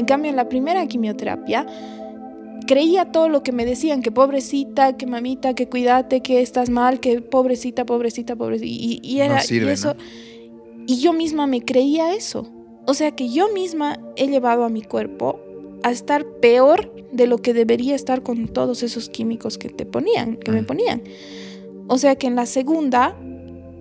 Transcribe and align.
En 0.00 0.06
cambio, 0.06 0.30
en 0.30 0.36
la 0.36 0.48
primera 0.48 0.86
quimioterapia, 0.86 1.66
creía 2.66 3.12
todo 3.12 3.28
lo 3.28 3.42
que 3.42 3.52
me 3.52 3.66
decían, 3.66 4.00
que 4.00 4.10
pobrecita, 4.10 4.96
que 4.96 5.04
mamita, 5.04 5.52
que 5.54 5.68
cuídate, 5.68 6.22
que 6.22 6.40
estás 6.40 6.70
mal, 6.70 7.00
que 7.00 7.20
pobrecita, 7.20 7.84
pobrecita, 7.84 8.34
pobrecita. 8.34 8.66
Y, 8.66 9.20
era 9.20 9.42
y 9.46 9.58
eso. 9.68 9.94
Y 10.86 11.00
yo 11.00 11.12
misma 11.12 11.46
me 11.46 11.60
creía 11.60 12.14
eso. 12.14 12.50
O 12.86 12.94
sea 12.94 13.10
que 13.10 13.28
yo 13.28 13.52
misma 13.52 14.00
he 14.16 14.26
llevado 14.28 14.64
a 14.64 14.70
mi 14.70 14.80
cuerpo 14.80 15.38
a 15.82 15.90
estar 15.90 16.24
peor 16.24 16.90
de 17.12 17.26
lo 17.26 17.36
que 17.36 17.52
debería 17.52 17.94
estar 17.94 18.22
con 18.22 18.48
todos 18.48 18.82
esos 18.82 19.10
químicos 19.10 19.58
que 19.58 19.68
te 19.68 19.84
ponían, 19.84 20.38
que 20.38 20.50
me 20.50 20.62
ponían. 20.62 21.02
O 21.88 21.98
sea 21.98 22.16
que 22.16 22.26
en 22.26 22.36
la 22.36 22.46
segunda, 22.46 23.14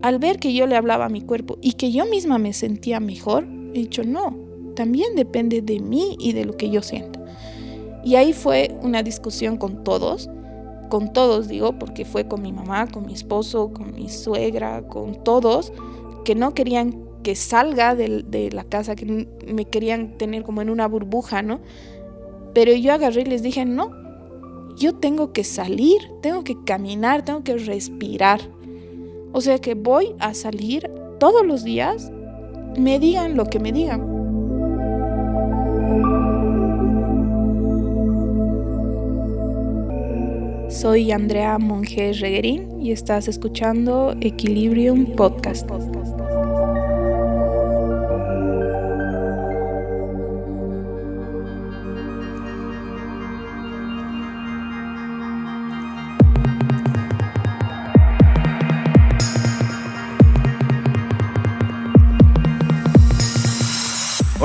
al 0.02 0.20
ver 0.20 0.38
que 0.38 0.54
yo 0.54 0.68
le 0.68 0.76
hablaba 0.76 1.06
a 1.06 1.10
mi 1.10 1.22
cuerpo 1.22 1.58
y 1.62 1.76
que 1.76 1.94
yo 1.94 2.06
misma 2.06 2.40
me 2.40 2.52
sentía 2.52 3.00
mejor, 3.00 3.48
he 3.74 3.80
dicho, 3.80 4.04
no, 4.04 4.49
también 4.80 5.14
depende 5.14 5.62
de 5.62 5.82
mí 5.82 6.16
y 6.22 6.32
de 6.32 6.46
lo 6.46 6.56
que 6.56 6.70
yo 6.70 6.82
siento. 6.82 7.20
Y 8.02 8.16
ahí 8.16 8.32
fue 8.32 8.78
una 8.82 9.04
discusión 9.04 9.58
con 9.58 9.84
todos, 9.84 10.30
con 10.88 11.12
todos 11.12 11.50
digo, 11.50 11.78
porque 11.78 12.06
fue 12.06 12.30
con 12.30 12.42
mi 12.42 12.54
mamá, 12.54 12.88
con 12.88 13.06
mi 13.06 13.12
esposo, 13.12 13.74
con 13.74 13.94
mi 13.94 14.08
suegra, 14.08 14.84
con 14.84 15.22
todos, 15.22 15.74
que 16.24 16.34
no 16.34 16.54
querían 16.54 16.96
que 17.24 17.36
salga 17.36 17.94
de, 17.94 18.50
la 18.54 18.64
casa, 18.64 18.96
que 18.96 19.28
me 19.46 19.66
querían 19.66 20.18
tener 20.18 20.44
como 20.44 20.62
en 20.62 20.70
una 20.70 20.88
burbuja, 20.88 21.42
¿no? 21.42 21.60
Pero 22.54 22.72
yo 22.72 22.94
agarré 22.94 23.24
y 23.24 23.26
les 23.26 23.44
dije, 23.44 23.66
no, 23.66 23.92
yo 24.78 24.96
tengo 24.96 25.34
que 25.34 25.44
salir, 25.44 26.00
tengo 26.22 26.46
que 26.46 26.56
caminar, 26.64 27.26
tengo 27.26 27.44
que 27.44 27.58
respirar. 27.58 28.40
O 29.34 29.42
sea 29.42 29.60
que 29.60 29.76
voy 29.76 30.16
a 30.20 30.34
salir 30.34 30.90
todos 31.20 31.46
los 31.46 31.66
días, 31.66 32.14
me 32.78 32.98
digan 32.98 33.36
lo 33.36 33.44
que 33.44 33.60
me 33.60 33.74
digan. 33.74 34.19
Soy 40.70 41.12
Andrea 41.12 41.58
Monge 41.58 42.14
Reguerín 42.14 42.80
y 42.80 42.92
estás 42.92 43.28
escuchando 43.28 44.16
Equilibrium 44.22 45.16
Podcast. 45.16 45.68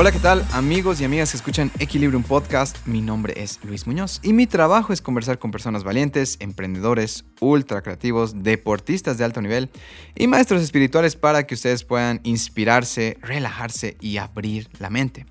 Hola, 0.04 0.12
¿qué 0.12 0.18
tal 0.18 0.44
amigos 0.52 1.00
y 1.00 1.06
amigas 1.06 1.30
que 1.30 1.38
escuchan 1.38 1.70
Equilibrium 1.78 2.24
Podcast? 2.24 2.76
Mi 2.86 3.00
nombre 3.00 3.42
es 3.42 3.58
Luis 3.64 3.86
Muñoz 3.86 4.20
y 4.22 4.34
mi 4.34 4.46
trabajo 4.46 4.92
es 4.92 5.00
conversar 5.00 5.38
con 5.38 5.50
personas 5.50 5.82
valientes, 5.82 6.36
emprendedores, 6.40 7.24
ultra 7.40 7.80
creativos, 7.80 8.42
deportistas 8.42 9.16
de 9.16 9.24
alto 9.24 9.40
nivel 9.40 9.70
y 10.14 10.26
maestros 10.26 10.60
espirituales 10.60 11.16
para 11.16 11.46
que 11.46 11.54
ustedes 11.54 11.84
puedan 11.84 12.20
inspirarse, 12.22 13.16
relajarse 13.22 13.96
y 13.98 14.18
abrir 14.18 14.68
la 14.78 14.90
mente. 14.90 15.24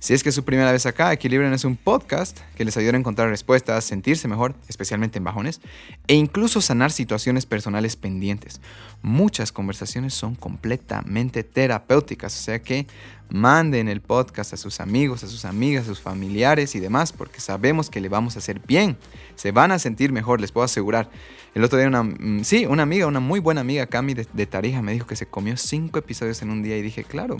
Si 0.00 0.14
es 0.14 0.22
que 0.22 0.28
es 0.28 0.34
su 0.36 0.44
primera 0.44 0.70
vez 0.70 0.86
acá, 0.86 1.12
Equilibrium 1.12 1.52
es 1.52 1.64
un 1.64 1.74
podcast 1.74 2.38
que 2.56 2.64
les 2.64 2.76
ayuda 2.76 2.92
a 2.92 2.98
encontrar 2.98 3.30
respuestas, 3.30 3.84
sentirse 3.84 4.28
mejor, 4.28 4.54
especialmente 4.68 5.18
en 5.18 5.24
bajones, 5.24 5.60
e 6.06 6.14
incluso 6.14 6.60
sanar 6.60 6.92
situaciones 6.92 7.46
personales 7.46 7.96
pendientes. 7.96 8.60
Muchas 9.02 9.50
conversaciones 9.50 10.14
son 10.14 10.36
completamente 10.36 11.42
terapéuticas, 11.42 12.38
o 12.38 12.40
sea 12.40 12.62
que 12.62 12.86
manden 13.28 13.88
el 13.88 14.00
podcast 14.00 14.52
a 14.52 14.56
sus 14.56 14.78
amigos, 14.78 15.24
a 15.24 15.26
sus 15.26 15.44
amigas, 15.44 15.82
a 15.82 15.88
sus 15.88 16.00
familiares 16.00 16.76
y 16.76 16.80
demás, 16.80 17.12
porque 17.12 17.40
sabemos 17.40 17.90
que 17.90 18.00
le 18.00 18.08
vamos 18.08 18.36
a 18.36 18.38
hacer 18.38 18.60
bien. 18.64 18.96
Se 19.34 19.50
van 19.50 19.72
a 19.72 19.80
sentir 19.80 20.12
mejor, 20.12 20.40
les 20.40 20.52
puedo 20.52 20.64
asegurar. 20.64 21.10
El 21.56 21.64
otro 21.64 21.76
día 21.76 21.88
una, 21.88 22.04
mm, 22.04 22.44
sí, 22.44 22.66
una 22.66 22.84
amiga, 22.84 23.08
una 23.08 23.18
muy 23.18 23.40
buena 23.40 23.62
amiga, 23.62 23.86
Cami 23.86 24.14
de, 24.14 24.28
de 24.32 24.46
Tarija, 24.46 24.80
me 24.80 24.92
dijo 24.92 25.08
que 25.08 25.16
se 25.16 25.26
comió 25.26 25.56
cinco 25.56 25.98
episodios 25.98 26.40
en 26.42 26.50
un 26.50 26.62
día 26.62 26.78
y 26.78 26.82
dije, 26.82 27.02
claro, 27.02 27.36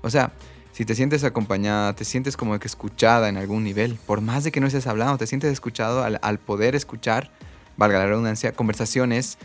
o 0.00 0.08
sea, 0.08 0.32
si 0.80 0.86
te 0.86 0.94
sientes 0.94 1.24
acompañada, 1.24 1.94
te 1.94 2.06
sientes 2.06 2.38
como 2.38 2.58
que 2.58 2.66
escuchada 2.66 3.28
en 3.28 3.36
algún 3.36 3.64
nivel, 3.64 3.98
por 4.06 4.22
más 4.22 4.44
de 4.44 4.50
que 4.50 4.60
no 4.60 4.66
estés 4.66 4.86
hablando, 4.86 5.18
te 5.18 5.26
sientes 5.26 5.52
escuchado 5.52 6.02
al, 6.02 6.38
poder 6.38 6.74
escuchar, 6.74 7.30
valga 7.76 7.98
la 7.98 8.06
redundancia, 8.06 8.52
conversaciones 8.52 9.36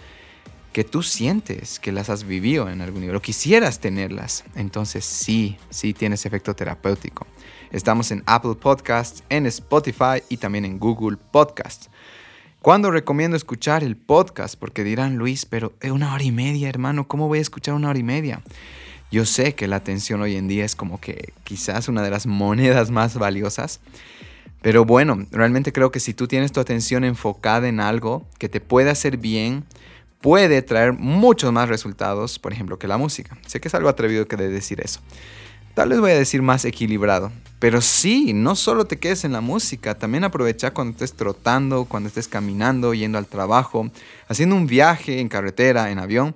que 0.72 0.86
tú 0.86 1.04
sientes 1.04 1.78
que 1.82 1.92
las 1.92 2.10
has 2.10 2.24
vivido 2.24 2.70
en 2.70 2.80
algún 2.80 3.02
nivel 3.02 3.18
o 3.18 3.22
quisieras 3.22 3.82
tenerlas, 3.82 4.46
entonces 4.56 5.04
sí, 5.04 5.58
sí 5.70 5.94
tienes 5.94 6.26
efecto 6.26 6.56
terapéutico. 6.56 7.28
Estamos 7.70 8.12
en 8.12 8.24
Apple 8.28 8.56
Podcasts, 8.56 9.22
en 9.28 9.46
Spotify 9.46 10.24
y 10.30 10.38
también 10.38 10.64
en 10.64 10.80
Google 10.80 11.18
Podcasts. 11.18 11.90
¿Cuándo 12.62 12.92
recomiendo 12.92 13.36
escuchar 13.36 13.84
el 13.84 13.98
podcast? 13.98 14.58
Porque 14.58 14.86
dirán, 14.86 15.18
Luis, 15.18 15.46
pero 15.46 15.74
es 15.82 15.92
una 15.92 16.14
hora 16.14 16.24
y 16.24 16.32
media, 16.32 16.70
hermano, 16.70 17.10
¿cómo 17.10 17.28
voy 17.28 17.40
a 17.40 17.42
escuchar 17.42 17.74
una 17.74 17.90
hora 17.90 18.00
y 18.00 18.04
media? 18.04 18.42
Yo 19.12 19.26
sé 19.26 19.56
que 19.56 19.68
la 19.68 19.78
atención 19.78 20.22
hoy 20.22 20.36
en 20.36 20.48
día 20.48 20.66
es 20.66 20.76
como 20.76 21.00
que 21.00 21.34
quizás 21.44 21.88
una 21.88 22.02
de 22.02 22.10
las 22.10 22.26
monedas 22.26 22.92
más 22.92 23.18
valiosas. 23.18 23.80
Pero 24.62 24.84
bueno, 24.84 25.26
realmente 25.32 25.72
creo 25.72 25.92
que 25.92 26.00
si 26.00 26.14
tú 26.14 26.28
tienes 26.28 26.52
tu 26.52 26.60
atención 26.60 27.04
enfocada 27.04 27.68
en 27.68 27.80
algo 27.80 28.26
que 28.40 28.50
te 28.50 28.62
puede 28.62 28.90
hacer 28.90 29.18
bien, 29.18 29.64
puede 30.22 30.62
traer 30.64 30.94
muchos 30.94 31.54
más 31.54 31.70
resultados, 31.70 32.40
por 32.40 32.52
ejemplo, 32.52 32.80
que 32.80 32.88
la 32.88 32.98
música. 32.98 33.38
Sé 33.46 33.62
que 33.62 33.68
es 33.68 33.76
algo 33.76 33.90
atrevido 33.90 34.28
que 34.28 34.38
de 34.38 34.50
decir 34.50 34.82
eso. 34.82 35.02
Tal 35.76 35.90
vez 35.90 36.00
voy 36.00 36.12
a 36.12 36.18
decir 36.18 36.42
más 36.42 36.66
equilibrado. 36.66 37.32
Pero 37.60 37.82
sí, 37.82 38.34
no 38.34 38.56
solo 38.56 38.86
te 38.86 38.98
quedes 38.98 39.24
en 39.24 39.34
la 39.34 39.42
música, 39.42 39.96
también 39.96 40.24
aprovecha 40.24 40.72
cuando 40.72 40.94
estés 40.94 41.14
trotando, 41.14 41.86
cuando 41.86 42.08
estés 42.08 42.28
caminando, 42.28 42.94
yendo 42.94 43.18
al 43.18 43.28
trabajo, 43.28 43.92
haciendo 44.28 44.56
un 44.56 44.68
viaje 44.68 45.20
en 45.20 45.30
carretera, 45.30 45.92
en 45.92 46.00
avión 46.00 46.36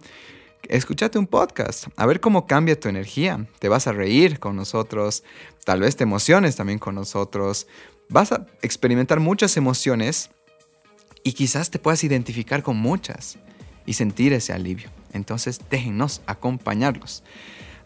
escúchate 0.69 1.17
un 1.17 1.27
podcast, 1.27 1.87
a 1.95 2.05
ver 2.05 2.19
cómo 2.19 2.45
cambia 2.45 2.79
tu 2.79 2.87
energía. 2.87 3.47
Te 3.59 3.69
vas 3.69 3.87
a 3.87 3.91
reír 3.91 4.39
con 4.39 4.55
nosotros, 4.55 5.23
tal 5.65 5.81
vez 5.81 5.95
te 5.95 6.03
emociones 6.03 6.55
también 6.55 6.79
con 6.79 6.95
nosotros. 6.95 7.67
Vas 8.07 8.31
a 8.31 8.45
experimentar 8.61 9.19
muchas 9.19 9.57
emociones 9.57 10.29
y 11.23 11.33
quizás 11.33 11.71
te 11.71 11.79
puedas 11.79 12.03
identificar 12.03 12.63
con 12.63 12.77
muchas 12.77 13.37
y 13.85 13.93
sentir 13.93 14.31
ese 14.31 14.53
alivio. 14.53 14.89
Entonces 15.11 15.59
déjenos 15.69 16.21
acompañarlos. 16.27 17.23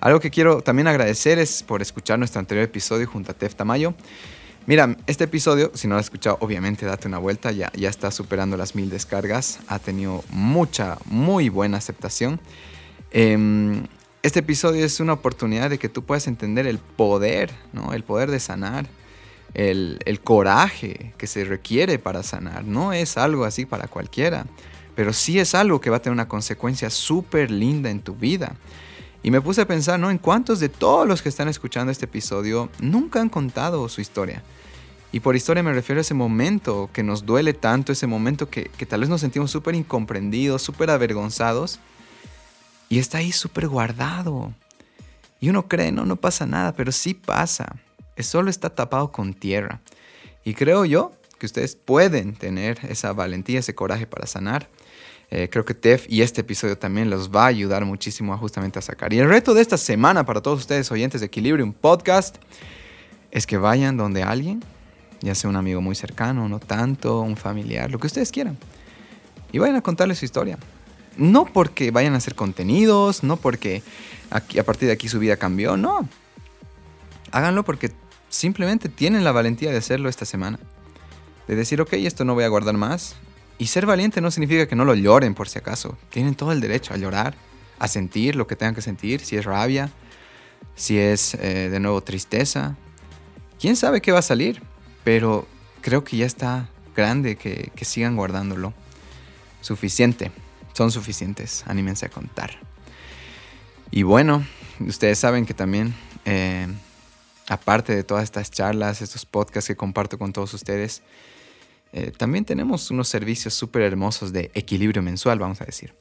Algo 0.02 0.20
que 0.20 0.30
quiero 0.30 0.62
también 0.62 0.88
agradecer 0.88 1.40
es 1.40 1.64
por 1.64 1.82
escuchar 1.82 2.20
nuestro 2.20 2.40
anterior 2.40 2.66
episodio 2.66 3.08
junto 3.08 3.32
a 3.32 3.36
Tef 3.36 3.56
Tamayo. 3.56 3.96
Mira, 4.66 4.98
este 5.08 5.26
episodio, 5.26 5.72
si 5.74 5.88
no 5.88 5.96
lo 5.96 6.00
has 6.00 6.06
escuchado, 6.06 6.38
obviamente 6.42 6.86
date 6.86 7.08
una 7.08 7.18
vuelta, 7.18 7.52
ya, 7.52 7.72
ya 7.74 7.90
está 7.90 8.12
superando 8.12 8.56
las 8.56 8.76
mil 8.76 8.90
descargas, 8.90 9.60
ha 9.68 9.80
tenido 9.80 10.24
mucha, 10.30 10.98
muy 11.06 11.50
buena 11.50 11.78
aceptación. 11.78 12.40
Em, 13.13 13.85
este 14.24 14.40
episodio 14.40 14.84
es 14.84 15.00
una 15.00 15.13
oportunidad 15.13 15.69
de 15.69 15.78
que 15.78 15.88
tú 15.88 16.03
puedas 16.03 16.28
entender 16.28 16.66
el 16.66 16.79
poder, 16.79 17.51
¿no? 17.72 17.94
El 17.94 18.03
poder 18.03 18.31
de 18.31 18.40
sanar, 18.40 18.88
el, 19.53 20.00
el 20.06 20.19
coraje 20.19 21.13
que 21.18 21.28
se 21.28 21.46
requiere 21.46 22.00
para 22.00 22.23
sanar. 22.23 22.66
No 22.66 22.91
es 22.91 23.18
algo 23.18 23.46
así 23.46 23.66
para 23.66 23.88
cualquiera, 23.88 24.47
pero 24.96 25.13
sí 25.13 25.40
es 25.40 25.53
algo 25.53 25.79
que 25.79 25.91
va 25.91 25.97
a 25.97 26.02
tener 26.02 26.13
una 26.13 26.28
consecuencia 26.28 26.90
súper 26.90 27.52
linda 27.52 27.91
en 27.91 28.02
tu 28.02 28.16
vida. 28.16 28.56
Y 29.22 29.31
me 29.31 29.41
puse 29.41 29.62
a 29.62 29.68
pensar, 29.68 30.00
¿no? 30.00 30.12
En 30.12 30.18
cuántos 30.18 30.59
de 30.59 30.69
todos 30.69 31.07
los 31.07 31.22
que 31.22 31.29
están 31.29 31.47
escuchando 31.47 31.91
este 31.91 32.06
episodio 32.06 32.69
nunca 32.79 33.22
han 33.22 33.29
contado 33.29 33.88
su 33.90 34.02
historia. 34.02 34.44
Y 35.13 35.19
por 35.19 35.35
historia 35.35 35.62
me 35.62 35.72
refiero 35.72 36.00
a 36.00 36.02
ese 36.02 36.16
momento 36.16 36.90
que 36.91 37.03
nos 37.03 37.25
duele 37.25 37.53
tanto, 37.53 37.91
ese 37.91 38.07
momento 38.07 38.50
que, 38.50 38.69
tal 38.88 39.02
vez 39.02 39.09
nos 39.09 39.22
sentimos 39.22 39.52
súper 39.52 39.75
incomprendidos, 39.75 40.63
súper 40.63 40.90
avergonzados. 40.90 41.79
Y 42.93 42.99
está 42.99 43.17
ahí 43.17 43.31
súper 43.31 43.67
guardado. 43.67 44.53
Y 45.40 45.49
uno 45.49 45.67
cree, 45.67 45.91
no, 45.91 46.05
no 46.05 46.16
pasa 46.16 46.45
nada, 46.45 46.75
pero 46.75 46.91
sí 46.91 47.16
pasa. 47.16 47.78
Es 48.16 48.28
solo 48.28 48.51
está 48.51 48.69
tapado 48.69 49.11
con 49.11 49.34
tierra. 49.34 49.81
Y 50.45 50.53
creo 50.53 50.85
yo 50.85 51.11
que 51.40 51.47
ustedes 51.47 51.75
pueden 51.75 52.35
tener 52.35 52.78
esa 52.87 53.11
valentía, 53.11 53.61
ese 53.61 53.73
coraje 53.73 54.05
para 54.05 54.28
sanar. 54.28 54.69
Eh, 55.31 55.49
creo 55.51 55.66
que 55.66 55.73
Tef 55.73 56.05
y 56.07 56.22
este 56.22 56.41
episodio 56.41 56.78
también 56.78 57.09
los 57.09 57.31
va 57.31 57.45
a 57.45 57.47
ayudar 57.47 57.84
muchísimo 57.84 58.31
a 58.31 58.37
justamente 58.37 58.78
a 58.78 58.84
sacar. 58.84 59.11
Y 59.11 59.17
el 59.17 59.28
reto 59.28 59.55
de 59.55 59.63
esta 59.63 59.79
semana 59.79 60.23
para 60.23 60.41
todos 60.41 60.59
ustedes 60.59 60.91
oyentes 60.91 61.19
de 61.19 61.25
Equilibrium 61.25 61.73
Podcast 61.73 62.35
es 63.31 63.47
que 63.47 63.57
vayan 63.57 63.97
donde 63.97 64.22
alguien, 64.22 64.63
ya 65.22 65.34
sea 65.34 65.49
un 65.49 65.55
amigo 65.55 65.81
muy 65.81 65.95
cercano, 65.95 66.47
no 66.47 66.59
tanto, 66.59 67.22
un 67.22 67.37
familiar, 67.37 67.90
lo 67.90 67.97
que 67.97 68.05
ustedes 68.05 68.31
quieran, 68.31 68.55
y 69.51 69.57
vayan 69.57 69.78
a 69.78 69.81
contarles 69.81 70.19
su 70.19 70.25
historia. 70.25 70.59
No 71.18 71.46
porque 71.46 71.92
vayan 71.92 72.14
a 72.14 72.18
hacer 72.18 72.36
contenidos, 72.36 73.24
no 73.24 73.38
porque 73.38 73.84
aquí, 74.30 74.60
a 74.60 74.64
partir 74.64 74.88
de 74.88 74.94
aquí 74.94 75.10
su 75.10 75.20
vida 75.20 75.38
cambió, 75.38 75.78
no. 75.78 76.08
Háganlo 77.32 77.64
porque 77.64 77.92
simplemente 78.30 78.90
tienen 78.90 79.24
la 79.24 79.32
valentía 79.32 79.72
de 79.72 79.78
hacerlo 79.78 80.10
esta 80.10 80.26
semana. 80.26 80.60
De 81.48 81.56
decir, 81.56 81.82
ok, 81.82 81.94
esto 81.94 82.26
no 82.26 82.34
voy 82.34 82.44
a 82.46 82.48
guardar 82.48 82.76
más, 82.76 83.16
y 83.58 83.68
ser 83.68 83.86
valiente 83.86 84.22
no 84.22 84.32
significa 84.32 84.68
que 84.68 84.76
no 84.76 84.86
lo 84.86 84.96
lloren 84.96 85.36
por 85.36 85.48
si 85.48 85.60
acaso. 85.60 85.98
Tienen 86.10 86.36
todo 86.36 86.52
el 86.52 86.62
derecho 86.62 86.94
a 86.94 86.98
llorar, 86.98 87.36
a 87.80 87.88
sentir 87.88 88.36
lo 88.36 88.48
que 88.48 88.56
tengan 88.56 88.76
que 88.76 88.82
sentir, 88.82 89.22
si 89.22 89.38
es 89.38 89.46
rabia, 89.46 89.90
si 90.76 90.98
es 90.98 91.36
eh, 91.36 91.70
de 91.70 91.80
nuevo 91.80 92.02
tristeza. 92.02 92.76
quién 93.60 93.76
sabe 93.76 94.02
qué 94.02 94.12
va 94.12 94.20
a 94.20 94.24
salir, 94.24 94.62
pero 95.04 95.48
creo 95.82 96.04
que 96.04 96.18
ya 96.18 96.26
está 96.26 96.70
grande 96.96 97.36
que, 97.36 97.72
sigan 97.84 98.16
guardándolo. 98.16 98.74
Suficiente, 99.62 100.32
son 100.73 100.91
suficientes, 100.91 101.64
anímense 101.67 102.05
a 102.05 102.09
contar. 102.09 102.52
Y 103.91 104.03
bueno, 104.03 104.46
ustedes 104.79 105.20
saben 105.20 105.46
que 105.46 105.53
también, 105.53 105.93
eh, 106.25 106.67
aparte 107.47 107.96
de 107.96 108.03
todas 108.03 108.23
estas 108.23 108.52
charlas, 108.52 109.02
estos 109.02 109.25
podcasts 109.25 109.67
que 109.67 109.75
comparto 109.75 110.17
con 110.17 110.34
todos 110.34 110.53
ustedes, 110.53 111.03
eh, 111.91 112.11
también 112.16 112.43
tenemos 112.43 112.90
unos 112.90 113.08
servicios 113.08 113.53
súper 113.53 113.84
hermosos 113.84 114.34
de 114.34 114.49
equilibrio 114.55 115.03
mensual, 115.03 115.37
vamos 115.37 115.61
a 115.61 115.66
decir. 115.66 115.93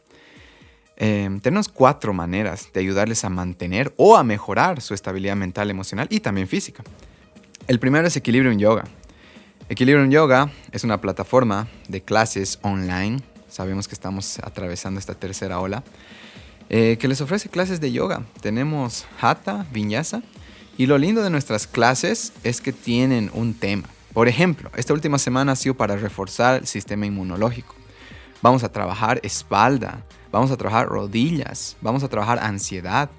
Eh, 0.97 1.29
tenemos 1.43 1.69
cuatro 1.69 2.13
maneras 2.13 2.71
de 2.73 2.81
ayudarles 2.81 3.25
a 3.25 3.29
mantener 3.29 3.93
o 3.97 4.17
a 4.17 4.25
mejorar 4.25 4.81
su 4.81 4.95
estabilidad 4.95 5.37
mental, 5.37 5.71
emocional 5.71 6.07
y 6.11 6.21
también 6.21 6.49
física. 6.49 6.83
El 7.67 7.79
primero 7.79 8.07
es 8.07 8.17
Equilibrium 8.17 8.59
Yoga. 8.59 8.85
Equilibrium 9.69 10.11
Yoga 10.11 10.51
es 10.71 10.85
una 10.85 11.01
plataforma 11.01 11.69
de 11.89 12.03
clases 12.03 12.59
online. 12.63 13.23
Sabemos 13.53 13.87
que 13.87 13.95
estamos 13.95 14.39
atravesando 14.39 14.99
esta 14.99 15.15
tercera 15.15 15.61
ola. 15.61 15.83
Eh, 16.71 16.97
que 16.99 17.07
les 17.07 17.21
ofrece 17.21 17.51
clases 17.51 17.83
de 17.83 17.93
yoga. 17.93 18.23
Tenemos 18.41 19.05
Hatha, 19.21 19.67
Vinyasa. 19.71 20.23
Y 20.79 20.87
lo 20.87 20.97
lindo 20.97 21.23
de 21.23 21.29
nuestras 21.29 21.67
clases 21.67 22.33
es 22.45 22.63
que 22.63 22.73
tienen 22.73 23.31
un 23.35 23.53
tema. 23.53 23.91
Por 24.15 24.27
ejemplo, 24.27 24.71
esta 24.75 24.95
última 24.95 25.19
semana 25.19 25.53
ha 25.53 25.57
sido 25.57 25.75
para 25.75 25.97
reforzar 25.97 26.63
el 26.63 26.67
sistema 26.67 27.05
inmunológico. 27.05 27.75
Vamos 28.41 28.65
a 28.65 28.73
trabajar 28.73 29.21
espalda, 29.23 30.03
vamos 30.31 30.51
a 30.51 30.57
trabajar 30.57 30.87
rodillas, 30.87 31.77
vamos 31.83 32.03
a 32.05 32.09
trabajar 32.09 32.39
ansiedad. 32.39 33.11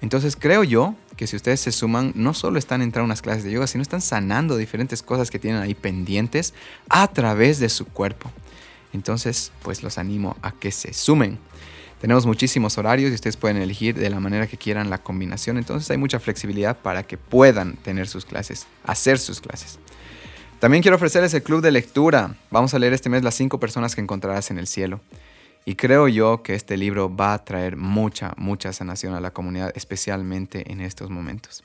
Entonces 0.00 0.34
creo 0.34 0.64
yo 0.64 0.96
que 1.16 1.28
si 1.28 1.36
ustedes 1.36 1.60
se 1.60 1.70
suman, 1.70 2.10
no 2.16 2.34
solo 2.34 2.58
están 2.58 2.82
entrando 2.82 3.04
a 3.04 3.10
unas 3.10 3.22
clases 3.22 3.44
de 3.44 3.52
yoga, 3.52 3.68
sino 3.68 3.82
están 3.82 4.00
sanando 4.00 4.56
diferentes 4.56 5.04
cosas 5.04 5.30
que 5.30 5.38
tienen 5.38 5.62
ahí 5.62 5.76
pendientes 5.76 6.52
a 6.88 7.06
través 7.06 7.60
de 7.60 7.68
su 7.68 7.86
cuerpo. 7.86 8.32
Entonces, 8.92 9.52
pues 9.62 9.82
los 9.82 9.98
animo 9.98 10.36
a 10.42 10.52
que 10.52 10.70
se 10.70 10.92
sumen. 10.92 11.38
Tenemos 12.00 12.26
muchísimos 12.26 12.78
horarios 12.78 13.10
y 13.10 13.14
ustedes 13.14 13.36
pueden 13.36 13.56
elegir 13.56 13.96
de 13.96 14.08
la 14.08 14.20
manera 14.20 14.46
que 14.46 14.56
quieran 14.56 14.88
la 14.88 14.98
combinación. 14.98 15.58
Entonces 15.58 15.90
hay 15.90 15.98
mucha 15.98 16.20
flexibilidad 16.20 16.76
para 16.78 17.02
que 17.02 17.18
puedan 17.18 17.74
tener 17.76 18.06
sus 18.06 18.24
clases, 18.24 18.66
hacer 18.84 19.18
sus 19.18 19.40
clases. 19.40 19.78
También 20.60 20.82
quiero 20.82 20.96
ofrecerles 20.96 21.34
el 21.34 21.42
club 21.42 21.60
de 21.60 21.72
lectura. 21.72 22.36
Vamos 22.50 22.74
a 22.74 22.78
leer 22.78 22.92
este 22.92 23.08
mes 23.08 23.22
las 23.22 23.34
cinco 23.34 23.58
personas 23.58 23.94
que 23.94 24.00
encontrarás 24.00 24.50
en 24.50 24.58
el 24.58 24.66
cielo. 24.66 25.00
Y 25.64 25.74
creo 25.74 26.08
yo 26.08 26.42
que 26.42 26.54
este 26.54 26.76
libro 26.76 27.14
va 27.14 27.34
a 27.34 27.44
traer 27.44 27.76
mucha, 27.76 28.32
mucha 28.36 28.72
sanación 28.72 29.14
a 29.14 29.20
la 29.20 29.32
comunidad, 29.32 29.72
especialmente 29.74 30.72
en 30.72 30.80
estos 30.80 31.10
momentos. 31.10 31.62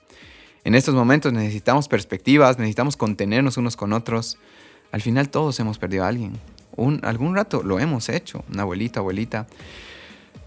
En 0.63 0.75
estos 0.75 0.93
momentos 0.93 1.31
necesitamos 1.31 1.87
perspectivas, 1.87 2.57
necesitamos 2.57 2.97
contenernos 2.97 3.57
unos 3.57 3.75
con 3.75 3.93
otros. 3.93 4.37
Al 4.91 5.01
final 5.01 5.29
todos 5.29 5.59
hemos 5.59 5.77
perdido 5.77 6.03
a 6.03 6.07
alguien. 6.07 6.33
Un, 6.75 6.99
algún 7.03 7.35
rato 7.35 7.63
lo 7.63 7.79
hemos 7.79 8.09
hecho, 8.09 8.43
una 8.51 8.63
abuelita, 8.63 8.99
abuelita, 8.99 9.47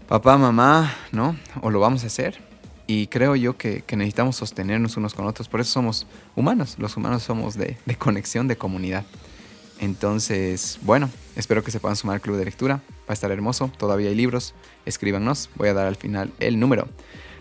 papá, 0.07 0.37
mamá, 0.37 0.93
¿no? 1.11 1.37
O 1.61 1.69
lo 1.69 1.79
vamos 1.79 2.03
a 2.03 2.07
hacer. 2.07 2.41
Y 2.87 3.07
creo 3.07 3.35
yo 3.35 3.57
que, 3.57 3.83
necesitamos 3.91 4.37
sostenernos 4.37 4.95
unos 4.95 5.13
con 5.13 5.25
otros. 5.25 5.49
Por 5.49 5.59
eso 5.59 5.71
somos 5.71 6.07
humanos. 6.35 6.75
Los 6.79 6.95
humanos 6.95 7.23
somos 7.23 7.55
de, 7.55 7.77
de 7.85 7.95
conexión, 7.95 8.47
de 8.47 8.57
comunidad. 8.57 9.05
Entonces, 9.79 10.79
bueno, 10.83 11.09
espero 11.35 11.63
que 11.63 11.71
se 11.71 11.81
puedan 11.81 11.97
sumar 11.97 12.15
al 12.15 12.21
club 12.21 12.37
de 12.37 12.45
lectura. 12.45 12.81
Va 13.01 13.09
a 13.09 13.13
estar 13.13 13.29
hermoso. 13.31 13.69
Todavía 13.77 14.09
hay 14.09 14.15
libros. 14.15 14.55
Escríbanos. 14.85 15.49
Voy 15.55 15.67
a 15.67 15.73
dar 15.73 15.85
al 15.85 15.97
final 15.97 16.31
el 16.39 16.59
número. 16.59 16.87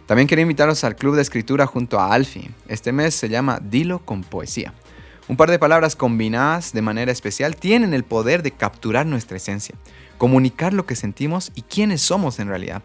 También 0.07 0.27
quería 0.27 0.43
invitaros 0.43 0.83
al 0.83 0.97
club 0.97 1.15
de 1.15 1.23
escritura 1.23 1.67
junto 1.67 2.01
a 2.01 2.13
Alfie. 2.13 2.51
Este 2.69 2.93
mes 2.93 3.15
se 3.15 3.29
llama 3.29 3.61
Dilo 3.63 4.01
con 4.05 4.23
Poesía. 4.23 4.75
Un 5.29 5.37
par 5.37 5.51
de 5.51 5.59
palabras 5.59 5.97
combinadas 5.97 6.73
de 6.73 6.83
manera 6.83 7.11
especial 7.11 7.57
tienen 7.57 7.95
el 7.95 8.05
poder 8.05 8.45
de 8.45 8.53
capturar 8.53 9.07
nuestra 9.07 9.39
esencia, 9.39 9.75
comunicar 10.19 10.73
lo 10.73 10.87
que 10.87 10.95
sentimos 10.95 11.51
y 11.57 11.63
quiénes 11.63 12.01
somos 12.01 12.39
en 12.39 12.49
realidad. 12.49 12.83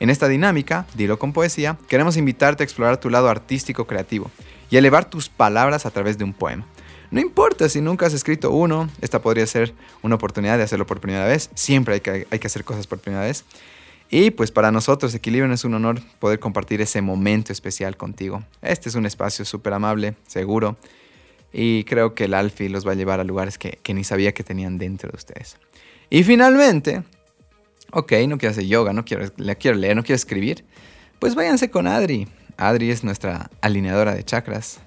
En 0.00 0.08
esta 0.08 0.26
dinámica, 0.26 0.86
Dilo 0.94 1.18
con 1.18 1.34
Poesía, 1.34 1.76
queremos 1.88 2.16
invitarte 2.16 2.62
a 2.62 2.64
explorar 2.64 2.96
tu 2.96 3.10
lado 3.10 3.28
artístico 3.28 3.86
creativo 3.86 4.30
y 4.70 4.78
elevar 4.78 5.04
tus 5.04 5.28
palabras 5.28 5.84
a 5.84 5.90
través 5.90 6.16
de 6.16 6.24
un 6.24 6.32
poema. 6.32 6.66
No 7.10 7.20
importa 7.20 7.68
si 7.68 7.82
nunca 7.82 8.06
has 8.06 8.14
escrito 8.14 8.50
uno, 8.52 8.88
esta 9.02 9.20
podría 9.20 9.46
ser 9.46 9.74
una 10.00 10.14
oportunidad 10.14 10.56
de 10.56 10.64
hacerlo 10.64 10.86
por 10.86 10.98
primera 10.98 11.26
vez. 11.26 11.50
Siempre 11.54 11.94
hay 11.94 12.00
que, 12.00 12.46
hacer 12.46 12.64
cosas 12.64 12.86
por 12.86 13.00
primera 13.00 13.22
vez. 13.22 13.44
Y 14.08 14.30
pues 14.30 14.50
para 14.50 14.72
nosotros 14.72 15.14
Equilibrio 15.14 15.52
es 15.52 15.64
un 15.66 15.74
honor 15.74 16.00
poder 16.18 16.38
compartir 16.38 16.80
ese 16.80 17.02
momento 17.02 17.52
especial 17.52 17.98
contigo. 17.98 18.42
Este 18.62 18.88
es 18.88 18.94
un 18.94 19.04
espacio 19.04 19.44
súper 19.44 19.74
amable, 19.74 20.14
seguro. 20.26 20.78
Y 21.52 21.84
creo 21.84 22.14
que 22.14 22.24
el 22.24 22.34
Alfie 22.34 22.68
los 22.68 22.86
va 22.86 22.92
a 22.92 22.94
llevar 22.94 23.20
a 23.20 23.24
lugares 23.24 23.58
que, 23.58 23.78
ni 23.92 24.04
sabía 24.04 24.32
que 24.32 24.42
tenían 24.42 24.78
dentro 24.78 25.10
de 25.10 25.16
ustedes. 25.16 25.58
Y 26.08 26.24
finalmente, 26.24 27.02
ok, 27.92 28.12
no 28.28 28.38
quiero 28.38 28.52
hacer 28.52 28.64
yoga, 28.64 28.92
no 28.92 29.04
quiero, 29.04 29.30
quiero 29.58 29.76
leer, 29.76 29.96
no 29.96 30.02
quiero 30.02 30.16
escribir. 30.16 30.64
Pues 31.18 31.34
váyanse 31.34 31.70
con 31.70 31.86
Adri. 31.86 32.26
Adri 32.56 32.90
es 32.90 33.04
nuestra 33.04 33.50
alineadora 33.60 34.14
de 34.14 34.24
chakras. 34.24 34.80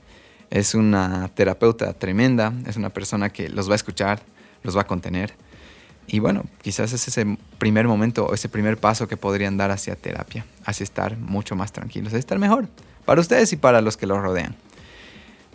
Es 0.50 0.76
una 0.76 1.30
terapeuta 1.34 1.94
tremenda, 1.94 2.54
es 2.68 2.78
una 2.78 2.90
persona 2.90 3.30
que 3.30 3.50
los 3.50 3.70
va 3.70 3.74
a 3.74 3.76
escuchar, 3.76 4.22
los 4.64 4.76
va 4.76 4.82
a 4.82 4.88
contener. 4.88 5.34
Y 6.08 6.20
bueno, 6.20 6.46
quizás 6.62 6.94
es 6.94 7.08
ese 7.08 7.38
primer 7.58 7.88
momento 7.88 8.26
o 8.26 8.34
ese 8.34 8.50
primer 8.50 8.78
paso 8.78 9.08
que 9.08 9.18
podrían 9.18 9.58
dar 9.58 9.72
hacia 9.72 9.96
terapia, 9.96 10.46
hacia 10.64 10.84
estar 10.84 11.18
mucho 11.18 11.56
más 11.56 11.72
tranquilos, 11.72 12.10
hacia 12.10 12.20
estar 12.20 12.38
mejor, 12.38 12.68
para 13.06 13.22
ustedes 13.22 13.52
y 13.54 13.56
para 13.56 13.82
los 13.82 13.98
que 13.98 14.06
los 14.06 14.22
rodean. 14.22 14.56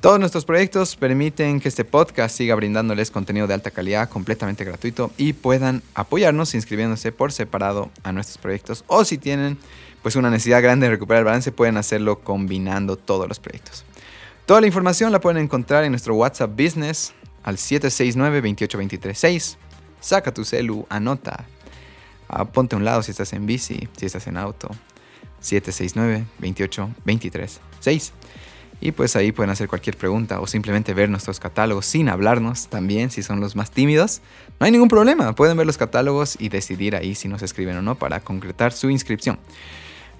Todos 0.01 0.19
nuestros 0.19 0.45
proyectos 0.47 0.97
permiten 0.97 1.61
que 1.61 1.69
este 1.69 1.85
podcast 1.85 2.35
siga 2.35 2.55
brindándoles 2.55 3.11
contenido 3.11 3.47
de 3.47 3.53
alta 3.53 3.71
calidad 3.71 4.09
completamente 4.09 4.65
gratuito 4.65 5.11
y 5.19 5.35
puedan 5.35 5.83
apoyarnos 5.95 6.55
inscribiéndose 6.55 7.13
por 7.13 7.33
separado 7.33 7.91
a 8.03 8.11
nuestros 8.11 8.39
proyectos 8.39 8.83
o 8.87 9.05
si 9.05 9.19
tienen 9.19 9.59
pues 10.01 10.17
una 10.17 10.31
necesidad 10.31 10.63
grande 10.63 10.87
de 10.87 10.93
recuperar 10.93 11.19
el 11.19 11.27
balance 11.27 11.53
pueden 11.53 11.77
hacerlo 11.77 12.21
combinando 12.21 12.97
todos 12.97 13.29
los 13.29 13.41
proyectos. 13.41 13.85
Toda 14.47 14.63
la 14.63 14.69
información 14.69 15.13
la 15.13 15.21
pueden 15.21 15.43
encontrar 15.43 15.85
en 15.85 15.93
nuestro 15.93 16.15
WhatsApp 16.15 16.59
Business 16.59 17.13
al 17.43 17.59
769-28236. 17.59 19.59
Saca 20.01 20.33
tu 20.33 20.47
celu, 20.47 20.87
anota. 20.89 21.45
Ah, 22.27 22.47
ponte 22.47 22.75
a 22.75 22.79
un 22.79 22.87
lado 22.87 23.03
si 23.03 23.11
estás 23.11 23.35
en 23.35 23.45
bici, 23.45 23.87
si 23.99 24.07
estás 24.07 24.27
en 24.29 24.39
auto. 24.39 24.71
769-28236. 25.43 28.13
Y 28.81 28.93
pues 28.93 29.15
ahí 29.15 29.31
pueden 29.31 29.51
hacer 29.51 29.69
cualquier 29.69 29.97
pregunta 29.97 30.41
o 30.41 30.47
simplemente 30.47 30.95
ver 30.95 31.11
nuestros 31.11 31.39
catálogos 31.39 31.85
sin 31.85 32.09
hablarnos 32.09 32.69
también 32.69 33.11
si 33.11 33.23
son 33.23 33.41
los 33.41 33.55
más 33.55 33.71
tímidos. 33.71 34.23
No 34.59 34.67
hay 34.67 34.73
ningún 34.73 34.89
problema, 34.89 35.35
pueden 35.35 35.57
ver 35.57 35.67
los 35.67 35.77
catálogos 35.77 36.37
y 36.39 36.49
decidir 36.49 36.97
ahí 36.97 37.15
si 37.15 37.29
nos 37.29 37.43
escriben 37.43 37.77
o 37.77 37.83
no 37.83 37.97
para 37.97 38.21
concretar 38.21 38.73
su 38.73 38.89
inscripción. 38.89 39.39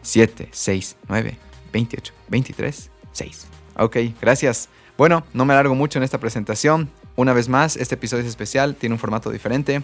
769 0.03 1.39
28 1.73 2.13
23 2.29 2.91
6. 3.13 3.47
Ok, 3.77 3.97
gracias. 4.21 4.69
Bueno, 4.99 5.25
no 5.33 5.47
me 5.47 5.55
alargo 5.55 5.75
mucho 5.75 5.99
en 5.99 6.03
esta 6.03 6.19
presentación. 6.19 6.91
Una 7.17 7.33
vez 7.33 7.49
más, 7.49 7.77
este 7.77 7.95
episodio 7.95 8.23
es 8.23 8.29
especial, 8.29 8.77
tiene 8.77 8.95
un 8.95 8.99
formato 8.99 9.31
diferente. 9.31 9.83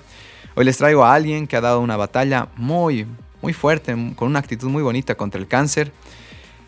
Hoy 0.54 0.64
les 0.64 0.76
traigo 0.76 1.04
a 1.04 1.14
alguien 1.14 1.46
que 1.46 1.56
ha 1.56 1.60
dado 1.60 1.80
una 1.80 1.96
batalla 1.96 2.48
muy, 2.56 3.06
muy 3.40 3.52
fuerte, 3.52 3.92
con 4.14 4.28
una 4.28 4.38
actitud 4.38 4.68
muy 4.68 4.82
bonita 4.82 5.14
contra 5.14 5.40
el 5.40 5.46
cáncer. 5.46 5.92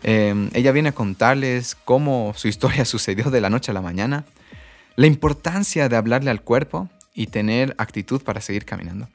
Em, 0.03 0.49
ella 0.53 0.71
viene 0.71 0.89
a 0.89 0.93
contarles 0.93 1.75
cómo 1.75 2.33
su 2.35 2.47
historia 2.47 2.85
sucedió 2.85 3.29
de 3.29 3.41
la 3.41 3.49
noche 3.49 3.71
a 3.71 3.73
la 3.73 3.81
mañana, 3.81 4.25
la 4.95 5.07
importancia 5.07 5.89
de 5.89 5.95
hablarle 5.95 6.31
al 6.31 6.41
cuerpo 6.41 6.89
y 7.13 7.27
tener 7.27 7.75
actitud 7.77 8.21
para 8.21 8.41
seguir 8.41 8.65
caminando. 8.65 9.09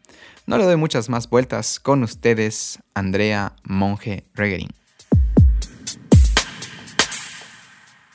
No 0.47 0.59
le 0.59 0.65
doy 0.65 0.77
muchas 0.77 1.09
más 1.09 1.29
vueltas 1.31 1.81
con 1.81 2.03
ustedes, 2.03 2.79
Andrea 2.95 3.55
Monge 3.65 4.25
Reguerín. 4.35 4.69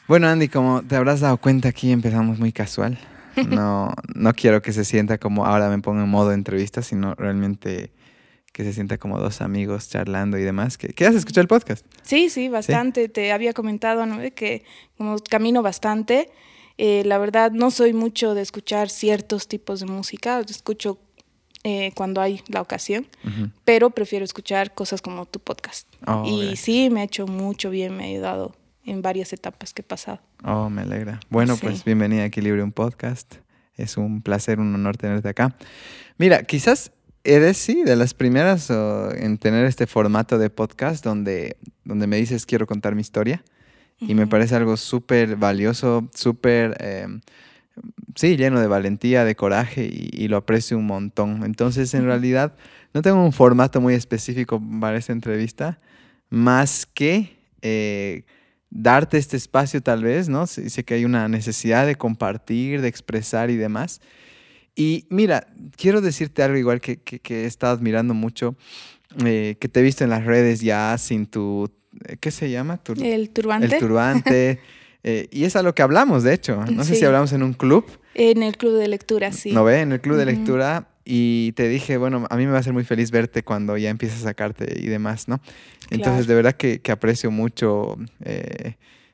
Bueno, 0.08 0.28
Andy, 0.28 0.48
como 0.48 0.82
te 0.82 0.96
habrás 0.96 1.20
dado 1.20 1.38
cuenta, 1.38 1.70
aquí 1.70 1.92
empezamos 1.92 2.40
muy 2.40 2.52
casual. 2.52 2.98
No, 3.48 3.94
no 4.16 4.34
quiero 4.34 4.62
que 4.62 4.74
se 4.74 4.84
sienta 4.84 5.18
como 5.18 5.46
ahora 5.46 5.70
me 5.70 5.80
pongo 5.80 6.02
en 6.02 6.10
modo 6.10 6.34
entrevista, 6.34 6.82
sino 6.82 7.16
realmente 7.16 7.94
que 8.60 8.66
se 8.66 8.74
sienta 8.74 8.98
como 8.98 9.18
dos 9.20 9.40
amigos 9.40 9.88
charlando 9.88 10.38
y 10.38 10.44
demás. 10.44 10.78
¿Qué, 10.78 11.06
has 11.06 11.16
escuchado 11.16 11.44
el 11.44 11.48
podcast? 11.48 11.86
Sí, 12.02 12.30
sí, 12.30 12.50
bastante. 12.50 13.08
Te 13.08 13.32
había 13.32 13.54
comentado 13.54 14.06
¿no? 14.06 14.18
que 14.36 14.66
como 14.98 15.16
camino 15.20 15.62
bastante. 15.62 16.30
Eh, 16.78 17.04
la 17.06 17.20
verdad, 17.20 17.54
no 17.54 17.72
soy 17.72 17.94
mucho 17.94 18.34
de 18.34 18.42
escuchar 18.42 18.90
ciertos 18.90 19.48
tipos 19.48 19.80
de 19.80 19.86
música. 19.86 20.42
Escucho 20.42 21.00
eh, 21.64 21.94
cuando 21.96 22.20
hay 22.20 22.42
la 22.50 22.60
ocasión, 22.60 23.08
pero 23.64 23.92
prefiero 23.92 24.26
escuchar 24.26 24.74
cosas 24.74 25.02
como 25.02 25.26
tu 25.26 25.40
podcast. 25.40 25.88
Oh, 26.06 26.26
y 26.28 26.58
sí, 26.58 26.90
me 26.90 27.00
ha 27.00 27.04
hecho 27.06 27.28
mucho 27.28 27.70
bien, 27.70 27.96
me 27.96 28.04
ha 28.04 28.08
ayudado 28.08 28.58
en 28.84 29.02
varias 29.02 29.32
etapas 29.32 29.74
que 29.74 29.84
he 29.84 29.86
pasado. 29.86 30.20
Oh, 30.44 30.70
me 30.70 30.82
alegra. 30.82 31.22
Bueno, 31.30 31.56
pues 31.56 31.86
bienvenida 31.86 32.24
a 32.24 32.26
Equilibrio 32.26 32.70
Podcast. 32.72 33.36
Es 33.78 33.96
un 33.96 34.22
placer, 34.22 34.60
un 34.60 34.76
honor 34.76 34.98
tenerte 34.98 35.30
acá. 35.30 35.56
Mira, 36.18 36.44
quizás 36.44 36.92
eres, 37.24 37.58
sí, 37.58 37.84
de 37.84 37.96
las 37.96 38.14
primeras 38.14 38.70
en 38.70 39.38
tener 39.38 39.66
este 39.66 39.88
formato 39.88 40.38
de 40.38 40.50
podcast 40.50 41.04
donde, 41.04 41.58
donde 41.84 42.08
me 42.08 42.18
dices 42.18 42.46
quiero 42.46 42.68
contar 42.68 42.96
mi 42.96 43.02
historia 43.02 43.44
Y 44.00 44.16
me 44.16 44.28
parece 44.28 44.56
algo 44.56 44.78
súper 44.78 45.36
valioso, 45.36 46.10
súper, 46.14 46.78
em, 46.80 47.22
sí, 48.16 48.38
lleno 48.38 48.62
de 48.62 48.68
valentía, 48.68 49.26
de 49.26 49.36
coraje 49.36 49.90
y, 49.92 50.28
lo 50.30 50.38
aprecio 50.38 50.78
un 50.78 50.86
montón. 50.86 51.44
Entonces, 51.44 51.94
en 51.94 52.06
realidad, 52.06 52.56
no 52.94 53.02
tengo 53.02 53.24
un 53.24 53.34
formato 53.34 53.82
muy 53.82 53.94
específico 53.94 54.62
para 54.80 54.98
esta 54.98 55.12
entrevista, 55.12 55.80
más 56.30 56.86
que 56.86 57.38
eh, 57.62 58.24
darte 58.70 59.18
este 59.18 59.38
espacio 59.38 59.82
tal 59.82 60.04
vez, 60.04 60.30
¿no? 60.30 60.48
Sé, 60.48 60.84
que 60.84 60.94
hay 60.94 61.06
una 61.06 61.28
necesidad 61.28 61.86
de 61.86 61.96
compartir, 61.96 62.82
de 62.82 62.88
expresar 62.88 63.50
y 63.50 63.58
demás. 63.58 64.02
Y 64.80 65.06
mira, 65.10 65.46
quiero 65.76 66.00
decirte 66.00 66.42
algo 66.42 66.58
igual 66.58 66.80
que, 66.80 67.02
que, 67.02 67.44
he 67.44 67.46
estado 67.46 67.74
admirando 67.74 68.14
mucho, 68.14 68.56
eh, 69.26 69.58
que 69.60 69.68
te 69.68 69.82
he 69.82 69.84
visto 69.84 70.06
en 70.06 70.10
las 70.10 70.24
redes 70.24 70.62
ya 70.62 70.98
sin 70.98 71.26
tu, 71.26 71.70
eh, 72.06 72.16
¿qué 72.18 72.32
se 72.32 72.50
llama? 72.50 72.80
el 72.96 73.30
turbante. 73.30 73.66
El 73.66 73.78
turbante. 73.78 74.60
Eh, 75.02 75.30
y 75.32 75.46
es 75.46 75.56
a 75.56 75.64
lo 75.64 75.74
que 75.74 75.82
hablamos, 75.82 76.24
de 76.24 76.34
hecho. 76.34 76.62
No 76.66 76.84
sé 76.84 76.96
si 76.96 77.06
hablamos 77.06 77.32
en 77.32 77.42
un 77.42 77.54
club. 77.54 77.86
En 78.16 78.44
el 78.44 78.58
club 78.58 78.78
de 78.78 78.90
lectura, 78.90 79.32
sí. 79.32 79.54
¿No 79.54 79.64
ve? 79.64 79.80
En 79.80 79.94
el 79.94 80.02
club 80.02 80.18
de 80.18 80.26
lectura. 80.26 80.90
Y 81.06 81.54
te 81.54 81.70
dije, 81.70 81.96
bueno, 81.96 82.28
a 82.30 82.36
mí 82.36 82.46
me 82.46 82.52
va 82.52 82.58
a 82.58 82.64
ser 82.64 82.74
muy 82.74 82.84
feliz 82.84 83.10
verte 83.10 83.42
cuando 83.42 83.78
ya 83.78 83.90
empieces 83.92 84.20
a 84.20 84.24
sacarte 84.24 84.78
y 84.78 84.88
demás, 84.88 85.30
¿no? 85.30 85.40
Entonces, 85.90 86.28
de 86.28 86.36
verdad 86.36 86.54
que, 86.54 86.82
aprecio 86.92 87.32
mucho, 87.32 87.96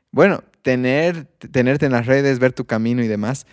bueno, 0.10 0.43
tener, 0.63 1.25
tenerte 1.51 1.86
en 1.86 1.91
las 1.91 2.07
redes, 2.07 2.39
ver 2.39 2.51
tu 2.51 2.65
camino 2.65 3.03
y 3.03 3.07
demás. 3.07 3.45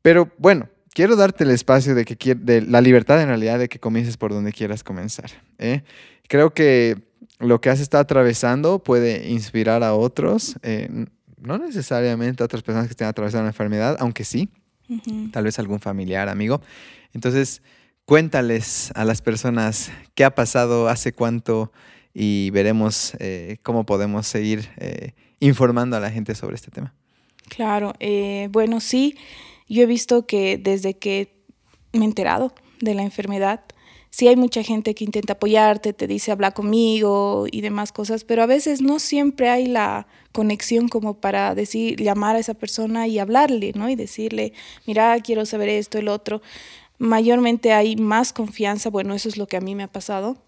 Pero 0.00 0.32
bueno, 0.38 0.70
quiero 0.96 1.14
darte 1.14 1.44
el 1.44 1.50
espacio 1.50 1.94
de 1.94 2.06
que 2.06 2.34
de 2.34 2.62
la 2.62 2.80
libertad 2.80 3.20
en 3.20 3.28
realidad 3.28 3.58
de 3.58 3.68
que 3.68 3.78
comiences 3.78 4.16
por 4.16 4.32
donde 4.32 4.50
quieras 4.50 4.82
comenzar. 4.82 5.30
¿eh? 5.58 5.82
Creo 6.26 6.54
que 6.54 6.96
lo 7.38 7.60
que 7.60 7.68
has 7.68 7.80
estado 7.80 8.00
atravesando 8.00 8.78
puede 8.78 9.28
inspirar 9.28 9.84
a 9.84 9.92
otros, 9.92 10.56
eh, 10.62 10.88
no 11.36 11.58
necesariamente 11.58 12.42
a 12.42 12.46
otras 12.46 12.62
personas 12.62 12.86
que 12.86 12.92
estén 12.92 13.08
atravesando 13.08 13.42
una 13.42 13.50
enfermedad, 13.50 13.98
aunque 14.00 14.24
sí, 14.24 14.48
tal 15.32 15.44
vez 15.44 15.58
algún 15.58 15.80
familiar, 15.80 16.30
amigo. 16.30 16.62
Entonces, 17.12 17.60
cuéntales 18.06 18.90
a 18.94 19.04
las 19.04 19.20
personas 19.20 19.92
qué 20.14 20.24
ha 20.24 20.34
pasado, 20.34 20.88
hace 20.88 21.12
cuánto 21.12 21.72
y 22.14 22.48
veremos 22.52 23.12
eh, 23.18 23.58
cómo 23.62 23.84
podemos 23.84 24.26
seguir 24.26 24.70
informando 25.40 25.98
a 25.98 26.00
la 26.00 26.10
gente 26.10 26.34
sobre 26.34 26.54
este 26.54 26.70
tema. 26.70 26.94
Claro, 27.50 27.92
bueno, 28.50 28.80
sí. 28.80 29.14
Yo 29.68 29.82
he 29.82 29.86
visto 29.86 30.26
que 30.26 30.58
desde 30.58 30.94
que 30.94 31.34
me 31.92 32.04
he 32.04 32.08
enterado 32.08 32.54
de 32.80 32.94
la 32.94 33.02
enfermedad, 33.02 33.60
sí 34.10 34.28
hay 34.28 34.36
mucha 34.36 34.62
gente 34.62 34.94
que 34.94 35.04
intenta 35.04 35.34
apoyarte, 35.34 35.92
te 35.92 36.06
dice 36.06 36.32
habla 36.32 36.52
conmigo 36.52 37.46
y 37.50 37.60
demás 37.60 37.92
cosas, 37.92 38.24
pero 38.24 38.42
a 38.42 38.46
veces 38.46 38.80
no 38.80 38.98
siempre 38.98 39.50
hay 39.50 39.66
la 39.66 40.06
conexión 40.32 40.88
como 40.88 41.20
para 41.20 41.54
decir, 41.54 42.00
llamar 42.00 42.36
a 42.36 42.38
esa 42.38 42.54
persona 42.54 43.06
y 43.08 43.18
hablarle, 43.18 43.72
¿no? 43.74 43.88
Y 43.90 43.94
decirle, 43.94 44.52
mira, 44.86 45.18
quiero 45.20 45.44
saber 45.46 45.68
esto, 45.68 45.98
el 45.98 46.08
otro. 46.08 46.42
Mayormente 46.98 47.72
hay 47.72 47.96
más 47.96 48.32
confianza, 48.32 48.88
bueno, 48.90 49.14
eso 49.14 49.28
es 49.28 49.36
lo 49.36 49.46
que 49.46 49.56
a 49.56 49.60
mí 49.60 49.74
me 49.74 49.82
ha 49.82 49.92
pasado, 49.92 50.38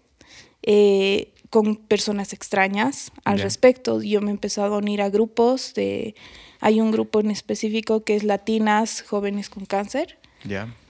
eh, 0.63 1.33
con 1.49 1.75
personas 1.75 2.33
extrañas 2.33 3.11
al 3.23 3.39
respecto. 3.39 4.01
Yo 4.01 4.21
me 4.21 4.27
he 4.27 4.31
empezado 4.31 4.75
a 4.75 4.77
unir 4.77 5.01
a 5.01 5.09
grupos 5.09 5.73
de 5.73 6.15
hay 6.59 6.81
un 6.81 6.91
grupo 6.91 7.19
en 7.19 7.31
específico 7.31 8.03
que 8.03 8.15
es 8.15 8.23
Latinas 8.23 9.01
Jóvenes 9.01 9.49
con 9.49 9.65
Cáncer. 9.65 10.17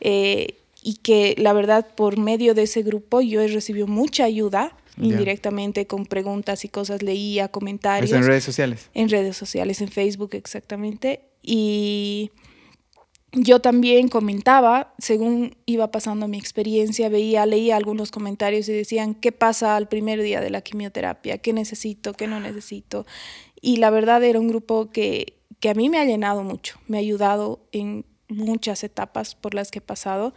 Eh, 0.01 0.55
y 0.81 0.95
que 0.97 1.35
la 1.38 1.53
verdad 1.53 1.88
por 1.95 2.17
medio 2.17 2.53
de 2.53 2.63
ese 2.63 2.83
grupo 2.83 3.21
yo 3.21 3.41
he 3.41 3.47
recibido 3.47 3.88
mucha 3.88 4.23
ayuda 4.23 4.75
indirectamente 5.01 5.88
con 5.88 6.05
preguntas 6.05 6.65
y 6.65 6.69
cosas, 6.69 7.01
leía 7.01 7.47
comentarios. 7.47 8.11
en 8.11 8.25
redes 8.25 8.43
sociales? 8.43 8.89
En 8.93 9.09
redes 9.09 9.38
sociales, 9.38 9.81
en 9.81 9.88
Facebook 9.88 10.31
exactamente. 10.33 11.21
Y 11.41 12.31
yo 13.31 13.59
también 13.59 14.09
comentaba, 14.09 14.93
según 14.97 15.55
iba 15.65 15.91
pasando 15.91 16.27
mi 16.27 16.38
experiencia, 16.38 17.09
veía, 17.09 17.45
leía 17.45 17.77
algunos 17.77 18.11
comentarios 18.11 18.67
y 18.67 18.73
decían, 18.73 19.15
¿qué 19.15 19.31
pasa 19.31 19.75
al 19.75 19.88
primer 19.88 20.21
día 20.21 20.41
de 20.41 20.49
la 20.49 20.61
quimioterapia? 20.61 21.38
¿Qué 21.38 21.53
necesito? 21.53 22.13
¿Qué 22.13 22.27
no 22.27 22.39
necesito? 22.39 23.05
Y 23.61 23.77
la 23.77 23.91
verdad 23.91 24.23
era 24.23 24.39
un 24.39 24.47
grupo 24.47 24.89
que 24.89 25.38
que 25.60 25.70
a 25.70 25.74
mí 25.74 25.89
me 25.89 26.00
ha 26.00 26.06
llenado 26.06 26.44
mucho, 26.44 26.80
me 26.88 26.98
ha 26.98 27.01
ayudado 27.01 27.60
en 27.72 28.06
muchas 28.28 28.84
etapas 28.84 29.36
por 29.36 29.54
las 29.54 29.72
que 29.72 29.80
he 29.80 29.82
pasado. 29.82 30.34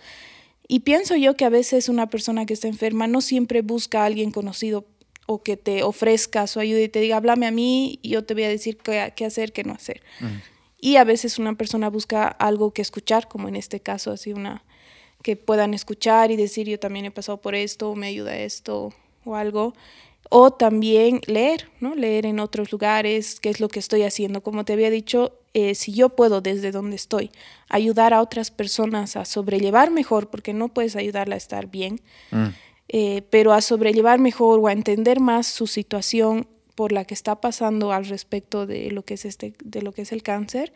Y 0.67 0.81
pienso 0.81 1.17
yo 1.17 1.37
que 1.37 1.45
a 1.45 1.51
veces 1.51 1.89
una 1.89 2.09
persona 2.09 2.47
que 2.47 2.55
está 2.55 2.69
enferma 2.69 3.07
no 3.07 3.21
siempre 3.21 3.63
busca 3.63 4.03
a 4.03 4.07
alguien 4.07 4.31
conocido 4.31 4.87
o 5.27 5.43
que 5.43 5.57
te 5.57 5.83
ofrezca 5.83 6.47
su 6.47 6.61
ayuda 6.61 6.81
y 6.81 6.89
te 6.89 7.01
diga, 7.01 7.17
háblame 7.17 7.47
a 7.47 7.51
mí 7.51 7.99
y 8.03 8.11
yo 8.11 8.25
te 8.25 8.35
voy 8.35 8.45
a 8.45 8.49
decir 8.49 8.77
qué, 8.79 9.13
qué 9.15 9.25
hacer, 9.25 9.53
qué 9.53 9.65
no 9.65 9.73
hacer. 9.73 10.03
Y 10.81 10.97
a 10.97 11.05
veces 11.05 11.39
una 11.39 11.55
persona 11.55 11.91
busca 11.91 12.27
algo 12.27 12.73
que 12.73 12.83
escuchar, 12.83 13.29
como 13.29 13.49
en 13.49 13.55
este 13.55 13.81
caso, 13.81 14.11
así 14.11 14.33
una 14.33 14.65
que 15.23 15.37
puedan 15.37 15.75
escuchar 15.75 16.33
y 16.33 16.37
decir, 16.37 16.69
yo 16.69 16.81
también 16.81 17.05
he 17.05 17.11
pasado 17.13 17.41
por 17.41 17.55
esto, 17.55 17.95
me 17.95 18.09
ayuda 18.09 18.37
esto 18.37 18.93
o 19.25 19.37
algo 19.37 19.75
o 20.31 20.51
también 20.51 21.21
leer, 21.27 21.69
¿no? 21.81 21.95
Leer 21.95 22.27
en 22.27 22.41
otros 22.41 22.73
lugares, 22.73 23.39
qué 23.41 23.51
es 23.51 23.61
lo 23.61 23.69
que 23.69 23.79
estoy 23.79 24.03
haciendo. 24.03 24.43
Como 24.43 24.65
te 24.65 24.73
había 24.73 24.91
dicho, 24.91 25.39
eh, 25.55 25.75
si 25.75 25.93
yo 25.93 26.11
puedo 26.11 26.41
desde 26.41 26.71
donde 26.71 26.97
estoy 26.97 27.31
ayudar 27.69 28.15
a 28.15 28.23
otras 28.23 28.51
personas 28.51 29.17
a 29.17 29.25
sobrellevar 29.25 29.91
mejor, 29.91 30.31
porque 30.31 30.55
no 30.55 30.69
puedes 30.69 30.97
ayudarla 30.97 31.35
a 31.35 31.39
estar 31.39 31.71
bien, 31.71 32.01
mm. 32.31 32.47
eh, 32.89 33.23
pero 33.31 33.53
a 33.53 33.61
sobrellevar 33.61 34.19
mejor 34.19 34.61
o 34.61 34.69
a 34.69 34.73
entender 34.73 35.21
más 35.21 35.47
su 35.47 35.67
situación 35.67 36.47
por 36.75 36.93
la 36.93 37.05
que 37.05 37.15
está 37.15 37.41
pasando 37.41 37.93
al 37.93 38.07
respecto 38.07 38.67
de 38.67 38.91
lo 38.91 39.05
que 39.05 39.15
es, 39.15 39.25
este, 39.25 39.55
de 39.63 39.83
lo 39.83 39.93
que 39.93 40.03
es 40.03 40.13
el 40.13 40.23
cáncer, 40.23 40.73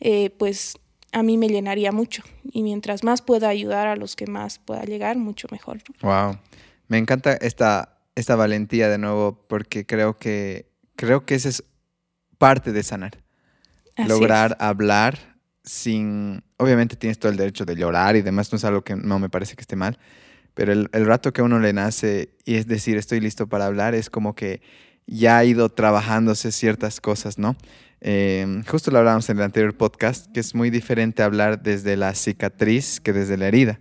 eh, 0.00 0.30
pues 0.38 0.78
a 1.12 1.22
mí 1.22 1.36
me 1.36 1.48
llenaría 1.48 1.92
mucho. 1.92 2.22
Y 2.50 2.62
mientras 2.62 3.04
más 3.04 3.22
pueda 3.22 3.48
ayudar 3.48 3.86
a 3.86 3.96
los 3.96 4.16
que 4.16 4.26
más 4.26 4.58
pueda 4.58 4.84
llegar, 4.84 5.16
mucho 5.16 5.46
mejor. 5.50 5.80
Wow. 6.00 6.38
Me 6.88 6.98
encanta 6.98 7.34
esta 7.34 7.93
esta 8.14 8.36
valentía 8.36 8.88
de 8.88 8.98
nuevo 8.98 9.44
porque 9.48 9.86
creo 9.86 10.16
que, 10.16 10.70
creo 10.96 11.24
que 11.24 11.34
esa 11.34 11.48
es 11.48 11.64
parte 12.38 12.72
de 12.72 12.82
sanar. 12.82 13.18
Lograr 13.96 14.56
hablar 14.60 15.36
sin... 15.62 16.42
Obviamente 16.56 16.96
tienes 16.96 17.18
todo 17.18 17.30
el 17.30 17.38
derecho 17.38 17.64
de 17.64 17.76
llorar 17.76 18.16
y 18.16 18.22
demás, 18.22 18.52
no 18.52 18.56
es 18.56 18.64
algo 18.64 18.82
que 18.82 18.96
no 18.96 19.18
me 19.18 19.28
parece 19.28 19.56
que 19.56 19.62
esté 19.62 19.76
mal, 19.76 19.98
pero 20.54 20.72
el, 20.72 20.88
rato 21.06 21.32
que 21.32 21.40
a 21.40 21.44
uno 21.44 21.58
le 21.58 21.72
nace 21.72 22.30
y 22.44 22.54
es 22.54 22.66
decir, 22.66 22.96
estoy 22.96 23.20
listo 23.20 23.48
para 23.48 23.66
hablar, 23.66 23.94
es 23.94 24.10
como 24.10 24.34
que 24.34 24.62
ya 25.06 25.38
ha 25.38 25.44
ido 25.44 25.68
trabajándose 25.68 26.52
ciertas 26.52 27.00
cosas, 27.00 27.38
¿no? 27.38 27.56
Em, 28.00 28.64
justo 28.64 28.90
lo 28.90 28.98
hablábamos 28.98 29.28
en 29.30 29.38
el 29.38 29.42
anterior 29.42 29.76
podcast, 29.76 30.30
que 30.32 30.40
es 30.40 30.54
muy 30.54 30.70
diferente 30.70 31.22
hablar 31.22 31.62
desde 31.62 31.96
la 31.96 32.14
cicatriz 32.14 33.00
que 33.00 33.12
desde 33.12 33.36
la 33.36 33.48
herida. 33.48 33.80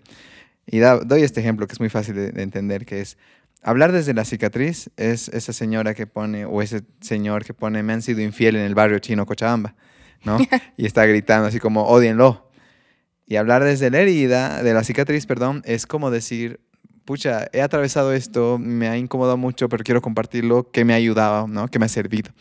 Y 0.65 0.79
doy 0.79 1.23
este 1.23 1.41
ejemplo 1.41 1.67
que 1.67 1.73
es 1.73 1.79
muy 1.79 1.89
fácil 1.89 2.15
de 2.15 2.41
entender, 2.41 2.85
que 2.85 3.01
es, 3.01 3.17
Hablar 3.63 3.93
desde 3.93 4.13
la 4.13 4.25
cicatriz 4.25 4.89
es 4.98 5.29
esa 5.29 5.53
señora 5.53 5.93
que 5.93 6.05
pone, 6.05 6.46
o 6.46 6.62
ese 6.62 6.82
señor 7.00 7.46
que 7.46 7.53
pone, 7.53 7.82
me 7.82 7.93
han 7.93 8.01
sido 8.01 8.22
infiel 8.22 8.58
en 8.58 8.63
el 8.63 8.75
barrio 8.75 9.00
chino 9.00 9.25
Cochabamba, 9.25 9.75
¿no? 10.25 10.38
y 10.77 10.86
está 10.86 11.05
gritando 11.05 11.48
así 11.48 11.60
como, 11.60 11.84
odienlo. 11.86 12.50
Y 13.25 13.38
hablar 13.38 13.63
desde 13.63 13.89
la 13.89 14.00
herida, 14.00 14.62
de 14.63 14.74
la 14.74 14.84
cicatriz, 14.84 15.25
perdón, 15.25 15.62
es 15.65 15.88
como 15.88 16.12
decir, 16.12 16.60
pucha, 17.05 17.48
he 17.53 17.62
atravesado 17.62 18.12
esto, 18.12 18.58
me 18.60 18.89
ha 18.89 18.98
incomodado 18.98 19.38
mucho, 19.38 19.70
pero 19.70 19.84
quiero 19.84 20.01
compartirlo, 20.01 20.70
que 20.70 20.84
me 20.84 20.93
ha 20.93 20.98
ayudado, 20.98 21.48
¿no? 21.48 21.70
Que 21.70 21.79
me 21.79 21.86
ha 21.86 21.89
servido. 21.89 22.32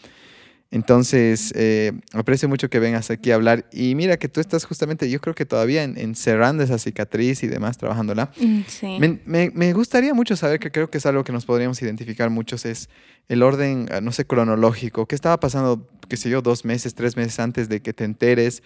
Entonces, 0.73 1.53
eh, 1.55 1.93
aprecio 2.15 2.49
mucho 2.49 2.71
que 2.71 2.79
vengas 2.79 3.11
aquí 3.11 3.31
a 3.31 3.35
hablar. 3.35 3.67
Y 3.73 3.95
mira 3.95 4.17
que 4.17 4.31
tú 4.31 4.41
estás 4.41 4.65
justamente, 4.65 5.11
yo 5.11 5.21
creo 5.21 5.35
que 5.35 5.45
todavía 5.45 5.85
encerrando 5.85 6.65
esa 6.65 6.79
cicatriz 6.79 7.43
y 7.43 7.47
demás, 7.47 7.77
trabajándola. 7.77 8.33
Mm, 8.41 8.61
sí. 8.67 8.97
Me, 8.99 9.51
me, 9.55 9.73
gustaría 9.75 10.15
mucho 10.15 10.35
saber, 10.35 10.59
que 10.61 10.73
creo 10.73 10.89
que 10.89 10.97
es 10.97 11.05
algo 11.05 11.25
que 11.25 11.33
nos 11.33 11.45
podríamos 11.45 11.81
identificar 11.83 12.31
muchos, 12.31 12.65
es 12.65 12.89
el 13.29 13.43
orden, 13.43 13.87
ah, 13.93 14.01
no 14.01 14.13
sé, 14.13 14.25
cronológico. 14.25 15.07
¿Qué 15.07 15.15
estaba 15.15 15.39
pasando, 15.39 15.91
qué 16.09 16.17
sé 16.17 16.31
yo, 16.31 16.41
dos 16.41 16.65
meses, 16.65 16.95
tres 16.95 17.19
meses 17.19 17.39
antes 17.39 17.69
de 17.69 17.83
que 17.83 17.93
te 17.93 18.05
enteres? 18.05 18.63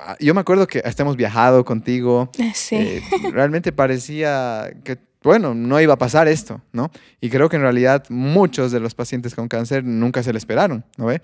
Ah, 0.00 0.16
yo 0.18 0.34
me 0.34 0.40
acuerdo 0.40 0.66
que 0.66 0.80
hasta 0.84 1.04
hemos 1.04 1.16
viajado 1.16 1.64
contigo. 1.64 2.32
Sí. 2.52 2.74
Eh, 2.74 3.02
realmente 3.32 3.70
parecía 3.70 4.72
que 4.82 4.98
bueno, 5.22 5.54
no 5.54 5.80
iba 5.80 5.94
a 5.94 5.98
pasar 5.98 6.28
esto, 6.28 6.60
¿no? 6.72 6.90
Y 7.20 7.30
creo 7.30 7.48
que 7.48 7.56
en 7.56 7.62
realidad 7.62 8.04
muchos 8.08 8.70
de 8.72 8.80
los 8.80 8.94
pacientes 8.94 9.34
con 9.34 9.48
cáncer 9.48 9.84
nunca 9.84 10.22
se 10.22 10.32
lo 10.32 10.38
esperaron, 10.38 10.84
¿no 10.96 11.06
ve? 11.06 11.20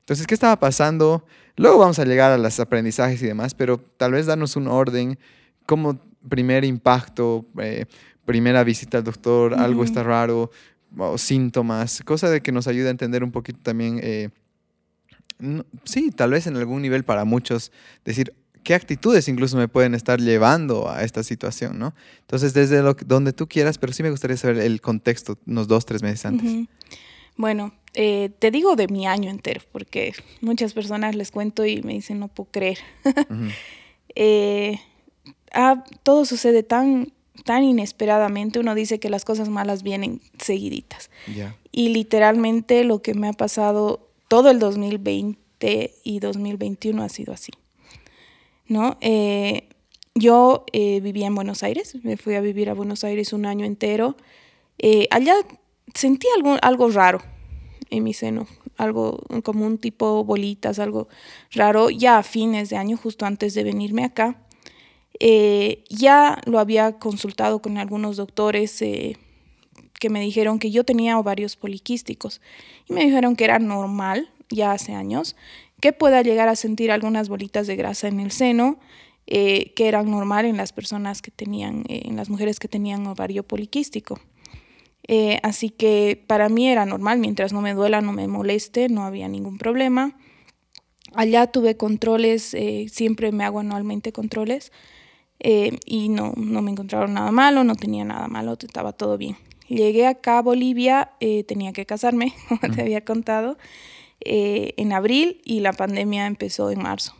Entonces, 0.00 0.26
¿qué 0.26 0.34
estaba 0.34 0.58
pasando? 0.58 1.24
Luego 1.56 1.78
vamos 1.78 1.98
a 1.98 2.04
llegar 2.04 2.32
a 2.32 2.38
los 2.38 2.60
aprendizajes 2.60 3.22
y 3.22 3.26
demás, 3.26 3.54
pero 3.54 3.78
tal 3.78 4.12
vez 4.12 4.26
darnos 4.26 4.56
un 4.56 4.68
orden, 4.68 5.18
como 5.64 5.98
primer 6.28 6.64
impacto, 6.64 7.46
eh, 7.58 7.86
primera 8.24 8.62
visita 8.64 8.98
al 8.98 9.04
doctor, 9.04 9.54
algo 9.54 9.84
está 9.84 10.02
raro, 10.02 10.50
o 10.96 11.18
síntomas, 11.18 12.02
cosa 12.04 12.30
de 12.30 12.40
que 12.40 12.52
nos 12.52 12.66
ayude 12.68 12.88
a 12.88 12.90
entender 12.90 13.24
un 13.24 13.32
poquito 13.32 13.58
también, 13.62 14.00
eh, 14.02 14.30
sí, 15.84 16.10
tal 16.10 16.30
vez 16.30 16.46
en 16.46 16.56
algún 16.56 16.82
nivel 16.82 17.04
para 17.04 17.24
muchos, 17.24 17.72
decir, 18.04 18.32
qué 18.66 18.74
actitudes 18.74 19.28
incluso 19.28 19.56
me 19.56 19.68
pueden 19.68 19.94
estar 19.94 20.20
llevando 20.20 20.90
a 20.90 21.04
esta 21.04 21.22
situación, 21.22 21.78
¿no? 21.78 21.94
Entonces, 22.22 22.52
desde 22.52 22.82
lo, 22.82 22.94
donde 22.94 23.32
tú 23.32 23.46
quieras, 23.46 23.78
pero 23.78 23.92
sí 23.92 24.02
me 24.02 24.10
gustaría 24.10 24.36
saber 24.36 24.58
el 24.58 24.80
contexto 24.80 25.38
unos 25.46 25.68
dos, 25.68 25.86
tres 25.86 26.02
meses 26.02 26.26
antes. 26.26 26.66
Bueno, 27.36 27.72
eh, 27.94 28.30
te 28.40 28.50
digo 28.50 28.74
de 28.74 28.88
mi 28.88 29.06
año 29.06 29.30
entero, 29.30 29.60
porque 29.70 30.14
muchas 30.40 30.72
personas 30.72 31.14
les 31.14 31.30
cuento 31.30 31.64
y 31.64 31.80
me 31.82 31.92
dicen, 31.92 32.18
no 32.18 32.28
puedo 32.28 32.50
creer. 32.50 32.78
Eh, 34.18 34.80
ah, 35.52 35.84
todo 36.02 36.24
sucede 36.24 36.62
tan, 36.62 37.12
tan 37.44 37.64
inesperadamente, 37.64 38.58
uno 38.58 38.74
dice 38.74 38.98
que 38.98 39.10
las 39.10 39.26
cosas 39.26 39.50
malas 39.50 39.82
vienen 39.82 40.22
seguiditas. 40.38 41.10
Y 41.70 41.90
literalmente 41.90 42.82
lo 42.84 43.02
que 43.02 43.12
me 43.12 43.28
ha 43.28 43.34
pasado 43.34 44.08
todo 44.28 44.48
el 44.48 44.58
2020 44.58 45.92
y 46.02 46.18
2021 46.20 47.02
ha 47.02 47.10
sido 47.10 47.34
así. 47.34 47.52
¿No? 48.68 48.96
Eh, 49.00 49.68
yo 50.14 50.64
vivía 50.72 51.26
en 51.26 51.34
Buenos 51.34 51.62
Aires, 51.62 51.94
me 52.02 52.16
fui 52.16 52.34
a 52.36 52.40
vivir 52.40 52.70
a 52.70 52.74
Buenos 52.74 53.04
Aires 53.04 53.32
un 53.34 53.44
año 53.44 53.66
entero. 53.66 54.16
allá 55.10 55.34
sentí 55.94 56.26
algo, 56.36 56.56
algo 56.62 56.90
raro 56.90 57.20
en 57.90 58.04
mi 58.04 58.12
seno, 58.12 58.46
algo 58.76 59.22
como 59.42 59.66
un 59.66 59.78
tipo 59.78 60.24
bolitas, 60.24 60.78
algo 60.78 61.08
raro, 61.52 61.90
ya 61.90 62.18
a 62.18 62.22
fines 62.22 62.70
de 62.70 62.76
año, 62.76 62.96
justo 62.96 63.26
antes 63.26 63.54
de 63.54 63.64
venirme 63.64 64.04
acá. 64.04 64.42
Eh, 65.18 65.84
ya 65.88 66.40
lo 66.44 66.58
había 66.58 66.98
consultado 66.98 67.62
con 67.62 67.78
algunos 67.78 68.16
doctores 68.16 68.82
eh, 68.82 69.16
que 69.98 70.10
me 70.10 70.20
dijeron 70.20 70.58
que 70.58 70.70
yo 70.70 70.84
tenía 70.84 71.18
ovarios 71.18 71.56
poliquísticos 71.56 72.42
y 72.86 72.92
me 72.92 73.04
dijeron 73.04 73.34
que 73.34 73.44
era 73.44 73.58
normal, 73.58 74.30
ya 74.50 74.72
hace 74.72 74.92
años, 74.92 75.34
que 75.80 75.92
pueda 75.92 76.22
llegar 76.22 76.48
a 76.48 76.56
sentir 76.56 76.90
algunas 76.90 77.28
bolitas 77.28 77.66
de 77.66 77.76
grasa 77.76 78.08
en 78.08 78.20
el 78.20 78.30
seno, 78.30 78.78
eh, 79.26 79.72
que 79.74 79.88
eran 79.88 80.10
normal 80.10 80.44
en 80.44 80.56
las 80.56 80.72
personas 80.72 81.22
que 81.22 81.30
tenían, 81.30 81.84
en 81.88 82.16
las 82.16 82.30
mujeres 82.30 82.58
que 82.58 82.68
tenían 82.68 83.06
ovario 83.06 83.42
poliquístico. 83.42 84.20
Eh, 85.08 85.38
así 85.42 85.70
que 85.70 86.22
para 86.26 86.48
mí 86.48 86.68
era 86.68 86.84
normal, 86.84 87.18
mientras 87.18 87.52
no 87.52 87.60
me 87.60 87.74
duela, 87.74 88.00
no 88.00 88.12
me 88.12 88.26
moleste, 88.26 88.88
no 88.88 89.04
había 89.04 89.28
ningún 89.28 89.58
problema. 89.58 90.16
Allá 91.14 91.46
tuve 91.46 91.76
controles, 91.76 92.54
eh, 92.54 92.86
siempre 92.90 93.32
me 93.32 93.44
hago 93.44 93.60
anualmente 93.60 94.12
controles 94.12 94.72
eh, 95.38 95.78
y 95.86 96.08
no, 96.08 96.32
no 96.36 96.60
me 96.60 96.72
encontraron 96.72 97.14
nada 97.14 97.30
malo, 97.30 97.62
no 97.62 97.76
tenía 97.76 98.04
nada 98.04 98.26
malo, 98.26 98.56
estaba 98.60 98.92
todo 98.92 99.16
bien. 99.16 99.36
Llegué 99.68 100.06
acá 100.06 100.38
a 100.38 100.42
Bolivia, 100.42 101.12
tenía 101.46 101.72
que 101.72 101.86
casarme, 101.86 102.34
como 102.48 102.72
te 102.72 102.82
había 102.82 103.04
contado, 103.04 103.58
en 104.20 104.92
abril 104.92 105.40
y 105.44 105.60
la 105.60 105.72
pandemia 105.72 106.26
empezó 106.26 106.70
en 106.70 106.82
marzo. 106.82 107.14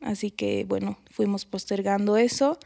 Así 0.00 0.30
que 0.30 0.64
bueno, 0.64 0.98
fuimos 1.10 1.44
postergando 1.44 2.16
eso. 2.16 2.58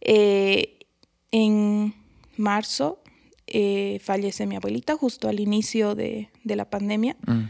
en 0.00 1.94
marzo 2.36 3.02
eh, 3.46 4.00
fallece 4.02 4.46
mi 4.46 4.56
abuelita 4.56 4.96
justo 4.96 5.28
al 5.28 5.38
inicio 5.38 5.94
de, 5.94 6.30
la 6.44 6.70
pandemia. 6.70 7.16
Mm. 7.26 7.42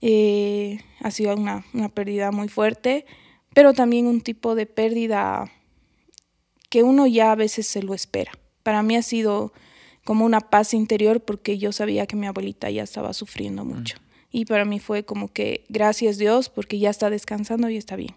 Eh, 0.00 0.80
ha 1.00 1.10
sido 1.10 1.34
una, 1.34 1.64
pérdida 1.94 2.30
muy 2.30 2.48
fuerte, 2.48 3.06
pero 3.54 3.72
también 3.72 4.06
un 4.06 4.20
tipo 4.20 4.54
de 4.54 4.66
pérdida 4.66 5.50
que 6.68 6.82
uno 6.82 7.06
ya 7.06 7.32
a 7.32 7.36
veces 7.36 7.66
se 7.66 7.82
lo 7.82 7.94
espera. 7.94 8.32
Para 8.62 8.82
mí 8.82 8.96
ha 8.96 9.02
sido 9.02 9.52
como 10.04 10.26
una 10.26 10.40
paz 10.40 10.74
interior 10.74 11.20
porque 11.22 11.58
yo 11.58 11.72
sabía 11.72 12.06
que 12.06 12.16
mi 12.16 12.26
abuelita 12.26 12.70
ya 12.70 12.82
estaba 12.82 13.12
sufriendo 13.12 13.64
mm. 13.64 13.68
Y 14.30 14.44
para 14.44 14.64
mí 14.64 14.78
fue 14.78 15.04
como 15.04 15.32
que 15.32 15.64
gracias 15.68 16.18
Dios 16.18 16.48
porque 16.48 16.78
ya 16.78 16.90
está 16.90 17.10
descansando 17.10 17.70
y 17.70 17.76
está 17.76 17.96
bien. 17.96 18.14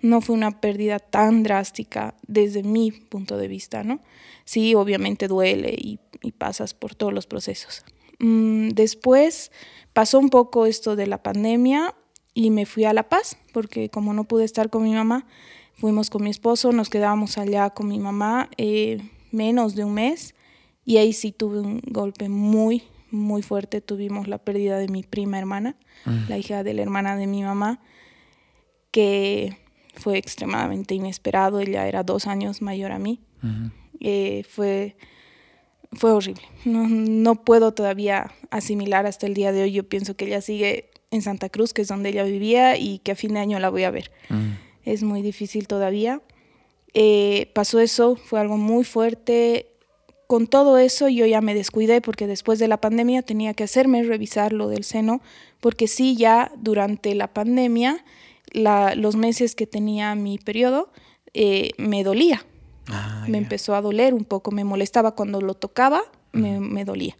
No 0.00 0.20
fue 0.20 0.34
una 0.34 0.60
pérdida 0.60 0.98
tan 0.98 1.42
drástica 1.42 2.14
desde 2.26 2.62
mi 2.62 2.90
punto 2.90 3.38
de 3.38 3.48
vista, 3.48 3.82
¿no? 3.82 4.00
Sí, 4.44 4.74
obviamente 4.74 5.26
duele 5.26 5.74
y 5.76 5.98
y 6.26 6.32
pasas 6.32 6.74
por 6.74 6.94
todos 6.94 7.12
los 7.12 7.26
procesos. 7.26 7.84
Mm, 8.18 8.70
después 8.70 9.52
pasó 9.92 10.18
un 10.18 10.28
poco 10.28 10.66
esto 10.66 10.96
de 10.96 11.06
la 11.06 11.22
pandemia 11.22 11.94
y 12.34 12.50
me 12.50 12.66
fui 12.66 12.84
a 12.84 12.92
La 12.92 13.08
Paz, 13.08 13.38
porque 13.52 13.88
como 13.88 14.12
no 14.12 14.24
pude 14.24 14.44
estar 14.44 14.68
con 14.68 14.82
mi 14.82 14.92
mamá, 14.92 15.26
fuimos 15.74 16.10
con 16.10 16.24
mi 16.24 16.30
esposo, 16.30 16.72
nos 16.72 16.90
quedábamos 16.90 17.38
allá 17.38 17.70
con 17.70 17.88
mi 17.88 17.98
mamá 17.98 18.50
eh, 18.56 18.98
menos 19.30 19.74
de 19.74 19.84
un 19.84 19.94
mes 19.94 20.34
y 20.84 20.98
ahí 20.98 21.12
sí 21.12 21.32
tuve 21.32 21.60
un 21.60 21.80
golpe 21.86 22.28
muy, 22.28 22.82
muy 23.10 23.42
fuerte. 23.42 23.80
Tuvimos 23.80 24.28
la 24.28 24.38
pérdida 24.38 24.78
de 24.78 24.88
mi 24.88 25.02
prima 25.02 25.38
hermana, 25.38 25.76
mm. 26.04 26.28
la 26.28 26.38
hija 26.38 26.62
de 26.62 26.74
la 26.74 26.82
hermana 26.82 27.16
de 27.16 27.26
mi 27.26 27.42
mamá, 27.42 27.80
que 28.90 29.58
fue 29.94 30.18
extremadamente 30.18 30.94
inesperado. 30.94 31.60
Ella 31.60 31.86
era 31.86 32.02
dos 32.02 32.26
años 32.26 32.62
mayor 32.62 32.92
a 32.92 32.98
mí. 32.98 33.20
Eh, 34.00 34.44
fue 34.48 34.96
fue 35.92 36.12
horrible. 36.12 36.42
No, 36.64 36.86
no 36.88 37.44
puedo 37.44 37.72
todavía 37.72 38.32
asimilar 38.50 39.06
hasta 39.06 39.26
el 39.26 39.34
día 39.34 39.52
de 39.52 39.62
hoy. 39.62 39.72
Yo 39.72 39.88
pienso 39.88 40.16
que 40.16 40.26
ella 40.26 40.40
sigue 40.40 40.90
en 41.10 41.22
Santa 41.22 41.48
Cruz, 41.48 41.72
que 41.72 41.82
es 41.82 41.88
donde 41.88 42.10
ella 42.10 42.24
vivía, 42.24 42.76
y 42.76 42.98
que 42.98 43.12
a 43.12 43.16
fin 43.16 43.34
de 43.34 43.40
año 43.40 43.58
la 43.58 43.70
voy 43.70 43.84
a 43.84 43.90
ver. 43.90 44.10
Mm. 44.28 44.52
Es 44.84 45.02
muy 45.02 45.22
difícil 45.22 45.66
todavía. 45.66 46.22
Eh, 46.94 47.50
pasó 47.54 47.80
eso, 47.80 48.16
fue 48.16 48.40
algo 48.40 48.56
muy 48.56 48.84
fuerte. 48.84 49.75
Con 50.26 50.46
todo 50.46 50.78
eso 50.78 51.08
yo 51.08 51.26
ya 51.26 51.40
me 51.40 51.54
descuidé 51.54 52.00
porque 52.00 52.26
después 52.26 52.58
de 52.58 52.68
la 52.68 52.80
pandemia 52.80 53.22
tenía 53.22 53.54
que 53.54 53.64
hacerme 53.64 54.02
revisar 54.02 54.52
lo 54.52 54.68
del 54.68 54.84
seno, 54.84 55.20
porque 55.60 55.88
sí, 55.88 56.16
ya 56.16 56.50
durante 56.56 57.14
la 57.14 57.32
pandemia, 57.32 58.04
los 58.52 59.16
meses 59.16 59.54
que 59.54 59.66
tenía 59.66 60.14
mi 60.14 60.38
periodo, 60.38 60.90
eh, 61.34 61.70
me 61.76 62.02
dolía 62.02 62.44
Ah, 62.88 63.24
me 63.28 63.38
empezó 63.38 63.74
a 63.74 63.80
doler 63.80 64.14
un 64.14 64.24
poco, 64.24 64.50
me 64.50 64.64
molestaba 64.64 65.12
cuando 65.12 65.40
lo 65.40 65.54
tocaba, 65.54 66.02
me, 66.32 66.84
dolía. 66.84 67.16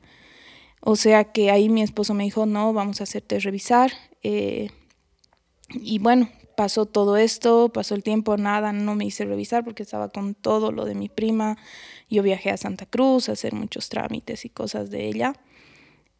O 0.80 0.94
sea 0.94 1.24
que 1.32 1.50
ahí 1.50 1.68
mi 1.68 1.82
esposo 1.82 2.14
me 2.14 2.24
dijo, 2.24 2.46
no, 2.46 2.72
vamos 2.72 3.00
a 3.00 3.04
hacerte 3.04 3.40
revisar. 3.40 3.92
Eh, 4.22 4.70
y 5.70 5.98
bueno, 5.98 6.28
pasó 6.56 6.86
todo 6.86 7.16
esto, 7.16 7.70
pasó 7.70 7.94
el 7.94 8.02
tiempo, 8.02 8.36
nada, 8.36 8.72
no 8.72 8.94
me 8.94 9.06
hice 9.06 9.24
revisar 9.24 9.64
porque 9.64 9.82
estaba 9.82 10.10
con 10.10 10.34
todo 10.34 10.70
lo 10.70 10.84
de 10.84 10.94
mi 10.94 11.08
prima. 11.08 11.56
Yo 12.08 12.22
viajé 12.22 12.50
a 12.50 12.56
Santa 12.56 12.86
Cruz 12.86 13.28
a 13.28 13.32
hacer 13.32 13.52
muchos 13.54 13.88
trámites 13.88 14.44
y 14.44 14.48
cosas 14.48 14.90
de 14.90 15.06
ella. 15.06 15.34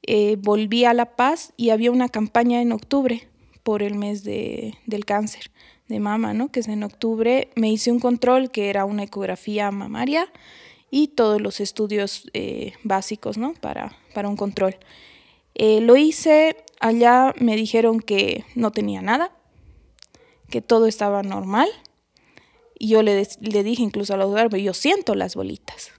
Eh, 0.03 0.37
volví 0.39 0.85
a 0.85 0.95
La 0.95 1.17
Paz 1.17 1.53
y 1.57 1.71
había 1.71 1.91
una 1.91 2.09
campaña 2.09 2.61
en 2.61 2.73
octubre 2.73 3.29
por 3.63 3.83
el 3.83 3.95
mes 3.95 4.23
de, 4.25 4.75
del 4.87 5.05
cáncer 5.05 5.51
de 5.89 6.01
mama, 6.01 6.35
¿no? 6.35 6.51
Que 6.51 6.61
es 6.61 6.69
en 6.69 6.83
octubre. 6.83 7.51
Me 7.57 7.71
hice 7.71 7.93
un 7.93 8.01
control 8.01 8.51
que 8.51 8.71
era 8.71 8.85
una 8.85 9.05
ecografía 9.05 9.71
mamaria 9.71 10.29
y 10.91 11.09
todos 11.09 11.41
los 11.41 11.61
estudios 11.61 12.29
eh, 12.33 12.75
básicos, 12.83 13.39
¿no? 13.39 13.55
Para, 13.55 13.97
para 14.15 14.29
un 14.29 14.37
control. 14.37 14.77
Eh, 15.55 15.81
lo 15.81 15.97
hice, 15.97 16.57
allá 16.81 17.35
me 17.39 17.57
dijeron 17.57 18.01
que 18.01 18.45
no 18.55 18.73
tenía 18.73 19.03
nada, 19.03 19.33
que 20.51 20.61
todo 20.61 20.87
estaba 20.87 21.23
normal. 21.23 21.69
Y 22.79 22.89
yo 22.89 23.03
le, 23.03 23.27
le 23.41 23.63
dije 23.63 23.83
incluso 23.83 24.15
a 24.15 24.17
la 24.17 24.25
doctora, 24.25 24.59
yo 24.59 24.75
siento 24.75 25.15
las 25.15 25.35
bolitas. 25.35 25.93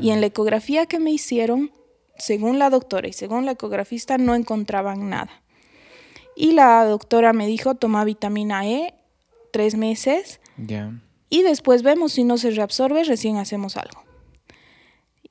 Y 0.00 0.10
en 0.10 0.20
la 0.20 0.26
ecografía 0.26 0.86
que 0.86 0.98
me 0.98 1.12
hicieron, 1.12 1.70
según 2.18 2.58
la 2.58 2.70
doctora 2.70 3.06
y 3.06 3.12
según 3.12 3.46
la 3.46 3.52
ecografista, 3.52 4.18
no 4.18 4.34
encontraban 4.34 5.08
nada. 5.08 5.42
Y 6.34 6.52
la 6.52 6.84
doctora 6.84 7.32
me 7.32 7.46
dijo, 7.46 7.76
toma 7.76 8.04
vitamina 8.04 8.66
E 8.66 8.94
tres 9.52 9.76
meses. 9.76 10.40
Y 11.28 11.42
después 11.42 11.82
vemos 11.82 12.12
si 12.12 12.24
no 12.24 12.36
se 12.36 12.50
reabsorbe, 12.50 13.04
recién 13.04 13.36
hacemos 13.36 13.76
algo. 13.76 14.02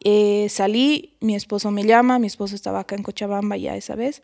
Eh, 0.02 0.48
salí, 0.50 1.18
mi 1.20 1.36
esposo 1.36 1.72
me 1.72 1.84
llama, 1.84 2.20
mi 2.20 2.28
esposo 2.28 2.56
estaba 2.56 2.80
acá 2.80 2.96
en 2.96 3.04
Cochabamba 3.04 3.58
ya 3.58 3.76
esa 3.76 3.96
vez, 3.96 4.24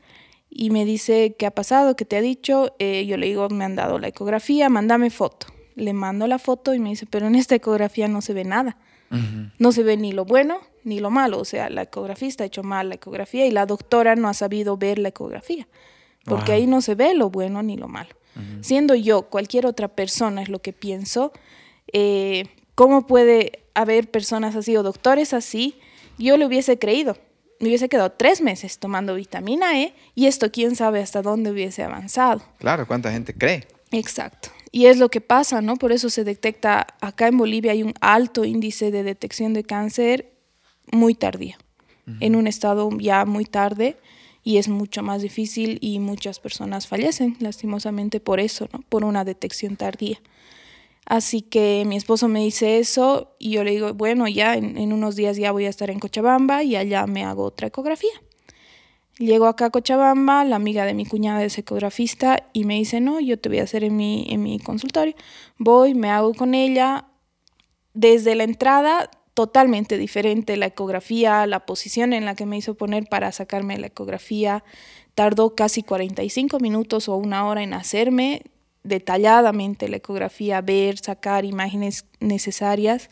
y 0.50 0.70
me 0.70 0.86
dice, 0.86 1.36
¿qué 1.38 1.46
ha 1.46 1.52
pasado? 1.52 1.98
¿Qué 1.98 2.06
te 2.06 2.16
ha 2.16 2.22
dicho? 2.22 2.74
Eh, 2.80 3.06
yo 3.06 3.18
le 3.18 3.28
digo, 3.28 3.50
me 3.50 3.66
han 3.66 3.76
dado 3.76 4.00
la 4.00 4.08
ecografía, 4.08 4.70
mándame 4.70 5.10
foto. 5.10 5.48
Le 5.76 5.94
mando 5.94 6.28
la 6.28 6.40
foto 6.40 6.74
y 6.74 6.80
me 6.80 6.90
dice, 6.90 7.06
pero 7.06 7.28
en 7.28 7.36
esta 7.36 7.56
ecografía 7.56 8.08
no 8.08 8.22
se 8.22 8.34
ve 8.34 8.44
nada. 8.44 8.78
No 9.60 9.72
se 9.72 9.84
ve 9.84 9.96
ni 9.98 10.12
lo 10.12 10.26
bueno 10.26 10.60
ni 10.84 11.00
lo 11.00 11.10
malo. 11.10 11.40
O 11.40 11.46
sea, 11.46 11.70
la 11.70 11.84
ecografista 11.84 12.44
ha 12.44 12.48
hecho 12.48 12.64
mal 12.64 12.90
la 12.90 12.96
ecografía 12.96 13.46
y 13.46 13.52
la 13.52 13.66
doctora 13.66 14.16
no 14.16 14.28
ha 14.28 14.34
sabido 14.34 14.78
ver 14.78 15.00
la 15.00 15.10
ecografía, 15.10 15.68
porque 16.26 16.52
ahí 16.52 16.68
no 16.68 16.82
se 16.82 16.96
ve 16.96 17.14
lo 17.14 17.30
bueno 17.30 17.64
ni 17.64 17.78
lo 17.78 17.88
malo. 17.88 18.10
Siendo 18.60 18.96
yo 18.96 19.24
cualquier 19.24 19.66
otra 19.66 19.88
persona, 19.88 20.42
es 20.42 20.50
lo 20.50 20.62
que 20.62 20.74
pienso, 20.74 21.32
eh, 21.94 22.48
¿cómo 22.76 23.08
puede 23.08 23.64
haber 23.74 24.12
personas 24.12 24.58
así 24.58 24.76
o 24.76 24.84
doctores 24.84 25.34
así? 25.34 25.80
Yo 26.18 26.36
le 26.36 26.46
hubiese 26.46 26.78
creído. 26.78 27.18
Me 27.62 27.70
hubiese 27.70 27.88
quedado 27.88 28.12
tres 28.12 28.42
meses 28.42 28.80
tomando 28.80 29.16
vitamina 29.16 29.80
E 29.80 29.94
y 30.14 30.26
esto 30.26 30.52
quién 30.52 30.76
sabe 30.76 31.02
hasta 31.02 31.22
dónde 31.22 31.52
hubiese 31.52 31.84
avanzado. 31.84 32.42
Claro, 32.58 32.86
¿cuánta 32.86 33.10
gente 33.10 33.34
cree? 33.34 33.66
Exacto. 33.92 34.50
Y 34.76 34.88
es 34.88 34.98
lo 34.98 35.08
que 35.08 35.22
pasa, 35.22 35.62
¿no? 35.62 35.78
Por 35.78 35.94
eso 35.94 36.10
se 36.10 36.26
detecta, 36.26 36.86
acá 37.00 37.30
en 37.30 37.38
Bolivia 37.38 37.72
hay 37.72 37.82
un 37.82 37.94
alto 38.02 38.44
índice 38.44 38.92
de 38.92 39.04
detección 39.04 39.54
de 39.54 39.64
cáncer 39.64 40.34
muy 40.92 41.16
tardío, 41.16 41.56
en 42.20 42.36
un 42.36 42.46
estado 42.46 42.90
ya 43.00 43.24
muy 43.24 43.46
tarde 43.46 43.96
y 44.44 44.58
es 44.58 44.68
mucho 44.68 45.02
más 45.02 45.22
difícil 45.22 45.78
y 45.80 46.00
muchas 46.00 46.42
personas 46.42 46.88
fallecen 46.88 47.38
lastimosamente 47.40 48.20
por 48.20 48.42
eso, 48.42 48.68
¿no? 48.74 48.82
por 48.90 49.06
una 49.06 49.24
detección 49.24 49.78
tardía. 49.78 50.20
Así 51.06 51.42
que 51.42 51.86
mi 51.88 51.96
esposo 51.96 52.28
me 52.28 52.42
dice 52.42 52.78
eso 52.78 53.34
y 53.40 53.52
yo 53.52 53.64
le 53.64 53.72
digo, 53.72 53.94
bueno, 53.94 54.28
ya 54.28 54.56
en, 54.56 54.92
unos 54.92 55.16
días 55.16 55.38
ya 55.38 55.54
voy 55.54 55.68
a 55.68 55.70
estar 55.70 55.90
en 55.90 56.00
Cochabamba 56.00 56.64
y 56.64 56.76
allá 56.76 57.08
me 57.08 57.24
hago 57.24 57.44
otra 57.44 57.68
ecografía. 57.68 58.12
Llego 59.18 59.48
acá 59.48 59.66
a 59.66 59.70
Cochabamba, 59.70 60.44
la 60.44 60.58
amiga 60.58 60.84
de 60.84 60.94
mi 60.94 61.06
cuñada 61.06 61.42
es 61.44 61.58
ecografista 61.58 62.50
y 62.52 62.66
me 62.66 62.76
dice, 62.76 63.00
no, 63.00 63.22
yo 63.22 63.40
te 63.40 63.48
voy 63.48 63.60
a 63.60 63.64
hacer 63.64 63.86
en 63.86 63.96
mi, 63.96 64.26
en 64.30 64.44
mi 64.44 64.60
consultorio. 64.60 65.16
Voy, 65.58 65.94
me 65.94 66.10
hago 66.10 66.34
con 66.34 66.54
ella. 66.54 67.06
Desde 67.94 68.36
la 68.36 68.44
entrada, 68.44 69.10
totalmente 69.34 69.98
diferente 69.98 70.58
la 70.58 70.66
ecografía, 70.66 71.48
la 71.48 71.66
posición 71.66 72.12
en 72.12 72.26
la 72.26 72.36
que 72.36 72.46
me 72.46 72.58
hizo 72.58 72.76
poner 72.76 73.08
para 73.08 73.32
sacarme 73.32 73.78
la 73.78 73.88
ecografía. 73.88 74.66
Tardó 75.14 75.56
casi 75.56 75.82
45 75.82 76.60
minutos 76.60 77.08
o 77.08 77.16
una 77.16 77.48
hora 77.48 77.64
en 77.64 77.74
hacerme 77.74 78.42
detalladamente 78.84 79.88
la 79.88 79.98
ecografía, 79.98 80.60
ver, 80.60 80.98
sacar 80.98 81.46
imágenes 81.46 82.06
necesarias. 82.20 83.10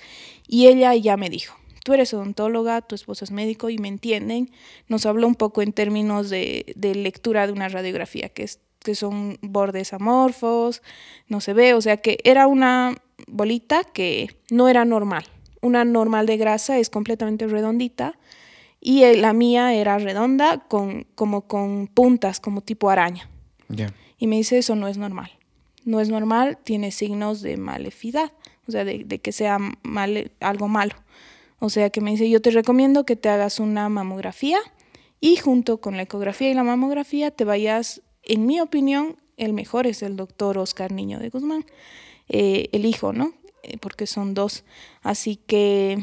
Y 0.47 0.67
ella 0.67 0.93
ya 0.95 1.15
me 1.15 1.29
dijo, 1.29 1.55
tú 1.83 1.93
eres 1.93 2.13
odontóloga, 2.13 2.81
tu 2.81 2.95
esposo 2.95 3.25
es 3.25 3.31
médico 3.31 3.69
y 3.69 3.77
me 3.77 3.89
entienden. 3.89 4.49
Nos 4.87 5.05
habló 5.05 5.27
un 5.27 5.35
poco 5.35 5.61
en 5.61 5.73
términos 5.73 6.29
de, 6.29 6.73
lectura 6.95 7.45
de 7.45 7.53
una 7.53 7.67
radiografía, 7.69 8.29
que, 8.29 8.43
es, 8.43 8.59
que 8.79 8.95
son 8.95 9.37
bordes 9.41 9.93
amorfos, 9.93 10.81
no 11.27 11.41
se 11.41 11.53
ve, 11.53 11.73
o 11.73 11.81
sea 11.81 11.97
que 11.97 12.19
era 12.23 12.47
una 12.47 12.95
bolita 13.27 13.83
que 13.83 14.35
no 14.49 14.69
era 14.69 14.85
normal. 14.85 15.25
Una 15.61 15.85
normal 15.85 16.25
de 16.25 16.37
grasa 16.37 16.79
es 16.79 16.89
completamente 16.89 17.47
redondita 17.47 18.17
y 18.79 19.15
la 19.15 19.33
mía 19.33 19.73
era 19.73 19.97
redonda 19.97 20.59
con, 20.67 21.05
como 21.15 21.47
con 21.47 21.87
puntas, 21.87 22.39
como 22.39 22.61
tipo 22.61 22.89
araña. 22.89 23.29
Y 24.17 24.27
me 24.27 24.37
dice, 24.37 24.57
eso 24.57 24.75
no 24.75 24.87
es 24.87 24.97
normal. 24.97 25.31
No 25.85 25.99
es 25.99 26.09
normal, 26.09 26.57
tiene 26.63 26.91
signos 26.91 27.41
de 27.41 27.57
malefidad, 27.57 28.31
o 28.67 28.71
sea, 28.71 28.85
de, 28.85 29.03
de 29.03 29.19
que 29.19 29.33
sea 29.33 29.57
mal, 29.83 30.31
algo 30.39 30.67
malo. 30.69 30.95
O 31.63 31.69
sea 31.69 31.89
que 31.91 32.01
me 32.01 32.11
dice, 32.11 32.29
yo 32.29 32.41
te 32.41 32.51
recomiendo 32.51 33.05
que 33.05 33.15
te 33.15 33.29
hagas 33.29 33.61
una 33.61 33.87
mamografía 33.87 34.57
y 35.21 35.37
junto 35.37 35.79
con 35.79 35.95
la 35.95 36.03
ecografía 36.03 36.49
y 36.49 36.53
la 36.53 36.65
mamografía 36.65 37.31
te 37.31 37.45
vayas, 37.45 38.01
en 38.21 38.45
mi 38.45 38.59
opinión, 38.59 39.15
el 39.37 39.53
mejor 39.53 39.87
es 39.87 40.03
el 40.03 40.17
doctor 40.17 40.57
Oscar 40.57 40.91
Niño 40.91 41.19
de 41.19 41.29
Guzmán, 41.29 41.65
eh, 42.27 42.67
el 42.73 42.85
hijo, 42.85 43.13
¿no? 43.13 43.31
Eh, 43.63 43.77
porque 43.77 44.07
son 44.07 44.33
dos. 44.33 44.65
Así 45.03 45.37
que 45.37 45.99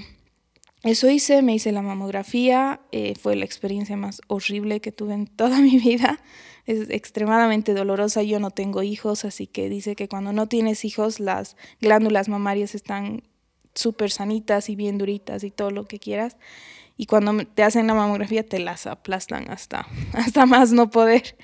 eso 0.82 1.10
hice, 1.10 1.42
me 1.42 1.52
hice 1.52 1.72
la 1.72 1.82
mamografía, 1.82 2.80
eh, 2.90 3.14
fue 3.20 3.36
la 3.36 3.44
experiencia 3.44 3.98
más 3.98 4.22
horrible 4.28 4.80
que 4.80 4.92
tuve 4.92 5.12
en 5.12 5.26
toda 5.26 5.60
mi 5.60 5.76
vida. 5.76 6.20
Es 6.64 6.88
extremadamente 6.88 7.74
dolorosa, 7.74 8.22
yo 8.22 8.40
no 8.40 8.50
tengo 8.50 8.82
hijos, 8.82 9.26
así 9.26 9.46
que 9.46 9.68
dice 9.68 9.94
que 9.94 10.08
cuando 10.08 10.32
no 10.32 10.46
tienes 10.46 10.86
hijos 10.86 11.20
las 11.20 11.58
glándulas 11.82 12.30
mamarias 12.30 12.74
están 12.74 13.24
súper 13.74 14.11
sanitas 14.11 14.68
y 14.68 14.76
bien 14.76 14.98
duritas 14.98 15.44
y 15.44 15.50
todo 15.50 15.70
lo 15.70 15.85
que 15.87 15.98
quieras. 15.98 16.37
Y 16.96 17.06
cuando 17.06 17.44
te 17.46 17.62
hacen 17.62 17.87
la 17.87 17.94
mamografía 17.94 18.46
te 18.46 18.59
las 18.59 18.87
aplastan 18.87 19.50
hasta, 19.50 19.87
hasta 20.12 20.46
más 20.46 20.72
no 20.72 20.90
poder. 20.90 21.37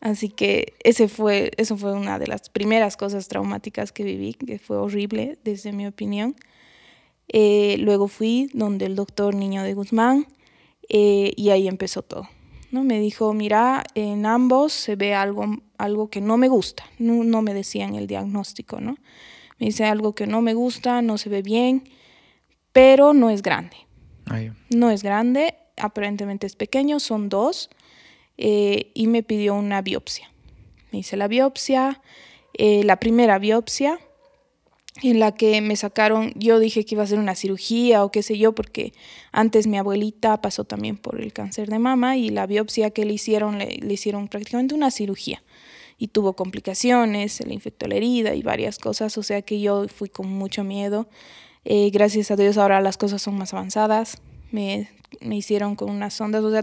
Así 0.00 0.28
que 0.28 0.74
ese 0.84 1.08
fue, 1.08 1.52
eso 1.56 1.76
fue 1.76 1.92
una 1.92 2.18
de 2.18 2.26
las 2.26 2.50
primeras 2.50 2.96
cosas 2.96 3.28
traumáticas 3.28 3.92
que 3.92 4.04
viví, 4.04 4.34
que 4.34 4.58
fue 4.58 4.76
horrible 4.76 5.38
desde 5.42 5.72
mi 5.72 5.86
opinión. 5.86 6.36
Eh, 7.28 7.76
luego 7.78 8.08
fui 8.08 8.50
donde 8.52 8.86
el 8.86 8.94
doctor 8.94 9.34
Niño 9.34 9.62
de 9.62 9.74
Guzmán 9.74 10.26
eh, 10.88 11.32
y 11.36 11.50
ahí 11.50 11.66
empezó 11.66 12.02
todo. 12.02 12.28
¿no? 12.70 12.84
Me 12.84 13.00
dijo, 13.00 13.32
mira, 13.32 13.84
en 13.94 14.26
ambos 14.26 14.72
se 14.72 14.96
ve 14.96 15.14
algo, 15.14 15.46
algo 15.78 16.10
que 16.10 16.20
no 16.20 16.36
me 16.36 16.48
gusta. 16.48 16.84
No, 16.98 17.24
no 17.24 17.42
me 17.42 17.54
decían 17.54 17.94
el 17.94 18.06
diagnóstico, 18.06 18.80
¿no? 18.80 18.96
Me 19.58 19.66
dice 19.66 19.84
algo 19.84 20.14
que 20.14 20.26
no 20.26 20.42
me 20.42 20.54
gusta, 20.54 21.02
no 21.02 21.18
se 21.18 21.28
ve 21.28 21.42
bien, 21.42 21.88
pero 22.72 23.14
no 23.14 23.30
es 23.30 23.42
grande. 23.42 23.76
No 24.70 24.90
es 24.90 25.02
grande, 25.02 25.54
aparentemente 25.76 26.46
es 26.46 26.56
pequeño, 26.56 27.00
son 27.00 27.28
dos, 27.28 27.70
eh, 28.36 28.90
y 28.94 29.06
me 29.06 29.22
pidió 29.22 29.54
una 29.54 29.82
biopsia. 29.82 30.30
Me 30.90 30.98
hice 30.98 31.16
la 31.16 31.28
biopsia, 31.28 32.02
eh, 32.54 32.82
la 32.84 32.96
primera 32.96 33.38
biopsia, 33.38 33.98
en 35.02 35.20
la 35.20 35.34
que 35.34 35.60
me 35.60 35.76
sacaron, 35.76 36.32
yo 36.36 36.58
dije 36.58 36.84
que 36.84 36.94
iba 36.94 37.04
a 37.04 37.06
ser 37.06 37.18
una 37.18 37.34
cirugía 37.34 38.02
o 38.02 38.10
qué 38.10 38.22
sé 38.22 38.38
yo, 38.38 38.54
porque 38.54 38.92
antes 39.30 39.66
mi 39.66 39.78
abuelita 39.78 40.40
pasó 40.40 40.64
también 40.64 40.96
por 40.96 41.20
el 41.20 41.32
cáncer 41.32 41.68
de 41.68 41.78
mama 41.78 42.16
y 42.16 42.30
la 42.30 42.46
biopsia 42.46 42.90
que 42.90 43.04
le 43.04 43.12
hicieron, 43.12 43.58
le 43.58 43.92
hicieron 43.92 44.28
prácticamente 44.28 44.74
una 44.74 44.90
cirugía 44.90 45.42
y 45.98 46.08
tuvo 46.08 46.34
complicaciones, 46.34 47.32
se 47.32 47.46
le 47.46 47.54
infectó 47.54 47.86
la 47.86 47.94
herida 47.96 48.34
y 48.34 48.42
varias 48.42 48.78
cosas, 48.78 49.16
o 49.18 49.22
sea 49.22 49.42
que 49.42 49.60
yo 49.60 49.88
fui 49.88 50.08
con 50.08 50.28
mucho 50.28 50.64
miedo. 50.64 51.08
Eh, 51.64 51.90
gracias 51.90 52.30
a 52.30 52.36
Dios 52.36 52.58
ahora 52.58 52.80
las 52.80 52.96
cosas 52.96 53.22
son 53.22 53.36
más 53.36 53.52
avanzadas, 53.52 54.18
me, 54.50 54.88
me 55.20 55.36
hicieron 55.36 55.74
con 55.74 55.90
unas 55.90 56.14
sondas, 56.14 56.44
o 56.44 56.50
sea, 56.50 56.62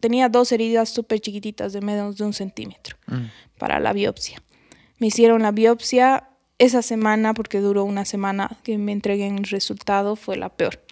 tenía 0.00 0.28
dos 0.28 0.52
heridas 0.52 0.88
súper 0.88 1.20
chiquititas 1.20 1.72
de 1.72 1.80
menos 1.80 2.16
de 2.16 2.24
un 2.24 2.32
centímetro 2.32 2.96
mm. 3.06 3.58
para 3.58 3.80
la 3.80 3.92
biopsia. 3.92 4.42
Me 4.98 5.08
hicieron 5.08 5.42
la 5.42 5.50
biopsia 5.50 6.28
esa 6.58 6.82
semana, 6.82 7.32
porque 7.32 7.60
duró 7.60 7.84
una 7.84 8.04
semana 8.04 8.58
que 8.62 8.76
me 8.76 8.92
entreguen 8.92 9.38
el 9.38 9.44
resultado, 9.44 10.14
fue 10.14 10.36
la 10.36 10.50
peor. 10.50 10.84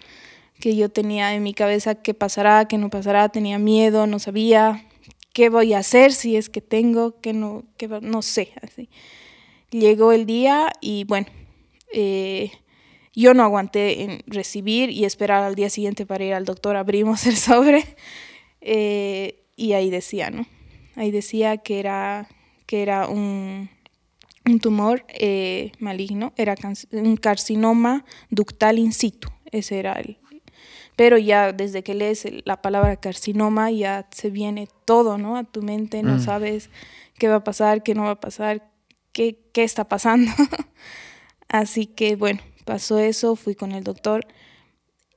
Que 0.59 0.75
yo 0.75 0.89
tenía 0.89 1.35
en 1.35 1.43
mi 1.43 1.53
cabeza 1.53 1.95
qué 1.95 2.15
pasará, 2.15 2.65
qué 2.65 2.79
no 2.79 2.89
pasará, 2.89 3.29
tenía 3.29 3.59
miedo, 3.59 4.07
no 4.07 4.17
sabía, 4.17 4.88
qué 5.33 5.49
voy 5.49 5.73
a 5.73 5.79
hacer 5.79 6.11
si 6.11 6.35
es 6.35 6.49
que 6.49 6.61
tengo, 6.61 7.19
que 7.21 7.33
no, 7.33 7.63
que 7.77 7.87
no 7.87 8.21
sé. 8.21 8.51
Así. 8.61 8.89
Llegó 9.71 10.11
el 10.11 10.25
día 10.25 10.71
y 10.81 11.03
bueno, 11.05 11.27
eh, 11.93 12.51
yo 13.15 13.33
no 13.33 13.43
aguanté 13.43 14.03
en 14.03 14.23
recibir 14.27 14.89
y 14.89 15.05
esperar 15.05 15.43
al 15.43 15.55
día 15.55 15.69
siguiente 15.69 16.05
para 16.05 16.23
ir 16.23 16.33
al 16.33 16.45
doctor, 16.45 16.75
abrimos 16.75 17.25
el 17.27 17.37
sobre 17.37 17.83
eh, 18.61 19.43
y 19.55 19.73
ahí 19.73 19.89
decía, 19.89 20.29
¿no? 20.29 20.45
Ahí 20.95 21.11
decía 21.11 21.57
que 21.57 21.79
era, 21.79 22.27
que 22.65 22.81
era 22.81 23.07
un, 23.07 23.69
un 24.45 24.59
tumor 24.59 25.05
eh, 25.09 25.71
maligno, 25.79 26.33
era 26.35 26.55
un 26.91 27.17
carcinoma 27.17 28.05
ductal 28.29 28.79
in 28.79 28.91
situ, 28.91 29.29
ese 29.51 29.79
era 29.79 29.93
el, 29.93 30.17
pero 30.99 31.17
ya 31.17 31.53
desde 31.53 31.81
que 31.81 31.95
lees 31.95 32.27
la 32.43 32.61
palabra 32.61 32.97
carcinoma 32.97 33.71
ya 33.71 34.09
se 34.11 34.29
viene 34.29 34.67
todo, 34.83 35.17
¿no? 35.17 35.37
A 35.37 35.45
tu 35.45 35.61
mente, 35.61 36.03
no 36.03 36.15
mm. 36.15 36.19
sabes 36.19 36.69
qué 37.17 37.29
va 37.29 37.35
a 37.35 37.43
pasar, 37.45 37.83
qué 37.83 37.95
no 37.95 38.03
va 38.03 38.11
a 38.11 38.19
pasar, 38.19 38.69
qué, 39.13 39.39
qué 39.53 39.63
está 39.63 39.87
pasando. 39.87 40.29
Así 41.47 41.85
que 41.85 42.17
bueno, 42.17 42.41
pasó 42.65 42.99
eso, 42.99 43.37
fui 43.37 43.55
con 43.55 43.71
el 43.71 43.85
doctor. 43.85 44.27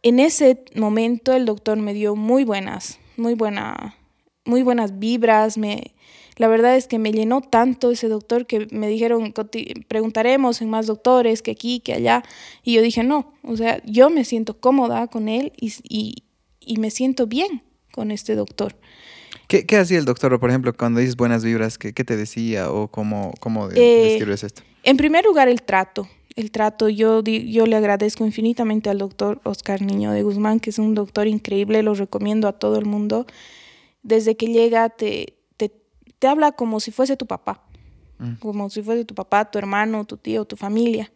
En 0.05 0.21
ese 0.21 0.65
momento 0.77 1.33
el 1.33 1.47
doctor 1.47 1.77
me 1.79 1.95
dio 1.95 2.15
muy 2.15 2.45
buenas, 2.45 3.01
muy 3.17 3.35
buena, 3.35 3.97
muy 4.45 4.63
buenas 4.63 5.01
vibras, 5.01 5.59
me, 5.59 5.97
la 6.37 6.49
verdad 6.49 6.77
es 6.77 6.87
que 6.87 6.99
me 6.99 7.13
llenó 7.13 7.41
tanto 7.41 7.91
ese 7.91 8.09
doctor 8.09 8.47
que 8.47 8.67
me 8.71 8.89
dijeron, 8.89 9.35
preguntaremos 9.89 10.63
en 10.63 10.71
más 10.71 10.87
doctores 10.87 11.43
que 11.43 11.51
aquí, 11.51 11.81
que 11.81 11.93
allá. 11.93 12.23
Y 12.63 12.75
yo 12.75 12.83
dije, 12.83 13.03
no, 13.03 13.35
o 13.43 13.57
sea, 13.57 13.83
yo 13.85 14.09
me 14.11 14.25
siento 14.25 14.59
cómoda 14.59 15.07
con 15.09 15.29
él 15.29 15.53
y, 15.59 16.25
me 16.79 16.91
siento 16.91 17.27
bien 17.27 17.63
con 17.93 18.11
este 18.11 18.35
doctor. 18.35 18.77
¿Qué, 19.49 19.77
hacía 19.77 19.99
el 19.99 20.07
doctor, 20.07 20.39
por 20.41 20.49
ejemplo, 20.49 20.73
cuando 20.75 21.01
dices 21.01 21.17
buenas 21.17 21.45
vibras? 21.45 21.77
¿Qué, 21.77 21.93
te 21.93 22.17
decía 22.17 22.71
o 22.71 22.89
cómo, 22.89 23.35
cómo 23.41 23.69
eh, 23.71 24.13
describes 24.13 24.45
esto? 24.45 24.63
En 24.83 24.97
primer 24.97 25.25
lugar, 25.25 25.49
el 25.49 25.63
trato. 25.63 26.09
El 26.35 26.51
trato, 26.51 26.89
yo, 26.89 27.23
yo 27.23 27.67
le 27.67 27.77
agradezco 27.77 28.25
infinitamente 28.25 28.89
al 28.89 28.97
doctor 28.97 29.43
Oscar 29.45 29.83
Niño 29.83 30.13
de 30.13 30.23
Guzmán, 30.23 30.61
que 30.61 30.71
es 30.71 30.79
un 30.79 30.95
doctor 30.95 31.27
increíble, 31.27 31.83
lo 31.83 31.93
recomiendo 31.93 32.49
a 32.49 32.55
todo 32.55 32.79
el 32.79 32.87
mundo. 32.87 33.27
Desde 34.03 34.35
que 34.35 34.47
llega 34.47 34.89
te, 34.89 35.35
te 36.23 36.29
habla 36.29 36.53
como 36.53 36.79
si 36.79 36.93
fuese 36.93 37.17
tu 37.17 37.27
papá, 37.27 37.65
mm. 38.21 38.35
como 38.35 38.71
si 38.71 38.81
fuese 38.81 39.05
tu 39.05 39.13
papá, 39.13 39.51
tu 39.51 39.59
hermano, 39.59 40.05
tu 40.05 40.17
tío, 40.17 40.45
tu 40.45 40.55
familia. 40.55 41.11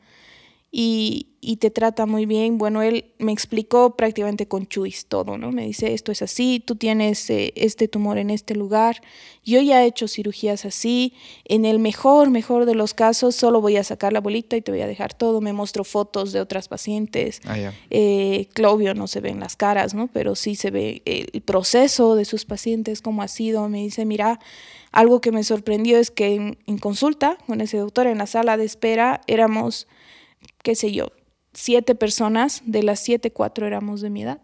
Y, 0.72 1.28
y, 1.40 1.58
te 1.58 1.70
trata 1.70 2.06
muy 2.06 2.26
bien. 2.26 2.58
Bueno, 2.58 2.82
él 2.82 3.12
me 3.18 3.30
explicó 3.30 3.94
prácticamente 3.94 4.48
con 4.48 4.66
chuis 4.66 5.06
todo, 5.06 5.38
¿no? 5.38 5.52
Me 5.52 5.64
dice, 5.64 5.94
esto 5.94 6.10
es 6.10 6.22
así, 6.22 6.58
tú 6.58 6.74
tienes 6.74 7.30
eh, 7.30 7.52
este 7.54 7.86
tumor 7.86 8.18
en 8.18 8.30
este 8.30 8.56
lugar, 8.56 9.00
yo 9.44 9.62
ya 9.62 9.84
he 9.84 9.86
hecho 9.86 10.08
cirugías 10.08 10.64
así, 10.64 11.14
en 11.44 11.64
el 11.64 11.78
mejor, 11.78 12.30
mejor 12.30 12.66
de 12.66 12.74
los 12.74 12.92
casos, 12.92 13.36
solo 13.36 13.60
voy 13.60 13.76
a 13.76 13.84
sacar 13.84 14.12
la 14.12 14.20
bolita 14.20 14.56
y 14.56 14.60
te 14.60 14.72
voy 14.72 14.80
a 14.80 14.88
dejar 14.88 15.14
todo. 15.14 15.40
Me 15.40 15.52
mostró 15.52 15.84
fotos 15.84 16.32
de 16.32 16.40
otras 16.40 16.66
pacientes. 16.66 17.40
Ah, 17.44 17.72
eh, 17.90 18.48
Claudio 18.54 18.92
no 18.94 19.06
se 19.06 19.20
ve 19.20 19.28
en 19.28 19.38
las 19.38 19.54
caras, 19.54 19.94
¿no? 19.94 20.08
Pero 20.08 20.34
sí 20.34 20.56
se 20.56 20.72
ve 20.72 21.00
el 21.04 21.42
proceso 21.42 22.16
de 22.16 22.24
sus 22.24 22.44
pacientes, 22.44 23.00
cómo 23.00 23.22
ha 23.22 23.28
sido. 23.28 23.68
Me 23.68 23.78
dice, 23.78 24.04
mira, 24.04 24.40
algo 24.96 25.20
que 25.20 25.30
me 25.30 25.44
sorprendió 25.44 25.98
es 25.98 26.10
que 26.10 26.56
en, 26.66 26.78
consulta 26.78 27.36
con 27.46 27.60
ese 27.60 27.76
doctor 27.76 28.06
en 28.06 28.16
la 28.16 28.26
sala 28.26 28.56
de 28.56 28.64
espera 28.64 29.20
éramos, 29.26 29.86
qué 30.62 30.74
sé 30.74 30.90
yo, 30.90 31.12
siete 31.52 31.94
personas, 31.94 32.62
de 32.64 32.82
las 32.82 33.00
siete, 33.00 33.30
cuatro 33.30 33.66
éramos 33.66 34.00
de 34.00 34.08
mi 34.08 34.22
edad. 34.22 34.40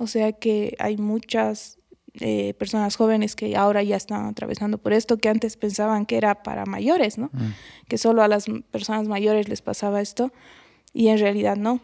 O 0.00 0.08
sea 0.08 0.32
que 0.32 0.74
hay 0.80 0.96
muchas 0.96 1.78
eh, 2.14 2.54
personas 2.54 2.96
jóvenes 2.96 3.36
que 3.36 3.56
ahora 3.56 3.84
ya 3.84 3.94
están 3.94 4.26
atravesando 4.26 4.78
por 4.78 4.92
esto, 4.92 5.18
que 5.18 5.28
antes 5.28 5.56
pensaban 5.56 6.06
que 6.06 6.16
era 6.16 6.42
para 6.42 6.66
mayores, 6.66 7.16
¿no? 7.16 7.30
Que 7.86 7.98
solo 7.98 8.24
a 8.24 8.28
las 8.28 8.46
personas 8.72 9.06
mayores 9.06 9.48
les 9.48 9.62
pasaba 9.62 10.00
esto 10.00 10.32
y 10.92 11.06
en 11.06 11.18
realidad 11.18 11.54
no. 11.54 11.80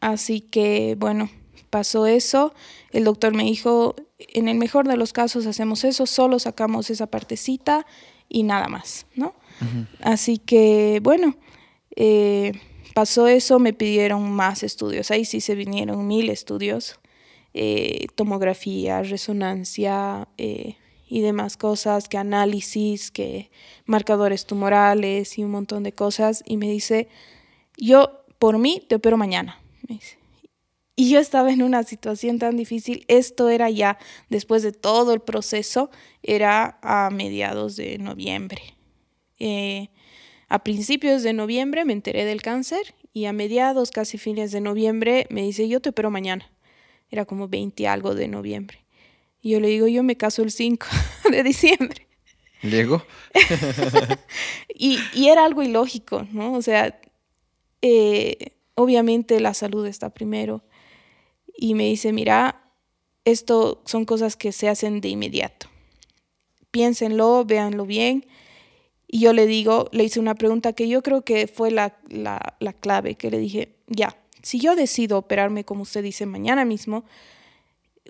Así 0.00 0.40
que, 0.40 0.96
bueno, 0.98 1.28
pasó 1.68 2.06
eso, 2.06 2.54
el 2.90 3.04
doctor 3.04 3.34
me 3.34 3.44
dijo, 3.44 3.96
en 4.28 4.48
el 4.48 4.58
mejor 4.58 4.88
de 4.88 4.96
los 4.96 5.12
casos 5.12 5.46
hacemos 5.46 5.84
eso, 5.84 6.06
solo 6.06 6.38
sacamos 6.38 6.90
esa 6.90 7.06
partecita 7.06 7.86
y 8.28 8.42
nada 8.42 8.68
más, 8.68 9.06
¿no? 9.14 9.34
Así 10.00 10.38
que, 10.38 11.00
bueno, 11.02 11.36
eh, 11.94 12.52
pasó 12.94 13.28
eso, 13.28 13.58
me 13.58 13.72
pidieron 13.72 14.30
más 14.32 14.62
estudios, 14.62 15.10
ahí 15.10 15.24
sí 15.24 15.40
se 15.40 15.54
vinieron 15.54 16.06
mil 16.06 16.30
estudios, 16.30 16.98
eh, 17.54 18.06
tomografía, 18.14 19.02
resonancia 19.02 20.28
eh, 20.38 20.76
y 21.08 21.20
demás 21.20 21.56
cosas, 21.56 22.08
que 22.08 22.18
análisis, 22.18 23.10
que 23.10 23.50
marcadores 23.84 24.46
tumorales 24.46 25.38
y 25.38 25.44
un 25.44 25.50
montón 25.50 25.82
de 25.82 25.92
cosas, 25.92 26.42
y 26.46 26.56
me 26.56 26.70
dice, 26.70 27.08
yo 27.76 28.24
por 28.38 28.58
mí 28.58 28.82
te 28.88 28.96
opero 28.96 29.16
mañana, 29.16 29.60
me 29.86 29.96
dice. 29.96 30.21
Y 31.02 31.10
yo 31.10 31.18
estaba 31.18 31.50
en 31.50 31.64
una 31.64 31.82
situación 31.82 32.38
tan 32.38 32.56
difícil. 32.56 33.04
Esto 33.08 33.48
era 33.48 33.68
ya, 33.68 33.98
después 34.28 34.62
de 34.62 34.70
todo 34.70 35.12
el 35.12 35.18
proceso, 35.18 35.90
era 36.22 36.78
a 36.80 37.10
mediados 37.10 37.74
de 37.74 37.98
noviembre. 37.98 38.62
Eh, 39.40 39.88
a 40.48 40.62
principios 40.62 41.24
de 41.24 41.32
noviembre 41.32 41.84
me 41.84 41.92
enteré 41.92 42.24
del 42.24 42.40
cáncer 42.40 42.94
y 43.12 43.24
a 43.24 43.32
mediados, 43.32 43.90
casi 43.90 44.16
fines 44.16 44.52
de 44.52 44.60
noviembre, 44.60 45.26
me 45.28 45.42
dice, 45.42 45.68
yo 45.68 45.80
te 45.80 45.88
opero 45.88 46.12
mañana. 46.12 46.52
Era 47.10 47.24
como 47.24 47.48
20 47.48 47.88
algo 47.88 48.14
de 48.14 48.28
noviembre. 48.28 48.84
Y 49.40 49.50
yo 49.50 49.58
le 49.58 49.66
digo, 49.66 49.88
yo 49.88 50.04
me 50.04 50.16
caso 50.16 50.44
el 50.44 50.52
5 50.52 50.86
de 51.32 51.42
diciembre. 51.42 52.06
¿Llegó? 52.62 53.04
y, 54.72 55.00
y, 55.14 55.30
era 55.30 55.46
algo 55.46 55.64
ilógico, 55.64 56.28
¿no? 56.30 56.52
O 56.52 56.62
sea, 56.62 56.96
eh, 57.80 58.52
obviamente 58.76 59.40
la 59.40 59.52
salud 59.52 59.84
está 59.84 60.10
primero 60.10 60.62
y 61.62 61.74
me 61.74 61.84
dice, 61.84 62.12
mira, 62.12 62.60
esto 63.24 63.82
son 63.86 64.04
cosas 64.04 64.34
que 64.34 64.50
se 64.50 64.68
hacen 64.68 65.00
de 65.00 65.10
inmediato. 65.10 65.68
Piénsenlo, 66.72 67.44
véanlo 67.44 67.86
bien. 67.86 68.26
Y 69.06 69.20
yo 69.20 69.32
le 69.32 69.46
digo, 69.46 69.88
le 69.92 70.02
hice 70.02 70.18
una 70.18 70.34
pregunta 70.34 70.72
que 70.72 70.88
yo 70.88 71.04
creo 71.04 71.22
que 71.22 71.46
fue 71.46 71.70
la, 71.70 71.96
la, 72.08 72.56
la 72.58 72.72
clave, 72.72 73.14
que 73.14 73.30
le 73.30 73.38
dije, 73.38 73.76
ya, 73.86 74.16
si 74.42 74.58
yo 74.58 74.74
decido 74.74 75.18
operarme, 75.18 75.62
como 75.62 75.82
usted 75.82 76.02
dice, 76.02 76.26
mañana 76.26 76.64
mismo, 76.64 77.04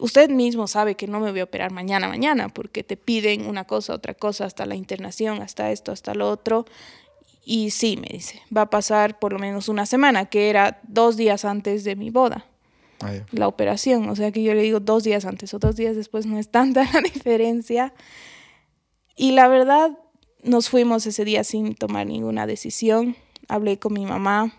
usted 0.00 0.30
mismo 0.30 0.66
sabe 0.66 0.94
que 0.94 1.06
no 1.06 1.20
me 1.20 1.30
voy 1.30 1.40
a 1.40 1.44
operar 1.44 1.72
mañana, 1.72 2.08
mañana, 2.08 2.48
porque 2.48 2.82
te 2.82 2.96
piden 2.96 3.44
una 3.44 3.66
cosa, 3.66 3.92
otra 3.92 4.14
cosa, 4.14 4.46
hasta 4.46 4.64
la 4.64 4.76
internación, 4.76 5.42
hasta 5.42 5.72
esto, 5.72 5.92
hasta 5.92 6.14
lo 6.14 6.30
otro. 6.30 6.64
Y 7.44 7.68
sí, 7.68 7.98
me 7.98 8.08
dice, 8.16 8.40
va 8.56 8.62
a 8.62 8.70
pasar 8.70 9.18
por 9.18 9.34
lo 9.34 9.38
menos 9.38 9.68
una 9.68 9.84
semana, 9.84 10.24
que 10.30 10.48
era 10.48 10.80
dos 10.84 11.18
días 11.18 11.44
antes 11.44 11.84
de 11.84 11.96
mi 11.96 12.08
boda 12.08 12.46
la 13.32 13.48
operación. 13.48 14.08
O 14.08 14.16
sea 14.16 14.32
que 14.32 14.42
yo 14.42 14.54
le 14.54 14.62
digo 14.62 14.80
dos 14.80 15.04
días 15.04 15.24
antes 15.24 15.52
o 15.54 15.58
dos 15.58 15.76
días 15.76 15.96
después, 15.96 16.26
no 16.26 16.38
es 16.38 16.50
tanta 16.50 16.84
la 16.92 17.00
diferencia. 17.00 17.92
Y 19.16 19.32
la 19.32 19.48
verdad, 19.48 19.98
nos 20.42 20.68
fuimos 20.68 21.06
ese 21.06 21.24
día 21.24 21.44
sin 21.44 21.74
tomar 21.74 22.06
ninguna 22.06 22.46
decisión. 22.46 23.16
Hablé 23.48 23.78
con 23.78 23.92
mi 23.92 24.06
mamá. 24.06 24.52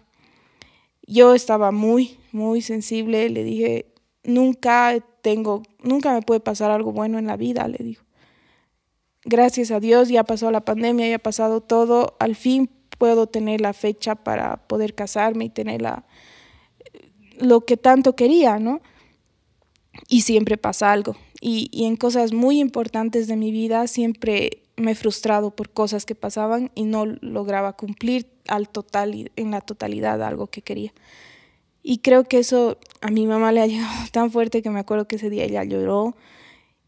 Yo 1.05 1.33
estaba 1.33 1.71
muy, 1.71 2.17
muy 2.31 2.61
sensible. 2.61 3.29
Le 3.29 3.43
dije, 3.43 3.93
nunca 4.23 4.95
tengo, 5.21 5.63
nunca 5.81 6.13
me 6.13 6.21
puede 6.21 6.39
pasar 6.39 6.71
algo 6.71 6.91
bueno 6.91 7.19
en 7.19 7.27
la 7.27 7.37
vida, 7.37 7.67
le 7.67 7.77
digo. 7.77 8.03
Gracias 9.25 9.71
a 9.71 9.79
Dios, 9.79 10.09
ya 10.09 10.25
pasó 10.25 10.51
la 10.51 10.65
pandemia, 10.65 11.07
ya 11.07 11.15
ha 11.15 11.19
pasado 11.19 11.61
todo. 11.61 12.15
Al 12.19 12.35
fin 12.35 12.69
puedo 12.97 13.27
tener 13.27 13.61
la 13.61 13.73
fecha 13.73 14.15
para 14.15 14.67
poder 14.67 14.95
casarme 14.95 15.45
y 15.45 15.49
tener 15.49 15.81
la, 15.81 16.05
lo 17.39 17.65
que 17.65 17.77
tanto 17.77 18.15
quería, 18.15 18.59
¿no? 18.59 18.81
Y 20.07 20.21
siempre 20.21 20.57
pasa 20.57 20.91
algo. 20.91 21.15
Y, 21.39 21.69
en 21.85 21.97
cosas 21.97 22.33
muy 22.33 22.59
importantes 22.59 23.27
de 23.27 23.35
mi 23.35 23.51
vida 23.51 23.87
siempre 23.87 24.63
me 24.75 24.91
he 24.91 24.95
frustrado 24.95 25.51
por 25.51 25.69
cosas 25.69 26.05
que 26.05 26.15
pasaban 26.15 26.71
y 26.73 26.83
no 26.83 27.05
lograba 27.05 27.73
cumplir 27.73 28.27
al 28.47 28.69
total, 28.69 29.31
en 29.35 29.51
la 29.51 29.61
totalidad 29.61 30.23
algo 30.23 30.47
que 30.47 30.61
quería. 30.61 30.93
Y 31.83 31.97
creo 31.99 32.23
que 32.23 32.39
eso 32.39 32.77
a 33.01 33.11
mi 33.11 33.27
mamá 33.27 33.51
le 33.51 33.61
ha 33.61 33.67
llegado 33.67 33.93
tan 34.11 34.31
fuerte 34.31 34.61
que 34.61 34.69
me 34.69 34.79
acuerdo 34.79 35.07
que 35.07 35.17
ese 35.17 35.29
día 35.29 35.43
ella 35.43 35.63
lloró 35.63 36.15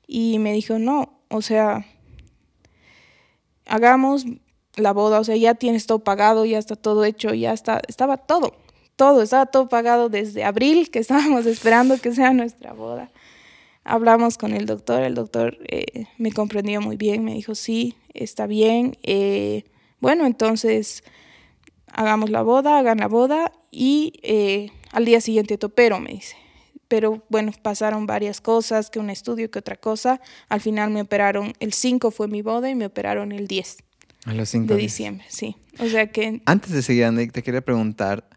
y 0.08 0.40
me 0.40 0.54
dijo, 0.54 0.80
no, 0.80 1.20
o 1.30 1.42
sea, 1.42 1.86
hagamos 3.66 4.26
la 4.76 4.94
boda, 4.94 5.20
o 5.20 5.24
sea, 5.24 5.36
ya 5.36 5.56
tienes 5.56 5.86
todo 5.86 6.00
pagado, 6.00 6.46
ya 6.46 6.60
está 6.60 6.76
todo 6.76 7.06
hecho, 7.06 7.34
ya 7.34 7.54
está, 7.54 7.82
estaba 7.88 8.18
todo 8.18 8.65
todo, 8.96 9.22
estaba 9.22 9.46
todo 9.46 9.70
pagado 9.70 10.10
desde 10.10 10.44
abril, 10.44 10.90
que 10.90 11.00
estábamos 11.00 11.46
esperando 11.46 11.98
que 11.98 12.14
sea 12.14 12.34
nuestra 12.34 12.74
boda. 12.74 13.12
Hablamos 13.84 14.38
con 14.38 14.54
el 14.54 14.66
doctor, 14.66 15.04
el 15.04 15.14
doctor 15.14 15.58
eh, 15.68 16.06
me 16.18 16.32
comprendió 16.32 16.82
muy 16.82 16.98
bien, 16.98 17.24
me 17.24 17.34
dijo, 17.34 17.54
sí, 17.54 17.96
está 18.14 18.48
bien. 18.48 18.98
Eh, 19.04 19.64
bueno, 20.00 20.26
entonces 20.26 21.04
hagamos 21.92 22.32
la 22.32 22.42
boda, 22.42 22.80
hagan 22.80 22.98
la 22.98 23.08
boda 23.08 23.52
y 23.70 24.20
eh, 24.24 24.72
al 24.92 25.06
día 25.06 25.22
siguiente 25.22 25.58
topero, 25.58 26.00
me 26.00 26.12
dice. 26.12 26.36
Pero 26.88 27.24
bueno, 27.30 27.52
pasaron 27.62 28.08
varias 28.08 28.42
cosas, 28.42 28.90
que 28.90 29.00
un 29.00 29.10
estudio, 29.10 29.52
que 29.52 29.60
otra 29.60 29.76
cosa. 29.76 30.20
Al 30.50 30.62
final 30.62 30.90
me 30.92 31.02
operaron, 31.02 31.54
el 31.60 31.74
5 31.74 32.10
fue 32.12 32.28
mi 32.28 32.42
boda 32.42 32.70
y 32.70 32.76
me 32.76 32.88
operaron 32.88 33.32
el 33.32 33.48
10 33.48 33.78
a 34.26 34.34
los 34.34 34.50
5 34.50 34.74
de 34.74 34.80
diciembre, 34.80 35.26
sí. 35.30 35.56
O 35.80 35.86
sea 35.88 36.08
que... 36.08 36.42
Antes 36.46 36.72
de 36.72 36.82
seguir, 36.82 37.06
Andy, 37.06 37.28
te 37.28 37.44
quería 37.44 37.62
preguntar, 37.62 38.28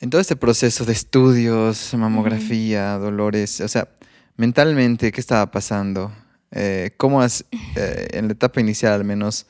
en 0.00 0.10
todo 0.10 0.20
este 0.20 0.36
proceso 0.36 0.84
de 0.84 0.92
estudios, 0.92 1.94
mamografía, 1.94 2.98
dolores, 2.98 3.60
o 3.60 3.68
sea, 3.68 3.88
mentalmente, 4.36 5.10
¿qué 5.12 5.20
estaba 5.20 5.50
pasando? 5.50 6.12
Eh, 6.52 6.90
¿Cómo 6.96 7.22
has, 7.22 7.44
eh, 7.76 8.08
en 8.12 8.28
la 8.28 8.32
etapa 8.32 8.60
inicial 8.60 8.92
al 8.92 9.04
menos, 9.04 9.46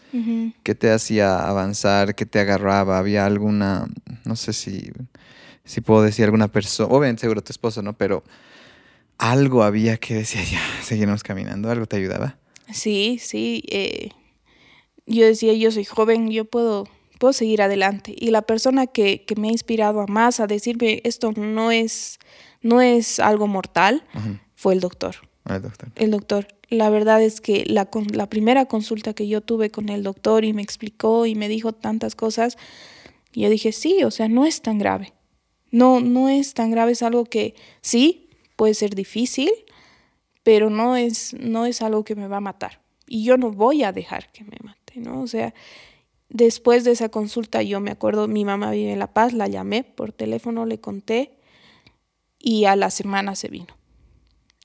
qué 0.63 0.75
te 0.75 0.91
hacía 0.91 1.47
avanzar, 1.47 2.15
qué 2.15 2.27
te 2.27 2.39
agarraba? 2.39 2.99
¿Había 2.99 3.27
alguna, 3.27 3.87
no 4.25 4.37
sé 4.37 4.53
si, 4.53 4.91
si 5.65 5.81
puedo 5.81 6.03
decir 6.03 6.25
alguna 6.25 6.49
persona, 6.49 6.93
obviamente 6.93 7.21
seguro 7.23 7.43
tu 7.43 7.53
esposo, 7.53 7.83
¿no? 7.83 7.93
Pero 7.93 8.25
algo 9.19 9.63
había 9.63 9.97
que 9.99 10.15
decía, 10.15 10.43
ya, 10.45 10.61
seguimos 10.83 11.23
caminando, 11.23 11.71
algo 11.71 11.87
te 11.87 11.97
ayudaba. 11.97 12.39
Sí, 12.73 13.19
sí. 13.21 13.63
Eh, 13.69 14.11
yo 15.07 15.25
decía, 15.27 15.53
yo 15.55 15.71
soy 15.71 15.85
joven, 15.85 16.31
yo 16.31 16.45
puedo 16.45 16.89
puedo 17.19 17.33
seguir 17.33 17.63
adelante. 17.63 18.15
Y 18.17 18.31
la 18.31 18.43
persona 18.43 18.87
que, 18.87 19.25
me 19.37 19.49
ha 19.49 19.53
inspirado 19.53 20.01
a 20.01 20.07
más 20.07 20.41
a 20.41 20.47
decirme 20.47 21.01
esto 21.05 21.33
no 21.33 21.71
es, 21.71 22.19
no 22.63 22.81
es 22.81 23.21
algo 23.21 23.47
mortal 23.47 24.05
fue 24.55 24.75
el 24.75 24.81
doctor. 24.81 25.17
Ah, 25.45 25.57
el 25.57 25.63
doctor. 25.63 25.93
El 25.95 26.11
doctor. 26.11 26.49
La 26.69 26.91
verdad 26.91 27.23
es 27.23 27.41
que 27.41 27.65
la, 27.67 27.89
la 28.13 28.29
primera 28.29 28.67
consulta 28.67 29.15
que 29.15 29.29
yo 29.29 29.41
tuve 29.41 29.71
con 29.71 29.89
el 29.89 30.03
doctor 30.03 30.45
y 30.45 30.53
me 30.53 30.63
explicó 30.63 31.27
y 31.27 31.35
me 31.35 31.49
dijo 31.49 31.73
tantas 31.73 32.17
cosas, 32.17 32.57
yo 33.33 33.51
dije, 33.51 33.73
sí, 33.73 34.03
o 34.03 34.11
sea, 34.11 34.29
no 34.29 34.47
es 34.47 34.63
tan 34.63 34.79
grave. 34.79 35.13
No, 35.71 36.01
no 36.01 36.29
es 36.29 36.55
tan 36.55 36.71
grave, 36.71 36.93
es 36.93 37.03
algo 37.03 37.25
que 37.25 37.55
sí, 37.83 38.31
puede 38.57 38.75
ser 38.75 38.95
difícil, 38.95 39.51
pero 40.43 40.71
no 40.71 40.97
es, 40.97 41.35
no 41.35 41.67
es 41.67 41.83
algo 41.83 42.05
que 42.05 42.15
me 42.15 42.29
va 42.29 42.39
a 42.39 42.41
matar. 42.41 42.81
Y 43.07 43.25
yo 43.25 43.37
no 43.37 43.51
voy 43.51 43.85
a 43.85 43.93
dejar 43.93 44.33
que 44.33 44.43
me 44.45 44.57
mate, 44.63 44.97
¿no? 44.97 45.21
O 45.21 45.27
sea, 45.27 45.55
Después 46.29 46.85
de 46.85 46.91
esa 46.91 47.09
consulta, 47.09 47.63
yo 47.63 47.81
me 47.81 47.91
acuerdo, 47.91 48.27
mi 48.27 48.45
mamá 48.45 48.71
vive 48.73 48.93
en 48.93 48.99
La 48.99 49.13
Paz, 49.13 49.33
la 49.33 49.47
llamé 49.47 49.85
por 49.85 50.13
teléfono, 50.13 50.67
le 50.67 50.81
conté 50.81 51.39
y 52.39 52.65
a 52.65 52.77
la 52.77 52.91
semana 52.91 53.37
se 53.37 53.49
vino. 53.49 53.77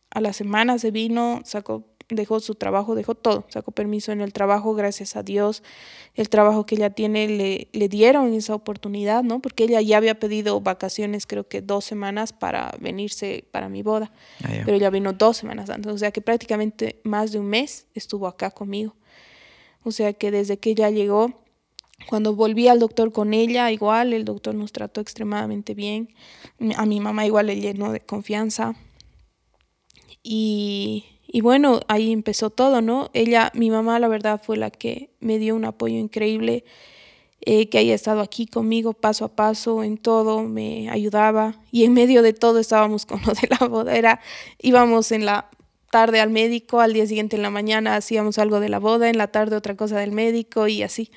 A 0.09 0.21
la 0.21 0.33
semana 0.33 0.77
se 0.79 0.91
vino, 0.91 1.41
sacó, 1.45 1.85
dejó 2.09 2.39
su 2.39 2.55
trabajo, 2.55 2.95
dejó 2.95 3.15
todo, 3.15 3.45
sacó 3.49 3.71
permiso 3.71 4.11
en 4.11 4.21
el 4.21 4.33
trabajo, 4.33 4.73
gracias 4.73 5.15
a 5.15 5.23
Dios. 5.23 5.63
El 6.15 6.29
trabajo 6.29 6.65
que 6.65 6.75
ella 6.75 6.89
tiene 6.89 7.27
le, 7.27 7.69
le 7.71 7.87
dieron 7.87 8.33
esa 8.33 8.55
oportunidad, 8.55 9.23
¿no? 9.23 9.39
Porque 9.39 9.63
ella 9.63 9.81
ya 9.81 9.97
había 9.97 10.19
pedido 10.19 10.59
vacaciones, 10.61 11.25
creo 11.27 11.47
que 11.47 11.61
dos 11.61 11.85
semanas 11.85 12.33
para 12.33 12.73
venirse 12.79 13.45
para 13.51 13.69
mi 13.69 13.83
boda, 13.83 14.11
ah, 14.43 14.49
pero 14.65 14.75
ella 14.75 14.89
vino 14.89 15.13
dos 15.13 15.37
semanas 15.37 15.69
antes, 15.69 15.91
o 15.91 15.97
sea 15.97 16.11
que 16.11 16.21
prácticamente 16.21 16.99
más 17.03 17.31
de 17.31 17.39
un 17.39 17.47
mes 17.47 17.87
estuvo 17.93 18.27
acá 18.27 18.51
conmigo. 18.51 18.95
O 19.83 19.91
sea 19.91 20.13
que 20.13 20.29
desde 20.31 20.57
que 20.57 20.71
ella 20.71 20.89
llegó, 20.89 21.41
cuando 22.07 22.35
volví 22.35 22.67
al 22.67 22.79
doctor 22.79 23.11
con 23.11 23.33
ella, 23.33 23.71
igual 23.71 24.13
el 24.13 24.25
doctor 24.25 24.55
nos 24.55 24.71
trató 24.71 25.01
extremadamente 25.01 25.73
bien. 25.73 26.09
A 26.75 26.85
mi 26.85 26.99
mamá 26.99 27.25
igual 27.25 27.47
le 27.47 27.59
llenó 27.59 27.91
de 27.91 28.01
confianza. 28.01 28.75
Y, 30.23 31.05
y, 31.27 31.41
bueno, 31.41 31.81
ahí 31.87 32.11
empezó 32.11 32.49
todo, 32.49 32.81
¿no? 32.81 33.09
Ella, 33.13 33.51
mi 33.55 33.69
mamá, 33.69 33.99
la 33.99 34.07
verdad, 34.07 34.41
fue 34.43 34.57
la 34.57 34.69
que 34.69 35.11
me 35.19 35.39
dio 35.39 35.55
un 35.55 35.65
apoyo 35.65 35.97
increíble, 35.97 36.63
eh, 37.41 37.69
que 37.69 37.79
haya 37.79 37.95
estado 37.95 38.21
aquí 38.21 38.45
conmigo 38.45 38.93
paso 38.93 39.25
a 39.25 39.35
paso 39.35 39.83
en 39.83 39.97
todo, 39.97 40.43
me 40.43 40.89
ayudaba. 40.89 41.55
Y 41.71 41.85
en 41.85 41.93
medio 41.93 42.21
de 42.21 42.33
todo 42.33 42.59
estábamos 42.59 43.05
con 43.05 43.21
lo 43.25 43.33
de 43.33 43.47
la 43.59 43.67
boda. 43.67 43.95
Era, 43.95 44.19
íbamos 44.59 45.11
en 45.11 45.25
la 45.25 45.49
tarde 45.89 46.21
al 46.21 46.29
médico, 46.29 46.79
al 46.79 46.93
día 46.93 47.05
siguiente 47.05 47.35
en 47.35 47.41
la 47.41 47.49
mañana 47.49 47.95
hacíamos 47.95 48.37
algo 48.37 48.59
de 48.59 48.69
la 48.69 48.79
boda, 48.79 49.09
en 49.09 49.17
la 49.17 49.27
tarde 49.27 49.55
otra 49.55 49.75
cosa 49.75 49.97
del 49.99 50.11
médico 50.11 50.67
y 50.67 50.83
así 50.83 51.11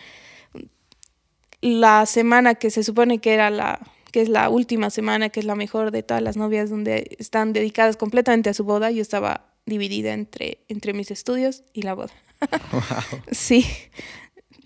la 1.64 2.04
semana 2.04 2.56
que 2.56 2.68
se 2.68 2.84
supone 2.84 3.20
que 3.20 3.32
era 3.32 3.48
la 3.48 3.80
que 4.12 4.20
es 4.20 4.28
la 4.28 4.48
última 4.48 4.90
semana, 4.90 5.30
que 5.30 5.40
es 5.40 5.46
la 5.46 5.56
mejor 5.56 5.90
de 5.90 6.04
todas 6.04 6.22
las 6.22 6.36
novias, 6.36 6.70
donde 6.70 7.16
están 7.18 7.52
dedicadas 7.52 7.96
completamente 7.96 8.48
a 8.48 8.54
su 8.54 8.62
boda, 8.62 8.92
yo 8.92 9.02
estaba 9.02 9.46
dividida 9.66 10.12
entre, 10.12 10.58
entre 10.68 10.92
mis 10.92 11.10
estudios 11.10 11.64
y 11.72 11.82
la 11.82 11.94
boda. 11.94 12.12
Sí, 13.32 13.66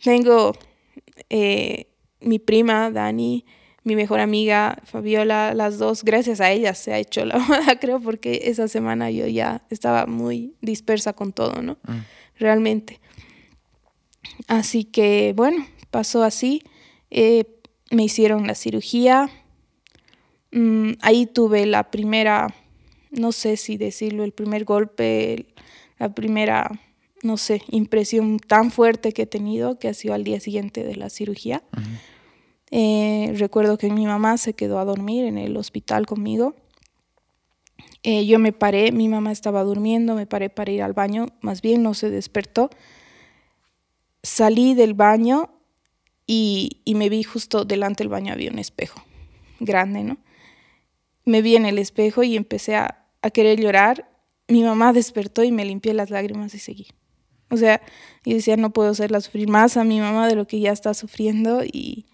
tengo 0.02 0.54
eh, 1.30 1.86
mi 2.20 2.38
prima, 2.38 2.90
Dani, 2.90 3.46
mi 3.84 3.96
mejor 3.96 4.20
amiga, 4.20 4.82
Fabiola, 4.84 5.54
las 5.54 5.78
dos, 5.78 6.04
gracias 6.04 6.42
a 6.42 6.50
ellas 6.50 6.76
se 6.76 6.92
ha 6.92 6.98
hecho 6.98 7.24
la 7.24 7.38
boda, 7.48 7.78
creo, 7.80 8.00
porque 8.00 8.42
esa 8.46 8.68
semana 8.68 9.10
yo 9.10 9.26
ya 9.28 9.62
estaba 9.70 10.04
muy 10.04 10.56
dispersa 10.60 11.14
con 11.14 11.32
todo, 11.32 11.62
¿no? 11.62 11.78
Mm. 11.84 12.00
Realmente. 12.38 13.00
Así 14.46 14.84
que, 14.84 15.32
bueno, 15.34 15.64
pasó 15.90 16.22
así. 16.22 16.62
Eh, 17.10 17.44
me 17.90 18.04
hicieron 18.04 18.46
la 18.46 18.54
cirugía. 18.54 19.30
Mm, 20.52 20.92
ahí 21.00 21.26
tuve 21.26 21.66
la 21.66 21.90
primera, 21.90 22.54
no 23.10 23.32
sé 23.32 23.56
si 23.56 23.76
decirlo, 23.76 24.24
el 24.24 24.32
primer 24.32 24.64
golpe, 24.64 25.46
la 25.98 26.14
primera, 26.14 26.80
no 27.22 27.36
sé, 27.36 27.62
impresión 27.68 28.38
tan 28.38 28.70
fuerte 28.70 29.12
que 29.12 29.22
he 29.22 29.26
tenido, 29.26 29.78
que 29.78 29.88
ha 29.88 29.94
sido 29.94 30.14
al 30.14 30.24
día 30.24 30.40
siguiente 30.40 30.84
de 30.84 30.96
la 30.96 31.10
cirugía. 31.10 31.62
Eh, 32.70 33.32
recuerdo 33.36 33.78
que 33.78 33.90
mi 33.90 34.06
mamá 34.06 34.36
se 34.36 34.54
quedó 34.54 34.78
a 34.78 34.84
dormir 34.84 35.24
en 35.24 35.38
el 35.38 35.56
hospital 35.56 36.06
conmigo. 36.06 36.54
Eh, 38.02 38.26
yo 38.26 38.38
me 38.38 38.52
paré, 38.52 38.92
mi 38.92 39.08
mamá 39.08 39.32
estaba 39.32 39.64
durmiendo, 39.64 40.14
me 40.14 40.26
paré 40.26 40.50
para 40.50 40.70
ir 40.70 40.82
al 40.82 40.92
baño, 40.92 41.26
más 41.40 41.62
bien 41.62 41.82
no 41.82 41.94
se 41.94 42.10
despertó. 42.10 42.70
Salí 44.22 44.74
del 44.74 44.94
baño 44.94 45.50
y, 46.30 46.82
me 46.94 47.08
vi 47.08 47.22
justo 47.22 47.64
delante 47.64 48.04
del 48.04 48.10
baño 48.10 48.34
había 48.34 48.50
un 48.50 48.58
espejo 48.58 49.02
grande, 49.60 50.04
¿no? 50.04 50.18
Me 51.24 51.40
vi 51.40 51.56
en 51.56 51.64
el 51.64 51.78
espejo 51.78 52.22
y 52.22 52.36
empecé 52.36 52.76
a, 52.76 53.06
querer 53.32 53.58
llorar. 53.58 54.10
Mi 54.46 54.62
mamá 54.62 54.92
despertó 54.92 55.42
y 55.42 55.52
me 55.52 55.64
limpié 55.64 55.94
las 55.94 56.10
lágrimas 56.10 56.54
y 56.54 56.58
seguí. 56.58 56.88
O 57.50 57.56
sea, 57.56 57.80
yo 58.24 58.34
decía, 58.34 58.56
no 58.58 58.72
puedo 58.74 58.90
hacerla 58.90 59.20
sufrir 59.22 59.48
más 59.48 59.78
a 59.78 59.84
mi 59.84 60.00
mamá 60.00 60.28
de 60.28 60.34
lo 60.34 60.46
que 60.46 60.60
ya 60.60 60.70
está 60.70 60.92
sufriendo 60.92 61.62
y, 61.64 62.06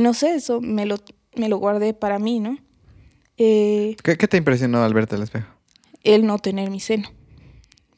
no 0.00 0.14
sé, 0.14 0.34
eso 0.34 0.60
me 0.60 0.84
lo, 0.84 0.96
me 1.36 1.48
lo 1.48 1.58
guardé 1.58 1.94
para 1.94 2.18
mí, 2.18 2.40
¿no? 2.40 2.58
Eh, 3.36 3.94
¿Qué, 4.02 4.16
te 4.16 4.36
impresionó 4.36 4.82
al 4.82 4.94
verte 4.94 5.14
al 5.14 5.22
espejo? 5.22 5.46
El 6.02 6.26
no 6.26 6.40
tener 6.40 6.70
mi 6.70 6.80
seno, 6.80 7.08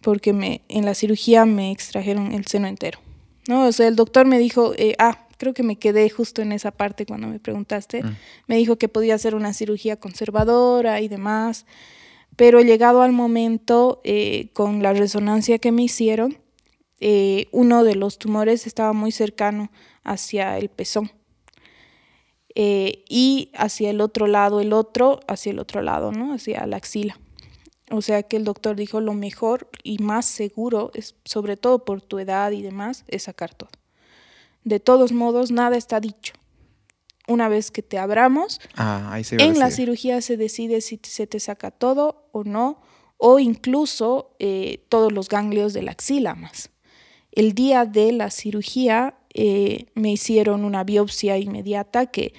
porque 0.03 0.35
me, 0.35 0.61
en 0.69 0.85
la 0.85 0.95
cirugía 0.95 1.47
me 1.47 1.71
extrajeron 1.71 2.33
el 2.33 2.47
seno 2.47 2.67
entero. 2.67 3.01
¿no? 3.49 3.67
O 3.67 3.73
sea, 3.73 3.89
el 3.89 3.97
doctor 3.97 4.27
me 4.27 4.39
dijo, 4.39 4.75
eh, 4.77 4.95
ah, 4.99 5.27
creo 5.41 5.55
que 5.55 5.63
me 5.63 5.79
quedé 5.79 6.11
justo 6.11 6.43
en 6.43 6.53
esa 6.53 6.71
parte 6.71 7.07
cuando 7.07 7.27
me 7.27 7.41
preguntaste, 7.41 8.03
mm. 8.03 8.17
me 8.47 8.57
dijo 8.57 8.77
que 8.77 8.89
podía 8.89 9.15
hacer 9.15 9.35
una 9.35 9.55
cirugía 9.55 9.97
conservadora 9.97 11.01
y 11.01 11.09
demás, 11.09 11.65
pero 12.37 12.61
llegado 12.61 13.01
al 13.01 13.13
momento, 13.13 14.03
eh, 14.05 14.51
con 14.53 14.83
la 14.83 14.93
resonancia 14.93 15.59
que 15.59 15.73
me 15.73 15.83
hicieron, 15.83 16.39
eh, 17.01 17.47
uno 17.53 17.85
de 17.85 17.95
los 17.95 18.19
tumores 18.19 18.67
estaba 18.67 18.93
muy 18.93 19.13
cercano 19.13 19.73
hacia 20.05 20.59
el 20.59 20.69
pezón. 20.69 21.11
y 22.55 23.51
hacia 23.55 23.89
el 23.91 24.01
otro 24.03 24.27
lado, 24.27 24.61
el 24.61 24.73
otro, 24.75 25.21
hacia 25.27 25.53
el 25.53 25.59
otro 25.61 25.81
lado, 25.81 26.13
¿no? 26.13 26.35
Hacia 26.35 26.67
la 26.67 26.77
axila. 26.77 27.19
O 27.91 28.03
sea 28.03 28.23
que 28.25 28.37
el 28.37 28.45
doctor 28.45 28.77
dijo 28.77 29.01
lo 29.01 29.15
mejor 29.15 29.69
y 29.83 29.99
más 29.99 30.27
seguro, 30.27 30.91
es, 30.95 31.15
sobre 31.25 31.57
todo 31.57 31.85
por 31.85 32.03
tu 32.03 32.19
edad 32.19 32.51
y 32.51 32.61
demás, 32.61 33.05
es 33.09 33.23
sacar 33.23 33.55
todo. 33.55 33.71
De 34.65 34.81
todos 34.81 35.13
modos, 35.13 35.51
nada 35.51 35.77
está 35.77 36.01
dicho. 36.01 36.35
Una 37.29 37.49
vez 37.49 37.71
que 37.71 37.83
te 37.83 37.99
abramos, 37.99 38.61
ah, 38.77 39.21
en 39.31 39.59
la 39.59 39.71
cirugía 39.71 40.21
se 40.21 40.37
decide 40.37 40.81
si 40.81 40.99
se 41.03 41.27
te 41.27 41.39
saca 41.39 41.71
todo 41.71 42.29
o 42.33 42.45
no, 42.45 42.81
o 43.17 43.39
incluso 43.39 44.35
eh, 44.39 44.85
todos 44.89 45.13
los 45.13 45.29
ganglios 45.29 45.73
de 45.73 45.83
la 45.83 45.93
axila 45.93 46.35
más. 46.35 46.71
El 47.31 47.53
día 47.55 47.85
de 47.85 48.11
la 48.13 48.31
cirugía 48.31 49.15
eh, 49.33 49.87
me 49.95 50.11
hicieron 50.11 50.65
una 50.65 50.83
biopsia 50.83 51.39
inmediata 51.39 52.07
que 52.07 52.35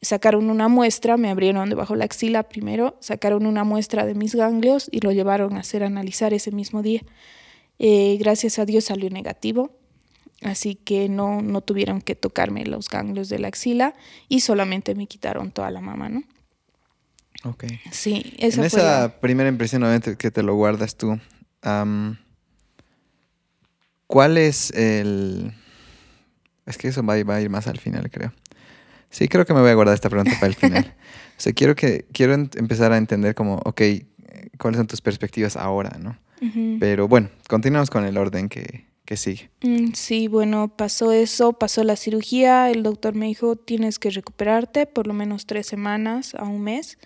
Sacaron 0.00 0.48
una 0.48 0.68
muestra, 0.68 1.16
me 1.16 1.28
abrieron 1.28 1.68
debajo 1.68 1.96
la 1.96 2.04
axila 2.04 2.44
primero, 2.44 2.96
sacaron 3.00 3.46
una 3.46 3.64
muestra 3.64 4.06
de 4.06 4.14
mis 4.14 4.34
ganglios 4.34 4.88
y 4.92 5.00
lo 5.00 5.10
llevaron 5.10 5.56
a 5.56 5.60
hacer 5.60 5.82
analizar 5.82 6.32
ese 6.32 6.52
mismo 6.52 6.82
día. 6.82 7.02
Eh, 7.80 8.16
gracias 8.20 8.60
a 8.60 8.64
Dios 8.64 8.84
salió 8.84 9.10
negativo, 9.10 9.72
así 10.42 10.74
que 10.74 11.08
no, 11.08 11.42
no 11.42 11.60
tuvieron 11.60 12.00
que 12.00 12.14
tocarme 12.14 12.64
los 12.64 12.88
ganglios 12.88 13.28
de 13.28 13.38
la 13.38 13.48
axila 13.48 13.94
y 14.28 14.40
solamente 14.40 14.94
me 14.94 15.06
quitaron 15.06 15.50
toda 15.50 15.70
la 15.70 15.80
mama, 15.80 16.08
¿no? 16.08 16.22
Ok. 17.44 17.64
Sí, 17.90 18.34
esa 18.38 18.60
En 18.60 18.66
esa 18.66 19.20
primera 19.20 19.48
impresión, 19.48 19.82
obviamente, 19.82 20.16
que 20.16 20.30
te 20.30 20.42
lo 20.42 20.54
guardas 20.54 20.96
tú, 20.96 21.18
¿cuál 24.06 24.38
es 24.38 24.70
el...? 24.72 25.52
Es 26.66 26.76
que 26.76 26.88
eso 26.88 27.02
va 27.02 27.14
a 27.14 27.40
ir 27.40 27.48
más 27.48 27.66
al 27.66 27.78
final, 27.78 28.10
creo. 28.10 28.32
Sí, 29.10 29.28
creo 29.28 29.46
que 29.46 29.54
me 29.54 29.60
voy 29.60 29.70
a 29.70 29.74
guardar 29.74 29.94
esta 29.94 30.10
pregunta 30.10 30.34
para 30.34 30.48
el 30.48 30.54
final. 30.54 30.94
o 31.38 31.40
sea, 31.40 31.52
quiero, 31.52 31.74
que, 31.74 32.04
quiero 32.12 32.34
empezar 32.34 32.92
a 32.92 32.98
entender 32.98 33.34
como, 33.34 33.54
ok, 33.64 33.80
cuáles 34.58 34.76
son 34.76 34.86
tus 34.86 35.00
perspectivas 35.00 35.56
ahora, 35.56 35.96
¿no? 35.98 36.18
Pero 36.78 37.08
bueno, 37.08 37.30
continuamos 37.48 37.90
con 37.90 38.04
el 38.04 38.16
orden 38.16 38.48
que, 38.48 38.87
que 39.08 39.16
sigue. 39.16 39.48
Mm, 39.62 39.94
sí, 39.94 40.28
bueno, 40.28 40.68
pasó 40.76 41.12
eso, 41.12 41.54
pasó 41.54 41.82
la 41.82 41.96
cirugía, 41.96 42.70
el 42.70 42.82
doctor 42.82 43.14
me 43.14 43.24
dijo, 43.24 43.56
tienes 43.56 43.98
que 43.98 44.10
recuperarte 44.10 44.84
por 44.84 45.06
lo 45.06 45.14
menos 45.14 45.46
tres 45.46 45.66
semanas 45.66 46.34
a 46.34 46.44
un 46.44 46.60
mes. 46.60 46.98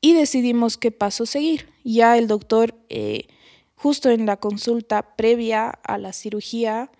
Y 0.00 0.12
decidimos 0.12 0.76
qué 0.76 0.92
paso 0.92 1.26
seguir. 1.26 1.70
Ya 1.82 2.16
el 2.16 2.28
doctor, 2.28 2.76
eh, 2.88 3.26
justo 3.74 4.10
en 4.10 4.26
la 4.26 4.36
consulta 4.36 5.16
previa 5.16 5.70
a 5.70 5.98
la 5.98 6.12
cirugía, 6.12 6.92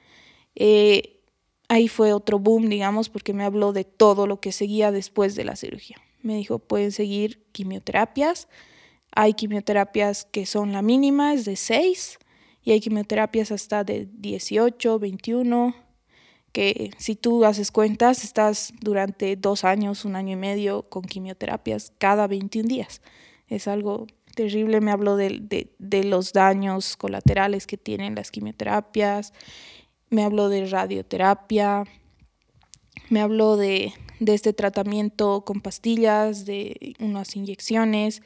eh, 0.57 1.20
ahí 1.68 1.87
fue 1.87 2.12
otro 2.12 2.40
boom, 2.40 2.68
digamos, 2.68 3.11
porque 3.11 3.33
me 3.33 3.44
habló 3.44 3.72
de 3.72 3.85
todo 3.85 4.26
lo 4.26 4.40
que 4.40 4.50
seguía 4.50 4.90
después 4.90 5.37
de 5.37 5.44
la 5.44 5.54
cirugía. 5.54 5.98
Me 6.22 6.35
dijo, 6.35 6.59
pueden 6.59 6.90
seguir 6.90 7.46
quimioterapias. 7.52 8.48
Hay 9.12 9.35
quimioterapias 9.35 10.24
que 10.24 10.44
son 10.44 10.72
la 10.72 10.83
mínima, 10.83 11.35
es 11.35 11.44
de 11.44 11.54
6, 11.54 12.18
y 12.62 12.73
hay 12.73 12.81
quimioterapias 12.81 13.51
hasta 13.53 13.85
de 13.85 14.09
18, 14.12 14.99
21, 14.99 15.75
que 16.53 16.90
si 16.99 17.14
tú 17.14 17.44
haces 17.44 17.71
cuentas, 17.71 18.25
estás 18.25 18.73
durante 18.81 19.37
dos 19.37 19.64
años, 19.64 20.05
un 20.05 20.16
año 20.16 20.33
y 20.33 20.37
medio 20.37 20.88
con 20.88 21.03
quimioterapias 21.03 21.92
cada 21.99 22.27
21 22.27 22.68
días. 22.68 23.03
Es 23.49 23.68
algo 23.68 24.07
terrible, 24.35 24.81
me 24.81 24.90
habló 24.90 25.16
de, 25.16 25.71
de 25.79 26.05
los 26.05 26.33
daños 26.33 26.97
colaterales 26.97 27.66
que 27.66 27.77
tienen 27.77 28.14
las 28.14 28.31
quimioterapias 28.31 29.33
me 30.11 30.25
habló 30.25 30.49
de 30.49 30.66
radioterapia, 30.66 31.85
me 33.11 33.21
habló 33.21 33.57
de, 33.57 33.92
este 34.21 34.53
tratamiento 34.53 35.44
con 35.44 35.61
pastillas, 35.61 36.44
de 36.44 36.94
unas 36.99 37.37
inyecciones 37.37 38.23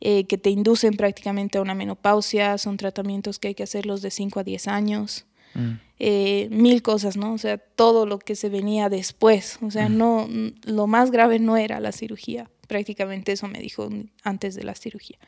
eh, 0.00 0.26
que 0.26 0.38
te 0.38 0.50
inducen 0.50 0.96
prácticamente 0.96 1.58
a 1.58 1.62
una 1.62 1.74
menopausia, 1.74 2.58
son 2.58 2.76
tratamientos 2.76 3.38
que 3.38 3.48
hay 3.48 3.54
que 3.54 3.62
hacerlos 3.62 4.02
de 4.02 4.10
5 4.10 4.40
a 4.40 4.44
10 4.44 4.68
años. 4.68 5.26
Mm. 5.54 5.72
Eh, 5.98 6.48
mil 6.50 6.82
cosas, 6.82 7.16
¿no? 7.16 7.34
O 7.34 7.38
sea, 7.38 7.58
todo 7.58 8.06
lo 8.06 8.18
que 8.18 8.34
se 8.34 8.48
venía 8.48 8.88
después. 8.88 9.58
O 9.62 9.70
sea, 9.70 9.88
mm. 9.88 9.96
no, 9.98 10.28
lo 10.64 10.86
más 10.86 11.10
grave 11.10 11.38
no 11.38 11.56
era 11.56 11.80
la 11.80 11.92
cirugía. 11.92 12.50
Prácticamente 12.66 13.32
eso 13.32 13.48
me 13.48 13.60
dijo 13.60 13.88
antes 14.22 14.54
de 14.54 14.62
la 14.62 14.74
cirugía. 14.74 15.18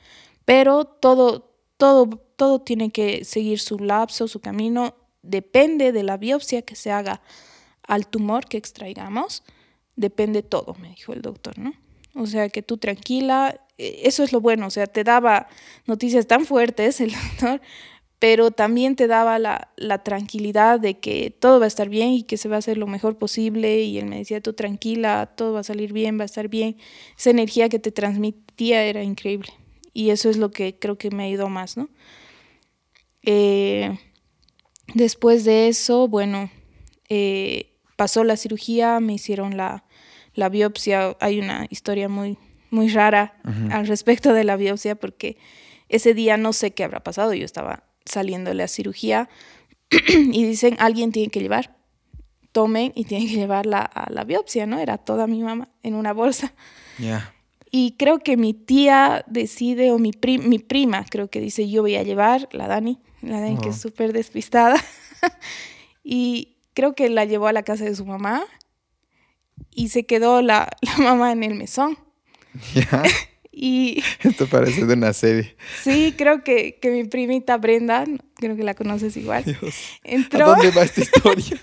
Pero 0.45 0.85
todo, 0.85 1.51
todo, 1.77 2.09
todo 2.37 2.61
tiene 2.61 2.91
que 2.91 3.25
seguir 3.25 3.59
su 3.59 3.79
lapso, 3.79 4.29
su 4.29 4.41
camino 4.41 4.95
depende 5.23 5.93
de 5.93 6.03
la 6.03 6.17
biopsia 6.17 6.63
que 6.63 6.77
se 6.77 6.91
haga 6.91 7.23
al 7.83 8.07
tumor 8.07 8.47
que 8.47 8.57
extraigamos, 8.57 9.43
depende 9.97 10.43
todo, 10.43 10.75
me 10.75 10.91
dijo 10.91 11.13
el 11.13 11.23
doctor, 11.23 11.59
¿no? 11.59 11.73
O 12.15 12.27
sea, 12.27 12.49
que 12.49 12.63
tú 12.63 12.77
tranquila, 12.79 13.61
e, 13.79 14.03
eso 14.05 14.23
es 14.23 14.33
lo 14.33 14.41
bueno, 14.41 14.67
o 14.67 14.71
sea, 14.71 14.87
te 14.87 15.05
daba 15.05 15.49
noticias 15.87 16.27
tan 16.27 16.45
fuertes 16.47 17.01
el 17.01 17.13
doctor, 17.41 17.61
pero 18.19 18.51
también 18.53 18.95
te 18.97 19.07
daba 19.09 19.39
la, 19.39 19.73
la, 19.77 20.03
tranquilidad 20.05 20.79
de 20.79 21.01
que 21.01 21.31
todo 21.31 21.59
va 21.59 21.65
a 21.65 21.69
estar 21.69 21.89
bien 21.89 22.11
y 22.11 22.23
que 22.23 22.37
se 22.37 22.49
va 22.49 22.57
a 22.57 22.59
hacer 22.61 22.79
lo 22.79 22.87
mejor 22.87 23.19
posible. 23.19 23.83
Y 23.83 23.99
él 23.99 24.07
me 24.07 24.19
decía, 24.19 24.41
tú 24.41 24.53
tranquila, 24.53 25.33
todo 25.35 25.55
va 25.55 25.61
a 25.61 25.65
salir 25.65 25.93
bien, 25.93 26.19
va 26.19 26.23
a 26.23 26.27
estar 26.27 26.49
bien. 26.49 26.77
Esa 27.19 27.31
energía 27.31 27.69
que 27.69 27.81
te 27.81 27.91
transmitía 27.91 28.85
era 28.85 29.03
increíble. 29.03 29.53
Y 29.93 30.11
eso 30.11 30.31
es 30.31 30.37
lo 30.37 30.53
que 30.53 30.79
creo 30.79 30.99
que 30.99 31.11
me 31.11 31.25
ha 31.25 31.29
ido 31.29 31.49
más, 31.49 31.77
¿no? 31.77 31.89
Eh, 33.25 33.99
Después 34.95 35.45
de 35.45 35.69
eso, 35.69 36.07
bueno, 36.07 36.51
eh, 37.09 37.73
pasó 37.97 38.25
la 38.25 38.37
cirugía, 38.37 39.01
me 39.01 39.15
hicieron 39.15 39.57
la, 39.57 39.85
biopsia. 40.49 41.17
Hay 41.21 41.39
una 41.39 41.67
historia 41.71 42.09
muy, 42.09 42.39
muy 42.71 42.89
rara 42.89 43.35
al 43.71 43.87
respecto 43.87 44.33
de 44.33 44.45
la 44.45 44.57
biopsia 44.57 44.95
porque 44.95 45.37
ese 45.89 46.15
día 46.15 46.37
no 46.37 46.53
sé 46.53 46.73
qué 46.73 46.85
habrá 46.85 47.01
pasado. 47.01 47.35
Yo 47.35 47.45
estaba 47.45 47.85
saliendo 48.05 48.51
de 48.51 48.55
la 48.55 48.69
cirugía 48.69 49.29
y 49.91 50.45
dicen, 50.45 50.77
alguien 50.79 51.13
tiene 51.13 51.31
que 51.31 51.41
llevar. 51.41 51.77
tomen 52.53 52.93
y 52.95 53.05
tienen 53.05 53.29
que 53.29 53.35
llevarla 53.35 53.83
a 53.83 54.11
la 54.11 54.25
biopsia, 54.25 54.67
¿no? 54.67 54.79
Era 54.79 54.99
toda 54.99 55.27
mi 55.27 55.43
mamá 55.43 55.69
en 55.83 55.95
una 55.95 56.13
bolsa. 56.13 56.53
Y 57.71 57.93
creo 57.93 58.19
que 58.19 58.37
mi 58.37 58.53
tía 58.53 59.25
decide, 59.27 59.93
o 59.93 59.99
mi, 59.99 60.11
mi 60.41 60.59
prima, 60.59 61.07
creo 61.09 61.29
que 61.29 61.41
dice, 61.41 61.71
yo 61.71 61.81
voy 61.81 61.97
a 61.97 62.03
llevar, 62.03 62.49
la 62.53 62.69
Dani, 62.69 62.99
la 63.23 63.41
Dani 63.41 63.57
que 63.57 63.71
es 63.71 63.81
súper 63.81 64.13
despistada. 64.13 64.77
y 66.05 66.57
creo 66.75 66.95
que 66.95 67.09
la 67.09 67.25
llevó 67.25 67.47
a 67.47 67.53
la 67.53 67.63
casa 67.63 67.85
de 67.85 67.95
su 67.95 68.05
mamá 68.05 68.45
y 69.71 69.89
se 69.89 70.05
quedó 70.05 70.43
la, 70.43 70.69
la 70.83 70.97
mamá 70.99 71.33
en 71.33 71.43
el 71.43 71.55
mesón. 71.55 71.99
Ya. 72.75 73.03
y... 73.53 74.03
Esto 74.23 74.47
parece 74.47 74.85
de 74.85 74.95
una 74.95 75.13
serie. 75.13 75.57
Sí, 75.83 76.15
creo 76.17 76.45
que, 76.45 76.79
que 76.81 76.91
mi 76.91 77.05
primita 77.05 77.57
Brenda, 77.57 78.05
creo 78.35 78.57
que 78.57 78.63
la 78.63 78.75
conoces 78.75 79.17
igual, 79.17 79.45
entró... 80.05 80.53
¿A 80.53 80.57
dónde 80.57 80.71
va 80.71 80.83
esta 80.83 81.01
historia? 81.01 81.59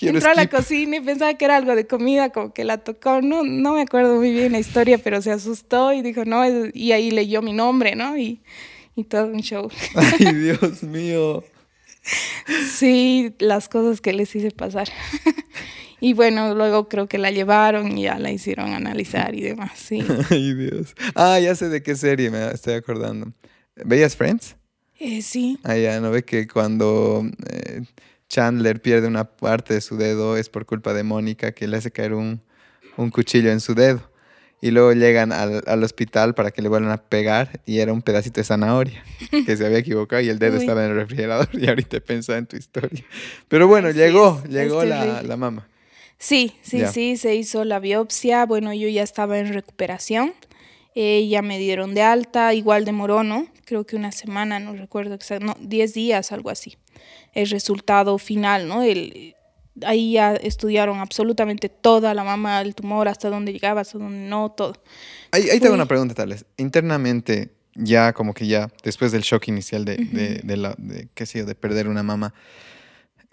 entró 0.00 0.30
a 0.30 0.34
la 0.34 0.48
cocina 0.48 0.96
y 0.96 1.00
pensaba 1.00 1.34
que 1.34 1.44
era 1.44 1.56
algo 1.56 1.74
de 1.74 1.86
comida, 1.86 2.30
como 2.30 2.52
que 2.52 2.64
la 2.64 2.78
tocó, 2.78 3.22
no, 3.22 3.42
no 3.42 3.74
me 3.74 3.82
acuerdo 3.82 4.16
muy 4.16 4.30
bien 4.30 4.52
la 4.52 4.58
historia, 4.58 4.98
pero 4.98 5.22
se 5.22 5.32
asustó 5.32 5.92
y 5.92 6.02
dijo, 6.02 6.24
no, 6.24 6.42
y 6.72 6.92
ahí 6.92 7.10
leyó 7.10 7.40
mi 7.40 7.52
nombre, 7.52 7.94
¿no? 7.96 8.16
Y, 8.18 8.42
y 8.94 9.04
todo 9.04 9.26
un 9.26 9.40
show. 9.40 9.70
Ay, 9.94 10.34
Dios 10.34 10.82
mío. 10.82 11.44
Sí, 12.70 13.34
las 13.38 13.68
cosas 13.68 14.00
que 14.00 14.12
les 14.12 14.34
hice 14.34 14.50
pasar. 14.50 14.88
Y 16.04 16.14
bueno, 16.14 16.52
luego 16.56 16.88
creo 16.88 17.06
que 17.06 17.16
la 17.16 17.30
llevaron 17.30 17.96
y 17.96 18.02
ya 18.02 18.18
la 18.18 18.32
hicieron 18.32 18.72
analizar 18.72 19.36
y 19.36 19.42
demás, 19.42 19.70
sí. 19.76 20.04
Ay, 20.30 20.52
Dios. 20.52 20.96
Ah, 21.14 21.38
ya 21.38 21.54
sé 21.54 21.68
de 21.68 21.80
qué 21.80 21.94
serie 21.94 22.28
me 22.28 22.44
estoy 22.50 22.74
acordando. 22.74 23.32
¿Veías 23.76 24.16
Friends? 24.16 24.56
Eh, 24.98 25.22
sí. 25.22 25.60
Ah, 25.62 25.76
ya, 25.76 26.00
¿no 26.00 26.10
ve 26.10 26.24
que 26.24 26.48
cuando 26.48 27.24
eh, 27.48 27.82
Chandler 28.28 28.82
pierde 28.82 29.06
una 29.06 29.22
parte 29.22 29.74
de 29.74 29.80
su 29.80 29.96
dedo 29.96 30.36
es 30.36 30.48
por 30.48 30.66
culpa 30.66 30.92
de 30.92 31.04
Mónica 31.04 31.52
que 31.52 31.68
le 31.68 31.76
hace 31.76 31.92
caer 31.92 32.14
un, 32.14 32.42
un 32.96 33.10
cuchillo 33.10 33.52
en 33.52 33.60
su 33.60 33.76
dedo? 33.76 34.10
Y 34.60 34.72
luego 34.72 34.94
llegan 34.94 35.30
al, 35.30 35.62
al, 35.68 35.84
hospital 35.84 36.34
para 36.34 36.50
que 36.50 36.62
le 36.62 36.68
vuelvan 36.68 36.90
a 36.90 36.96
pegar 36.96 37.60
y 37.64 37.78
era 37.78 37.92
un 37.92 38.02
pedacito 38.02 38.40
de 38.40 38.44
zanahoria 38.44 39.04
que 39.46 39.56
se 39.56 39.64
había 39.64 39.78
equivocado 39.78 40.20
y 40.20 40.30
el 40.30 40.40
dedo 40.40 40.56
estaba 40.56 40.84
en 40.84 40.90
el 40.90 40.96
refrigerador 40.96 41.48
y 41.52 41.68
ahorita 41.68 42.00
pensaba 42.00 42.38
en 42.38 42.46
tu 42.46 42.56
historia. 42.56 43.04
Pero 43.46 43.68
bueno, 43.68 43.92
llegó, 43.92 44.42
llegó 44.48 44.82
la, 44.84 45.22
la 45.22 45.36
mamá. 45.36 45.68
Sí, 46.22 46.54
sí, 46.62 46.84
sí, 46.86 47.16
se 47.16 47.34
hizo 47.34 47.64
la 47.64 47.80
biopsia. 47.80 48.46
Bueno, 48.46 48.72
yo 48.72 48.88
ya 48.88 49.02
estaba 49.02 49.40
en 49.40 49.52
recuperación. 49.52 50.34
Eh, 50.94 51.26
ya 51.26 51.42
me 51.42 51.58
dieron 51.58 51.94
de 51.94 52.02
alta, 52.02 52.54
igual 52.54 52.84
demoró, 52.84 53.24
¿no? 53.24 53.48
Creo 53.64 53.84
que 53.84 53.96
una 53.96 54.12
semana, 54.12 54.60
no 54.60 54.72
recuerdo 54.76 55.14
exacto, 55.16 55.46
no, 55.46 55.56
10 55.58 55.94
días, 55.94 56.30
algo 56.30 56.50
así. 56.50 56.76
El 57.32 57.50
resultado 57.50 58.18
final, 58.18 58.68
¿no? 58.68 58.84
El, 58.84 59.34
ahí 59.84 60.12
ya 60.12 60.34
estudiaron 60.36 61.00
absolutamente 61.00 61.68
toda 61.68 62.14
la 62.14 62.22
mama, 62.22 62.60
el 62.60 62.76
tumor, 62.76 63.08
hasta 63.08 63.28
dónde 63.28 63.52
llegaba, 63.52 63.80
hasta 63.80 63.98
dónde 63.98 64.28
no, 64.28 64.52
todo. 64.52 64.80
Ahí, 65.32 65.50
ahí 65.50 65.58
tengo 65.58 65.74
una 65.74 65.86
pregunta, 65.86 66.14
Tales. 66.14 66.44
Internamente, 66.56 67.50
ya 67.74 68.12
como 68.12 68.32
que 68.32 68.46
ya, 68.46 68.70
después 68.84 69.10
del 69.10 69.22
shock 69.22 69.48
inicial 69.48 69.84
de, 69.84 69.96
de, 69.96 70.40
de, 70.44 70.56
la, 70.56 70.76
de 70.78 71.08
qué 71.14 71.26
sé 71.26 71.40
yo, 71.40 71.46
de 71.46 71.56
perder 71.56 71.88
una 71.88 72.04
mama, 72.04 72.32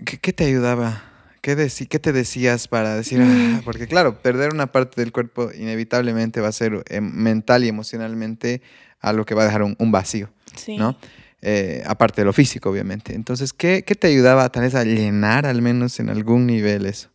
¿qué, 0.04 0.18
qué 0.18 0.34
te 0.34 0.46
ayudaba? 0.46 1.19
¿Qué, 1.56 1.88
¿Qué 1.88 2.00
te 2.00 2.14
decías 2.14 2.68
para 2.68 2.96
decir, 2.96 3.20
mm. 3.20 3.56
ah, 3.56 3.62
porque 3.66 3.88
claro, 3.88 4.22
perder 4.22 4.54
una 4.54 4.72
parte 4.72 5.02
del 5.02 5.12
cuerpo 5.12 5.50
inevitablemente 5.52 6.42
va 6.42 6.50
a 6.50 6.52
ser 6.52 6.84
eh, 6.90 7.02
mental 7.02 7.64
y 7.64 7.70
emocionalmente 7.70 8.62
algo 9.00 9.26
que 9.26 9.34
va 9.34 9.44
a 9.44 9.46
dejar 9.46 9.64
un, 9.64 9.92
vacío, 9.92 10.30
¿no? 10.78 10.98
Eh, 11.42 11.82
aparte 11.88 12.22
de 12.22 12.26
lo 12.26 12.34
físico, 12.34 12.70
obviamente. 12.70 13.16
Entonces, 13.16 13.54
¿qué, 13.54 13.84
¿qué, 13.84 13.96
te 13.96 14.08
ayudaba 14.08 14.50
tal 14.50 14.64
vez 14.64 14.76
a 14.76 14.84
llenar 14.84 15.46
al 15.46 15.62
menos 15.62 16.00
en 16.00 16.10
algún 16.10 16.46
nivel 16.46 16.86
eso? 16.86 17.10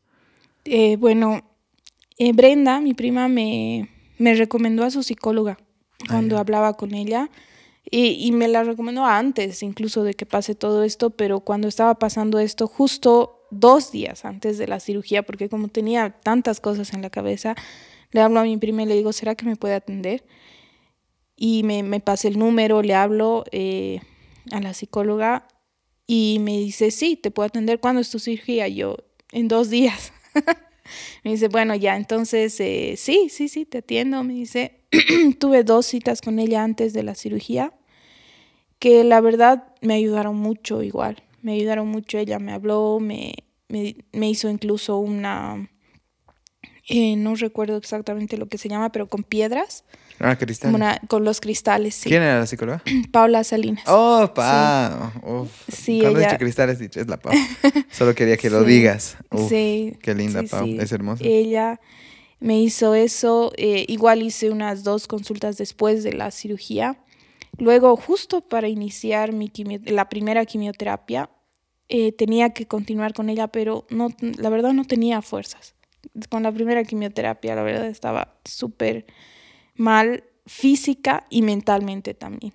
Eh, 0.65 0.97
bueno, 0.97 1.45
Brenda, 2.35 2.81
mi 2.81 2.95
prima, 2.95 3.29
me, 3.29 3.91
me, 4.19 4.35
recomendó 4.35 4.83
a 4.85 4.91
su 4.91 5.03
psicóloga 5.03 5.59
cuando 6.09 6.39
hablaba 6.39 6.75
con 6.75 6.95
ella. 6.95 7.31
Y, 7.91 8.27
y, 8.27 8.33
me 8.33 8.49
la 8.49 8.65
recomendó 8.65 9.05
antes 9.05 9.63
incluso 9.63 10.05
de 10.05 10.15
que 10.15 10.25
pase 10.25 10.55
todo 10.55 10.85
esto, 10.85 11.11
pero 11.11 11.41
cuando 11.41 11.69
estaba 11.69 11.99
pasando 11.99 12.39
esto, 12.39 12.67
justo 12.67 13.44
dos 13.61 13.93
días 13.93 14.25
antes 14.25 14.59
de 14.59 14.67
la 14.67 14.81
cirugía, 14.81 15.23
porque 15.23 15.49
como 15.49 15.69
tenía 15.69 16.11
tantas 16.11 16.61
cosas 16.61 16.93
en 16.93 17.03
la 17.03 17.11
cabeza, 17.11 17.55
le 18.11 18.21
hablo 18.21 18.41
a 18.41 18.45
mi 18.45 18.57
prima 18.57 18.83
y 18.83 18.87
le 18.87 18.95
digo, 18.95 19.13
¿será 19.13 19.35
que 19.35 19.47
me 19.47 19.57
puede 19.57 19.75
atender? 19.75 20.25
Y 21.37 21.63
me, 21.65 21.83
me 21.83 22.01
pasa 22.01 22.29
el 22.29 22.39
número, 22.39 22.83
le 22.83 22.95
hablo 22.95 23.45
eh, 23.51 24.01
a 24.53 24.61
la 24.61 24.75
psicóloga 24.75 25.49
y 26.07 26.39
me 26.41 26.59
dice, 26.59 26.91
sí, 26.91 27.17
te 27.17 27.31
puedo 27.31 27.47
atender. 27.47 27.81
¿Cuándo 27.81 28.01
es 28.01 28.11
tu 28.11 28.19
cirugía? 28.19 28.69
Yo, 28.69 28.97
en 29.33 29.49
dos 29.49 29.71
días. 29.71 30.13
me 31.25 31.33
dice, 31.33 31.49
bueno, 31.49 31.75
ya, 31.75 31.97
entonces, 31.97 32.59
eh, 32.61 32.95
sí, 32.97 33.29
sí, 33.31 33.49
sí, 33.49 33.65
te 33.65 33.79
atiendo. 33.79 34.23
Me 34.23 34.35
dice, 34.35 34.81
tuve 35.41 35.65
dos 35.65 35.87
citas 35.87 36.21
con 36.21 36.39
ella 36.39 36.63
antes 36.63 36.93
de 36.93 37.03
la 37.03 37.15
cirugía, 37.15 37.73
que 38.79 39.03
la 39.03 39.21
verdad 39.21 39.75
me 39.81 39.95
ayudaron 39.95 40.37
mucho 40.37 40.83
igual 40.83 41.25
me 41.45 41.53
ayudaron 41.53 41.89
mucho. 41.89 42.19
Ella 42.19 42.39
me 42.39 42.53
habló, 42.53 42.99
me, 43.01 43.35
me, 43.69 44.29
hizo 44.29 44.49
incluso 44.49 44.99
una, 44.99 45.71
eh, 46.89 47.17
no 47.17 47.35
recuerdo 47.35 47.77
exactamente 47.77 48.37
lo 48.37 48.49
que 48.49 48.59
se 48.59 48.69
llama, 48.69 48.93
pero 48.93 49.09
con 49.09 49.23
piedras. 49.23 49.85
Ah, 50.21 50.37
cristales. 50.37 51.01
con 51.09 51.25
los 51.25 51.41
cristales, 51.41 51.95
sí. 51.97 52.09
¿Quién 52.09 52.23
era 52.23 52.39
la 52.39 52.47
psicóloga? 52.47 52.83
Paula 53.13 53.43
Salinas. 53.43 53.85
Oh, 53.87 54.31
pa. 54.35 55.13
Sí. 55.73 56.01
Cuando 56.01 56.21
he 56.21 56.25
dicho 56.25 56.39
cristales, 56.39 56.79
dicho, 56.79 57.01
es 57.01 57.09
la 57.09 57.17
Paula. 57.17 57.41
Solo 57.91 58.15
quería 58.15 58.37
que 58.37 58.51
lo 58.51 58.63
digas. 58.63 59.17
sí. 59.49 59.97
Qué 60.03 60.15
linda, 60.15 60.43
sí, 60.47 60.79
Es 60.79 60.93
hermosa. 60.93 61.25
Ella 61.25 61.81
me 62.39 62.61
hizo 62.61 62.95
eso. 62.95 63.53
Eh, 63.57 63.87
igual 63.89 64.23
hice 64.23 64.51
unas 64.51 64.85
dos 64.85 65.09
consultas 65.09 65.57
después 65.57 66.05
de 66.05 66.13
la 66.13 66.31
cirugía. 66.31 66.99
Luego, 67.59 67.97
justo 67.97 68.41
para 68.41 68.69
iniciar 68.69 69.33
mi 69.33 69.51
la 69.87 70.09
primera 70.09 70.45
quimioterapia, 70.45 71.31
eh, 71.89 72.13
tenía 72.13 72.51
que 72.51 72.67
continuar 72.67 73.13
con 73.13 73.29
ella, 73.29 73.49
pero 73.49 73.87
no, 73.91 74.09
la 74.21 74.49
verdad 74.49 74.73
no 74.73 74.85
tenía 74.85 75.23
fuerzas. 75.23 75.75
Con 76.29 76.43
la 76.43 76.53
primera 76.53 76.85
quimioterapia, 76.85 77.55
la 77.55 77.63
verdad 77.63 77.87
estaba 77.87 78.37
súper 78.45 79.07
mal 79.77 80.25
física 80.47 81.27
y 81.31 81.43
mentalmente 81.43 82.15
también. 82.15 82.55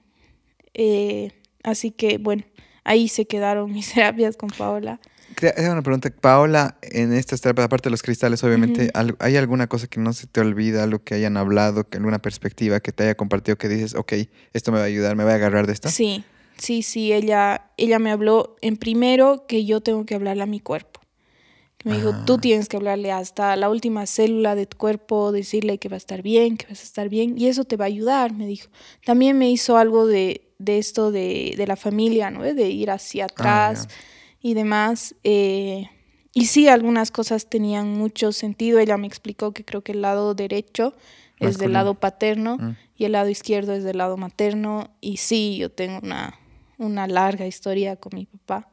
Eh, 0.74 1.32
así 1.64 1.92
que, 1.92 2.18
bueno, 2.18 2.44
ahí 2.84 3.08
se 3.08 3.26
quedaron 3.26 3.72
mis 3.74 3.94
terapias 3.94 4.38
con 4.38 4.50
Paola. 4.50 5.00
Es 5.42 5.70
una 5.70 5.84
pregunta. 5.84 6.10
Paola, 6.10 6.78
en 6.82 7.14
estas 7.14 7.40
terapias, 7.40 7.66
aparte 7.66 7.90
de 7.90 7.92
los 7.92 8.02
cristales, 8.02 8.44
obviamente, 8.44 8.92
¿hay 9.20 9.38
alguna 9.38 9.68
cosa 9.68 9.88
que 9.88 10.00
no 10.00 10.12
se 10.12 10.26
te 10.26 10.42
olvida, 10.42 10.84
algo 10.84 11.04
que 11.04 11.14
hayan 11.14 11.38
hablado, 11.38 11.88
alguna 11.92 12.20
perspectiva 12.20 12.80
que 12.80 12.92
te 12.92 13.04
haya 13.04 13.16
compartido 13.16 13.58
que 13.58 13.70
dices, 13.70 13.94
ok, 13.94 14.14
esto 14.54 14.72
me 14.72 14.80
va 14.80 14.86
a 14.86 14.88
ayudar, 14.88 15.16
me 15.16 15.24
voy 15.24 15.34
a 15.34 15.36
agarrar 15.36 15.68
de 15.68 15.74
esto? 15.74 15.90
Sí, 15.90 16.26
sí, 16.60 16.84
sí. 16.84 17.12
Ella, 17.14 17.72
ella 17.78 18.00
me 18.00 18.12
habló 18.12 18.56
en 18.62 18.78
primero 18.78 19.46
que 19.48 19.66
yo 19.66 19.82
tengo 19.82 20.06
que 20.06 20.16
hablarle 20.16 20.44
a 20.44 20.48
mi 20.48 20.60
cuerpo. 20.60 21.00
Me 21.86 21.96
dijo, 21.96 22.14
tú 22.26 22.34
ah. 22.34 22.42
tienes 22.42 22.68
que 22.68 22.76
hablarle 22.76 23.12
hasta 23.12 23.56
la 23.56 23.70
última 23.70 24.06
célula 24.06 24.54
de 24.54 24.66
tu 24.66 24.78
cuerpo, 24.78 25.32
decirle 25.32 25.78
que 25.78 25.88
va 25.88 25.96
a 25.96 25.98
estar 25.98 26.22
bien, 26.22 26.58
que 26.58 26.68
vas 26.68 26.82
a 26.82 26.84
estar 26.84 27.08
bien, 27.08 27.38
y 27.38 27.48
eso 27.48 27.64
te 27.64 27.78
va 27.78 27.86
a 27.86 27.88
ayudar, 27.88 28.34
me 28.34 28.48
dijo. 28.48 28.70
También 29.06 29.38
me 29.38 29.50
hizo 29.50 29.78
algo 29.78 30.06
de, 30.06 30.50
de 30.58 30.78
esto 30.78 31.10
de, 31.12 31.54
de, 31.56 31.68
la 31.68 31.78
familia, 31.78 32.32
¿no? 32.32 32.44
De 32.44 32.70
ir 32.70 32.92
hacia 32.92 33.24
ah, 33.24 33.28
atrás 33.32 33.88
y 34.42 34.56
demás. 34.56 35.16
Eh, 35.24 35.90
y 36.34 36.46
sí, 36.46 36.68
algunas 36.68 37.12
cosas 37.12 37.50
tenían 37.50 37.94
mucho 37.94 38.34
sentido. 38.34 38.80
Ella 38.80 38.98
me 38.98 39.08
explicó 39.08 39.54
que 39.54 39.64
creo 39.64 39.82
que 39.82 39.94
el 39.94 40.02
lado 40.02 40.34
derecho 40.34 40.96
es 41.40 41.58
del 41.58 41.74
lado 41.74 41.94
paterno 41.94 42.58
mm. 42.58 42.76
y 42.98 43.06
el 43.06 43.14
lado 43.14 43.30
izquierdo 43.30 43.74
es 43.74 43.84
del 43.84 43.98
lado 43.98 44.18
materno. 44.18 44.92
Y 45.00 45.18
sí, 45.18 45.58
yo 45.58 45.72
tengo 45.72 46.00
una, 46.04 46.39
una 46.80 47.08
larga 47.08 47.46
historia 47.46 47.96
con 47.96 48.14
mi 48.16 48.26
papá. 48.26 48.72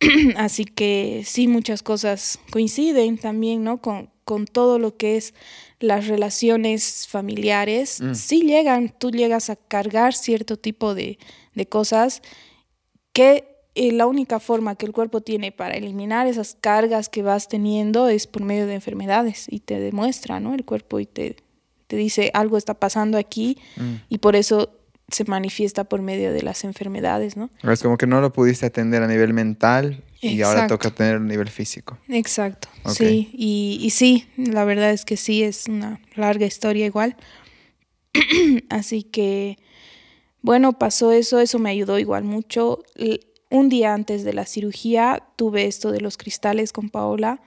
Así 0.36 0.64
que 0.64 1.22
sí, 1.26 1.48
muchas 1.48 1.82
cosas 1.82 2.38
coinciden 2.52 3.18
también, 3.18 3.64
¿no? 3.64 3.80
Con, 3.82 4.10
con 4.24 4.46
todo 4.46 4.78
lo 4.78 4.96
que 4.96 5.16
es 5.16 5.34
las 5.80 6.06
relaciones 6.06 7.08
familiares. 7.08 8.00
Mm. 8.00 8.14
Sí 8.14 8.42
llegan, 8.42 8.94
tú 8.96 9.10
llegas 9.10 9.50
a 9.50 9.56
cargar 9.56 10.14
cierto 10.14 10.56
tipo 10.56 10.94
de, 10.94 11.18
de 11.54 11.66
cosas 11.66 12.22
que 13.12 13.50
eh, 13.74 13.92
la 13.92 14.06
única 14.06 14.40
forma 14.40 14.74
que 14.74 14.86
el 14.86 14.92
cuerpo 14.92 15.20
tiene 15.20 15.52
para 15.52 15.74
eliminar 15.74 16.26
esas 16.26 16.56
cargas 16.60 17.08
que 17.08 17.22
vas 17.22 17.48
teniendo 17.48 18.08
es 18.08 18.26
por 18.26 18.42
medio 18.42 18.66
de 18.66 18.74
enfermedades 18.74 19.46
y 19.48 19.60
te 19.60 19.78
demuestra, 19.78 20.40
¿no? 20.40 20.54
El 20.54 20.64
cuerpo 20.64 21.00
y 21.00 21.06
te, 21.06 21.36
te 21.86 21.96
dice 21.96 22.30
algo 22.34 22.56
está 22.56 22.74
pasando 22.74 23.16
aquí 23.18 23.58
mm. 23.76 23.94
y 24.08 24.18
por 24.18 24.36
eso 24.36 24.79
se 25.10 25.24
manifiesta 25.24 25.84
por 25.84 26.02
medio 26.02 26.32
de 26.32 26.42
las 26.42 26.64
enfermedades, 26.64 27.36
¿no? 27.36 27.50
Es 27.62 27.82
como 27.82 27.98
que 27.98 28.06
no 28.06 28.20
lo 28.20 28.32
pudiste 28.32 28.66
atender 28.66 29.02
a 29.02 29.06
nivel 29.06 29.32
mental 29.32 30.02
y 30.20 30.42
ahora 30.42 30.66
toca 30.66 30.90
tener 30.90 31.16
a 31.16 31.20
nivel 31.20 31.48
físico. 31.48 31.98
Exacto, 32.08 32.68
sí, 32.86 33.30
y, 33.32 33.78
y 33.80 33.90
sí, 33.90 34.26
la 34.36 34.64
verdad 34.64 34.90
es 34.90 35.04
que 35.04 35.16
sí, 35.16 35.42
es 35.42 35.66
una 35.68 36.00
larga 36.14 36.46
historia 36.46 36.86
igual. 36.86 37.16
Así 38.68 39.02
que, 39.02 39.58
bueno, 40.42 40.78
pasó 40.78 41.12
eso, 41.12 41.40
eso 41.40 41.58
me 41.58 41.70
ayudó 41.70 41.98
igual 41.98 42.24
mucho 42.24 42.82
un 43.50 43.68
día 43.68 43.92
antes 43.92 44.24
de 44.24 44.32
la 44.32 44.46
cirugía 44.46 45.24
tuve 45.36 45.66
esto 45.66 45.90
de 45.90 46.00
los 46.00 46.16
cristales 46.16 46.72
con 46.72 46.88
Paola. 46.88 47.42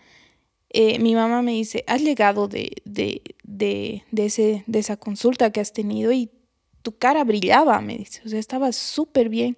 Eh, 0.70 1.00
mi 1.00 1.16
mamá 1.16 1.42
me 1.42 1.54
dice, 1.54 1.84
has 1.88 2.02
llegado 2.02 2.48
de, 2.48 2.74
de, 2.84 3.22
de, 3.44 4.04
de, 4.12 4.26
ese, 4.26 4.64
de 4.68 4.80
esa 4.80 4.98
consulta 4.98 5.52
que 5.52 5.62
has 5.62 5.72
tenido 5.72 6.12
y 6.12 6.30
tu 6.84 6.96
cara 6.98 7.24
brillaba, 7.24 7.82
me 7.82 7.98
dice, 7.98 8.22
o 8.26 8.30
sea, 8.30 8.40
estaba 8.40 8.72
súper 8.72 9.30
bien. 9.30 9.58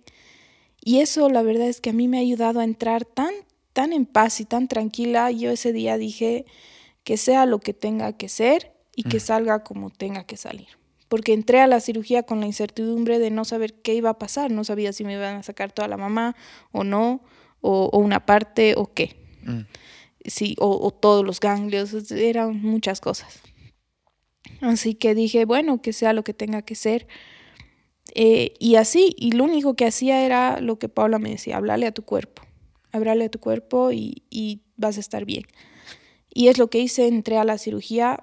Y 0.82 1.00
eso 1.00 1.30
la 1.30 1.42
verdad 1.42 1.68
es 1.68 1.82
que 1.82 1.90
a 1.90 1.94
mí 1.94 2.08
me 2.08 2.18
ha 2.18 2.22
ayudado 2.22 2.62
a 2.62 2.64
entrar 2.64 3.04
tan, 3.04 3.34
tan 3.74 3.92
en 3.92 4.06
paz 4.06 4.40
y 4.40 4.46
tan 4.46 4.70
tranquila. 4.70 5.32
Yo 5.32 5.52
ese 5.52 5.74
día 5.74 5.98
dije 5.98 6.46
que 7.04 7.18
sea 7.18 7.46
lo 7.46 7.60
que 7.60 7.74
tenga 7.74 8.14
que 8.14 8.30
ser 8.30 8.74
y 8.96 9.04
que 9.04 9.20
salga 9.20 9.64
como 9.64 9.90
tenga 9.90 10.24
que 10.24 10.38
salir 10.38 10.68
porque 11.08 11.34
entré 11.34 11.62
a 11.62 11.68
la 11.68 11.80
cirugía 11.80 12.24
con 12.24 12.40
la 12.40 12.46
incertidumbre 12.46 13.20
de 13.20 13.30
no 13.30 13.46
saber 13.46 13.74
qué 13.74 13.94
iba 13.94 14.10
a 14.10 14.20
pasar, 14.20 14.52
no 14.52 14.64
sabía 14.64 14.94
si 14.94 15.04
me 15.04 15.14
iban 15.14 15.38
a 15.38 15.44
sacar 15.44 15.72
toda 15.72 15.88
la 15.88 15.98
mamá 15.98 16.36
o 16.72 16.84
no, 16.84 17.22
o, 17.62 17.90
una 17.98 18.26
parte 18.26 18.74
o 18.76 18.92
qué. 18.94 19.16
Mm. 19.44 19.62
Sí, 20.26 20.56
o, 20.60 20.92
todos 20.92 21.24
los 21.24 21.40
ganglios, 21.40 21.94
eran 22.12 22.60
muchas 22.62 23.00
cosas. 23.00 23.40
Así 24.62 24.96
que 24.96 25.16
dije, 25.16 25.46
bueno, 25.46 25.82
que 25.82 25.94
sea 25.94 26.14
lo 26.14 26.24
que 26.24 26.34
tenga 26.34 26.62
que 26.62 26.76
ser. 26.76 27.08
Eh, 28.14 28.54
y 28.60 28.76
así, 28.76 29.16
y 29.18 29.32
lo 29.32 29.44
único 29.44 29.76
que 29.76 29.86
hacía 29.86 30.26
era 30.26 30.62
lo 30.62 30.80
que 30.80 30.90
Paula 30.90 31.20
me 31.20 31.32
decía, 31.32 31.58
hablarle 31.58 31.88
a 31.88 31.92
tu 31.92 32.04
cuerpo, 32.04 32.44
hablarle 32.92 33.26
a 33.26 33.30
tu 33.30 33.40
cuerpo 33.40 33.92
y, 33.92 34.24
y 34.30 34.62
vas 34.78 34.98
a 34.98 35.00
estar 35.00 35.26
bien. 35.26 35.44
Y 36.34 36.48
es 36.50 36.58
lo 36.58 36.70
que 36.70 36.80
hice, 36.80 37.08
entré 37.08 37.38
a 37.38 37.44
la 37.44 37.58
cirugía 37.58 38.22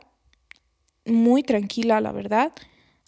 muy 1.05 1.43
tranquila, 1.43 2.01
la 2.01 2.13
verdad 2.13 2.53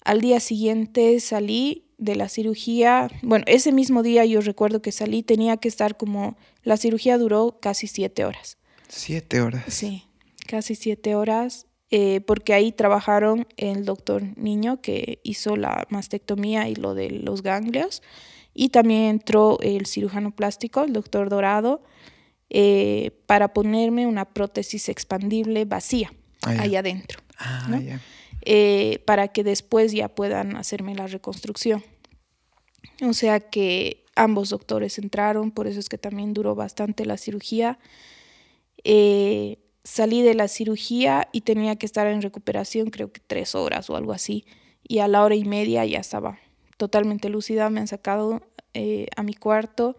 al 0.05 0.21
día 0.21 0.39
siguiente 0.39 1.19
salí 1.19 1.87
de 1.97 2.15
la 2.15 2.29
cirugía, 2.29 3.09
bueno, 3.23 3.45
ese 3.49 3.73
mismo 3.73 4.03
día 4.03 4.25
yo 4.25 4.41
recuerdo 4.41 4.83
que 4.83 4.93
salí, 4.93 5.23
tenía 5.23 5.57
que 5.57 5.69
estar 5.69 5.97
como, 5.97 6.37
la 6.63 6.77
cirugía 6.77 7.19
duró 7.19 7.59
casi 7.61 7.87
siete 7.87 8.25
horas. 8.25 8.59
Siete 8.89 9.41
horas. 9.41 9.65
Sí, 9.69 10.05
casi 10.47 10.75
siete 10.75 11.15
horas, 11.15 11.67
eh, 11.97 12.23
porque 12.23 12.55
ahí 12.55 12.73
trabajaron 12.73 13.47
el 13.57 13.85
doctor 13.85 14.25
Niño 14.37 14.81
que 14.81 15.21
hizo 15.23 15.55
la 15.55 15.87
mastectomía 15.91 16.69
y 16.69 16.75
lo 16.75 16.93
de 16.93 17.09
los 17.09 17.45
ganglios, 17.45 18.03
y 18.53 18.71
también 18.71 19.03
entró 19.03 19.61
el 19.61 19.87
cirujano 19.87 20.35
plástico, 20.35 20.83
el 20.83 20.93
doctor 20.93 21.29
Dorado, 21.29 21.85
eh, 22.51 23.13
para 23.27 23.53
ponerme 23.53 24.09
una 24.09 24.25
prótesis 24.25 24.89
expandible 24.89 25.67
vacía 25.67 26.13
ah, 26.43 26.57
ahí 26.59 26.75
adentro. 26.75 27.21
Ah, 27.39 27.69
eh, 28.43 29.01
para 29.07 29.29
que 29.29 29.45
después 29.45 29.93
ya 29.93 30.09
puedan 30.09 30.57
hacerme 30.57 30.97
la 30.97 31.07
reconstrucción. 31.07 31.85
O 33.03 33.13
sea 33.13 33.39
que 33.39 34.05
ambos 34.17 34.49
doctores 34.51 34.99
entraron, 34.99 35.53
por 35.53 35.69
eso 35.69 35.79
es 35.79 35.89
que 35.89 35.99
también 35.99 36.35
duró 36.35 36.57
bastante 36.57 37.07
la 37.07 37.19
cirugía. 37.19 37.79
Eh, 38.83 39.59
salí 39.85 40.23
de 40.23 40.35
la 40.35 40.49
cirugía 40.49 41.29
y 41.33 41.43
tenía 41.43 41.77
que 41.77 41.87
estar 41.87 42.07
en 42.07 42.23
recuperación 42.23 42.91
creo 42.91 43.13
que 43.13 43.21
tres 43.25 43.55
horas 43.55 43.89
o 43.91 43.97
algo 43.97 44.13
así. 44.13 44.45
Y 44.87 44.99
a 44.99 45.09
la 45.09 45.23
hora 45.23 45.35
y 45.35 45.45
media 45.45 45.85
ya 45.85 45.99
estaba 46.01 46.39
totalmente 46.77 47.29
lúcida, 47.29 47.71
me 47.71 47.81
han 47.81 47.87
sacado 47.87 48.43
eh, 48.75 49.07
a 49.17 49.23
mi 49.23 49.35
cuarto 49.35 49.97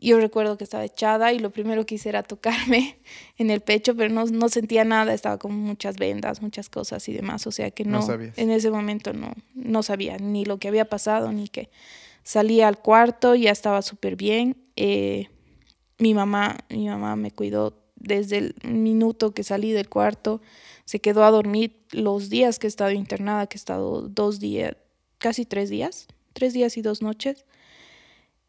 yo 0.00 0.18
recuerdo 0.18 0.56
que 0.56 0.64
estaba 0.64 0.84
echada 0.84 1.32
y 1.32 1.38
lo 1.38 1.50
primero 1.50 1.84
que 1.84 1.96
hice 1.96 2.08
era 2.08 2.22
tocarme 2.22 2.98
en 3.38 3.50
el 3.50 3.60
pecho, 3.60 3.94
pero 3.94 4.12
no, 4.12 4.24
no 4.24 4.48
sentía 4.48 4.84
nada, 4.84 5.12
estaba 5.12 5.38
con 5.38 5.54
muchas 5.54 5.96
vendas, 5.96 6.42
muchas 6.42 6.68
cosas 6.68 7.06
y 7.08 7.12
demás, 7.12 7.46
o 7.46 7.52
sea 7.52 7.70
que 7.70 7.84
no, 7.84 8.06
en 8.10 8.50
ese 8.50 8.70
momento 8.70 9.12
no, 9.12 9.32
no 9.54 9.82
sabía 9.82 10.16
ni 10.16 10.44
lo 10.44 10.58
que 10.58 10.68
había 10.68 10.86
pasado, 10.86 11.32
ni 11.32 11.48
que 11.48 11.70
salí 12.22 12.62
al 12.62 12.78
cuarto, 12.78 13.34
ya 13.34 13.50
estaba 13.50 13.82
súper 13.82 14.16
bien. 14.16 14.56
Eh, 14.76 15.28
mi 15.98 16.14
mamá, 16.14 16.58
mi 16.70 16.88
mamá 16.88 17.16
me 17.16 17.30
cuidó 17.30 17.76
desde 18.00 18.38
el 18.38 18.54
minuto 18.64 19.32
que 19.32 19.44
salí 19.44 19.72
del 19.72 19.88
cuarto, 19.88 20.40
se 20.84 21.00
quedó 21.00 21.24
a 21.24 21.30
dormir 21.30 21.76
los 21.92 22.30
días 22.30 22.58
que 22.58 22.66
he 22.66 22.68
estado 22.68 22.90
internada, 22.90 23.46
que 23.46 23.56
he 23.56 23.60
estado 23.60 24.08
dos 24.08 24.40
días, 24.40 24.76
casi 25.18 25.44
tres 25.44 25.70
días, 25.70 26.08
tres 26.32 26.52
días 26.52 26.76
y 26.76 26.82
dos 26.82 27.02
noches. 27.02 27.44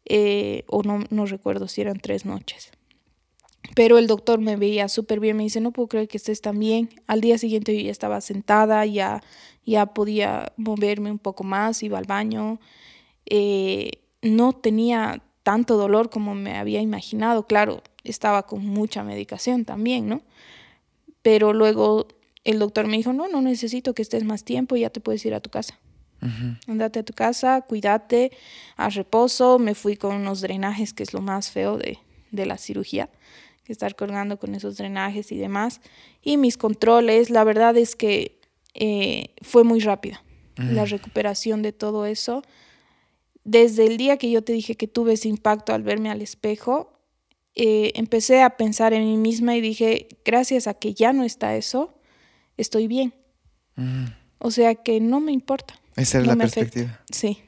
Eh, 0.04 0.64
o 0.66 0.82
no, 0.82 1.04
no 1.10 1.26
recuerdo 1.26 1.68
si 1.68 1.80
eran 1.80 2.00
tres 2.00 2.26
noches. 2.26 2.72
Pero 3.74 3.98
el 3.98 4.06
doctor 4.06 4.40
me 4.40 4.56
veía 4.56 4.88
súper 4.88 5.20
bien, 5.20 5.36
me 5.36 5.44
dice, 5.44 5.60
no 5.60 5.72
puedo 5.72 5.88
creer 5.88 6.08
que 6.08 6.16
estés 6.16 6.40
tan 6.40 6.58
bien. 6.58 6.90
Al 7.06 7.20
día 7.20 7.38
siguiente 7.38 7.76
yo 7.76 7.84
ya 7.84 7.92
estaba 7.92 8.20
sentada, 8.20 8.84
ya, 8.86 9.22
ya 9.64 9.86
podía 9.86 10.52
moverme 10.56 11.10
un 11.10 11.18
poco 11.18 11.44
más, 11.44 11.82
iba 11.82 11.98
al 11.98 12.06
baño. 12.06 12.58
Eh, 13.26 14.02
no 14.20 14.52
tenía 14.52 15.22
tanto 15.42 15.76
dolor 15.76 16.10
como 16.10 16.34
me 16.34 16.56
había 16.56 16.80
imaginado. 16.80 17.46
Claro, 17.46 17.82
estaba 18.04 18.44
con 18.44 18.66
mucha 18.66 19.02
medicación 19.02 19.64
también, 19.64 20.08
¿no? 20.08 20.22
Pero 21.22 21.52
luego 21.52 22.08
el 22.44 22.58
doctor 22.58 22.86
me 22.86 22.96
dijo, 22.96 23.12
no, 23.12 23.28
no 23.28 23.42
necesito 23.42 23.94
que 23.94 24.02
estés 24.02 24.24
más 24.24 24.44
tiempo, 24.44 24.76
ya 24.76 24.90
te 24.90 25.00
puedes 25.00 25.24
ir 25.24 25.34
a 25.34 25.40
tu 25.40 25.50
casa. 25.50 25.78
Andate 26.68 27.00
a 27.00 27.02
tu 27.02 27.14
casa, 27.14 27.62
cuídate, 27.62 28.30
a 28.76 28.88
reposo. 28.90 29.58
Me 29.58 29.74
fui 29.74 29.96
con 29.96 30.14
unos 30.14 30.40
drenajes, 30.40 30.92
que 30.92 31.02
es 31.02 31.12
lo 31.12 31.20
más 31.20 31.50
feo 31.50 31.78
de, 31.78 31.98
la 32.30 32.58
cirugía, 32.58 33.10
que 33.64 33.72
estar 33.72 33.96
colgando 33.96 34.38
con 34.38 34.54
esos 34.54 34.76
drenajes 34.76 35.32
y 35.32 35.36
demás. 35.36 35.80
Y 36.22 36.36
mis 36.36 36.56
controles, 36.56 37.30
la 37.30 37.42
verdad 37.42 37.76
es 37.76 37.96
que 37.96 38.38
eh, 38.74 39.34
fue 39.42 39.64
muy 39.64 39.80
rápida 39.80 40.22
la 40.56 40.84
recuperación 40.84 41.60
de 41.62 41.72
todo 41.72 42.06
eso. 42.06 42.42
Desde 43.44 43.86
el 43.86 43.96
día 43.96 44.16
que 44.16 44.30
yo 44.30 44.42
te 44.42 44.52
dije 44.52 44.76
que 44.76 44.86
tuve 44.86 45.14
ese 45.14 45.28
impacto 45.28 45.74
al 45.74 45.82
verme 45.82 46.10
al 46.10 46.22
espejo, 46.22 46.92
eh, 47.54 47.92
empecé 47.96 48.42
a 48.42 48.56
pensar 48.56 48.92
en 48.92 49.04
mí 49.04 49.16
misma 49.16 49.56
y 49.56 49.60
dije, 49.60 50.08
gracias 50.24 50.66
a 50.66 50.74
que 50.74 50.94
ya 50.94 51.12
no 51.12 51.24
está 51.24 51.56
eso, 51.56 51.94
estoy 52.56 52.86
bien. 52.86 53.14
O 54.38 54.50
sea 54.50 54.74
que 54.74 55.00
no 55.00 55.20
me 55.20 55.32
importa. 55.32 55.74
Esa 55.96 56.20
es 56.20 56.26
la 56.26 56.36
perspectiva. 56.36 57.00
Sí. 57.10 57.38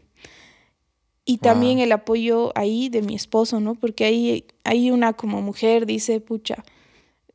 Y 1.27 1.39
también 1.39 1.79
el 1.79 1.91
apoyo 1.93 2.53
ahí 2.55 2.91
de 2.91 3.01
mi 3.01 3.15
esposo, 3.15 3.59
¿no? 3.59 3.75
Porque 3.75 4.05
ahí, 4.65 4.91
una 4.91 5.15
como 5.15 5.41
mujer 5.41 5.87
dice, 5.87 6.21
pucha, 6.21 6.63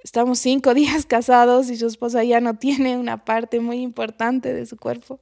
estamos 0.03 0.37
cinco 0.39 0.73
días 0.75 1.05
casados 1.05 1.69
y 1.69 1.77
su 1.77 1.87
esposa 1.87 2.23
ya 2.23 2.39
no 2.39 2.55
tiene 2.55 2.97
una 2.97 3.25
parte 3.25 3.59
muy 3.59 3.81
importante 3.81 4.53
de 4.53 4.65
su 4.67 4.77
cuerpo. 4.77 5.19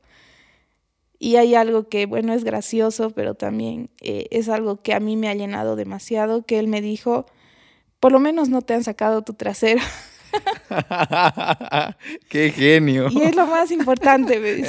Y 1.19 1.37
hay 1.37 1.55
algo 1.55 1.87
que, 1.87 2.05
bueno, 2.05 2.33
es 2.33 2.43
gracioso, 2.43 3.11
pero 3.11 3.33
también 3.33 3.89
eh, 4.01 4.27
es 4.29 4.49
algo 4.49 4.81
que 4.81 4.93
a 4.93 4.99
mí 4.99 5.15
me 5.15 5.29
ha 5.29 5.33
llenado 5.33 5.75
demasiado, 5.75 6.45
que 6.45 6.59
él 6.59 6.67
me 6.67 6.81
dijo, 6.81 7.25
por 7.99 8.11
lo 8.11 8.19
menos 8.19 8.49
no 8.49 8.61
te 8.61 8.75
han 8.75 8.83
sacado 8.83 9.23
tu 9.23 9.33
trasero. 9.33 9.81
¡Qué 12.29 12.51
genio! 12.51 13.07
Y 13.09 13.21
es 13.21 13.35
lo 13.35 13.47
más 13.47 13.71
importante, 13.71 14.39
me 14.39 14.63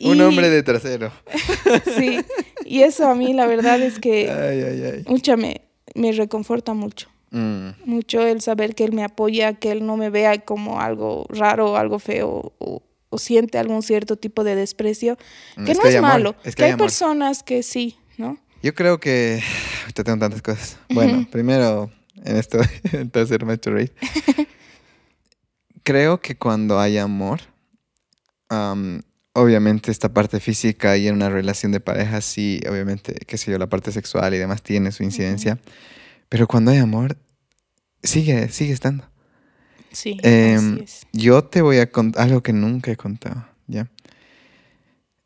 Un 0.10 0.20
hombre 0.20 0.48
de 0.48 0.62
trasero. 0.62 1.12
sí, 1.98 2.20
y 2.64 2.82
eso 2.82 3.08
a 3.08 3.14
mí 3.14 3.34
la 3.34 3.46
verdad 3.46 3.80
es 3.82 3.98
que 3.98 5.04
mucha 5.06 5.36
me, 5.36 5.62
me 5.94 6.12
reconforta 6.12 6.72
mucho. 6.74 7.08
Mm. 7.34 7.70
Mucho 7.84 8.24
el 8.24 8.40
saber 8.40 8.76
que 8.76 8.84
él 8.84 8.92
me 8.92 9.02
apoya, 9.02 9.54
que 9.54 9.72
él 9.72 9.84
no 9.84 9.96
me 9.96 10.08
vea 10.08 10.38
como 10.44 10.80
algo 10.80 11.26
raro, 11.28 11.76
algo 11.76 11.98
feo 11.98 12.52
o, 12.58 12.82
siente 13.18 13.58
algún 13.58 13.82
cierto 13.82 14.16
tipo 14.16 14.44
de 14.44 14.54
desprecio, 14.54 15.16
mm, 15.56 15.64
que 15.64 15.74
no 15.74 15.84
es 15.84 16.00
malo, 16.00 16.36
es 16.44 16.54
que, 16.54 16.64
hay, 16.64 16.76
personas 16.76 17.42
que 17.42 17.62
sí, 17.62 17.96
¿no? 18.18 18.38
Yo 18.62 18.74
creo 18.74 18.98
que... 18.98 19.42
Te 19.94 20.02
tengo 20.02 20.18
tantas 20.18 20.42
cosas. 20.42 20.78
Bueno, 20.88 21.26
primero 21.30 21.90
en 22.24 22.36
esto 22.36 22.58
de 22.92 23.20
hacerme 23.20 23.58
reír. 23.62 23.92
Creo 25.82 26.20
que 26.20 26.36
cuando 26.36 26.80
hay 26.80 26.98
amor, 26.98 27.40
obviamente 29.34 29.90
esta 29.90 30.12
parte 30.12 30.40
física 30.40 30.96
y 30.96 31.08
en 31.08 31.16
una 31.16 31.28
relación 31.28 31.72
de 31.72 31.80
pareja, 31.80 32.20
sí, 32.20 32.60
obviamente, 32.68 33.14
qué 33.26 33.36
sé 33.36 33.50
yo, 33.50 33.58
la 33.58 33.68
parte 33.68 33.92
sexual 33.92 34.34
y 34.34 34.38
demás 34.38 34.62
tiene 34.62 34.92
su 34.92 35.02
incidencia. 35.02 35.58
Pero 36.28 36.46
cuando 36.46 36.70
hay 36.70 36.78
amor, 36.78 37.18
sigue, 38.02 38.48
sigue 38.48 38.72
estando. 38.72 39.04
Sí. 39.94 40.18
Em, 40.22 40.74
así 40.74 40.84
es. 40.84 41.06
Yo 41.12 41.44
te 41.44 41.62
voy 41.62 41.78
a 41.78 41.90
contar 41.90 42.24
algo 42.24 42.42
que 42.42 42.52
nunca 42.52 42.90
he 42.90 42.96
contado, 42.96 43.46
¿ya? 43.66 43.90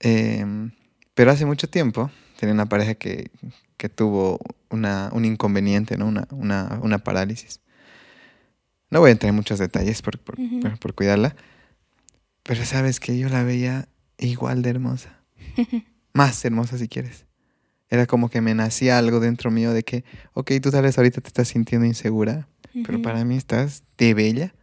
Em, 0.01 0.71
pero 1.15 1.33
hace 1.33 1.45
mucho 1.45 1.69
tiempo 1.69 2.11
tenía 2.39 2.55
una 2.55 2.67
pareja 2.67 2.95
que, 2.95 3.31
que 3.77 3.89
tuvo 3.89 4.39
una, 4.71 5.11
un 5.13 5.25
inconveniente, 5.25 5.97
¿no? 5.97 6.07
Una, 6.07 6.29
una, 6.31 6.79
una, 6.83 6.99
parálisis. 6.99 7.61
No 8.91 9.01
voy 9.01 9.09
a 9.09 9.13
entrar 9.13 9.31
en 9.31 9.37
muchos 9.37 9.59
detalles 9.59 10.03
por, 10.03 10.19
por, 10.19 10.37
por, 10.79 10.95
cuidarla, 10.95 11.35
pero 12.43 12.65
sabes 12.65 13.01
que 13.01 13.19
yo 13.19 13.29
la 13.29 13.43
veía 13.43 13.89
igual 14.19 14.63
de 14.63 14.71
hermosa. 14.71 15.19
Más 16.13 16.45
hermosa 16.45 16.79
si 16.79 16.89
quieres. 16.89 17.27
Era 17.91 18.07
como 18.07 18.29
que 18.29 18.41
me 18.41 18.55
nacía 18.55 18.99
algo 18.99 19.19
dentro 19.21 19.51
mío 19.51 19.73
de 19.73 19.83
que, 19.83 20.05
ok, 20.35 20.53
tú 20.63 20.71
sabes, 20.71 20.99
ahorita 20.99 21.21
te 21.21 21.29
estás 21.29 21.49
sintiendo 21.49 21.87
insegura, 21.87 22.49
pero 22.85 23.01
para 23.01 23.25
mí 23.25 23.37
estás 23.37 23.83
de 23.97 24.15
bella. 24.15 24.55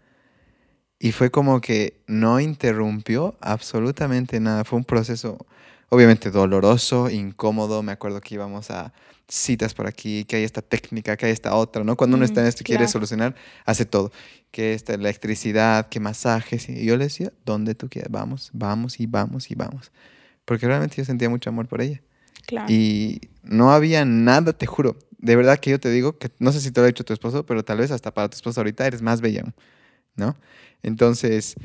Y 1.00 1.12
fue 1.12 1.30
como 1.30 1.62
que 1.62 2.02
no 2.08 2.40
interrumpió 2.40 3.36
absolutamente 3.42 4.40
nada. 4.40 4.64
Fue 4.64 4.78
un 4.78 4.86
proceso 4.86 5.46
obviamente 5.90 6.32
doloroso, 6.32 7.10
incómodo. 7.10 7.84
Me 7.84 7.92
acuerdo 7.92 8.22
que 8.22 8.36
íbamos 8.36 8.72
a 8.72 8.94
citas 9.28 9.74
por 9.74 9.88
aquí, 9.88 10.24
que 10.26 10.38
hay 10.38 10.44
esta 10.44 10.62
técnica, 10.62 11.18
que 11.18 11.26
hay 11.26 11.32
esta 11.32 11.56
otra, 11.56 11.84
¿no? 11.84 11.96
Cuando 11.96 12.16
uno 12.16 12.26
está 12.26 12.42
en 12.42 12.48
esto 12.48 12.62
y 12.62 12.66
quiere 12.66 12.88
solucionar, 12.88 13.36
hace 13.66 13.86
todo. 13.86 14.12
Que 14.52 14.74
esta 14.74 14.94
electricidad, 14.94 15.90
que 15.90 16.00
masajes. 16.00 16.70
Y 16.70 16.86
yo 16.86 16.96
le 16.98 17.06
decía, 17.06 17.34
donde 17.46 17.76
tú 17.76 17.90
quieras, 17.90 18.12
vamos, 18.12 18.50
vamos 18.54 19.00
y 19.00 19.06
vamos 19.06 19.52
y 19.52 19.56
vamos. 19.56 19.92
Porque 20.46 20.68
realmente 20.68 20.96
yo 20.98 21.06
sentía 21.06 21.30
mucho 21.30 21.50
amor 21.50 21.68
por 21.68 21.82
ella. 21.82 22.02
Claro. 22.46 22.72
Y 22.72 23.22
no 23.44 23.72
había 23.72 24.06
nada, 24.06 24.54
te 24.54 24.66
juro. 24.66 24.98
De 25.18 25.36
verdad 25.36 25.60
que 25.60 25.72
yo 25.72 25.80
te 25.80 25.90
digo 25.90 26.18
que 26.18 26.30
no 26.40 26.52
sé 26.52 26.62
si 26.62 26.72
te 26.72 26.80
lo 26.80 26.86
ha 26.86 26.88
dicho 26.88 27.04
tu 27.04 27.14
esposo, 27.14 27.46
pero 27.46 27.66
tal 27.66 27.80
vez 27.80 27.90
hasta 27.90 28.14
para 28.14 28.30
tu 28.30 28.36
esposo 28.36 28.60
ahorita 28.60 28.86
eres 28.86 29.02
más 29.02 29.22
bella, 29.22 29.44
¿no? 30.16 30.36
Entonces, 30.84 31.56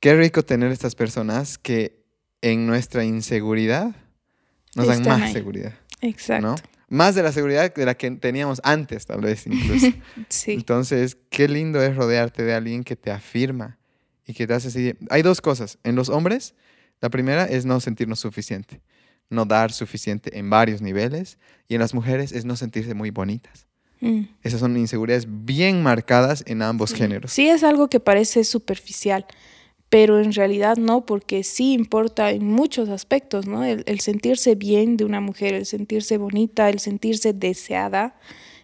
qué 0.00 0.14
rico 0.14 0.44
tener 0.44 0.72
estas 0.72 0.94
personas 0.94 1.58
que 1.58 2.04
en 2.42 2.66
nuestra 2.66 3.04
inseguridad 3.04 3.94
nos 4.74 4.86
dan 4.86 5.02
más 5.02 5.32
seguridad. 5.32 5.74
Exacto. 6.00 6.56
Más 6.88 7.14
de 7.14 7.22
la 7.22 7.32
seguridad 7.32 7.74
de 7.74 7.84
la 7.84 7.96
que 7.96 8.10
teníamos 8.12 8.60
antes, 8.62 9.06
tal 9.06 9.20
vez 9.20 9.46
incluso. 9.46 9.88
sí. 10.28 10.52
Entonces, 10.52 11.16
qué 11.30 11.48
lindo 11.48 11.82
es 11.82 11.96
rodearte 11.96 12.44
de 12.44 12.54
alguien 12.54 12.84
que 12.84 12.94
te 12.94 13.10
afirma 13.10 13.78
y 14.24 14.34
que 14.34 14.46
te 14.46 14.54
hace 14.54 14.68
así. 14.68 14.94
Hay 15.10 15.22
dos 15.22 15.40
cosas. 15.40 15.78
En 15.82 15.96
los 15.96 16.08
hombres, 16.08 16.54
la 17.00 17.10
primera 17.10 17.44
es 17.44 17.64
no 17.64 17.80
sentirnos 17.80 18.20
suficiente, 18.20 18.82
no 19.30 19.44
dar 19.44 19.72
suficiente 19.72 20.38
en 20.38 20.48
varios 20.48 20.80
niveles. 20.80 21.38
Y 21.66 21.74
en 21.74 21.80
las 21.80 21.94
mujeres 21.94 22.30
es 22.32 22.44
no 22.44 22.54
sentirse 22.54 22.94
muy 22.94 23.10
bonitas. 23.10 23.65
Mm. 24.00 24.22
Esas 24.42 24.60
son 24.60 24.76
inseguridades 24.76 25.26
bien 25.28 25.82
marcadas 25.82 26.44
en 26.46 26.62
ambos 26.62 26.92
géneros. 26.92 27.32
Sí, 27.32 27.48
es 27.48 27.62
algo 27.64 27.88
que 27.88 28.00
parece 28.00 28.44
superficial 28.44 29.26
pero 29.88 30.20
en 30.20 30.32
realidad 30.32 30.76
no, 30.76 31.06
porque 31.06 31.44
sí 31.44 31.72
importa 31.72 32.30
en 32.30 32.46
muchos 32.48 32.88
aspectos, 32.88 33.46
¿no? 33.46 33.64
El, 33.64 34.00
sentirse 34.00 34.54
bien 34.54 34.96
de 34.96 35.04
una 35.04 35.20
mujer, 35.20 35.54
el 35.54 35.66
sentirse 35.66 36.18
bonita, 36.18 36.68
el 36.68 36.80
sentirse 36.80 37.32
deseada, 37.32 38.16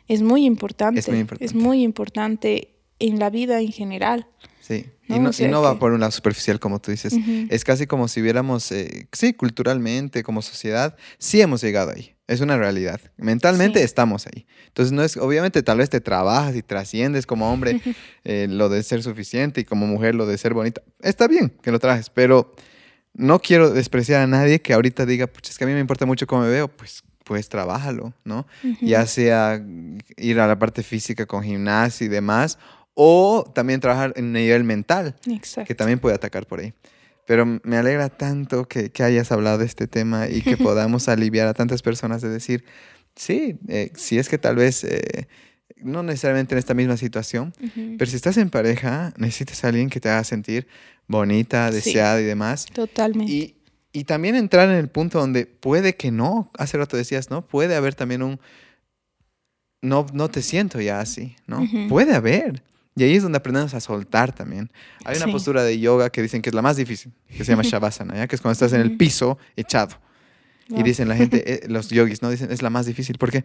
es 0.08 0.22
muy 0.22 0.44
importante. 0.44 1.00
Es 1.00 1.08
muy 1.08 1.20
importante. 1.20 1.44
Es 1.44 1.54
muy 1.54 1.82
importante 1.82 2.74
en 2.98 3.18
la 3.18 3.30
vida 3.30 3.60
en 3.60 3.72
general. 3.72 4.26
Sí, 4.60 4.86
y 5.08 5.18
no, 5.18 5.30
y 5.36 5.44
no 5.44 5.62
va 5.62 5.78
por 5.78 5.92
un 5.92 6.00
lado 6.00 6.12
superficial, 6.12 6.58
como 6.58 6.80
tú 6.80 6.90
dices. 6.90 7.14
Es 7.50 7.64
casi 7.64 7.86
como 7.86 8.08
si 8.08 8.20
viéramos, 8.20 8.70
eh, 8.72 9.08
sí, 9.12 9.32
culturalmente, 9.32 10.22
como 10.22 10.42
sociedad, 10.42 10.96
sí 11.18 11.40
hemos 11.40 11.62
llegado 11.62 11.92
ahí. 11.92 12.11
Es 12.28 12.40
una 12.40 12.56
realidad. 12.56 13.00
Mentalmente 13.16 13.82
estamos 13.82 14.26
ahí. 14.26 14.46
Entonces, 14.68 14.92
no 14.92 15.02
es, 15.02 15.16
obviamente, 15.16 15.62
tal 15.62 15.78
vez 15.78 15.90
te 15.90 16.00
trabajas 16.00 16.54
y 16.56 16.62
trasciendes 16.62 17.26
como 17.26 17.52
hombre 17.52 17.80
eh, 18.24 18.46
lo 18.48 18.68
de 18.68 18.82
ser 18.82 19.02
suficiente 19.02 19.60
y 19.60 19.64
como 19.64 19.86
mujer 19.86 20.14
lo 20.14 20.26
de 20.26 20.38
ser 20.38 20.54
bonita. 20.54 20.82
Está 21.00 21.28
bien 21.28 21.50
que 21.62 21.72
lo 21.72 21.78
trajes, 21.78 22.10
pero 22.10 22.54
no 23.12 23.40
quiero 23.40 23.70
despreciar 23.70 24.22
a 24.22 24.26
nadie 24.26 24.60
que 24.62 24.72
ahorita 24.72 25.04
diga, 25.04 25.26
pues 25.26 25.50
es 25.50 25.58
que 25.58 25.64
a 25.64 25.66
mí 25.66 25.74
me 25.74 25.80
importa 25.80 26.06
mucho 26.06 26.26
cómo 26.26 26.42
me 26.42 26.48
veo. 26.48 26.68
Pues 26.68 27.02
pues 27.24 27.48
trabájalo, 27.48 28.12
¿no? 28.24 28.46
Ya 28.80 29.06
sea 29.06 29.64
ir 30.16 30.40
a 30.40 30.46
la 30.46 30.58
parte 30.58 30.82
física 30.82 31.26
con 31.26 31.42
gimnasia 31.42 32.04
y 32.04 32.08
demás, 32.08 32.58
o 32.94 33.50
también 33.54 33.80
trabajar 33.80 34.12
en 34.16 34.32
nivel 34.32 34.64
mental, 34.64 35.14
que 35.66 35.74
también 35.74 35.98
puede 35.98 36.14
atacar 36.14 36.46
por 36.46 36.60
ahí. 36.60 36.74
Pero 37.26 37.46
me 37.46 37.76
alegra 37.76 38.08
tanto 38.08 38.66
que, 38.66 38.90
hayas 39.02 39.30
hablado 39.32 39.58
de 39.58 39.66
este 39.66 39.86
tema 39.86 40.28
y 40.28 40.42
que 40.42 40.56
podamos 40.58 41.08
aliviar 41.08 41.48
a 41.48 41.54
tantas 41.54 41.82
personas 41.82 42.22
de 42.22 42.28
decir, 42.28 42.64
sí, 43.14 43.58
eh, 43.68 43.92
si 43.94 44.18
es 44.18 44.28
que 44.28 44.38
tal 44.38 44.56
vez, 44.56 44.84
eh, 44.84 45.28
no 45.76 46.02
necesariamente 46.02 46.54
en 46.54 46.58
esta 46.58 46.74
misma 46.74 46.96
situación, 46.96 47.52
pero 47.98 48.10
si 48.10 48.16
estás 48.16 48.36
en 48.36 48.50
pareja, 48.50 49.12
necesitas 49.16 49.64
a 49.64 49.68
alguien 49.68 49.90
que 49.90 50.00
te 50.00 50.08
haga 50.08 50.24
sentir 50.24 50.66
bonita, 51.08 51.70
deseada 51.70 52.20
y 52.20 52.24
demás. 52.24 52.66
Totalmente. 52.66 53.32
Y, 53.32 53.56
y 53.92 54.04
también 54.04 54.34
entrar 54.34 54.68
en 54.68 54.76
el 54.76 54.88
punto 54.88 55.18
donde 55.18 55.46
puede 55.46 55.96
que 55.96 56.10
no, 56.10 56.50
hace 56.56 56.78
rato 56.78 56.96
decías, 56.96 57.30
¿no? 57.30 57.46
Puede 57.46 57.74
haber 57.74 57.94
también 57.94 58.22
un, 58.22 58.40
no, 59.82 60.06
no 60.12 60.30
te 60.30 60.42
siento 60.42 60.80
ya 60.80 61.00
así, 61.00 61.36
¿no? 61.46 61.66
Puede 61.88 62.14
haber. 62.14 62.62
Y 62.94 63.04
ahí 63.04 63.14
es 63.14 63.22
donde 63.22 63.38
aprendemos 63.38 63.72
a 63.74 63.80
soltar 63.80 64.34
también. 64.34 64.70
Hay 65.04 65.16
una 65.16 65.26
postura 65.32 65.64
de 65.64 65.78
yoga 65.78 66.10
que 66.10 66.20
dicen 66.20 66.42
que 66.42 66.50
es 66.50 66.54
la 66.54 66.62
más 66.62 66.76
difícil, 66.76 67.12
que 67.28 67.44
se 67.44 67.52
llama 67.52 67.62
Shavasana, 67.64 68.16
¿ya? 68.16 68.26
que 68.26 68.36
es 68.36 68.42
cuando 68.42 68.52
estás 68.52 68.72
en 68.74 68.80
el 68.80 68.96
piso 68.96 69.38
echado. 69.56 69.98
Y 70.68 70.82
dicen 70.82 71.08
la 71.08 71.16
gente, 71.16 71.42
eh, 71.54 71.68
los 71.68 71.88
yogis, 71.88 72.22
¿no? 72.22 72.30
Dicen, 72.30 72.50
es 72.50 72.62
la 72.62 72.70
más 72.70 72.86
difícil. 72.86 73.18
¿Por 73.18 73.30
qué? 73.30 73.44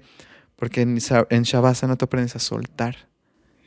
Porque 0.56 0.82
en, 0.82 0.98
en 1.30 1.44
Shavasana 1.44 1.96
tú 1.96 2.06
aprendes 2.06 2.36
a 2.36 2.40
soltar. 2.40 3.08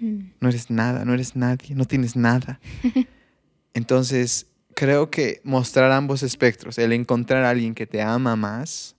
Mm. 0.00 0.20
No 0.40 0.48
eres 0.48 0.70
nada, 0.70 1.04
no 1.04 1.14
eres 1.14 1.36
nadie, 1.36 1.74
no 1.74 1.84
tienes 1.84 2.16
nada. 2.16 2.60
Entonces, 3.74 4.46
creo 4.74 5.10
que 5.10 5.40
mostrar 5.44 5.92
ambos 5.92 6.22
espectros, 6.22 6.78
el 6.78 6.92
encontrar 6.92 7.44
a 7.44 7.50
alguien 7.50 7.74
que 7.74 7.86
te 7.86 8.02
ama 8.02 8.36
más, 8.36 8.96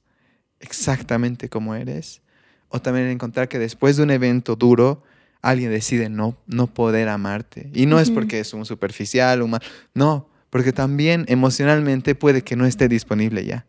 exactamente 0.60 1.50
como 1.50 1.76
eres, 1.76 2.22
o 2.70 2.82
también 2.82 3.08
encontrar 3.08 3.50
que 3.50 3.60
después 3.60 3.98
de 3.98 4.04
un 4.04 4.12
evento 4.12 4.56
duro, 4.56 5.04
alguien 5.42 5.72
decide 5.72 6.10
no, 6.10 6.36
no 6.48 6.68
poder 6.68 7.10
amarte. 7.10 7.70
Y 7.74 7.86
no 7.86 8.00
es 8.00 8.12
porque 8.12 8.40
es 8.40 8.54
un 8.54 8.66
superficial, 8.66 9.42
un 9.42 9.58
no, 9.94 10.28
porque 10.50 10.74
también 10.74 11.26
emocionalmente 11.28 12.16
puede 12.16 12.44
que 12.44 12.56
no 12.56 12.66
esté 12.66 12.88
disponible 12.88 13.46
ya, 13.46 13.66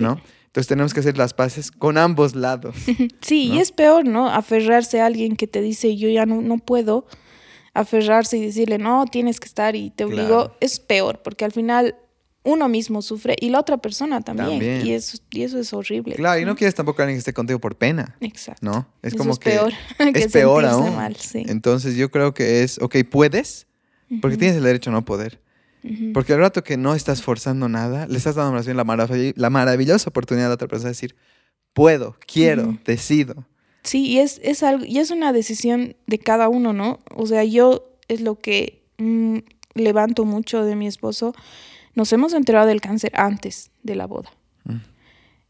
¿no? 0.00 0.20
Entonces 0.46 0.68
tenemos 0.68 0.92
que 0.92 1.00
hacer 1.00 1.16
las 1.16 1.32
paces 1.32 1.70
con 1.70 1.96
ambos 1.96 2.34
lados. 2.34 2.76
Sí, 3.22 3.50
y 3.52 3.58
es 3.58 3.72
peor, 3.72 4.04
¿no? 4.04 4.28
Aferrarse 4.28 5.00
a 5.00 5.06
alguien 5.06 5.36
que 5.36 5.46
te 5.46 5.62
dice 5.62 5.96
yo 5.96 6.08
ya 6.08 6.26
no, 6.26 6.42
no 6.42 6.58
puedo, 6.58 7.06
aferrarse 7.74 8.36
y 8.36 8.44
decirle 8.44 8.78
no, 8.78 9.06
tienes 9.06 9.40
que 9.40 9.46
estar 9.46 9.76
y 9.76 9.90
te 9.90 10.04
obligo, 10.04 10.54
es 10.60 10.78
peor, 10.78 11.22
porque 11.22 11.44
al 11.44 11.52
final 11.52 11.94
uno 12.44 12.68
mismo 12.68 13.02
sufre 13.02 13.36
y 13.40 13.50
la 13.50 13.60
otra 13.60 13.78
persona 13.78 14.20
también. 14.20 14.86
Y, 14.86 14.92
eso, 14.92 15.18
y 15.30 15.42
eso 15.42 15.58
es 15.58 15.72
horrible. 15.72 16.16
Claro, 16.16 16.40
y 16.40 16.44
no 16.44 16.56
quieres 16.56 16.74
tampoco 16.74 17.02
a 17.02 17.04
alguien 17.04 17.16
que 17.16 17.20
esté 17.20 17.32
contigo 17.32 17.60
por 17.60 17.76
pena. 17.76 18.16
Exacto. 18.20 18.64
¿No? 18.64 18.88
Es 19.02 19.14
como 19.14 19.36
que. 19.36 19.50
Peor, 19.50 19.72
es 20.14 20.26
peor 20.32 20.64
aún. 20.64 20.94
Entonces 21.34 21.96
yo 21.96 22.10
creo 22.10 22.34
que 22.34 22.62
es, 22.62 22.78
ok, 22.80 22.96
puedes, 23.08 23.66
porque 24.20 24.36
tienes 24.36 24.56
el 24.56 24.64
derecho 24.64 24.90
a 24.90 24.92
no 24.92 25.04
poder. 25.04 25.40
Porque 26.14 26.32
al 26.32 26.38
rato 26.38 26.62
que 26.62 26.76
no 26.76 26.94
estás 26.94 27.22
forzando 27.22 27.68
nada, 27.68 28.06
le 28.06 28.16
estás 28.16 28.36
dando 28.36 28.56
la, 28.56 29.32
la 29.34 29.50
maravillosa 29.50 30.10
oportunidad 30.10 30.46
a 30.46 30.50
la 30.50 30.54
otra 30.54 30.68
persona 30.68 30.90
de 30.90 30.94
decir, 30.94 31.16
puedo, 31.72 32.16
quiero, 32.24 32.78
decido. 32.84 33.46
Sí, 33.82 34.06
y 34.06 34.18
es, 34.18 34.40
es, 34.44 34.62
algo, 34.62 34.84
y 34.84 34.98
es 34.98 35.10
una 35.10 35.32
decisión 35.32 35.96
de 36.06 36.18
cada 36.20 36.48
uno, 36.48 36.72
¿no? 36.72 37.00
O 37.16 37.26
sea, 37.26 37.42
yo 37.42 37.96
es 38.06 38.20
lo 38.20 38.38
que 38.38 38.84
mm, 38.98 39.38
levanto 39.74 40.24
mucho 40.24 40.64
de 40.64 40.76
mi 40.76 40.86
esposo 40.86 41.34
nos 41.94 42.12
hemos 42.12 42.32
enterado 42.32 42.66
del 42.66 42.80
cáncer 42.80 43.12
antes 43.14 43.70
de 43.82 43.96
la 43.96 44.06
boda. 44.06 44.30
Mm. 44.64 44.76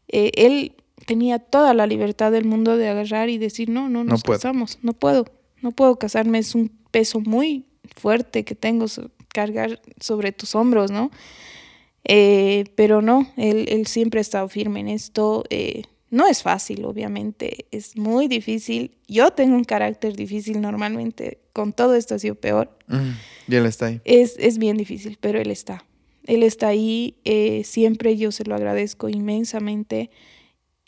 Eh, 0.09 0.31
él 0.35 0.75
tenía 1.05 1.39
toda 1.39 1.73
la 1.73 1.87
libertad 1.87 2.31
del 2.31 2.45
mundo 2.45 2.77
de 2.77 2.89
agarrar 2.89 3.29
y 3.29 3.37
decir, 3.37 3.69
no, 3.69 3.89
no 3.89 4.03
nos 4.03 4.23
casamos, 4.23 4.79
no 4.81 4.93
puedo, 4.93 5.25
no 5.61 5.71
puedo 5.71 5.97
casarme, 5.97 6.39
es 6.39 6.55
un 6.55 6.71
peso 6.91 7.19
muy 7.19 7.65
fuerte 7.95 8.43
que 8.43 8.55
tengo 8.55 8.85
cargar 9.33 9.81
sobre 9.99 10.31
tus 10.31 10.55
hombros, 10.55 10.91
¿no? 10.91 11.11
Eh, 12.05 12.65
pero 12.75 13.01
no, 13.01 13.31
él, 13.37 13.87
siempre 13.87 14.19
ha 14.19 14.21
estado 14.21 14.47
firme 14.47 14.81
en 14.81 14.89
esto. 14.89 15.43
Eh, 15.49 15.83
no 16.09 16.27
es 16.27 16.43
fácil, 16.43 16.85
obviamente, 16.85 17.65
es 17.71 17.97
muy 17.97 18.27
difícil. 18.27 18.91
Yo 19.07 19.31
tengo 19.31 19.55
un 19.55 19.63
carácter 19.63 20.15
difícil 20.15 20.61
normalmente, 20.61 21.39
con 21.53 21.73
todo 21.73 21.95
esto 21.95 22.15
ha 22.15 22.19
sido 22.19 22.35
peor. 22.35 22.77
Mm, 22.87 23.11
y 23.51 23.55
él 23.55 23.65
está 23.65 23.87
ahí. 23.87 24.01
Es, 24.05 24.35
es 24.37 24.57
bien 24.57 24.77
difícil, 24.77 25.17
pero 25.19 25.39
él 25.39 25.49
está. 25.49 25.83
Él 26.25 26.43
está 26.43 26.69
ahí, 26.69 27.17
eh, 27.25 27.63
siempre 27.63 28.15
yo 28.17 28.31
se 28.31 28.45
lo 28.45 28.55
agradezco 28.55 29.09
inmensamente. 29.09 30.09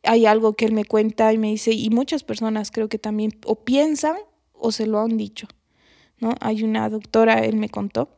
Hay 0.04 0.26
algo 0.26 0.56
que 0.56 0.66
él 0.66 0.74
me 0.74 0.86
cuenta 0.86 1.34
y 1.34 1.38
me 1.38 1.50
dice, 1.50 1.74
y 1.74 1.90
muchas 1.90 2.24
personas 2.24 2.72
creo 2.72 2.88
que 2.88 3.00
también 3.00 3.32
o 3.46 3.64
piensan 3.64 4.18
o 4.54 4.72
se 4.72 4.88
lo 4.88 5.00
han 5.00 5.18
dicho. 5.18 5.48
¿no? 6.20 6.36
Hay 6.40 6.64
una 6.64 6.90
doctora, 6.90 7.40
él 7.40 7.58
me 7.58 7.70
contó, 7.70 8.10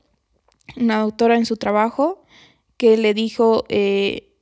una 0.75 0.99
doctora 0.99 1.37
en 1.37 1.45
su 1.45 1.57
trabajo 1.57 2.23
que 2.77 2.97
le 2.97 3.15
dijo, 3.15 3.65
eh, 3.69 4.35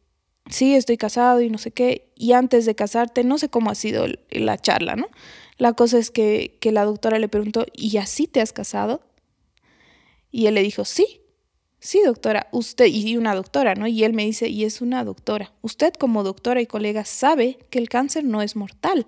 sí, 0.50 0.76
estoy 0.76 0.98
casado 0.98 1.40
y 1.40 1.50
no 1.50 1.58
sé 1.58 1.72
qué, 1.72 2.12
y 2.16 2.34
antes 2.34 2.66
de 2.66 2.76
casarte, 2.76 3.24
no 3.24 3.38
sé 3.38 3.48
cómo 3.48 3.70
ha 3.70 3.76
sido 3.76 4.06
la 4.30 4.58
charla, 4.58 4.98
¿no? 4.98 5.08
La 5.58 5.72
cosa 5.72 5.98
es 5.98 6.12
que, 6.12 6.58
que 6.60 6.74
la 6.74 6.84
doctora 6.84 7.20
le 7.20 7.30
preguntó, 7.30 7.66
¿y 7.74 7.96
así 7.96 8.28
te 8.28 8.42
has 8.42 8.52
casado? 8.52 9.02
Y 10.30 10.48
él 10.48 10.56
le 10.56 10.64
dijo, 10.64 10.84
sí 10.84 11.22
sí, 11.80 12.02
doctora, 12.06 12.48
usted, 12.52 12.86
y 12.88 13.18
una 13.18 13.36
doctora, 13.36 13.76
¿no? 13.76 13.88
Y 13.88 14.04
él 14.04 14.14
me 14.14 14.26
dice, 14.26 14.48
y 14.48 14.64
es 14.64 14.82
una 14.82 15.04
doctora. 15.04 15.54
Usted 15.62 15.94
como 15.94 16.24
doctora 16.24 16.62
y 16.62 16.66
colega 16.66 17.06
sabe 17.06 17.58
que 17.70 17.80
el 17.80 17.90
cáncer 17.90 18.24
no 18.24 18.42
es 18.42 18.56
mortal. 18.56 19.08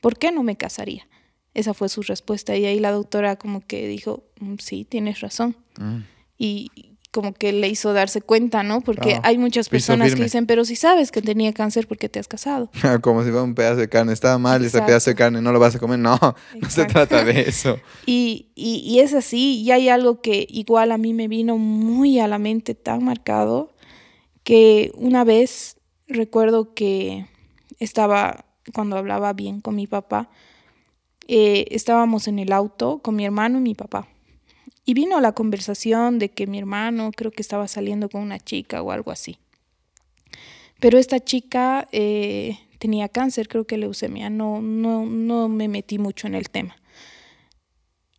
¿Por 0.00 0.18
qué 0.18 0.32
no 0.32 0.42
me 0.42 0.56
casaría? 0.56 1.06
Esa 1.54 1.74
fue 1.74 1.88
su 1.88 2.02
respuesta. 2.02 2.56
Y 2.56 2.64
ahí 2.64 2.80
la 2.80 2.92
doctora 2.92 3.36
como 3.36 3.60
que 3.66 3.86
dijo, 3.86 4.24
mm, 4.40 4.54
sí, 4.58 4.84
tienes 4.84 5.20
razón. 5.20 5.56
Mm. 5.78 5.98
Y 6.38 6.91
como 7.12 7.34
que 7.34 7.52
le 7.52 7.68
hizo 7.68 7.92
darse 7.92 8.22
cuenta, 8.22 8.62
¿no? 8.62 8.80
Porque 8.80 9.20
hay 9.22 9.36
muchas 9.36 9.68
personas 9.68 10.14
que 10.14 10.22
dicen, 10.22 10.46
pero 10.46 10.64
si 10.64 10.76
sabes 10.76 11.12
que 11.12 11.20
tenía 11.20 11.52
cáncer, 11.52 11.86
¿por 11.86 11.98
qué 11.98 12.08
te 12.08 12.18
has 12.18 12.26
casado? 12.26 12.70
como 13.02 13.22
si 13.22 13.28
fuera 13.28 13.44
un 13.44 13.54
pedazo 13.54 13.76
de 13.76 13.88
carne, 13.90 14.14
estaba 14.14 14.38
mal 14.38 14.64
ese 14.64 14.80
pedazo 14.80 15.10
de 15.10 15.14
carne, 15.14 15.42
no 15.42 15.52
lo 15.52 15.60
vas 15.60 15.76
a 15.76 15.78
comer, 15.78 15.98
no, 15.98 16.18
no 16.60 16.70
se 16.70 16.86
trata 16.86 17.22
de 17.22 17.42
eso. 17.42 17.78
Y, 18.06 18.48
y, 18.54 19.00
es 19.00 19.14
así, 19.14 19.60
y 19.60 19.70
hay 19.70 19.88
algo 19.88 20.20
que 20.20 20.46
igual 20.48 20.92
a 20.92 20.98
mí 20.98 21.12
me 21.12 21.28
vino 21.28 21.58
muy 21.58 22.18
a 22.18 22.26
la 22.26 22.38
mente 22.38 22.74
tan 22.74 23.04
marcado, 23.04 23.74
que 24.42 24.90
una 24.94 25.24
vez 25.24 25.76
recuerdo 26.08 26.74
que 26.74 27.26
estaba, 27.78 28.46
cuando 28.74 28.96
hablaba 28.96 29.32
bien 29.34 29.60
con 29.60 29.76
mi 29.76 29.86
papá, 29.86 30.30
eh, 31.28 31.66
estábamos 31.70 32.26
en 32.26 32.38
el 32.38 32.52
auto 32.52 32.98
con 32.98 33.16
mi 33.16 33.24
hermano 33.24 33.58
y 33.58 33.62
mi 33.62 33.74
papá. 33.74 34.08
Y 34.84 34.94
vino 34.94 35.20
la 35.20 35.32
conversación 35.32 36.18
de 36.18 36.30
que 36.30 36.46
mi 36.46 36.58
hermano 36.58 37.10
creo 37.14 37.30
que 37.30 37.42
estaba 37.42 37.68
saliendo 37.68 38.08
con 38.08 38.20
una 38.22 38.38
chica 38.38 38.82
o 38.82 38.90
algo 38.90 39.10
así. 39.10 39.38
Pero 40.80 40.98
esta 40.98 41.20
chica 41.20 41.88
eh, 41.92 42.58
tenía 42.78 43.08
cáncer, 43.08 43.46
creo 43.46 43.64
que 43.64 43.78
leucemia, 43.78 44.28
no, 44.28 44.60
no, 44.60 45.06
no 45.06 45.48
me 45.48 45.68
metí 45.68 45.98
mucho 46.00 46.26
en 46.26 46.34
el 46.34 46.50
tema. 46.50 46.76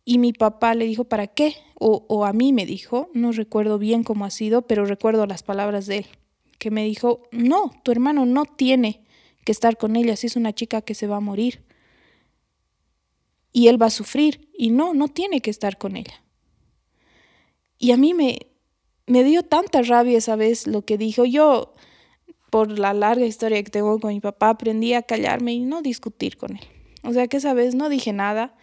Y 0.06 0.16
mi 0.16 0.32
papá 0.32 0.74
le 0.74 0.86
dijo, 0.86 1.04
¿para 1.04 1.26
qué? 1.26 1.56
O, 1.74 2.06
o, 2.08 2.24
a 2.24 2.32
mí 2.32 2.54
me 2.54 2.64
dijo, 2.64 3.10
no 3.12 3.32
recuerdo 3.32 3.78
bien 3.78 4.02
cómo 4.02 4.24
ha 4.24 4.30
sido, 4.30 4.62
pero 4.62 4.86
recuerdo 4.86 5.26
las 5.26 5.42
palabras 5.42 5.84
de 5.84 5.98
él, 5.98 6.06
que 6.58 6.70
me 6.70 6.84
dijo, 6.84 7.28
no, 7.30 7.70
tu 7.82 7.92
hermano 7.92 8.24
no 8.24 8.46
tiene 8.46 9.04
que 9.44 9.52
estar 9.52 9.76
con 9.76 9.96
ella, 9.96 10.16
si 10.16 10.26
es 10.28 10.36
una 10.36 10.54
chica 10.54 10.80
que 10.80 10.94
se 10.94 11.06
va 11.06 11.16
a 11.16 11.20
morir. 11.20 11.62
Y 13.52 13.68
él 13.68 13.80
va 13.80 13.86
a 13.86 13.90
sufrir, 13.90 14.48
y 14.56 14.70
no, 14.70 14.94
no 14.94 15.08
tiene 15.08 15.42
que 15.42 15.50
estar 15.50 15.76
con 15.76 15.96
ella. 15.96 16.23
Y 17.78 17.92
a 17.92 17.96
mí 17.96 18.14
me, 18.14 18.46
me 19.06 19.24
dio 19.24 19.42
tanta 19.42 19.82
rabia 19.82 20.18
esa 20.18 20.36
vez 20.36 20.66
lo 20.66 20.82
que 20.82 20.98
dijo. 20.98 21.24
Yo, 21.24 21.74
por 22.50 22.78
la 22.78 22.94
larga 22.94 23.26
historia 23.26 23.62
que 23.62 23.70
tengo 23.70 23.98
con 24.00 24.12
mi 24.12 24.20
papá, 24.20 24.50
aprendí 24.50 24.94
a 24.94 25.02
callarme 25.02 25.52
y 25.54 25.60
no 25.60 25.82
discutir 25.82 26.36
con 26.36 26.56
él. 26.56 26.64
O 27.02 27.12
sea 27.12 27.28
que 27.28 27.36
esa 27.36 27.54
vez 27.54 27.74
no 27.74 27.88
dije 27.88 28.12
nada 28.12 28.54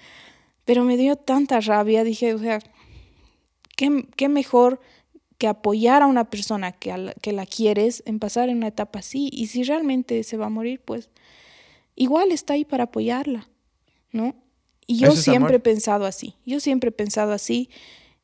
pero 0.65 0.83
me 0.83 0.97
dio 0.97 1.15
tanta 1.15 1.59
rabia, 1.59 2.03
dije, 2.03 2.33
o 2.33 2.39
sea, 2.39 2.59
qué, 3.75 4.07
qué 4.15 4.29
mejor 4.29 4.79
que 5.37 5.47
apoyar 5.47 6.03
a 6.03 6.07
una 6.07 6.29
persona 6.29 6.71
que, 6.71 6.95
la, 6.95 7.13
que 7.13 7.31
la 7.31 7.45
quieres 7.45 8.03
en 8.05 8.19
pasar 8.19 8.49
en 8.49 8.57
una 8.57 8.67
etapa 8.67 8.99
así. 8.99 9.29
Y 9.33 9.47
si 9.47 9.63
realmente 9.63 10.23
se 10.23 10.37
va 10.37 10.45
a 10.45 10.49
morir, 10.49 10.81
pues 10.85 11.09
igual 11.95 12.31
está 12.31 12.53
ahí 12.53 12.63
para 12.63 12.85
apoyarla, 12.85 13.49
¿no? 14.11 14.35
Y 14.85 14.99
yo 14.99 15.11
siempre 15.11 15.55
he 15.55 15.59
pensado 15.59 16.05
así, 16.05 16.35
yo 16.45 16.59
siempre 16.59 16.89
he 16.89 16.93
pensado 16.93 17.31
así. 17.31 17.69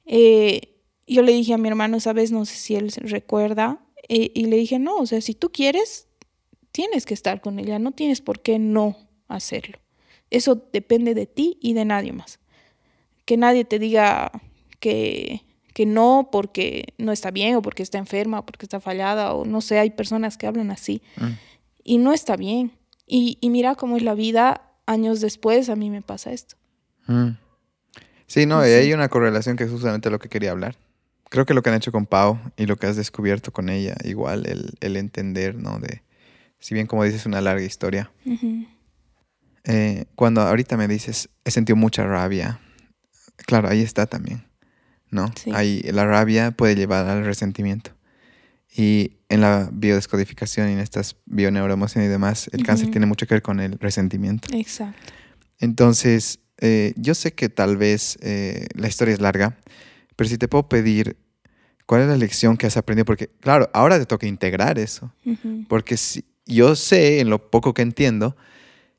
Eh, 0.05 0.76
yo 1.07 1.21
le 1.21 1.31
dije 1.31 1.53
a 1.53 1.57
mi 1.57 1.67
hermano, 1.67 1.99
sabes, 1.99 2.31
no 2.31 2.45
sé 2.45 2.55
si 2.55 2.75
él 2.75 2.91
recuerda, 2.97 3.79
eh, 4.09 4.31
y 4.33 4.45
le 4.45 4.57
dije, 4.57 4.79
no, 4.79 4.97
o 4.97 5.05
sea, 5.05 5.21
si 5.21 5.33
tú 5.33 5.51
quieres, 5.51 6.07
tienes 6.71 7.05
que 7.05 7.13
estar 7.13 7.41
con 7.41 7.59
ella, 7.59 7.79
no 7.79 7.91
tienes 7.91 8.21
por 8.21 8.41
qué 8.41 8.59
no 8.59 8.97
hacerlo. 9.27 9.79
Eso 10.29 10.67
depende 10.73 11.13
de 11.13 11.25
ti 11.25 11.57
y 11.61 11.73
de 11.73 11.85
nadie 11.85 12.13
más. 12.13 12.39
Que 13.25 13.37
nadie 13.37 13.65
te 13.65 13.79
diga 13.79 14.31
que, 14.79 15.43
que 15.73 15.85
no 15.85 16.29
porque 16.31 16.93
no 16.97 17.11
está 17.11 17.31
bien 17.31 17.55
o 17.55 17.61
porque 17.61 17.83
está 17.83 17.97
enferma 17.97 18.39
o 18.39 18.45
porque 18.45 18.65
está 18.65 18.79
fallada 18.79 19.33
o 19.33 19.45
no 19.45 19.61
sé, 19.61 19.79
hay 19.79 19.91
personas 19.91 20.37
que 20.37 20.47
hablan 20.47 20.71
así. 20.71 21.01
Mm. 21.17 21.31
Y 21.83 21.97
no 21.99 22.13
está 22.13 22.35
bien. 22.35 22.71
Y, 23.05 23.37
mira 23.43 23.75
cómo 23.75 23.95
es 23.95 24.03
la 24.03 24.15
vida 24.15 24.73
años 24.85 25.21
después, 25.21 25.69
a 25.69 25.75
mí 25.75 25.89
me 25.89 26.01
pasa 26.01 26.33
esto. 26.33 26.55
Mm. 27.07 27.37
Sí, 28.25 28.45
no, 28.45 28.67
y 28.67 28.71
hay 28.71 28.91
una 28.91 29.07
correlación 29.07 29.55
que 29.55 29.63
es 29.63 29.71
justamente 29.71 30.09
lo 30.09 30.19
que 30.19 30.27
quería 30.27 30.51
hablar. 30.51 30.75
Creo 31.29 31.45
que 31.45 31.53
lo 31.53 31.61
que 31.61 31.69
han 31.69 31.75
hecho 31.75 31.91
con 31.91 32.05
Pau 32.05 32.39
y 32.55 32.65
lo 32.65 32.77
que 32.77 32.87
has 32.87 32.95
descubierto 32.95 33.51
con 33.51 33.69
ella, 33.69 33.95
igual 34.03 34.45
el, 34.45 34.75
el 34.79 34.95
entender, 34.97 35.55
¿no? 35.55 35.79
De, 35.79 36.03
si 36.59 36.73
bien 36.73 36.87
como 36.87 37.03
dices, 37.03 37.25
una 37.25 37.41
larga 37.41 37.63
historia, 37.63 38.11
eh, 39.63 40.05
cuando 40.15 40.41
ahorita 40.41 40.77
me 40.77 40.87
dices, 40.87 41.29
he 41.43 41.51
sentido 41.51 41.75
mucha 41.75 42.05
rabia, 42.05 42.59
claro, 43.45 43.67
ahí 43.69 43.81
está 43.81 44.05
también, 44.05 44.45
¿no? 45.09 45.31
Ahí 45.53 45.81
la 45.83 46.05
rabia 46.05 46.51
puede 46.51 46.75
llevar 46.75 47.05
al 47.07 47.25
resentimiento. 47.25 47.91
Y 48.75 49.17
en 49.29 49.41
la 49.41 49.69
biodescodificación 49.71 50.69
y 50.69 50.73
en 50.73 50.79
estas 50.79 51.15
bioneuroemociones 51.25 52.07
y 52.07 52.11
demás, 52.11 52.49
el 52.53 52.63
cáncer 52.63 52.91
tiene 52.91 53.05
mucho 53.05 53.25
que 53.25 53.35
ver 53.35 53.41
con 53.41 53.59
el 53.59 53.79
resentimiento. 53.79 54.49
Exacto. 54.53 55.13
Entonces, 55.59 56.39
eh, 56.59 56.93
yo 56.95 57.15
sé 57.15 57.33
que 57.33 57.49
tal 57.49 57.77
vez 57.77 58.17
eh, 58.21 58.67
la 58.75 58.87
historia 58.87 59.13
es 59.13 59.21
larga, 59.21 59.57
pero 60.17 60.29
si 60.29 60.37
te 60.37 60.49
puedo 60.49 60.67
pedir, 60.67 61.15
¿cuál 61.85 62.01
es 62.01 62.07
la 62.09 62.17
lección 62.17 62.57
que 62.57 62.65
has 62.67 62.75
aprendido? 62.75 63.05
Porque, 63.05 63.29
claro, 63.39 63.69
ahora 63.73 63.97
te 63.97 64.05
toca 64.05 64.27
integrar 64.27 64.77
eso. 64.77 65.13
Porque 65.69 65.95
si, 65.95 66.25
yo 66.45 66.75
sé, 66.75 67.21
en 67.21 67.29
lo 67.29 67.49
poco 67.49 67.73
que 67.73 67.83
entiendo, 67.83 68.35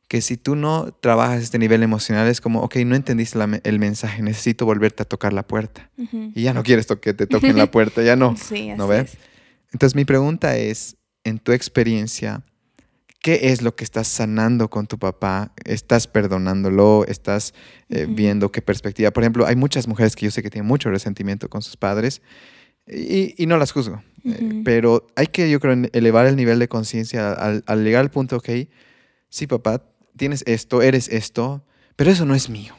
que 0.08 0.22
si 0.22 0.38
tú 0.38 0.56
no 0.56 0.90
trabajas 1.00 1.42
este 1.42 1.58
nivel 1.58 1.82
emocional 1.82 2.26
es 2.28 2.40
como, 2.40 2.62
ok, 2.62 2.76
no 2.86 2.96
entendiste 2.96 3.38
el 3.64 3.78
mensaje, 3.78 4.22
necesito 4.22 4.64
volverte 4.64 5.02
a 5.02 5.06
tocar 5.06 5.34
la 5.34 5.46
puerta. 5.46 5.90
Y 6.34 6.42
ya 6.42 6.54
no 6.54 6.62
quieres 6.62 6.86
que 6.86 7.12
te 7.12 7.26
toquen 7.26 7.58
la 7.58 7.66
puerta, 7.70 8.02
ya 8.02 8.16
no. 8.16 8.34
Sí, 8.36 8.70
¿No 8.76 8.88
ves? 8.88 9.18
Entonces 9.72 9.94
mi 9.94 10.06
pregunta 10.06 10.56
es, 10.56 10.96
en 11.24 11.38
tu 11.38 11.52
experiencia, 11.52 12.42
¿qué 13.20 13.50
es 13.50 13.62
lo 13.62 13.74
que 13.74 13.84
estás 13.84 14.08
sanando 14.08 14.68
con 14.70 14.86
tu 14.86 14.98
papá? 14.98 15.52
¿Estás 15.64 16.06
perdonándolo? 16.06 17.04
¿Estás 17.06 17.54
eh, 17.88 18.06
viendo 18.08 18.50
qué 18.52 18.62
perspectiva? 18.62 19.10
Por 19.10 19.22
ejemplo, 19.22 19.46
hay 19.46 19.56
muchas 19.56 19.88
mujeres 19.88 20.16
que 20.16 20.26
yo 20.26 20.30
sé 20.30 20.42
que 20.42 20.50
tienen 20.50 20.66
mucho 20.66 20.90
resentimiento 20.90 21.48
con 21.48 21.62
sus 21.62 21.76
padres 21.76 22.22
y, 22.86 23.44
no 23.46 23.58
las 23.58 23.72
juzgo, 23.72 24.02
eh, 24.24 24.62
pero 24.64 25.06
hay 25.14 25.26
que, 25.26 25.50
yo 25.50 25.60
creo, 25.60 25.76
elevar 25.92 26.26
el 26.26 26.36
nivel 26.36 26.58
de 26.58 26.68
conciencia 26.68 27.32
al, 27.32 27.62
al 27.66 27.84
llegar 27.84 28.00
al 28.00 28.10
punto, 28.10 28.36
ok, 28.36 28.48
sí, 29.28 29.46
papá, 29.46 29.82
tienes 30.16 30.42
esto, 30.46 30.80
eres 30.80 31.08
esto, 31.08 31.64
pero 31.96 32.10
eso 32.10 32.24
no 32.24 32.34
es 32.34 32.48
mío, 32.48 32.74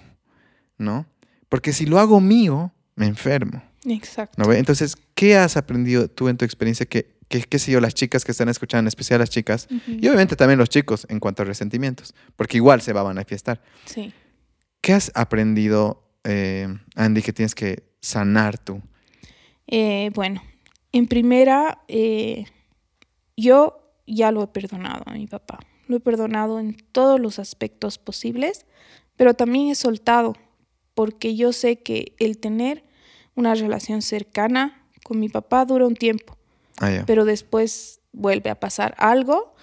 ¿no? 0.80 1.06
Porque 1.48 1.74
si 1.74 1.86
lo 1.86 2.00
hago 2.00 2.22
mío, 2.22 2.74
me 2.96 3.06
enfermo. 3.06 3.62
Exacto. 3.86 4.42
¿no? 4.42 4.52
Entonces, 4.54 4.96
¿qué 5.16 5.38
has 5.38 5.58
aprendido 5.58 6.08
tú 6.08 6.28
en 6.28 6.38
tu 6.38 6.46
experiencia 6.46 6.86
que, 6.86 7.16
qué 7.30 7.60
sé 7.60 7.72
yo, 7.72 7.80
las 7.80 7.94
chicas 7.94 8.26
que 8.26 8.32
están 8.32 8.50
escuchando, 8.50 8.82
en 8.82 8.88
especial 8.88 9.20
las 9.20 9.30
chicas, 9.30 9.68
y 9.88 10.08
obviamente 10.08 10.36
también 10.36 10.60
los 10.60 10.70
chicos 10.70 11.06
en 11.10 11.20
cuanto 11.20 11.44
a 11.44 11.46
resentimientos, 11.46 12.14
porque 12.36 12.58
igual 12.58 12.82
se 12.82 12.92
va 12.92 13.02
a 13.02 13.06
manifestar. 13.06 13.62
Sí. 13.86 14.12
¿Qué 14.82 14.94
has 14.94 15.12
aprendido, 15.14 16.04
eh, 16.24 16.68
Andy, 16.96 17.22
que 17.22 17.34
tienes 17.34 17.54
que 17.54 17.84
sanar 18.02 18.58
tú? 18.58 18.82
Eh, 19.68 20.10
bueno, 20.16 20.42
en 20.92 21.08
primera, 21.08 21.84
eh, 21.88 22.46
yo 23.38 23.94
ya 24.08 24.32
lo 24.32 24.44
he 24.44 24.48
perdonado 24.48 25.04
a 25.06 25.14
mi 25.14 25.28
papá 25.28 25.60
lo 25.90 25.98
he 25.98 26.00
perdonado 26.00 26.60
en 26.60 26.78
todos 26.92 27.20
los 27.20 27.40
aspectos 27.40 27.98
posibles, 27.98 28.68
pero 29.18 29.34
también 29.34 29.70
he 29.70 29.76
soltado, 29.76 30.36
porque 30.94 31.36
yo 31.36 31.52
sé 31.52 31.82
que 31.82 32.14
el 32.20 32.38
tener 32.38 32.86
una 33.36 33.56
relación 33.56 34.04
cercana 34.04 34.88
con 35.04 35.20
mi 35.20 35.30
papá 35.30 35.66
dura 35.66 35.88
un 35.88 35.96
tiempo, 35.96 36.38
ah, 36.80 37.04
pero 37.06 37.26
después 37.26 38.02
vuelve 38.12 38.50
a 38.50 38.60
pasar 38.60 38.96
algo 38.98 39.54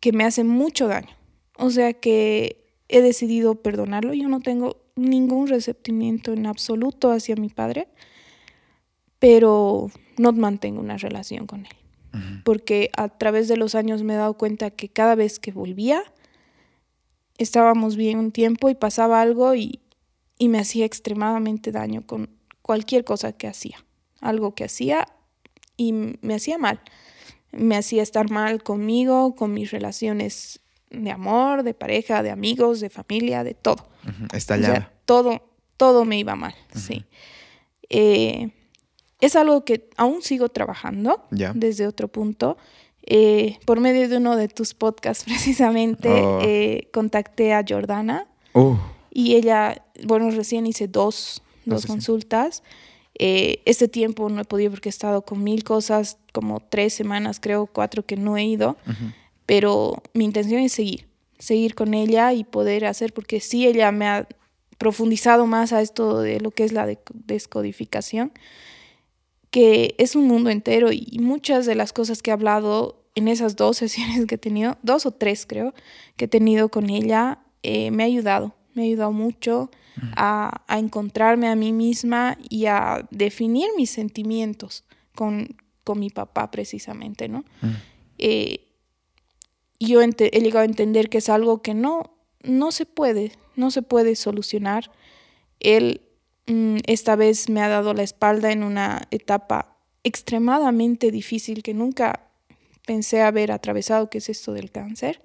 que 0.00 0.12
me 0.12 0.24
hace 0.24 0.44
mucho 0.44 0.88
daño. 0.88 1.16
O 1.56 1.70
sea 1.70 1.92
que 1.92 2.64
he 2.88 3.00
decidido 3.00 3.56
perdonarlo. 3.56 4.14
Yo 4.14 4.28
no 4.28 4.40
tengo 4.40 4.82
ningún 4.96 5.48
resentimiento 5.48 6.32
en 6.32 6.46
absoluto 6.46 7.10
hacia 7.10 7.36
mi 7.36 7.48
padre, 7.48 7.88
pero 9.18 9.90
no 10.18 10.32
mantengo 10.32 10.80
una 10.80 10.96
relación 10.96 11.46
con 11.46 11.66
él 11.66 11.76
porque 12.44 12.90
a 12.96 13.08
través 13.08 13.48
de 13.48 13.56
los 13.56 13.74
años 13.74 14.02
me 14.02 14.14
he 14.14 14.16
dado 14.16 14.34
cuenta 14.34 14.70
que 14.70 14.88
cada 14.88 15.14
vez 15.14 15.38
que 15.38 15.52
volvía, 15.52 16.02
estábamos 17.38 17.96
bien 17.96 18.18
un 18.18 18.32
tiempo 18.32 18.68
y 18.68 18.74
pasaba 18.74 19.20
algo 19.20 19.54
y, 19.54 19.80
me 20.40 20.58
hacía 20.58 20.84
extremadamente 20.84 21.72
daño 21.72 22.06
con 22.06 22.28
cualquier 22.60 23.02
cosa 23.02 23.32
que 23.32 23.48
hacía, 23.48 23.82
algo 24.20 24.54
que 24.54 24.64
hacía 24.64 25.08
y 25.76 25.92
me 25.92 26.34
hacía 26.34 26.58
mal. 26.58 26.80
Me 27.52 27.76
hacía 27.76 28.02
estar 28.02 28.30
mal 28.30 28.62
conmigo, 28.62 29.34
con 29.34 29.54
mis 29.54 29.70
relaciones 29.70 30.60
de 30.90 31.10
amor, 31.10 31.62
de 31.62 31.74
pareja, 31.74 32.22
de 32.22 32.30
amigos, 32.30 32.80
de 32.80 32.90
familia, 32.90 33.44
de 33.44 33.54
todo. 33.54 33.86
Estallaba. 34.32 34.90
todo, 35.04 35.42
todo 35.76 36.04
me 36.04 36.18
iba 36.18 36.36
mal, 36.36 36.54
sí. 36.74 37.04
Eh, 37.88 38.50
es 39.20 39.36
algo 39.36 39.64
que 39.64 39.88
aún 39.96 40.22
sigo 40.22 40.48
trabajando 40.48 41.24
desde 41.30 41.86
otro 41.86 42.08
punto. 42.08 42.56
Eh, 43.06 43.58
por 43.66 43.80
medio 43.80 44.08
de 44.08 44.16
uno 44.16 44.36
de 44.36 44.48
tus 44.48 44.72
podcasts, 44.72 45.24
precisamente, 45.26 46.08
oh. 46.08 46.40
eh, 46.42 46.88
contacté 46.92 47.52
a 47.52 47.64
Jordana. 47.66 48.26
Oh. 48.52 48.78
Y 49.10 49.36
ella, 49.36 49.84
bueno, 50.04 50.30
recién 50.30 50.66
hice 50.66 50.88
dos, 50.88 51.42
dos 51.64 51.86
consultas. 51.86 52.62
Eh, 53.18 53.62
este 53.64 53.88
tiempo 53.88 54.28
no 54.28 54.40
he 54.40 54.44
podido 54.44 54.70
porque 54.70 54.88
he 54.88 54.90
estado 54.90 55.22
con 55.22 55.42
mil 55.42 55.64
cosas, 55.64 56.18
como 56.32 56.60
tres 56.60 56.94
semanas, 56.94 57.40
creo, 57.40 57.66
cuatro 57.66 58.04
que 58.04 58.16
no 58.16 58.36
he 58.36 58.44
ido. 58.44 58.76
Pero 59.46 60.02
mi 60.14 60.24
intención 60.24 60.60
es 60.60 60.72
seguir, 60.72 61.06
seguir 61.38 61.74
con 61.74 61.94
ella 61.94 62.32
y 62.32 62.44
poder 62.44 62.86
hacer, 62.86 63.12
porque 63.12 63.40
sí, 63.40 63.66
ella 63.66 63.92
me 63.92 64.06
ha 64.06 64.28
profundizado 64.78 65.46
más 65.46 65.72
a 65.72 65.80
esto 65.80 66.20
de 66.20 66.40
lo 66.40 66.50
que 66.50 66.64
es 66.64 66.72
la 66.72 66.86
descodificación 67.12 68.32
que 69.54 69.94
es 69.98 70.16
un 70.16 70.26
mundo 70.26 70.50
entero 70.50 70.90
y 70.90 71.20
muchas 71.20 71.64
de 71.64 71.76
las 71.76 71.92
cosas 71.92 72.22
que 72.22 72.30
he 72.30 72.32
hablado 72.32 73.04
en 73.14 73.28
esas 73.28 73.54
dos 73.54 73.76
sesiones 73.78 74.26
que 74.26 74.34
he 74.34 74.38
tenido, 74.38 74.78
dos 74.82 75.06
o 75.06 75.12
tres 75.12 75.46
creo, 75.46 75.74
que 76.16 76.24
he 76.24 76.28
tenido 76.28 76.70
con 76.70 76.90
ella, 76.90 77.38
eh, 77.62 77.92
me 77.92 78.02
ha 78.02 78.06
ayudado, 78.06 78.56
me 78.74 78.82
ha 78.82 78.86
ayudado 78.86 79.12
mucho 79.12 79.70
a, 80.16 80.64
encontrarme 80.68 81.48
a 81.48 81.56
mí 81.56 81.72
misma 81.72 82.38
y 82.48 82.66
a 82.66 83.06
definir 83.10 83.68
mis 83.76 83.90
sentimientos 83.90 84.84
con, 85.14 85.56
con 85.84 86.00
mi 86.00 86.10
papá 86.10 86.50
precisamente, 86.50 87.28
¿no? 87.28 87.44
Eh, 88.18 88.64
yo 89.80 90.00
he 90.02 90.40
llegado 90.40 90.62
a 90.62 90.64
entender 90.64 91.08
que 91.08 91.18
es 91.18 91.28
algo 91.28 91.62
que 91.62 91.74
no, 91.74 92.16
no 92.42 92.72
se 92.72 92.86
puede, 92.86 93.32
no 93.56 93.70
se 93.70 93.82
puede 93.82 94.16
solucionar. 94.16 94.90
Él 95.60 96.02
mm, 96.46 96.78
esta 96.86 97.16
vez 97.16 97.48
me 97.48 97.62
ha 97.62 97.68
dado 97.68 97.94
la 97.94 98.02
espalda 98.02 98.52
en 98.52 98.62
una 98.62 99.06
etapa 99.10 99.76
extremadamente 100.02 101.10
difícil 101.10 101.62
que 101.62 101.74
nunca 101.74 102.30
pensé 102.86 103.22
haber 103.22 103.52
atravesado, 103.52 104.10
que 104.10 104.18
es 104.18 104.28
esto 104.28 104.52
del 104.52 104.70
cáncer. 104.70 105.22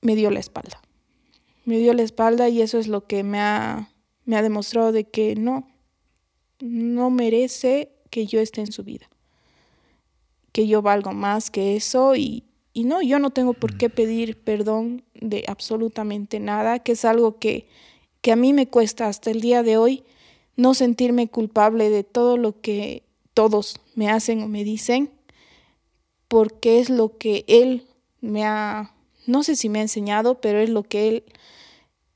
Me 0.00 0.14
dio 0.14 0.30
la 0.30 0.40
espalda. 0.40 0.80
Me 1.64 1.78
dio 1.78 1.94
la 1.94 2.02
espalda 2.02 2.48
y 2.48 2.60
eso 2.60 2.78
es 2.78 2.88
lo 2.88 3.06
que 3.06 3.22
me 3.22 3.38
ha, 3.40 3.90
me 4.24 4.36
ha 4.36 4.42
demostrado 4.42 4.92
de 4.92 5.04
que 5.04 5.36
no, 5.36 5.68
no 6.60 7.10
merece 7.10 7.92
que 8.10 8.26
yo 8.26 8.40
esté 8.40 8.60
en 8.60 8.72
su 8.72 8.84
vida. 8.84 9.08
Que 10.52 10.66
yo 10.66 10.82
valgo 10.82 11.12
más 11.12 11.50
que 11.50 11.76
eso 11.76 12.14
y, 12.14 12.44
y 12.72 12.84
no, 12.84 13.02
yo 13.02 13.18
no 13.18 13.30
tengo 13.30 13.54
por 13.54 13.76
qué 13.76 13.90
pedir 13.90 14.38
perdón 14.38 15.04
de 15.14 15.44
absolutamente 15.46 16.40
nada, 16.40 16.78
que 16.80 16.92
es 16.92 17.04
algo 17.04 17.38
que, 17.38 17.66
que 18.20 18.32
a 18.32 18.36
mí 18.36 18.52
me 18.52 18.68
cuesta 18.68 19.08
hasta 19.08 19.30
el 19.30 19.40
día 19.40 19.62
de 19.62 19.76
hoy 19.76 20.04
no 20.56 20.74
sentirme 20.74 21.28
culpable 21.28 21.90
de 21.90 22.04
todo 22.04 22.36
lo 22.36 22.60
que 22.60 23.04
todos 23.34 23.80
me 23.94 24.10
hacen 24.10 24.42
o 24.42 24.48
me 24.48 24.64
dicen, 24.64 25.10
porque 26.28 26.80
es 26.80 26.90
lo 26.90 27.16
que 27.18 27.44
él 27.46 27.86
me 28.20 28.44
ha, 28.44 28.94
no 29.26 29.42
sé 29.42 29.56
si 29.56 29.68
me 29.68 29.78
ha 29.78 29.82
enseñado, 29.82 30.40
pero 30.40 30.60
es 30.60 30.70
lo 30.70 30.82
que 30.82 31.08
él 31.08 31.24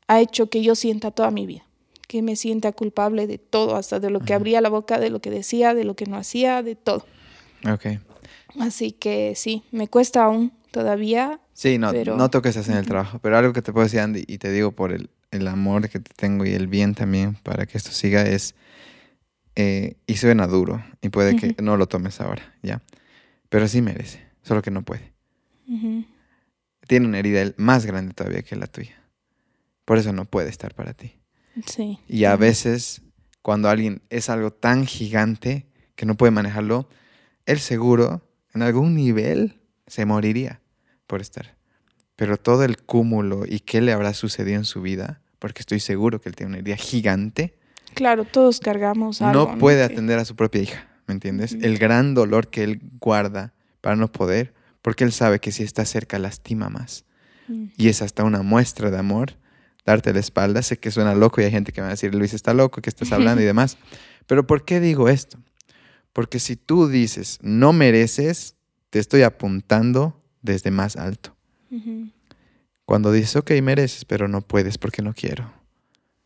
ha 0.08 0.20
hecho 0.20 0.48
que 0.48 0.62
yo 0.62 0.74
sienta 0.74 1.10
toda 1.10 1.30
mi 1.30 1.46
vida, 1.46 1.64
que 2.06 2.22
me 2.22 2.36
sienta 2.36 2.72
culpable 2.72 3.26
de 3.26 3.38
todo, 3.38 3.76
hasta 3.76 4.00
de 4.00 4.10
lo 4.10 4.20
que 4.20 4.34
abría 4.34 4.60
la 4.60 4.68
boca, 4.68 4.98
de 4.98 5.10
lo 5.10 5.20
que 5.20 5.30
decía, 5.30 5.74
de 5.74 5.84
lo 5.84 5.94
que 5.94 6.06
no 6.06 6.16
hacía, 6.16 6.62
de 6.62 6.76
todo. 6.76 7.06
Ok. 7.68 7.86
Así 8.60 8.92
que 8.92 9.34
sí, 9.34 9.64
me 9.70 9.88
cuesta 9.88 10.24
aún 10.24 10.52
todavía. 10.70 11.40
Sí, 11.52 11.78
no, 11.78 11.92
no 11.92 12.30
toques 12.30 12.56
en 12.68 12.76
el 12.76 12.86
trabajo, 12.86 13.18
pero 13.20 13.36
algo 13.36 13.52
que 13.52 13.62
te 13.62 13.72
puedo 13.72 13.84
decir, 13.84 14.00
Andy, 14.00 14.24
y 14.26 14.38
te 14.38 14.50
digo 14.52 14.72
por 14.72 14.92
el, 14.92 15.10
el 15.30 15.48
amor 15.48 15.88
que 15.88 16.00
te 16.00 16.12
tengo 16.14 16.44
y 16.44 16.52
el 16.52 16.66
bien 16.66 16.94
también 16.94 17.34
para 17.42 17.66
que 17.66 17.78
esto 17.78 17.90
siga, 17.90 18.22
es, 18.22 18.54
eh, 19.54 19.96
y 20.06 20.16
suena 20.16 20.46
duro, 20.46 20.84
y 21.00 21.08
puede 21.08 21.36
que 21.36 21.56
no 21.62 21.76
lo 21.76 21.86
tomes 21.86 22.20
ahora, 22.20 22.54
¿ya? 22.62 22.82
Pero 23.48 23.68
sí 23.68 23.80
merece, 23.80 24.22
solo 24.42 24.62
que 24.62 24.70
no 24.70 24.82
puede. 24.82 25.12
Tiene 26.86 27.06
una 27.06 27.18
herida 27.18 27.52
más 27.56 27.86
grande 27.86 28.14
todavía 28.14 28.42
que 28.42 28.54
la 28.54 28.66
tuya. 28.66 28.94
Por 29.86 29.96
eso 29.96 30.12
no 30.12 30.26
puede 30.26 30.50
estar 30.50 30.74
para 30.74 30.92
ti. 30.92 31.16
Sí. 31.64 31.98
Y 32.06 32.24
a 32.24 32.36
veces, 32.36 33.00
cuando 33.40 33.70
alguien 33.70 34.02
es 34.10 34.28
algo 34.28 34.50
tan 34.50 34.84
gigante 34.84 35.66
que 35.94 36.04
no 36.04 36.16
puede 36.16 36.32
manejarlo, 36.32 36.88
él 37.46 37.60
seguro 37.60 38.28
en 38.52 38.62
algún 38.62 38.94
nivel 38.94 39.60
se 39.86 40.04
moriría 40.04 40.60
por 41.06 41.20
estar. 41.20 41.56
Pero 42.16 42.36
todo 42.36 42.64
el 42.64 42.82
cúmulo 42.82 43.44
y 43.46 43.60
qué 43.60 43.80
le 43.80 43.92
habrá 43.92 44.12
sucedido 44.12 44.58
en 44.58 44.64
su 44.64 44.82
vida, 44.82 45.22
porque 45.38 45.60
estoy 45.60 45.80
seguro 45.80 46.20
que 46.20 46.28
él 46.28 46.34
tiene 46.34 46.50
una 46.50 46.58
herida 46.58 46.76
gigante. 46.76 47.56
Claro, 47.94 48.24
todos 48.24 48.58
cargamos 48.58 49.22
algo. 49.22 49.52
No 49.52 49.58
puede 49.58 49.84
atender 49.84 50.18
a 50.18 50.24
su 50.24 50.34
propia 50.34 50.62
hija, 50.62 50.88
¿me 51.06 51.14
entiendes? 51.14 51.52
El 51.52 51.78
gran 51.78 52.14
dolor 52.14 52.48
que 52.48 52.64
él 52.64 52.80
guarda 53.00 53.54
para 53.80 53.94
no 53.94 54.10
poder, 54.10 54.52
porque 54.82 55.04
él 55.04 55.12
sabe 55.12 55.38
que 55.38 55.52
si 55.52 55.62
está 55.62 55.84
cerca 55.84 56.18
lastima 56.18 56.70
más. 56.70 57.04
Mm. 57.46 57.66
Y 57.76 57.88
es 57.88 58.02
hasta 58.02 58.24
una 58.24 58.42
muestra 58.42 58.90
de 58.90 58.98
amor 58.98 59.36
darte 59.86 60.12
la 60.12 60.20
espalda. 60.20 60.60
Sé 60.62 60.76
que 60.78 60.90
suena 60.90 61.14
loco 61.14 61.40
y 61.40 61.44
hay 61.44 61.50
gente 61.50 61.72
que 61.72 61.80
me 61.80 61.84
va 61.86 61.90
a 61.90 61.94
decir, 61.94 62.14
Luis 62.14 62.34
está 62.34 62.52
loco, 62.52 62.82
que 62.82 62.90
estás 62.90 63.12
hablando 63.12 63.40
y 63.42 63.44
demás. 63.46 63.78
Pero 64.26 64.46
¿por 64.46 64.64
qué 64.64 64.80
digo 64.80 65.08
esto? 65.08 65.38
Porque 66.12 66.40
si 66.40 66.56
tú 66.56 66.88
dices, 66.88 67.38
no 67.40 67.72
mereces, 67.72 68.56
te 68.90 68.98
estoy 68.98 69.22
apuntando 69.22 70.20
desde 70.42 70.70
más 70.70 70.96
alto. 70.96 71.34
Cuando 72.84 73.12
dices, 73.12 73.36
ok, 73.36 73.50
mereces, 73.62 74.04
pero 74.04 74.28
no 74.28 74.40
puedes 74.40 74.78
porque 74.78 75.02
no 75.02 75.14
quiero. 75.14 75.52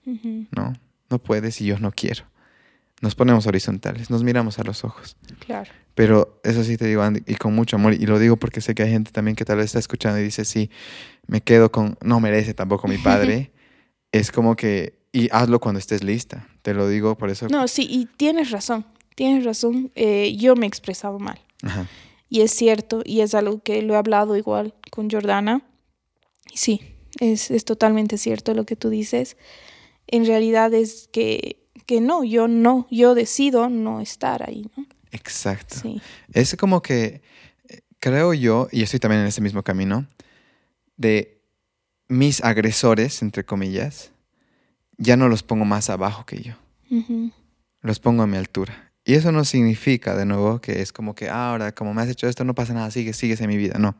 No, 0.05 0.73
no 1.09 1.19
puedes 1.19 1.61
y 1.61 1.67
yo 1.67 1.79
no 1.79 1.93
quiero. 1.93 2.25
Nos 3.01 3.15
ponemos 3.15 3.47
horizontales, 3.47 4.11
nos 4.11 4.23
miramos 4.23 4.59
a 4.59 4.65
los 4.65 4.85
ojos. 4.85 5.17
Claro. 5.39 5.71
Pero 5.95 6.41
eso 6.45 6.65
sí 6.65 6.77
te 6.77 6.87
digo, 6.87 7.03
Andy, 7.03 7.23
y 7.27 7.35
con 7.37 7.55
mucho 7.55 7.77
amor, 7.77 7.95
y 7.95 8.07
lo 8.07 8.19
digo 8.19 8.37
porque 8.37 8.61
sé 8.61 8.75
que 8.75 8.83
hay 8.83 8.91
gente 8.91 9.11
también 9.11 9.37
que 9.37 9.45
tal 9.45 9.57
vez 9.57 9.67
está 9.67 9.79
escuchando 9.79 10.21
y 10.21 10.23
dice, 10.23 10.45
sí, 10.45 10.71
me 11.27 11.41
quedo 11.41 11.73
con, 11.73 11.97
no 12.03 12.21
merece 12.21 12.55
tampoco 12.55 12.89
mi 12.89 12.99
padre. 12.99 13.53
es 14.13 14.31
como 14.31 14.55
que, 14.57 15.01
y 15.13 15.29
hazlo 15.33 15.61
cuando 15.61 15.79
estés 15.79 16.05
lista. 16.05 16.47
Te 16.63 16.75
lo 16.75 16.89
digo 16.89 17.17
por 17.17 17.31
eso. 17.31 17.49
No, 17.49 17.67
sí, 17.69 17.87
y 17.89 18.07
tienes 18.17 18.51
razón 18.51 18.85
tienes 19.21 19.45
razón, 19.45 19.93
eh, 19.97 20.35
yo 20.35 20.57
me 20.57 20.65
he 20.65 20.69
expresado 20.69 21.19
mal. 21.19 21.39
Y 22.31 22.41
es 22.41 22.53
cierto, 22.53 23.03
y 23.05 23.21
es 23.21 23.35
algo 23.35 23.63
que 23.63 23.83
lo 23.83 23.93
he 23.93 23.97
hablado 23.99 24.35
igual 24.35 24.73
con 24.91 25.11
Jordana. 25.11 25.63
Y 26.51 26.57
sí, 26.57 26.81
es, 27.19 27.51
es 27.51 27.67
totalmente 27.67 28.17
cierto 28.17 28.55
lo 28.55 28.65
que 28.65 28.77
tú 28.77 28.89
dices. 28.89 29.37
En 30.07 30.25
realidad 30.25 30.73
es 30.73 31.11
que, 31.13 31.69
que 31.91 32.01
no, 32.01 32.23
yo 32.23 32.47
no, 32.47 32.87
yo 32.89 33.17
decido 33.17 33.69
no 33.69 34.01
estar 34.01 34.49
ahí, 34.49 34.71
¿no? 34.77 34.87
Exacto. 35.11 35.75
Es 36.33 36.55
como 36.55 36.83
que 36.83 37.21
creo 37.99 38.33
yo, 38.33 38.69
y 38.71 38.85
estoy 38.85 39.01
también 39.01 39.23
en 39.23 39.27
ese 39.27 39.41
mismo 39.41 39.65
camino, 39.65 40.07
de 40.97 41.43
mis 42.07 42.45
agresores, 42.45 43.23
entre 43.23 43.45
comillas, 43.45 44.13
ya 44.99 45.17
no 45.17 45.29
los 45.29 45.43
pongo 45.43 45.65
más 45.65 45.91
abajo 45.91 46.25
que 46.27 46.41
yo. 46.41 46.55
Los 47.81 47.99
pongo 47.99 48.23
a 48.23 48.29
mi 48.29 48.37
altura. 48.37 48.93
Y 49.05 49.15
eso 49.15 49.33
no 49.33 49.45
significa, 49.45 50.15
de 50.15 50.27
nuevo, 50.27 50.61
que 50.61 50.83
es 50.83 50.93
como 50.93 51.17
que 51.17 51.29
ah, 51.29 51.51
ahora, 51.51 51.75
como 51.75 51.93
me 51.93 52.03
has 52.03 52.09
hecho 52.09 52.29
esto, 52.29 52.45
no 52.45 52.55
pasa 52.55 52.73
nada, 52.73 52.93
sigue, 52.93 53.15
sigues 53.15 53.41
en 53.41 53.49
mi 53.49 53.57
vida. 53.57 53.81
No. 53.81 53.97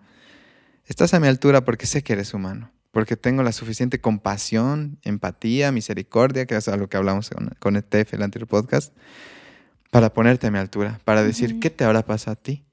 Estás 0.87 1.13
a 1.13 1.19
mi 1.19 1.27
altura 1.27 1.65
porque 1.65 1.87
sé 1.87 2.05
que 2.05 2.13
eres 2.13 2.35
humano, 2.35 2.71
porque 2.91 3.17
tengo 3.17 3.43
la 3.43 3.53
suficiente 3.53 4.01
compasión, 4.01 4.99
empatía, 5.03 5.73
misericordia, 5.73 6.47
que 6.47 6.57
es 6.57 6.69
algo 6.69 6.89
que 6.89 6.97
hablamos 6.97 7.31
con, 7.31 7.55
con 7.59 7.77
ETF, 7.77 8.15
el 8.15 8.23
anterior 8.23 8.49
podcast, 8.49 8.95
para 9.91 10.13
ponerte 10.13 10.47
a 10.47 10.51
mi 10.51 10.59
altura, 10.59 11.01
para 11.05 11.23
decir, 11.23 11.61
¿qué 11.61 11.71
te 11.71 11.85
habrá 11.85 12.05
pasado 12.05 12.33
a 12.33 12.37
ti? 12.37 12.65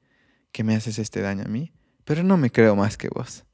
Que 0.51 0.63
me 0.63 0.76
haces 0.76 0.99
este 0.99 1.22
daño 1.22 1.43
a 1.45 1.47
mí, 1.47 1.72
pero 2.05 2.24
no 2.24 2.38
me 2.38 2.51
creo 2.51 2.76
más 2.76 2.97
que 2.97 3.09
vos. 3.09 3.45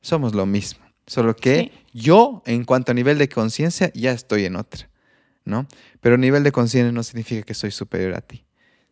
Somos 0.00 0.34
lo 0.34 0.46
mismo, 0.46 0.84
solo 1.06 1.36
que 1.36 1.72
yo, 1.92 2.42
en 2.46 2.64
cuanto 2.64 2.92
a 2.92 2.94
nivel 2.94 3.18
de 3.18 3.28
conciencia, 3.28 3.90
ya 3.94 4.12
estoy 4.12 4.44
en 4.46 4.56
otra. 4.56 4.92
¿no? 5.44 5.66
Pero 6.00 6.16
nivel 6.16 6.42
de 6.42 6.52
conciencia 6.52 6.92
no 6.92 7.02
significa 7.02 7.42
que 7.42 7.54
soy 7.54 7.70
superior 7.70 8.14
a 8.14 8.20
ti. 8.20 8.44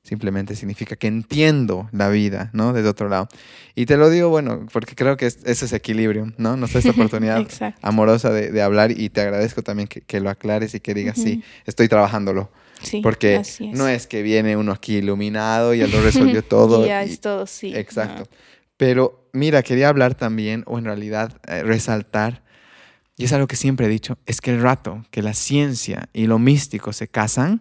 Simplemente 0.03 0.57
significa 0.57 0.96
que 0.96 1.07
entiendo 1.07 1.88
la 1.92 2.09
vida, 2.09 2.51
¿no? 2.55 2.72
Desde 2.72 2.88
otro 2.88 3.09
lado. 3.09 3.28
Y 3.74 3.86
te 3.86 3.96
lo 3.96 4.09
digo, 4.09 4.30
bueno, 4.30 4.66
porque 4.72 4.94
creo 4.94 5.16
que 5.16 5.26
ese 5.26 5.46
es 5.46 5.72
equilibrio, 5.72 6.32
¿no? 6.38 6.57
Nos 6.57 6.72
da 6.72 6.78
esta 6.78 6.90
oportunidad 6.92 7.46
amorosa 7.82 8.30
de, 8.30 8.62
hablar 8.62 8.92
y 8.92 9.11
te 9.11 9.20
agradezco 9.20 9.62
también 9.62 9.88
que, 9.88 10.20
lo 10.20 10.30
aclares 10.30 10.74
y 10.74 10.80
que 10.80 10.94
digas, 10.94 11.18
sí, 11.18 11.42
estoy 11.66 11.88
trabajándolo. 11.88 12.51
Sí, 12.82 13.03
porque 13.03 13.42
no 13.74 13.88
es 13.88 14.07
que 14.07 14.22
viene 14.22 14.57
uno 14.57 14.72
aquí 14.72 14.96
iluminado 14.96 15.74
y 15.74 15.78
ya 15.78 15.86
lo 15.86 16.01
resolvió 16.01 16.42
todo. 16.48 16.86
ya 16.86 17.03
es 17.03 17.20
todo, 17.20 17.46
sí. 17.46 17.74
Exacto. 17.76 18.26
Pero 18.78 19.28
mira, 19.34 19.62
quería 19.62 19.88
hablar 19.90 20.14
también, 20.14 20.64
o 20.66 20.78
en 20.78 20.86
realidad 20.86 21.38
eh, 21.46 21.62
resaltar, 21.62 22.42
y 23.16 23.24
es 23.24 23.32
algo 23.34 23.46
que 23.46 23.57
siempre 23.57 23.86
he 23.86 23.88
dicho, 23.90 24.16
es 24.24 24.40
que 24.40 24.51
el 24.51 24.62
rato 24.62 25.05
que 25.11 25.20
la 25.20 25.34
ciencia 25.34 26.09
y 26.14 26.26
lo 26.26 26.38
místico 26.38 26.94
se 26.94 27.07
casan, 27.07 27.61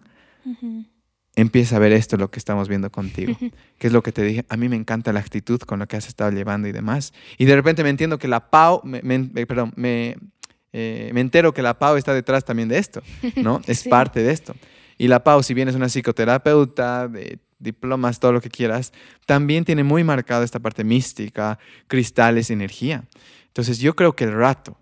empieza 1.36 1.76
a 1.76 1.78
ver 1.78 1.92
esto, 1.92 2.16
lo 2.16 2.30
que 2.30 2.38
estamos 2.38 2.68
viendo 2.68 2.90
contigo, 2.90 3.36
que 3.78 3.86
es 3.86 3.92
lo 3.92 4.02
que 4.02 4.12
te 4.12 4.22
dije, 4.22 4.44
a 4.48 4.56
mí 4.56 4.68
me 4.68 4.76
encanta 4.76 5.12
la 5.12 5.20
actitud 5.20 5.60
con 5.60 5.78
la 5.78 5.86
que 5.86 5.96
has 5.96 6.08
estado 6.08 6.30
llevando 6.30 6.68
y 6.68 6.72
demás. 6.72 7.12
Y 7.38 7.44
de 7.44 7.56
repente 7.56 7.82
me 7.82 7.90
entiendo 7.90 8.18
que 8.18 8.28
la 8.28 8.50
PAO, 8.50 8.82
me, 8.84 9.00
perdón, 9.46 9.72
me, 9.76 10.16
eh, 10.72 11.10
me 11.12 11.20
entero 11.20 11.54
que 11.54 11.62
la 11.62 11.78
PAO 11.78 11.96
está 11.96 12.14
detrás 12.14 12.44
también 12.44 12.68
de 12.68 12.78
esto, 12.78 13.02
¿no? 13.36 13.60
Es 13.66 13.84
parte 13.84 14.22
de 14.22 14.32
esto. 14.32 14.54
Y 14.98 15.08
la 15.08 15.24
PAO, 15.24 15.42
si 15.42 15.54
bien 15.54 15.68
es 15.68 15.74
una 15.74 15.88
psicoterapeuta, 15.88 17.08
de 17.08 17.38
diplomas, 17.58 18.20
todo 18.20 18.32
lo 18.32 18.40
que 18.40 18.50
quieras, 18.50 18.92
también 19.26 19.64
tiene 19.64 19.84
muy 19.84 20.02
marcada 20.02 20.44
esta 20.44 20.58
parte 20.58 20.82
mística, 20.82 21.58
cristales, 21.86 22.50
energía. 22.50 23.04
Entonces 23.46 23.78
yo 23.78 23.94
creo 23.94 24.14
que 24.14 24.24
el 24.24 24.32
rato 24.32 24.76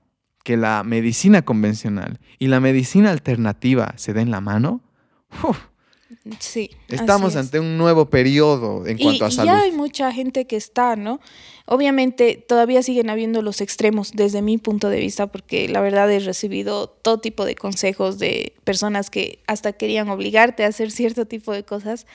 que 0.44 0.56
la 0.56 0.82
medicina 0.82 1.42
convencional 1.42 2.20
y 2.38 2.46
la 2.46 2.60
medicina 2.60 3.10
alternativa 3.10 3.92
se 3.96 4.14
den 4.14 4.30
la 4.30 4.40
mano, 4.40 4.80
Sí. 6.40 6.70
Estamos 6.88 7.36
ante 7.36 7.60
un 7.60 7.76
nuevo 7.76 8.08
periodo 8.08 8.86
en 8.86 8.98
cuanto 8.98 9.26
a 9.26 9.30
salud. 9.30 9.50
Y 9.50 9.54
ya 9.54 9.60
hay 9.60 9.72
mucha 9.72 10.12
gente 10.12 10.46
que 10.46 10.56
está, 10.56 10.96
¿no? 10.96 11.20
Obviamente 11.66 12.42
todavía 12.48 12.82
siguen 12.82 13.10
habiendo 13.10 13.42
los 13.42 13.60
extremos 13.60 14.12
desde 14.12 14.40
mi 14.40 14.56
punto 14.56 14.88
de 14.88 15.00
vista, 15.00 15.26
porque 15.26 15.68
la 15.68 15.80
verdad 15.80 16.10
he 16.10 16.20
recibido 16.20 16.88
todo 16.88 17.20
tipo 17.20 17.44
de 17.44 17.54
consejos 17.54 18.18
de 18.18 18.54
personas 18.64 19.10
que 19.10 19.42
hasta 19.46 19.74
querían 19.74 20.08
obligarte 20.08 20.64
a 20.64 20.68
hacer 20.68 20.90
cierto 20.90 21.26
tipo 21.26 21.52
de 21.52 21.64
cosas. 21.64 22.06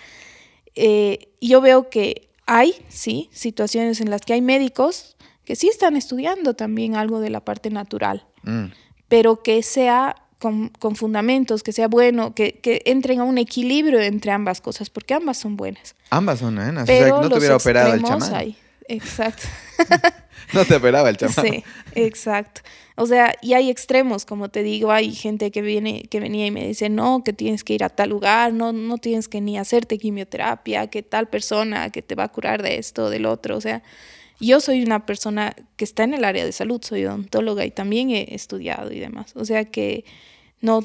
Eh, 0.75 1.29
yo 1.39 1.61
veo 1.61 1.89
que 1.89 2.29
hay, 2.45 2.73
sí, 2.89 3.29
situaciones 3.31 4.01
en 4.01 4.09
las 4.09 4.21
que 4.21 4.33
hay 4.33 4.41
médicos 4.41 5.15
que 5.45 5.55
sí 5.55 5.67
están 5.67 5.95
estudiando 5.95 6.55
también 6.55 6.95
algo 6.95 7.19
de 7.19 7.29
la 7.29 7.41
parte 7.41 7.69
natural, 7.69 8.25
mm. 8.43 8.65
pero 9.07 9.43
que 9.43 9.61
sea 9.61 10.22
con, 10.43 10.95
fundamentos, 10.95 11.63
que 11.63 11.71
sea 11.71 11.87
bueno, 11.87 12.35
que, 12.35 12.59
entren 12.85 13.21
a 13.21 13.23
un 13.23 13.37
equilibrio 13.37 14.01
entre 14.01 14.31
ambas 14.31 14.59
cosas, 14.59 14.89
porque 14.89 15.13
ambas 15.13 15.37
son 15.37 15.55
buenas. 15.55 15.95
Ambas 16.09 16.39
son 16.39 16.55
buenas, 16.55 16.83
o 16.83 16.85
sea, 16.85 17.07
no 17.07 17.29
te 17.29 17.37
hubiera 17.37 17.55
operado 17.55 17.93
el 17.93 18.03
chamán. 18.03 18.55
Exacto. 18.89 19.43
no 20.53 20.65
te 20.65 20.75
esperaba 20.75 21.09
el 21.09 21.17
chamán. 21.17 21.45
Sí, 21.45 21.63
exacto. 21.95 22.61
O 22.95 23.07
sea, 23.07 23.33
y 23.41 23.53
hay 23.53 23.69
extremos, 23.69 24.25
como 24.25 24.49
te 24.49 24.61
digo, 24.61 24.91
hay 24.91 25.13
gente 25.13 25.49
que 25.49 25.61
viene, 25.61 26.03
que 26.03 26.19
venía 26.19 26.45
y 26.45 26.51
me 26.51 26.67
dice, 26.67 26.89
no, 26.89 27.23
que 27.23 27.31
tienes 27.31 27.63
que 27.63 27.73
ir 27.73 27.83
a 27.83 27.89
tal 27.89 28.09
lugar, 28.09 28.53
no, 28.53 28.73
no 28.73 28.97
tienes 28.97 29.29
que 29.29 29.39
ni 29.39 29.57
hacerte 29.57 29.97
quimioterapia, 29.97 30.87
que 30.87 31.01
tal 31.01 31.27
persona 31.27 31.89
que 31.89 32.01
te 32.01 32.15
va 32.15 32.25
a 32.25 32.27
curar 32.27 32.61
de 32.61 32.77
esto, 32.77 33.09
del 33.09 33.25
otro. 33.25 33.55
O 33.55 33.61
sea, 33.61 33.81
yo 34.41 34.59
soy 34.59 34.83
una 34.83 35.05
persona 35.05 35.55
que 35.77 35.85
está 35.85 36.03
en 36.03 36.13
el 36.13 36.25
área 36.25 36.45
de 36.45 36.51
salud, 36.51 36.81
soy 36.83 37.05
odontóloga 37.05 37.65
y 37.65 37.71
también 37.71 38.09
he 38.09 38.35
estudiado 38.35 38.91
y 38.91 38.99
demás. 38.99 39.31
O 39.35 39.45
sea 39.45 39.65
que 39.65 40.03
no 40.63 40.81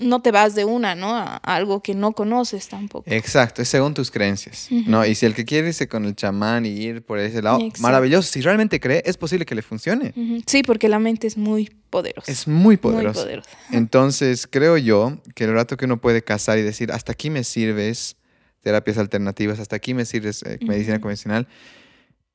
no 0.00 0.22
te 0.22 0.30
vas 0.30 0.54
de 0.54 0.64
una, 0.64 0.94
¿no? 0.94 1.14
A, 1.14 1.36
algo 1.36 1.82
que 1.82 1.94
no 1.94 2.12
conoces 2.12 2.68
tampoco. 2.68 3.10
Exacto, 3.10 3.62
es 3.62 3.68
según 3.68 3.94
tus 3.94 4.10
creencias, 4.10 4.68
¿no? 4.70 5.04
Y 5.04 5.14
si 5.14 5.26
el 5.26 5.34
que 5.34 5.44
quiere 5.44 5.68
irse 5.68 5.88
con 5.88 6.04
el 6.04 6.16
chamán 6.16 6.66
y 6.66 6.70
ir 6.70 7.02
por 7.02 7.18
ese 7.18 7.42
lado, 7.42 7.60
maravilloso. 7.80 8.30
Si 8.30 8.40
realmente 8.40 8.80
cree, 8.80 9.02
es 9.04 9.16
posible 9.16 9.44
que 9.44 9.54
le 9.54 9.62
funcione. 9.62 10.14
Sí, 10.46 10.62
porque 10.62 10.88
la 10.88 10.98
mente 10.98 11.26
es 11.26 11.36
muy 11.36 11.70
poderosa. 11.90 12.30
Es 12.30 12.48
muy 12.48 12.76
poderosa. 12.76 13.26
Entonces, 13.70 14.46
creo 14.46 14.76
yo 14.76 15.18
que 15.34 15.44
el 15.44 15.52
rato 15.52 15.76
que 15.76 15.84
uno 15.84 16.00
puede 16.00 16.22
casar 16.22 16.58
y 16.58 16.62
decir, 16.62 16.92
hasta 16.92 17.12
aquí 17.12 17.30
me 17.30 17.44
sirves 17.44 18.16
terapias 18.60 18.98
alternativas, 18.98 19.58
hasta 19.58 19.76
aquí 19.76 19.94
me 19.94 20.04
sirves 20.04 20.42
eh, 20.42 20.58
medicina 20.62 21.00
convencional, 21.00 21.48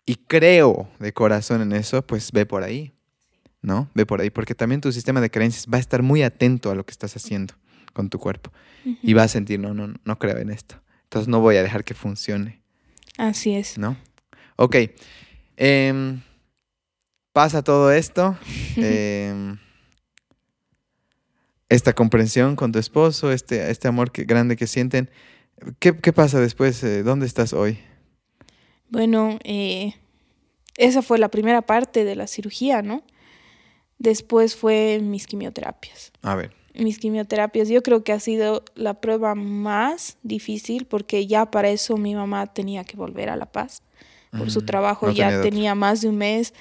y 0.07 0.15
creo 0.15 0.87
de 0.99 1.13
corazón 1.13 1.61
en 1.61 1.73
eso, 1.73 2.05
pues 2.05 2.31
ve 2.31 2.45
por 2.45 2.63
ahí. 2.63 2.94
¿No? 3.65 3.89
Ve 3.93 4.05
por 4.05 4.21
ahí, 4.21 4.29
porque 4.29 4.55
también 4.55 4.79
tu 4.79 4.91
sistema 4.91 5.19
de 5.19 5.29
creencias 5.29 5.65
va 5.71 5.77
a 5.77 5.81
estar 5.81 6.03
muy 6.03 6.21
atento 6.21 6.69
a 6.69 6.75
lo 6.75 6.85
que 6.85 6.91
estás 6.91 7.15
haciendo 7.15 7.55
con 7.93 8.09
tu 8.09 8.19
cuerpo 8.19 8.51
y 9.01 9.13
va 9.13 9.23
a 9.23 9.27
sentir, 9.27 9.59
no, 9.59 9.73
no, 9.73 9.93
no 10.03 10.19
creo 10.19 10.37
en 10.37 10.51
esto. 10.51 10.79
Entonces 11.03 11.27
no 11.27 11.39
voy 11.39 11.55
a 11.57 11.63
dejar 11.63 11.83
que 11.83 11.93
funcione. 11.93 12.61
Así 13.17 13.55
es. 13.55 13.77
¿No? 13.77 13.97
Ok. 14.57 14.75
Em, 15.57 16.21
pasa 17.33 17.63
todo 17.63 17.91
esto. 17.91 18.37
Em, 18.77 19.57
esta 21.69 21.93
comprensión 21.93 22.55
con 22.55 22.71
tu 22.71 22.77
esposo, 22.77 23.31
este, 23.31 23.71
este 23.71 23.87
amor 23.87 24.11
que, 24.11 24.25
grande 24.25 24.55
que 24.55 24.67
sienten. 24.67 25.09
¿Qué, 25.79 25.93
pasa 25.93 26.39
después? 26.39 26.83
Eh, 26.83 27.01
¿Dónde 27.01 27.25
estás 27.25 27.53
hoy? 27.53 27.79
Bueno, 28.89 29.39
eh, 29.43 29.95
esa 30.77 31.01
fue 31.01 31.17
la 31.17 31.29
primera 31.29 31.63
parte 31.63 32.03
de 32.03 32.15
la 32.15 32.27
cirugía, 32.27 32.81
¿no? 32.81 33.03
Después 34.05 34.55
fue 34.55 34.99
mis 35.01 35.25
quimioterapias. 35.25 36.11
A 36.21 36.35
ver. 36.35 36.51
Mis 36.75 36.99
quimioterapias, 36.99 37.69
yo 37.69 37.81
creo 37.81 38.03
que 38.03 38.11
ha 38.11 38.19
sido 38.19 38.63
la 38.75 39.01
prueba 39.01 39.33
más 39.33 40.19
difícil 40.21 40.85
porque 40.85 41.25
ya 41.25 41.49
para 41.49 41.69
eso 41.69 41.97
mi 41.97 42.13
mamá 42.13 42.45
tenía 42.45 42.83
que 42.83 42.97
volver 42.97 43.31
a 43.31 43.35
La 43.35 43.47
Paz. 43.47 43.81
Por 44.37 44.51
su 44.51 44.61
mm, 44.61 44.65
trabajo 44.67 45.09
ya 45.09 45.41
tenía, 45.41 45.73
más 45.73 46.01
de 46.01 46.09
un 46.09 46.17
mes 46.17 46.53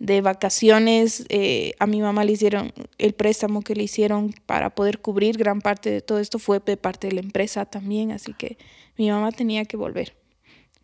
de 0.00 0.22
vacaciones. 0.22 1.24
Eh, 1.28 1.74
a 1.78 1.86
mi 1.86 2.00
mamá 2.00 2.24
le 2.24 2.32
hicieron 2.32 2.72
el 2.98 3.12
préstamo 3.12 3.62
que 3.62 3.76
le 3.76 3.84
hicieron 3.84 4.34
para 4.46 4.74
poder 4.74 4.98
cubrir 4.98 5.38
gran 5.38 5.60
parte 5.60 5.92
de 5.92 6.00
todo 6.00 6.18
esto 6.18 6.40
fue 6.40 6.58
de 6.58 6.76
parte 6.76 7.06
de 7.06 7.12
la 7.12 7.20
empresa 7.20 7.64
también, 7.64 8.10
así 8.10 8.34
que 8.34 8.58
mi 8.96 9.08
mamá 9.08 9.30
tenía 9.30 9.64
que 9.66 9.76
volver. 9.76 10.16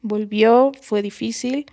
Volvió, 0.01 0.71
fue 0.81 1.03
difícil, 1.03 1.67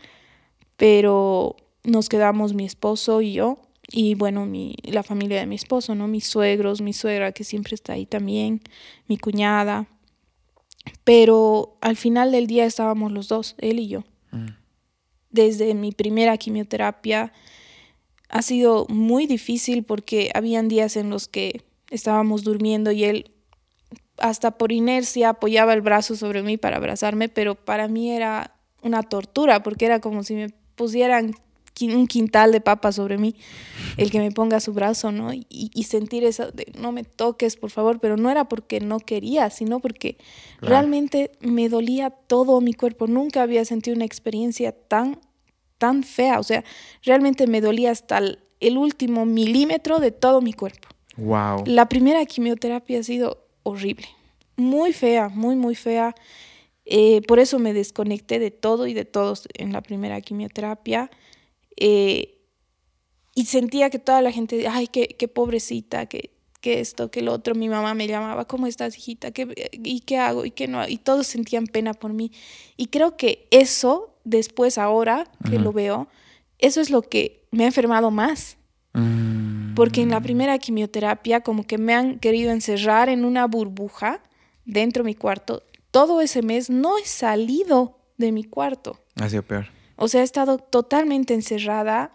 pero 0.77 1.57
nos 1.83 2.09
quedamos 2.09 2.55
mi 2.55 2.65
esposo 2.65 3.21
y 3.21 3.33
yo 3.33 3.59
y 3.91 4.15
bueno, 4.15 4.45
mi, 4.45 4.75
la 4.83 5.03
familia 5.03 5.39
de 5.39 5.45
mi 5.45 5.55
esposo, 5.55 5.95
¿no? 5.95 6.07
Mis 6.07 6.25
suegros, 6.25 6.81
mi 6.81 6.93
suegra 6.93 7.31
que 7.33 7.43
siempre 7.43 7.75
está 7.75 7.93
ahí 7.93 8.05
también, 8.05 8.61
mi 9.07 9.17
cuñada. 9.17 9.87
Pero 11.03 11.77
al 11.81 11.97
final 11.97 12.31
del 12.31 12.47
día 12.47 12.65
estábamos 12.65 13.11
los 13.11 13.27
dos, 13.27 13.55
él 13.57 13.79
y 13.79 13.87
yo. 13.87 14.03
Mm. 14.31 14.47
Desde 15.29 15.73
mi 15.75 15.91
primera 15.91 16.37
quimioterapia 16.37 17.33
ha 18.29 18.41
sido 18.41 18.85
muy 18.87 19.27
difícil 19.27 19.83
porque 19.83 20.31
habían 20.33 20.69
días 20.69 20.95
en 20.95 21.09
los 21.09 21.27
que 21.27 21.63
estábamos 21.89 22.43
durmiendo 22.43 22.91
y 22.91 23.03
él 23.03 23.31
hasta 24.17 24.51
por 24.51 24.71
inercia 24.71 25.29
apoyaba 25.29 25.73
el 25.73 25.81
brazo 25.81 26.15
sobre 26.15 26.43
mí 26.43 26.57
para 26.57 26.77
abrazarme, 26.77 27.27
pero 27.27 27.55
para 27.55 27.87
mí 27.87 28.11
era 28.11 28.55
una 28.81 29.03
tortura 29.03 29.63
porque 29.63 29.85
era 29.85 29.99
como 29.99 30.23
si 30.23 30.35
me 30.35 30.49
pusieran 30.75 31.33
un 31.89 32.07
quintal 32.07 32.51
de 32.51 32.61
papas 32.61 32.95
sobre 32.95 33.17
mí, 33.17 33.35
el 33.97 34.11
que 34.11 34.19
me 34.19 34.31
ponga 34.31 34.59
su 34.59 34.73
brazo, 34.73 35.11
¿no? 35.11 35.31
Y, 35.33 35.83
sentir 35.83 36.23
eso 36.23 36.51
de 36.51 36.71
no 36.77 36.91
me 36.91 37.03
toques, 37.03 37.57
por 37.57 37.69
favor, 37.69 37.99
pero 37.99 38.15
no 38.15 38.29
era 38.29 38.45
porque 38.45 38.79
no 38.79 38.99
quería, 38.99 39.49
sino 39.49 39.79
porque 39.79 40.17
realmente 40.61 41.31
me 41.41 41.67
dolía 41.69 42.09
todo 42.09 42.61
mi 42.61 42.73
cuerpo. 42.73 43.07
Nunca 43.07 43.41
había 43.41 43.65
sentido 43.65 43.95
una 43.95 44.05
experiencia 44.05 44.71
tan, 44.71 45.19
tan 45.77 46.03
fea, 46.03 46.39
o 46.39 46.43
sea, 46.43 46.63
realmente 47.03 47.47
me 47.47 47.61
dolía 47.61 47.91
hasta 47.91 48.19
el, 48.19 48.77
último 48.77 49.25
milímetro 49.25 49.99
de 49.99 50.11
todo 50.11 50.41
mi 50.41 50.53
cuerpo. 50.53 50.87
Wow. 51.17 51.63
La 51.65 51.89
primera 51.89 52.25
quimioterapia 52.25 52.99
ha 52.99 53.03
sido 53.03 53.45
horrible, 53.63 54.07
muy 54.55 54.93
fea, 54.93 55.29
muy, 55.29 55.55
muy 55.55 55.75
fea. 55.75 56.15
Eh, 56.85 57.21
por 57.27 57.39
eso 57.39 57.59
me 57.59 57.73
desconecté 57.73 58.39
de 58.39 58.51
todo 58.51 58.87
y 58.87 58.93
de 58.93 59.05
todos 59.05 59.47
en 59.53 59.71
la 59.71 59.81
primera 59.81 60.19
quimioterapia. 60.21 61.09
Eh, 61.77 62.37
y 63.33 63.45
sentía 63.45 63.89
que 63.89 63.99
toda 63.99 64.21
la 64.21 64.31
gente, 64.31 64.67
ay, 64.67 64.87
qué, 64.87 65.07
qué 65.07 65.27
pobrecita, 65.27 66.05
que, 66.05 66.31
que 66.59 66.79
esto, 66.79 67.09
que 67.09 67.21
lo 67.21 67.33
otro, 67.33 67.55
mi 67.55 67.69
mamá 67.69 67.93
me 67.93 68.07
llamaba, 68.07 68.45
¿cómo 68.45 68.67
estás, 68.67 68.97
hijita? 68.97 69.31
¿Qué, 69.31 69.71
¿Y 69.71 70.01
qué 70.01 70.17
hago? 70.17 70.45
¿Y 70.45 70.51
qué 70.51 70.67
no? 70.67 70.87
Y 70.87 70.97
todos 70.97 71.27
sentían 71.27 71.67
pena 71.67 71.93
por 71.93 72.13
mí. 72.13 72.31
Y 72.77 72.87
creo 72.87 73.17
que 73.17 73.47
eso, 73.51 74.15
después, 74.23 74.77
ahora 74.77 75.29
que 75.49 75.59
lo 75.59 75.73
veo, 75.73 76.07
eso 76.59 76.81
es 76.81 76.89
lo 76.89 77.01
que 77.01 77.47
me 77.51 77.63
ha 77.63 77.67
enfermado 77.67 78.11
más. 78.11 78.57
Mm. 78.93 79.73
Porque 79.73 80.01
en 80.01 80.09
la 80.09 80.21
primera 80.21 80.57
quimioterapia, 80.59 81.41
como 81.41 81.65
que 81.65 81.77
me 81.77 81.93
han 81.93 82.19
querido 82.19 82.51
encerrar 82.51 83.09
en 83.09 83.25
una 83.25 83.47
burbuja 83.47 84.21
dentro 84.65 85.03
de 85.03 85.07
mi 85.07 85.15
cuarto. 85.15 85.63
Todo 85.89 86.21
ese 86.21 86.41
mes 86.41 86.69
no 86.69 86.97
he 86.97 87.05
salido 87.05 87.97
de 88.17 88.31
mi 88.31 88.43
cuarto. 88.43 88.99
Ha 89.15 89.29
sido 89.29 89.43
peor. 89.43 89.67
O 90.01 90.07
sea, 90.07 90.21
he 90.21 90.23
estado 90.23 90.57
totalmente 90.57 91.35
encerrada, 91.35 92.11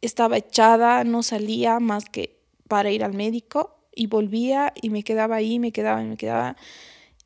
estaba 0.00 0.36
echada, 0.36 1.04
no 1.04 1.22
salía 1.22 1.78
más 1.78 2.06
que 2.06 2.40
para 2.66 2.90
ir 2.90 3.04
al 3.04 3.14
médico 3.14 3.78
y 3.94 4.08
volvía 4.08 4.72
y 4.82 4.90
me 4.90 5.04
quedaba 5.04 5.36
ahí, 5.36 5.60
me 5.60 5.70
quedaba 5.70 6.02
y 6.02 6.06
me 6.06 6.16
quedaba. 6.16 6.56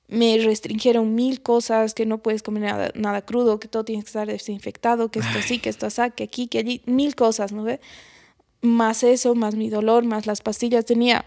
Me 0.08 0.36
restringieron 0.36 1.14
mil 1.14 1.40
cosas, 1.40 1.94
que 1.94 2.04
no 2.04 2.18
puedes 2.18 2.42
comer 2.42 2.92
nada, 2.94 3.22
crudo, 3.22 3.58
que 3.58 3.66
todo 3.66 3.82
tiene 3.82 4.02
que 4.02 4.08
estar 4.08 4.26
desinfectado, 4.26 5.10
que 5.10 5.20
esto 5.20 5.40
sí, 5.40 5.58
que 5.58 5.70
esto 5.70 5.86
así, 5.86 6.02
que 6.14 6.24
aquí, 6.24 6.48
que 6.48 6.58
allí, 6.58 6.82
mil 6.84 7.14
cosas, 7.14 7.52
¿no 7.52 7.62
ve? 7.62 7.80
Más 8.60 9.02
eso, 9.02 9.34
más 9.34 9.54
mi 9.54 9.70
dolor, 9.70 10.04
más 10.04 10.26
las 10.26 10.42
pastillas. 10.42 10.84
Tenía 10.84 11.24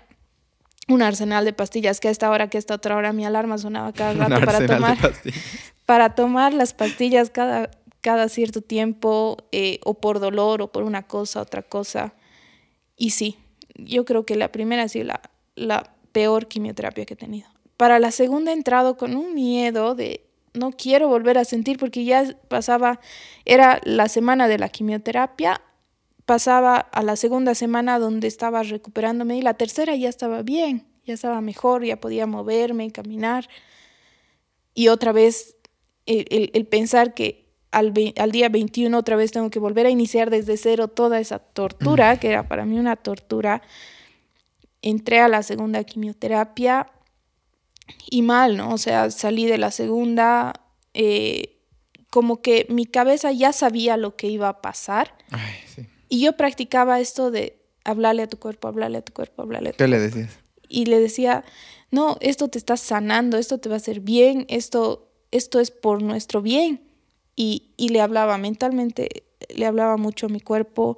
un 0.87 1.01
arsenal 1.01 1.45
de 1.45 1.53
pastillas 1.53 1.99
que 1.99 2.09
a 2.09 2.11
esta 2.11 2.29
hora, 2.29 2.47
que 2.47 2.57
a 2.57 2.59
esta 2.59 2.75
otra 2.75 2.95
hora 2.95 3.11
mi 3.11 3.25
alarma 3.25 3.57
sonaba 3.57 3.91
cada 3.91 4.13
rato 4.27 4.45
para 4.45 4.67
tomar, 4.67 4.97
para 5.87 6.13
tomar 6.13 6.53
las 6.53 6.75
pastillas 6.75 7.31
cada 7.31 7.71
cada 8.06 8.30
cierto 8.30 8.62
tiempo 8.62 9.36
eh, 9.51 9.80
o 9.84 9.95
por 9.95 10.20
dolor 10.20 10.62
o 10.62 10.72
por 10.72 10.84
una 10.84 11.08
cosa, 11.08 11.41
otra 11.41 11.64
cosa. 11.64 12.14
Y 12.95 13.10
sí, 13.10 13.39
yo 13.74 14.06
creo 14.06 14.28
que 14.28 14.36
la 14.36 14.51
primera 14.51 14.84
ha 14.84 14.88
sido 14.88 15.06
la, 15.06 15.22
la 15.56 15.95
peor 16.12 16.47
quimioterapia 16.47 17.08
que 17.08 17.16
he 17.16 17.18
tenido. 17.18 17.49
Para 17.78 17.97
la 17.97 18.12
segunda 18.12 18.51
he 18.51 18.53
entrado 18.53 18.95
con 18.95 19.16
un 19.16 19.34
miedo 19.34 19.95
de 19.95 20.24
no 20.53 20.72
quiero 20.72 21.08
volver 21.08 21.39
a 21.39 21.45
sentir 21.45 21.80
porque 21.80 22.06
ya 22.06 22.38
pasaba, 22.47 22.99
era 23.43 23.82
la 23.86 24.08
semana 24.08 24.47
de 24.47 24.60
la 24.60 24.70
quimioterapia, 24.70 25.60
pasaba 26.28 26.78
a 26.78 27.01
la 27.01 27.16
segunda 27.16 27.56
semana 27.56 27.97
donde 27.97 28.28
estaba 28.28 28.62
recuperándome 28.62 29.38
y 29.38 29.41
la 29.41 29.56
tercera 29.56 29.95
ya 29.95 30.10
estaba 30.10 30.43
bien, 30.43 30.86
ya 31.06 31.16
estaba 31.16 31.41
mejor, 31.41 31.84
ya 31.84 31.99
podía 31.99 32.28
moverme, 32.28 32.91
caminar. 32.91 33.49
Y 34.76 34.89
otra 34.89 35.12
vez 35.12 35.56
el, 36.06 36.51
el 36.53 36.68
pensar 36.68 37.16
que 37.16 37.44
al, 37.76 37.91
día 38.32 38.49
21 38.49 38.97
otra 38.97 39.17
vez 39.17 39.34
tengo 39.34 39.49
que 39.49 39.59
volver 39.59 39.86
a 39.86 39.89
iniciar 39.89 40.30
desde 40.30 40.55
cero 40.55 40.88
toda 40.88 41.19
esa 41.19 41.39
tortura, 41.39 42.17
que 42.17 42.30
era 42.30 42.47
para 42.47 42.65
mí 42.65 42.80
una 42.80 42.95
tortura. 42.95 43.61
Entré 44.82 45.19
a 45.19 45.28
la 45.28 45.43
segunda 45.43 45.84
quimioterapia 45.84 46.88
y 48.09 48.21
mal, 48.21 48.55
¿no? 48.55 48.73
O 48.73 48.78
sea, 48.78 49.11
salí 49.11 49.45
de 49.45 49.57
la 49.57 49.71
segunda, 49.71 50.53
eh, 50.93 51.57
como 52.09 52.41
que 52.41 52.65
mi 52.69 52.86
cabeza 52.86 53.34
ya 53.34 53.51
sabía 53.51 53.97
lo 53.97 54.15
que 54.15 54.28
iba 54.28 54.47
a 54.47 54.61
pasar. 54.61 55.13
Y 56.07 56.21
yo 56.21 56.38
practicaba 56.38 57.01
esto 57.01 57.30
de 57.30 57.61
hablarle 57.84 58.21
a 58.21 58.28
tu 58.28 58.39
cuerpo, 58.39 58.69
hablarle 58.69 58.99
a 58.99 59.01
tu 59.01 59.11
cuerpo, 59.11 59.41
hablarle 59.41 59.69
a 59.69 59.71
tu 59.73 59.78
¿Qué 59.80 59.89
le 59.89 59.99
decías? 59.99 60.39
Y 60.69 60.86
le 60.86 60.99
decía, 60.99 61.43
no, 61.91 62.15
esto 62.21 62.47
te 62.47 62.57
está 62.57 62.78
sanando, 62.78 63.38
esto 63.38 63.57
te 63.57 63.67
va 63.67 63.76
a 63.76 63.78
hacer 63.78 63.99
bien, 63.99 64.45
esto, 64.47 65.11
esto 65.32 65.59
es 65.59 65.71
por 65.71 66.01
nuestro 66.01 66.41
bien 66.41 66.84
y, 67.36 67.73
le 67.77 68.01
hablaba 68.01 68.38
mentalmente, 68.38 69.23
le 69.53 69.65
hablaba 69.65 69.97
mucho 69.97 70.27
a 70.27 70.29
mi 70.29 70.39
cuerpo. 70.39 70.95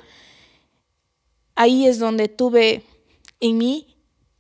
Ahí 1.56 1.88
es 1.88 2.00
donde 2.00 2.28
tuve 2.28 2.84
en 3.40 3.58
mí 3.58 3.98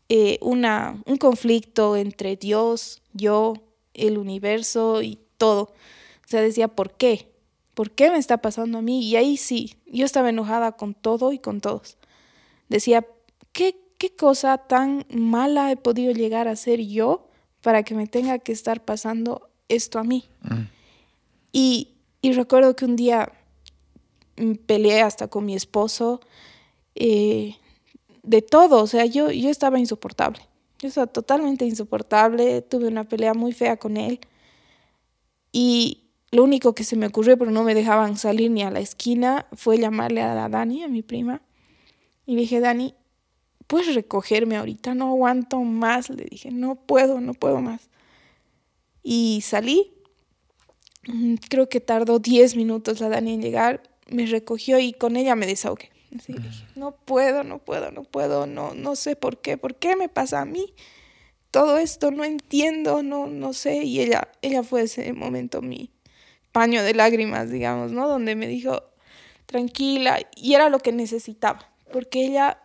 eh, 0.09 0.37
una, 0.41 1.01
un 1.05 1.17
conflicto 1.17 1.95
entre 1.95 2.35
Dios, 2.35 3.01
yo, 3.13 3.53
el 3.93 4.17
universo 4.17 5.01
y 5.01 5.19
todo. 5.37 5.61
O 5.63 6.27
sea, 6.27 6.41
decía, 6.41 6.67
¿por 6.67 6.91
qué? 6.91 7.27
¿por 7.77 7.91
qué 7.91 8.09
me 8.09 8.17
está 8.17 8.39
pasando 8.39 8.79
a 8.79 8.81
mí? 8.81 9.07
Y 9.07 9.17
ahí 9.17 9.37
sí, 9.37 9.75
yo 9.85 10.03
estaba 10.03 10.29
enojada 10.29 10.71
con 10.71 10.95
todo 10.95 11.31
y 11.31 11.37
con 11.37 11.61
todos. 11.61 11.99
Decía, 12.69 13.05
¿qué, 13.51 13.79
qué 13.99 14.15
cosa 14.15 14.57
tan 14.57 15.05
mala 15.13 15.71
he 15.71 15.77
podido 15.77 16.11
llegar 16.11 16.47
a 16.47 16.55
ser 16.55 16.81
yo 16.81 17.29
para 17.61 17.83
que 17.83 17.93
me 17.93 18.07
tenga 18.07 18.39
que 18.39 18.51
estar 18.51 18.83
pasando 18.83 19.51
esto 19.69 19.99
a 19.99 20.03
mí? 20.03 20.25
Mm. 20.41 20.76
Y, 21.59 21.95
y, 22.21 22.33
recuerdo 22.33 22.75
que 22.75 22.85
un 22.85 22.95
día 22.95 23.31
peleé 24.67 25.01
hasta 25.01 25.27
con 25.27 25.43
mi 25.43 25.55
esposo, 25.55 26.21
eh, 26.93 27.55
de 28.21 28.43
todo, 28.43 28.83
o 28.83 28.85
sea, 28.85 29.05
yo, 29.05 29.31
yo 29.31 29.49
estaba 29.49 29.79
insoportable. 29.79 30.39
Yo 30.77 30.87
estaba 30.87 31.07
totalmente 31.07 31.65
insoportable, 31.65 32.61
tuve 32.61 32.87
una 32.87 33.05
pelea 33.05 33.33
muy 33.33 33.53
fea 33.53 33.77
con 33.77 33.97
él. 33.97 34.19
Y 35.51 36.11
lo 36.29 36.43
único 36.43 36.75
que 36.75 36.83
se 36.83 36.95
me 36.95 37.07
ocurrió, 37.07 37.39
pero 37.39 37.49
no 37.49 37.63
me 37.63 37.73
dejaban 37.73 38.19
salir 38.19 38.51
ni 38.51 38.61
a 38.61 38.69
la 38.69 38.79
esquina, 38.79 39.47
fue 39.53 39.79
llamarle 39.79 40.21
a 40.21 40.35
la 40.35 40.49
Dani, 40.49 40.83
a 40.83 40.87
mi 40.87 41.01
prima. 41.01 41.41
Y 42.27 42.35
le 42.35 42.41
dije, 42.41 42.59
Dani, 42.59 42.93
¿puedes 43.65 43.95
recogerme 43.95 44.57
ahorita? 44.57 44.93
No 44.93 45.07
aguanto 45.07 45.59
más. 45.61 46.11
Le 46.11 46.25
dije, 46.25 46.51
no 46.51 46.75
puedo, 46.75 47.19
no 47.19 47.33
puedo 47.33 47.61
más. 47.61 47.89
Y 49.01 49.41
salí. 49.41 49.96
Creo 51.49 51.69
que 51.69 51.79
tardó 51.79 52.19
10 52.19 52.55
minutos 52.55 52.99
la 52.99 53.09
Dani 53.09 53.33
en 53.33 53.41
llegar. 53.41 53.83
Me 54.09 54.25
recogió 54.25 54.79
y 54.79 54.93
con 54.93 55.15
ella 55.15 55.35
me 55.35 55.45
desahogué. 55.45 55.89
Así 56.15 56.33
dije, 56.33 56.49
no 56.75 56.93
puedo, 56.93 57.43
no 57.43 57.59
puedo, 57.59 57.91
no 57.91 58.03
puedo, 58.03 58.47
no, 58.47 58.73
no 58.73 58.95
sé 58.95 59.15
por 59.15 59.41
qué, 59.41 59.57
por 59.57 59.75
qué 59.75 59.95
me 59.95 60.07
pasa 60.07 60.41
a 60.41 60.45
mí 60.45 60.73
todo 61.51 61.77
esto, 61.77 62.11
no 62.11 62.23
entiendo, 62.23 63.03
no, 63.03 63.27
no 63.27 63.53
sé. 63.53 63.83
Y 63.83 64.01
ella, 64.01 64.29
ella 64.41 64.63
fue 64.63 64.83
ese 64.83 65.11
momento 65.13 65.61
mi 65.61 65.89
paño 66.51 66.83
de 66.83 66.93
lágrimas, 66.93 67.49
digamos, 67.49 67.91
¿no? 67.91 68.07
Donde 68.07 68.35
me 68.35 68.47
dijo, 68.47 68.83
tranquila, 69.45 70.19
y 70.35 70.53
era 70.53 70.69
lo 70.69 70.79
que 70.79 70.91
necesitaba, 70.91 71.71
porque 71.91 72.25
ella 72.25 72.59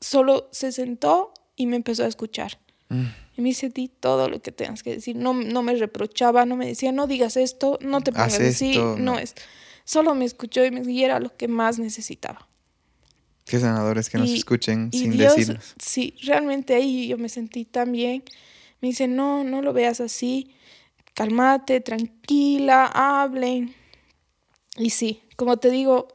solo 0.00 0.48
se 0.52 0.72
sentó 0.72 1.32
y 1.56 1.66
me 1.66 1.76
empezó 1.76 2.04
a 2.04 2.08
escuchar. 2.08 2.58
Mm. 2.88 3.06
Y 3.36 3.40
me 3.40 3.48
dice, 3.48 3.70
di 3.70 3.88
todo 3.88 4.28
lo 4.28 4.42
que 4.42 4.52
tengas 4.52 4.82
que 4.82 4.94
decir. 4.94 5.16
No, 5.16 5.32
no 5.32 5.62
me 5.62 5.74
reprochaba, 5.74 6.44
no 6.44 6.56
me 6.56 6.66
decía, 6.66 6.92
no 6.92 7.06
digas 7.06 7.36
esto, 7.36 7.78
no 7.80 8.02
te 8.02 8.12
pongas 8.12 8.38
así, 8.38 8.78
no. 8.98 9.18
es. 9.18 9.34
Solo 9.84 10.14
me 10.14 10.24
escuchó 10.24 10.64
y, 10.64 10.70
me, 10.70 10.82
y 10.90 11.02
era 11.02 11.18
lo 11.18 11.34
que 11.36 11.48
más 11.48 11.78
necesitaba. 11.78 12.48
Qué 13.44 13.58
sanadores 13.58 14.08
que 14.08 14.18
nos 14.18 14.30
escuchen 14.30 14.90
sin 14.92 15.12
Dios, 15.12 15.34
Sí, 15.78 16.14
realmente 16.22 16.74
ahí 16.74 17.08
yo 17.08 17.18
me 17.18 17.28
sentí 17.28 17.64
tan 17.64 17.90
bien. 17.90 18.22
Me 18.80 18.88
dice, 18.88 19.08
no, 19.08 19.44
no 19.44 19.62
lo 19.62 19.72
veas 19.72 20.00
así, 20.00 20.54
cálmate, 21.14 21.80
tranquila, 21.80 22.86
hablen. 22.86 23.74
Y 24.76 24.90
sí, 24.90 25.22
como 25.36 25.56
te 25.56 25.70
digo, 25.70 26.08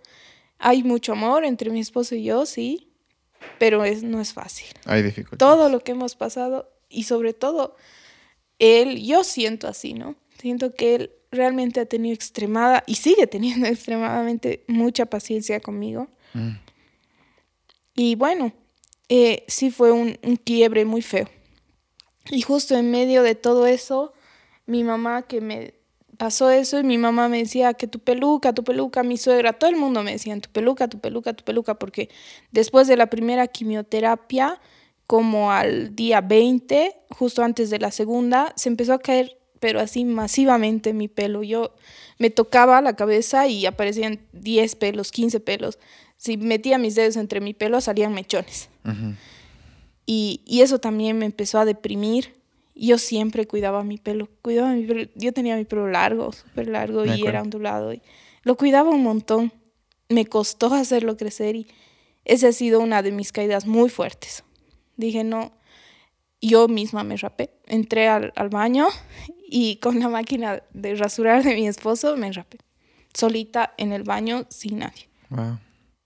hay 0.60 0.84
mucho 0.84 1.14
amor 1.14 1.46
entre 1.46 1.70
mi 1.70 1.80
esposo 1.80 2.16
y 2.16 2.24
yo, 2.24 2.46
sí, 2.46 2.90
pero 3.60 3.84
es, 3.84 4.04
no 4.04 4.22
es 4.22 4.34
fácil. 4.34 4.68
Hay 4.86 5.04
dificultades. 5.04 5.40
Todo 5.40 5.70
lo 5.70 5.82
que 5.82 5.92
hemos 5.92 6.16
pasado 6.16 6.70
y 6.90 7.04
sobre 7.04 7.34
todo 7.34 7.76
él, 8.60 9.04
yo 9.04 9.24
siento 9.24 9.68
así, 9.68 9.94
¿no? 9.94 10.16
Siento 10.40 10.74
que 10.74 10.96
él 10.96 11.12
realmente 11.32 11.80
ha 11.80 11.86
tenido 11.86 12.14
extremada 12.14 12.84
y 12.88 12.96
sigue 12.96 13.28
teniendo 13.28 13.68
extremadamente 13.68 14.64
mucha 14.68 15.06
paciencia 15.06 15.60
conmigo. 15.60 16.08
Mm. 16.34 16.52
Y 17.96 18.16
bueno, 18.16 18.54
eh, 19.10 19.44
sí 19.48 19.72
fue 19.72 19.92
un, 19.92 20.18
un, 20.24 20.36
quiebre 20.36 20.86
muy 20.86 21.02
feo. 21.02 21.28
Y 22.30 22.42
justo 22.42 22.76
en 22.76 22.92
medio 22.92 23.24
de 23.24 23.36
todo 23.36 23.66
eso, 23.66 24.14
mi 24.66 24.84
mamá 24.84 25.24
que 25.24 25.42
me 25.42 25.74
pasó 26.18 26.50
eso 26.50 26.80
y 26.80 26.84
mi 26.84 26.98
mamá 26.98 27.30
me 27.30 27.38
decía 27.38 27.74
que 27.74 27.88
tu 27.88 28.00
peluca, 28.00 28.54
tu 28.54 28.64
peluca, 28.64 29.04
mi 29.04 29.18
suegra, 29.18 29.54
todo 29.54 29.70
el 29.70 29.78
mundo 29.78 30.04
me 30.04 30.12
decía 30.12 30.38
tu 30.40 30.50
peluca, 30.50 30.88
tu 30.88 31.00
peluca, 31.00 31.34
tu 31.34 31.44
peluca, 31.44 31.76
porque 31.76 32.10
después 32.52 32.88
de 32.88 32.98
la 32.98 33.08
primera 33.08 33.48
quimioterapia, 33.48 34.60
como 35.08 35.52
al 35.52 35.96
día 35.96 36.22
20, 36.22 36.96
justo 37.10 37.44
antes 37.44 37.70
de 37.70 37.80
la 37.80 37.92
segunda, 37.92 38.54
se 38.56 38.70
empezó 38.70 38.94
a 38.94 39.00
caer, 39.00 39.38
pero 39.60 39.80
así 39.80 40.06
masivamente 40.06 40.94
mi 40.94 41.08
pelo. 41.08 41.44
Yo 41.44 41.74
me 42.20 42.30
tocaba 42.30 42.82
la 42.82 42.96
cabeza 42.96 43.48
y 43.48 43.66
aparecían 43.66 44.20
10 44.34 44.76
pelos, 44.76 45.12
15 45.12 45.40
pelos 45.40 45.80
si 46.18 46.38
metía 46.38 46.78
mis 46.78 46.96
dedos 46.96 47.16
entre 47.16 47.40
mi 47.40 47.54
pelo 47.54 47.80
salían 47.80 48.14
mechones. 48.14 48.70
y, 50.06 50.42
y, 50.46 50.62
eso 50.62 50.80
también 50.80 51.18
me 51.18 51.26
empezó 51.26 51.60
a 51.60 51.66
deprimir. 51.66 52.36
Yo 52.76 52.98
siempre 52.98 53.48
cuidaba 53.48 53.84
mi 53.84 53.98
pelo, 53.98 54.28
cuidaba 54.42 54.74
mi 54.74 54.86
pelo. 54.86 55.10
Yo 55.16 55.32
tenía 55.34 55.56
mi 55.56 55.66
pelo 55.66 55.88
largo, 55.88 56.32
súper 56.32 56.68
largo 56.68 57.06
y 57.06 57.26
era 57.26 57.42
ondulado. 57.42 57.94
Y 57.94 58.02
lo 58.44 58.56
cuidaba 58.56 58.90
un 58.90 59.04
montón. 59.04 59.52
Me 60.10 60.26
costó 60.26 60.74
hacerlo 60.74 61.18
crecer 61.18 61.56
y 61.56 61.68
esa 62.26 62.50
ha 62.50 62.52
sido 62.52 62.80
una 62.80 63.02
de 63.02 63.12
mis 63.12 63.32
caídas 63.32 63.66
muy 63.66 63.90
fuertes. 63.90 64.44
Dije, 64.98 65.24
no, 65.24 65.54
yo 66.42 66.68
misma 66.68 67.04
me 67.04 67.18
rapé. 67.18 67.52
Entré 67.66 68.08
al, 68.08 68.34
al 68.36 68.50
baño 68.50 68.88
y 69.50 69.78
con 69.78 70.00
la 70.00 70.10
máquina 70.10 70.62
de 70.74 70.96
rasurar 70.96 71.44
de 71.44 71.56
mi 71.56 71.68
esposo 71.68 72.18
me 72.18 72.32
rapé. 72.32 72.58
Solita 73.14 73.74
en 73.78 73.94
el 73.94 74.04
baño 74.04 74.46
sin 74.50 74.80
nadie. 74.80 75.10
Wow 75.30 75.58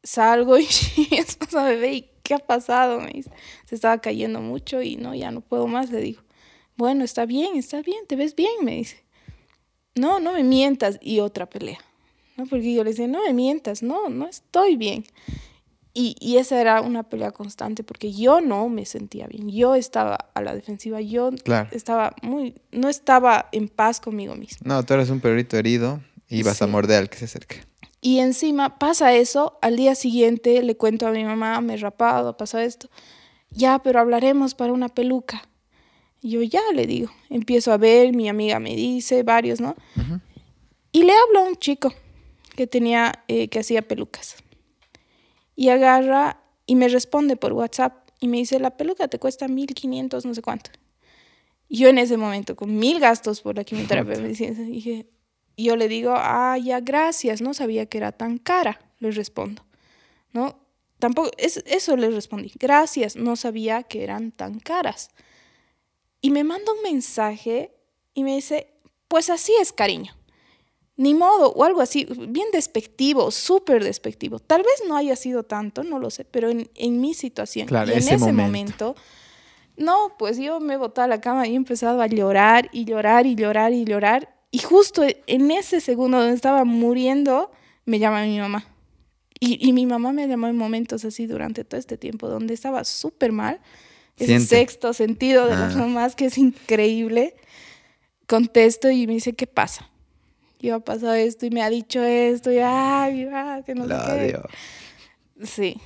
salgo 0.04 0.58
y 0.60 0.68
mi 0.98 1.18
esposa 1.18 1.64
me 1.64 1.76
ve 1.76 1.94
y 1.94 2.10
¿qué 2.24 2.36
ha 2.36 2.40
pasado? 2.40 3.00
Me 3.00 3.12
dice, 3.12 3.32
se 3.66 3.76
estaba 3.76 4.00
cayendo 4.00 4.42
mucho 4.42 4.82
y 4.82 4.96
no, 4.96 5.16
ya 5.16 5.32
no 5.32 5.42
puedo 5.42 5.68
más, 5.68 5.90
le 5.92 6.02
digo. 6.02 6.22
Bueno, 6.78 7.04
está 7.04 7.26
bien, 7.26 7.56
está 7.56 7.82
bien, 7.82 8.06
te 8.08 8.16
ves 8.16 8.36
bien, 8.36 8.52
me 8.64 8.76
dice. 8.76 9.04
No, 9.96 10.20
no 10.20 10.34
me 10.34 10.44
mientas. 10.44 10.98
Y 11.02 11.20
otra 11.20 11.48
pelea. 11.48 11.80
¿no? 12.38 12.46
Porque 12.46 12.74
yo 12.74 12.84
le 12.84 12.92
decía, 12.92 13.08
no 13.08 13.24
me 13.24 13.34
mientas, 13.34 13.84
no, 13.84 14.10
no 14.10 14.28
estoy 14.28 14.78
bien. 14.78 15.06
Y, 15.94 16.16
y, 16.20 16.38
esa 16.38 16.60
era 16.62 16.82
una 16.82 17.04
pelea 17.04 17.32
constante 17.32 17.84
porque 17.84 18.14
yo 18.14 18.40
no 18.40 18.70
me 18.70 18.86
sentía 18.86 19.28
bien. 19.28 19.50
Yo 19.50 19.76
estaba 19.76 20.30
a 20.34 20.42
la 20.42 20.56
defensiva, 20.56 21.02
yo 21.02 21.32
estaba 21.72 22.16
muy, 22.22 22.56
no 22.72 22.88
estaba 22.88 23.50
en 23.52 23.68
paz 23.68 24.00
conmigo 24.00 24.36
mismo. 24.36 24.60
No, 24.64 24.84
tú 24.84 24.94
eres 24.94 25.10
un 25.10 25.20
perrito 25.20 25.58
herido 25.58 26.00
y 26.30 26.44
vas 26.44 26.62
a 26.62 26.68
morder 26.68 27.00
al 27.00 27.10
que 27.10 27.18
se 27.18 27.26
acerque. 27.26 27.62
Y 28.00 28.20
encima 28.20 28.80
pasa 28.80 29.14
eso, 29.14 29.60
al 29.62 29.76
día 29.76 29.94
siguiente 29.94 30.64
le 30.64 30.76
cuento 30.76 31.08
a 31.08 31.12
mi 31.12 31.24
mamá, 31.24 31.62
me 31.62 31.76
he 31.76 31.78
rapado, 31.78 32.36
pasó 32.36 32.58
esto. 32.58 32.90
Ya, 33.52 33.80
pero 33.80 34.00
hablaremos 34.00 34.56
para 34.56 34.74
una 34.74 34.90
peluca. 34.90 35.44
Yo 36.24 36.42
ya 36.42 36.62
le 36.74 36.88
digo, 36.88 37.12
empiezo 37.30 37.72
a 37.72 37.78
ver, 37.78 38.14
mi 38.14 38.30
amiga 38.30 38.60
me 38.60 38.76
dice, 38.76 39.24
varios, 39.24 39.60
¿no? 39.60 39.76
Y 40.92 41.04
le 41.04 41.14
hablo 41.14 41.40
a 41.40 41.44
un 41.50 41.56
chico 41.56 41.94
que 42.56 42.66
tenía, 42.66 43.24
eh, 43.28 43.48
que 43.50 43.60
hacía 43.60 43.82
pelucas. 43.82 44.36
Y 45.56 45.70
agarra 45.70 46.42
y 46.66 46.76
me 46.76 46.88
responde 46.88 47.36
por 47.38 47.54
WhatsApp 47.54 48.10
y 48.20 48.28
me 48.28 48.38
dice, 48.38 48.60
la 48.60 48.78
peluca 48.78 49.08
te 49.08 49.20
cuesta 49.20 49.48
1500, 49.48 50.26
no 50.26 50.34
sé 50.34 50.42
cuánto. 50.42 50.72
Y 51.68 51.78
yo 51.78 51.90
en 51.90 51.98
ese 51.98 52.18
momento, 52.18 52.56
con 52.56 52.78
mil 52.78 53.00
gastos 53.00 53.42
por 53.42 53.56
la 53.56 53.64
quimioterapia, 53.64 54.20
me 54.20 54.28
dije, 54.28 55.08
y 55.56 55.64
yo 55.64 55.76
le 55.76 55.88
digo, 55.88 56.14
ah, 56.16 56.58
ya, 56.58 56.80
gracias, 56.80 57.42
no 57.42 57.54
sabía 57.54 57.86
que 57.86 57.98
era 57.98 58.12
tan 58.12 58.38
cara, 58.38 58.80
le 59.00 59.12
respondo. 59.12 59.66
¿No? 60.34 60.60
Tampoco, 61.00 61.32
es, 61.38 61.64
eso 61.66 61.98
le 61.98 62.12
respondí, 62.12 62.52
gracias, 62.60 63.16
no 63.16 63.36
sabía 63.36 63.84
que 63.84 64.04
eran 64.04 64.32
tan 64.32 64.60
caras. 64.60 65.10
Y 66.22 66.30
me 66.30 66.44
manda 66.44 66.72
un 66.72 66.84
mensaje 66.84 67.74
y 68.14 68.24
me 68.24 68.36
dice, 68.36 68.68
pues 69.08 69.30
así 69.30 69.52
es, 69.60 69.74
cariño. 69.74 70.14
Ni 71.02 71.16
modo, 71.16 71.52
o 71.54 71.64
algo 71.64 71.82
así, 71.82 72.08
bien 72.28 72.50
despectivo, 72.54 73.32
súper 73.32 73.84
despectivo. 73.84 74.38
Tal 74.38 74.62
vez 74.62 74.84
no 74.88 74.96
haya 74.96 75.16
sido 75.16 75.42
tanto, 75.42 75.84
no 75.84 75.98
lo 75.98 76.12
sé, 76.12 76.26
pero 76.26 76.52
en, 76.52 76.70
en 76.76 77.02
mi 77.02 77.16
situación 77.16 77.68
y 77.72 77.74
en 77.74 77.98
ese, 77.98 78.32
momento. 78.32 78.96
no, 79.78 80.14
pues 80.20 80.38
yo 80.38 80.60
me 80.60 80.78
boté 80.78 81.02
a 81.02 81.08
la 81.08 81.20
cama 81.20 81.48
y 81.48 81.54
he 81.54 81.56
empezado 81.56 82.04
a 82.04 82.06
llorar 82.06 82.70
y 82.72 82.86
llorar 82.86 83.26
y 83.26 83.34
llorar 83.34 83.74
y 83.74 83.84
llorar. 83.84 84.36
Y 84.52 84.60
justo 84.60 85.02
en 85.26 85.50
ese 85.50 85.82
segundo 85.82 86.20
donde 86.20 86.36
estaba 86.36 86.66
muriendo, 86.66 87.50
me 87.86 87.98
llama 87.98 88.22
mi 88.22 88.38
mamá. 88.38 88.64
Y, 89.40 89.74
mi 89.74 89.88
mamá 89.88 90.14
me 90.14 90.28
llamó 90.28 90.50
en 90.50 90.56
momentos 90.56 91.04
así 91.04 91.26
durante 91.26 91.64
todo 91.64 91.80
este 91.80 91.98
tiempo, 91.98 92.30
donde 92.30 92.54
estaba 92.54 92.84
súper 92.84 93.32
mal. 93.32 93.60
Ese 94.20 94.40
sexto 94.40 94.94
sentido 94.94 95.48
de 95.48 95.56
las 95.56 95.76
ah. 95.76 95.80
mamás 95.80 96.16
que 96.16 96.26
es 96.26 96.38
increíble. 96.38 97.34
Contesto 98.28 98.92
y 98.92 99.08
me 99.08 99.14
dice, 99.14 99.34
¿qué 99.34 99.48
pasa? 99.48 99.91
Yo 100.62 100.76
ha 100.76 100.80
pasado 100.80 101.14
esto 101.16 101.46
y 101.46 101.50
me 101.50 101.62
ha 101.62 101.70
dicho 101.70 102.04
esto 102.04 102.52
y 102.52 102.60
ay, 102.60 103.28
que 103.66 103.76
no 103.76 103.88
sé 103.88 104.36
qué. 105.38 105.46
Sí 105.46 105.82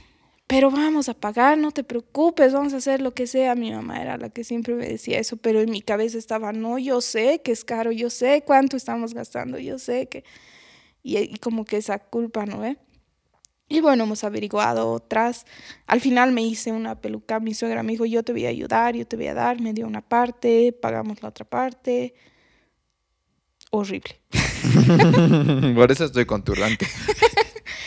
pero 0.47 0.69
vamos 0.69 1.09
a 1.09 1.15
pagar, 1.15 1.57
no 1.57 1.71
te 1.71 1.83
preocupes, 1.83 2.53
vamos 2.53 2.73
a 2.73 2.77
hacer 2.77 3.01
lo 3.01 3.13
que 3.13 3.25
sea. 3.25 3.55
Mi 3.55 3.71
mamá 3.71 4.01
era 4.01 4.17
la 4.17 4.29
que 4.29 4.43
siempre 4.43 4.75
me 4.75 4.87
decía 4.87 5.19
eso, 5.19 5.37
pero 5.37 5.61
en 5.61 5.71
mi 5.71 5.81
cabeza 5.81 6.17
estaba, 6.17 6.53
no, 6.53 6.77
yo 6.77 7.01
sé 7.01 7.41
que 7.43 7.51
es 7.51 7.65
caro, 7.65 7.91
yo 7.91 8.09
sé 8.09 8.43
cuánto 8.45 8.77
estamos 8.77 9.13
gastando, 9.13 9.57
yo 9.59 9.79
sé 9.79 10.07
que... 10.07 10.23
Y, 11.03 11.37
como 11.37 11.65
que 11.65 11.77
esa 11.77 11.99
culpa, 11.99 12.45
¿no 12.45 12.59
ve? 12.59 12.77
Y 13.67 13.79
bueno, 13.81 14.05
hemos 14.05 14.23
averiguado 14.23 14.91
otras. 14.91 15.45
Al 15.87 16.01
final 16.01 16.31
me 16.31 16.41
hice 16.43 16.71
una 16.71 16.99
peluca, 17.01 17.39
mi 17.39 17.53
suegra 17.53 17.83
me 17.83 17.93
dijo, 17.93 18.05
yo 18.05 18.23
te 18.23 18.31
voy 18.31 18.45
a 18.45 18.49
ayudar, 18.49 18.95
yo 18.95 19.07
te 19.07 19.15
voy 19.15 19.27
a 19.27 19.33
dar, 19.33 19.61
me 19.61 19.73
dio 19.73 19.87
una 19.87 20.01
parte, 20.01 20.73
pagamos 20.73 21.21
la 21.23 21.29
otra 21.29 21.45
parte. 21.45 22.15
Horrible. 23.71 24.19
Por 25.75 25.91
eso 25.91 26.05
estoy 26.05 26.25
con 26.25 26.43
turbante. 26.43 26.87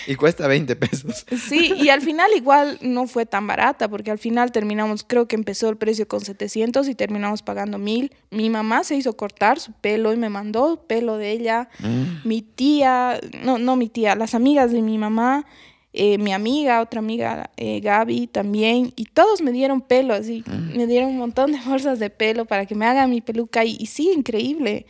y 0.06 0.14
cuesta 0.14 0.46
20 0.46 0.76
pesos. 0.76 1.26
Sí, 1.48 1.74
y 1.76 1.88
al 1.90 2.00
final 2.00 2.30
igual 2.36 2.78
no 2.80 3.06
fue 3.06 3.26
tan 3.26 3.46
barata, 3.46 3.88
porque 3.88 4.10
al 4.10 4.18
final 4.18 4.52
terminamos, 4.52 5.04
creo 5.04 5.28
que 5.28 5.36
empezó 5.36 5.68
el 5.68 5.76
precio 5.76 6.08
con 6.08 6.20
700 6.20 6.88
y 6.88 6.94
terminamos 6.94 7.42
pagando 7.42 7.78
1000. 7.78 8.12
Mi 8.30 8.50
mamá 8.50 8.84
se 8.84 8.96
hizo 8.96 9.16
cortar 9.16 9.60
su 9.60 9.72
pelo 9.72 10.12
y 10.12 10.16
me 10.16 10.28
mandó 10.28 10.84
pelo 10.86 11.16
de 11.16 11.32
ella. 11.32 11.68
Mm. 11.80 12.28
Mi 12.28 12.42
tía, 12.42 13.20
no, 13.42 13.58
no 13.58 13.76
mi 13.76 13.88
tía, 13.88 14.14
las 14.14 14.34
amigas 14.34 14.72
de 14.72 14.82
mi 14.82 14.98
mamá 14.98 15.46
eh, 15.94 16.18
mi 16.18 16.32
amiga, 16.32 16.82
otra 16.82 17.00
amiga, 17.00 17.50
eh, 17.56 17.80
Gaby 17.80 18.26
también, 18.26 18.92
y 18.94 19.06
todos 19.06 19.40
me 19.40 19.52
dieron 19.52 19.80
pelo, 19.80 20.12
así, 20.12 20.44
mm. 20.46 20.76
me 20.76 20.86
dieron 20.86 21.10
un 21.10 21.18
montón 21.18 21.50
de 21.52 21.58
bolsas 21.66 21.98
de 21.98 22.10
pelo 22.10 22.44
para 22.44 22.66
que 22.66 22.74
me 22.74 22.86
haga 22.86 23.06
mi 23.06 23.22
peluca, 23.22 23.64
y, 23.64 23.86
sí, 23.86 24.12
increíble, 24.14 24.86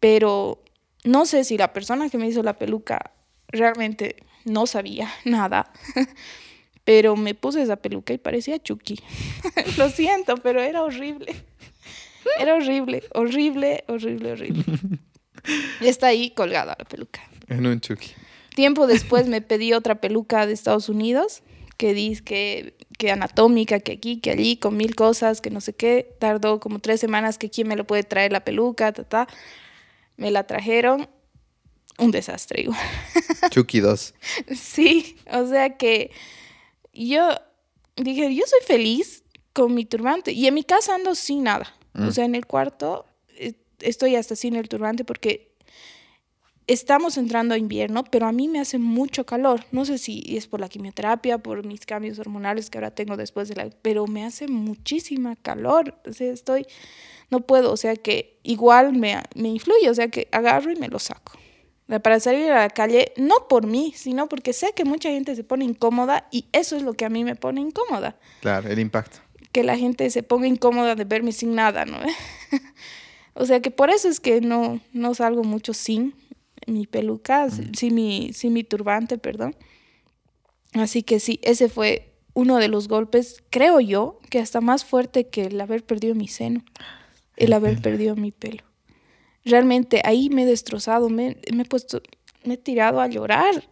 pero 0.00 0.62
no 1.04 1.26
sé 1.26 1.44
si 1.44 1.56
la 1.56 1.72
persona 1.72 2.08
que 2.10 2.18
me 2.18 2.26
hizo 2.26 2.42
la 2.42 2.58
peluca 2.58 3.12
realmente 3.48 4.16
no 4.44 4.66
sabía 4.66 5.10
nada, 5.24 5.72
pero 6.84 7.16
me 7.16 7.34
puse 7.34 7.62
esa 7.62 7.76
peluca 7.76 8.12
y 8.12 8.18
parecía 8.18 8.62
Chucky. 8.62 9.00
Lo 9.78 9.90
siento, 9.90 10.36
pero 10.36 10.62
era 10.62 10.82
horrible. 10.82 11.34
Era 12.38 12.54
horrible, 12.54 13.02
horrible, 13.14 13.84
horrible, 13.88 14.32
horrible. 14.32 14.64
Está 15.80 16.08
ahí 16.08 16.30
colgada 16.30 16.76
la 16.78 16.84
peluca. 16.84 17.20
En 17.48 17.66
un 17.66 17.80
Chucky. 17.80 18.10
Tiempo 18.54 18.86
después 18.86 19.26
me 19.26 19.40
pedí 19.40 19.72
otra 19.72 20.00
peluca 20.00 20.46
de 20.46 20.52
Estados 20.52 20.88
Unidos, 20.88 21.42
que 21.76 21.94
dice 21.94 22.22
que, 22.22 22.74
que 22.98 23.10
anatómica, 23.10 23.80
que 23.80 23.92
aquí, 23.92 24.20
que 24.20 24.30
allí, 24.30 24.56
con 24.58 24.76
mil 24.76 24.94
cosas, 24.94 25.40
que 25.40 25.50
no 25.50 25.60
sé 25.62 25.72
qué. 25.72 26.14
Tardó 26.18 26.60
como 26.60 26.78
tres 26.78 27.00
semanas 27.00 27.38
que 27.38 27.48
quién 27.48 27.68
me 27.68 27.76
lo 27.76 27.86
puede 27.86 28.02
traer 28.02 28.32
la 28.32 28.44
peluca, 28.44 28.92
ta, 28.92 29.04
ta. 29.04 29.28
Me 30.20 30.30
la 30.30 30.46
trajeron. 30.46 31.08
Un 31.98 32.10
desastre 32.10 32.62
igual. 32.62 32.78
Chucky 33.50 33.80
2. 33.80 34.14
Sí, 34.54 35.16
o 35.32 35.46
sea 35.46 35.78
que 35.78 36.10
yo 36.92 37.30
dije, 37.96 38.34
yo 38.34 38.44
soy 38.46 38.60
feliz 38.66 39.24
con 39.54 39.74
mi 39.74 39.86
turbante. 39.86 40.32
Y 40.32 40.46
en 40.46 40.54
mi 40.54 40.62
casa 40.62 40.94
ando 40.94 41.14
sin 41.14 41.44
nada. 41.44 41.74
O 41.94 42.02
mm. 42.02 42.12
sea, 42.12 42.26
en 42.26 42.34
el 42.34 42.44
cuarto 42.46 43.06
eh, 43.36 43.54
estoy 43.80 44.16
hasta 44.16 44.36
sin 44.36 44.56
el 44.56 44.68
turbante 44.68 45.04
porque 45.04 45.56
estamos 46.66 47.16
entrando 47.16 47.54
a 47.54 47.58
invierno, 47.58 48.04
pero 48.04 48.26
a 48.26 48.32
mí 48.32 48.46
me 48.46 48.60
hace 48.60 48.78
mucho 48.78 49.24
calor. 49.24 49.64
No 49.72 49.86
sé 49.86 49.96
si 49.96 50.36
es 50.36 50.46
por 50.46 50.60
la 50.60 50.68
quimioterapia, 50.68 51.38
por 51.38 51.64
mis 51.64 51.86
cambios 51.86 52.18
hormonales 52.18 52.68
que 52.68 52.76
ahora 52.76 52.90
tengo 52.90 53.16
después 53.16 53.48
de 53.48 53.56
la... 53.56 53.70
Pero 53.80 54.06
me 54.06 54.26
hace 54.26 54.48
muchísima 54.48 55.34
calor. 55.36 55.98
O 56.06 56.12
sea, 56.12 56.30
estoy... 56.30 56.66
No 57.30 57.40
puedo, 57.40 57.72
o 57.72 57.76
sea 57.76 57.96
que 57.96 58.38
igual 58.42 58.92
me, 58.92 59.22
me 59.34 59.48
influye, 59.48 59.88
o 59.88 59.94
sea 59.94 60.08
que 60.08 60.28
agarro 60.32 60.72
y 60.72 60.76
me 60.76 60.88
lo 60.88 60.98
saco. 60.98 61.32
Para 62.02 62.20
salir 62.20 62.50
a 62.52 62.60
la 62.60 62.70
calle, 62.70 63.12
no 63.16 63.48
por 63.48 63.66
mí, 63.66 63.92
sino 63.96 64.28
porque 64.28 64.52
sé 64.52 64.72
que 64.76 64.84
mucha 64.84 65.10
gente 65.10 65.34
se 65.34 65.42
pone 65.42 65.64
incómoda 65.64 66.28
y 66.30 66.44
eso 66.52 66.76
es 66.76 66.82
lo 66.82 66.94
que 66.94 67.04
a 67.04 67.08
mí 67.08 67.24
me 67.24 67.34
pone 67.34 67.60
incómoda. 67.60 68.16
Claro, 68.40 68.68
el 68.68 68.78
impacto. 68.78 69.18
Que 69.50 69.64
la 69.64 69.76
gente 69.76 70.08
se 70.10 70.22
ponga 70.22 70.46
incómoda 70.46 70.94
de 70.94 71.04
verme 71.04 71.32
sin 71.32 71.56
nada, 71.56 71.84
¿no? 71.86 71.98
o 73.34 73.44
sea 73.44 73.60
que 73.60 73.72
por 73.72 73.90
eso 73.90 74.08
es 74.08 74.20
que 74.20 74.40
no, 74.40 74.80
no 74.92 75.14
salgo 75.14 75.42
mucho 75.42 75.74
sin, 75.74 76.14
mi 76.66 76.86
peluca, 76.86 77.48
sí, 77.50 77.90
mi, 77.90 78.32
sí, 78.32 78.50
mi 78.50 78.62
turbante, 78.62 79.18
perdón. 79.18 79.56
Así 80.74 81.02
que 81.02 81.18
sí, 81.18 81.40
ese 81.42 81.68
fue 81.68 82.12
uno 82.34 82.58
de 82.58 82.68
los 82.68 82.86
golpes, 82.86 83.42
creo 83.50 83.80
yo, 83.80 84.20
que 84.30 84.38
hasta 84.38 84.60
más 84.60 84.84
fuerte 84.84 85.26
que 85.26 85.46
el 85.46 85.60
haber 85.60 85.84
perdido 85.84 86.14
mi 86.14 86.28
seno, 86.28 86.62
el 87.40 87.52
haber 87.52 87.80
perdido 87.80 88.14
mi 88.16 88.30
pelo. 88.30 88.62
Realmente 89.44 90.02
ahí 90.04 90.28
me 90.28 90.42
he 90.42 90.46
destrozado, 90.46 91.08
me, 91.08 91.38
me 91.52 91.62
he 91.62 91.66
puesto, 91.66 92.02
me 92.44 92.54
he 92.54 92.56
tirado 92.58 93.00
a 93.00 93.08
llorar 93.08 93.64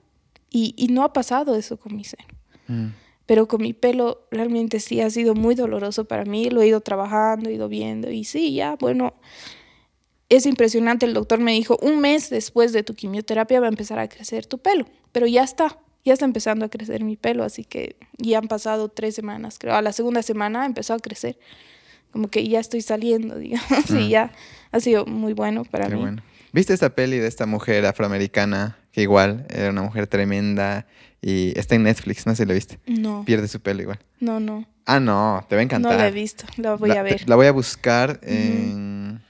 y, 0.50 0.74
y, 0.76 0.88
no 0.88 1.04
ha 1.04 1.12
pasado 1.12 1.54
eso 1.54 1.78
con 1.78 1.94
mi 1.94 2.04
seno. 2.04 2.26
Mm. 2.66 2.86
Pero 3.26 3.46
con 3.46 3.60
mi 3.60 3.74
pelo 3.74 4.26
realmente 4.30 4.80
sí 4.80 5.02
ha 5.02 5.10
sido 5.10 5.34
muy 5.34 5.54
doloroso 5.54 6.06
para 6.06 6.24
mí, 6.24 6.48
lo 6.48 6.62
he 6.62 6.68
ido 6.68 6.80
trabajando, 6.80 7.50
he 7.50 7.54
ido 7.54 7.68
viendo 7.68 8.10
y 8.10 8.24
sí, 8.24 8.54
ya, 8.54 8.76
bueno, 8.76 9.14
es 10.30 10.46
impresionante, 10.46 11.04
el 11.04 11.12
doctor 11.12 11.38
me 11.38 11.52
dijo, 11.52 11.78
un 11.82 12.00
mes 12.00 12.30
después 12.30 12.72
de 12.72 12.82
tu 12.82 12.94
quimioterapia 12.94 13.60
va 13.60 13.66
a 13.66 13.70
empezar 13.70 13.98
a 13.98 14.08
crecer 14.08 14.46
tu 14.46 14.58
pelo, 14.58 14.86
pero 15.12 15.26
ya 15.26 15.42
está, 15.42 15.78
ya 16.04 16.14
está 16.14 16.24
empezando 16.24 16.64
a 16.64 16.70
crecer 16.70 17.04
mi 17.04 17.16
pelo, 17.16 17.44
así 17.44 17.64
que 17.64 17.96
ya 18.16 18.38
han 18.38 18.48
pasado 18.48 18.88
tres 18.88 19.14
semanas, 19.14 19.58
creo, 19.58 19.74
a 19.74 19.82
la 19.82 19.92
segunda 19.92 20.22
semana 20.22 20.64
empezó 20.64 20.94
a 20.94 20.98
crecer, 20.98 21.38
como 22.10 22.28
que 22.28 22.46
ya 22.48 22.60
estoy 22.60 22.82
saliendo, 22.82 23.36
digamos, 23.38 23.90
y 23.90 23.94
mm. 23.94 24.08
ya 24.08 24.32
ha 24.70 24.80
sido 24.80 25.06
muy 25.06 25.32
bueno 25.32 25.64
para 25.64 25.88
mí. 25.88 26.04
¿Viste 26.52 26.72
esta 26.72 26.90
peli 26.90 27.18
de 27.18 27.26
esta 27.26 27.46
mujer 27.46 27.84
afroamericana 27.84 28.78
que 28.92 29.02
igual 29.02 29.46
era 29.50 29.70
una 29.70 29.82
mujer 29.82 30.06
tremenda 30.06 30.86
y 31.20 31.58
está 31.58 31.74
en 31.74 31.82
Netflix, 31.82 32.26
no 32.26 32.34
sé 32.34 32.44
si 32.44 32.48
la 32.48 32.54
viste? 32.54 32.78
No. 32.86 33.24
Pierde 33.24 33.48
su 33.48 33.60
pelo 33.60 33.82
igual. 33.82 33.98
No, 34.20 34.40
no. 34.40 34.66
Ah, 34.86 35.00
no, 35.00 35.44
te 35.48 35.56
va 35.56 35.60
a 35.60 35.64
encantar. 35.64 35.92
No 35.92 35.98
la 35.98 36.08
he 36.08 36.10
visto, 36.10 36.46
la 36.56 36.74
voy 36.74 36.92
a 36.92 37.02
ver. 37.02 37.28
La 37.28 37.36
voy 37.36 37.46
a 37.46 37.52
buscar 37.52 38.18
en... 38.22 39.20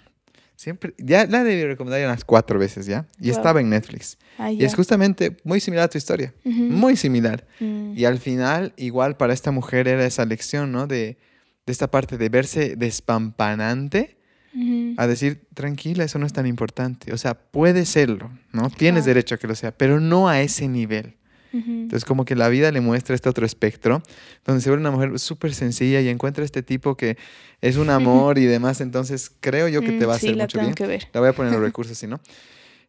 Siempre, 0.55 0.95
ya 0.99 1.25
la 1.27 1.45
debí 1.45 1.65
recomendar 1.65 2.05
unas 2.05 2.25
cuatro 2.25 2.59
veces 2.59 2.87
ya. 2.87 3.07
Y 3.21 3.31
estaba 3.31 3.61
en 3.61 3.71
Netflix. 3.71 4.19
Ah, 4.39 4.51
y 4.51 4.65
es 4.65 4.75
justamente 4.75 5.37
muy 5.45 5.61
similar 5.61 5.85
a 5.85 5.89
tu 5.89 5.99
historia. 5.99 6.35
Muy 6.45 6.97
similar. 6.97 7.47
Mm. 7.61 7.97
Y 7.97 8.05
al 8.05 8.19
final, 8.19 8.73
igual 8.77 9.17
para 9.17 9.33
esta 9.33 9.53
mujer 9.53 9.87
era 9.87 10.05
esa 10.05 10.25
lección, 10.25 10.73
¿no? 10.73 10.89
De, 10.89 11.17
de 11.69 11.73
esta 11.73 11.91
parte 11.91 12.17
de 12.17 12.31
verse 12.31 12.77
despampanante 12.77 14.17
a 14.97 15.07
decir, 15.07 15.43
tranquila, 15.53 16.03
eso 16.03 16.19
no 16.19 16.25
es 16.25 16.33
tan 16.33 16.47
importante. 16.47 17.13
O 17.13 17.19
sea, 17.19 17.35
puede 17.35 17.85
serlo, 17.85 18.31
¿no? 18.53 18.71
Tienes 18.71 19.05
derecho 19.05 19.35
a 19.35 19.39
que 19.39 19.47
lo 19.47 19.55
sea, 19.55 19.71
pero 19.71 20.01
no 20.01 20.31
a 20.31 20.41
ese 20.41 20.67
nivel. 20.67 21.15
Entonces, 21.53 22.07
como 22.07 22.25
que 22.25 22.35
la 22.35 22.49
vida 22.49 22.73
le 22.73 22.81
muestra 22.81 23.15
este 23.15 23.29
otro 23.29 23.45
espectro, 23.45 24.03
donde 24.47 24.63
se 24.63 24.71
vuelve 24.71 24.81
una 24.81 24.91
mujer 24.91 25.19
súper 25.19 25.55
sencilla 25.55 26.01
y 26.01 26.09
encuentra 26.09 26.43
este 26.43 26.63
tipo 26.63 26.97
que 26.97 27.19
es 27.61 27.77
un 27.77 27.91
amor 27.91 28.39
y 28.39 28.47
demás. 28.47 28.81
Entonces, 28.81 29.31
creo 29.41 29.69
yo 29.69 29.83
que 29.83 29.93
te 29.93 30.07
va 30.07 30.15
a 30.15 30.17
mm, 30.17 30.21
hacer 30.21 30.37
mucho 30.37 30.61
bien. 30.89 31.01
La 31.13 31.21
voy 31.21 31.29
a 31.29 31.33
poner 31.35 31.53
en 31.53 31.61
los 31.61 31.67
recursos, 31.69 31.99
si 31.99 32.07
no. 32.07 32.19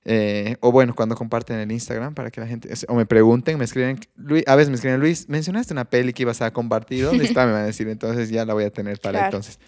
Eh, 0.06 0.56
o 0.62 0.72
bueno, 0.72 0.96
cuando 0.96 1.16
comparten 1.16 1.60
el 1.60 1.72
Instagram 1.72 2.14
para 2.14 2.32
que 2.32 2.40
la 2.40 2.48
gente, 2.48 2.70
o 2.88 2.96
me 2.96 3.06
pregunten, 3.06 3.58
me 3.58 3.66
escriben, 3.66 4.00
Luis, 4.16 4.44
a 4.48 4.56
veces 4.56 4.70
me 4.70 4.76
escriben, 4.76 5.00
Luis, 5.00 5.28
mencionaste 5.28 5.74
una 5.74 5.86
peli 5.86 6.14
que 6.14 6.24
ibas 6.24 6.42
a 6.42 6.52
compartir, 6.52 7.04
¿dónde 7.04 7.26
está? 7.26 7.46
Me 7.46 7.52
van 7.52 7.64
a 7.64 7.66
decir, 7.66 7.88
entonces 7.90 8.30
ya 8.30 8.46
la 8.46 8.54
voy 8.54 8.64
a 8.64 8.72
tener 8.72 9.00
para 9.00 9.26
entonces. 9.26 9.60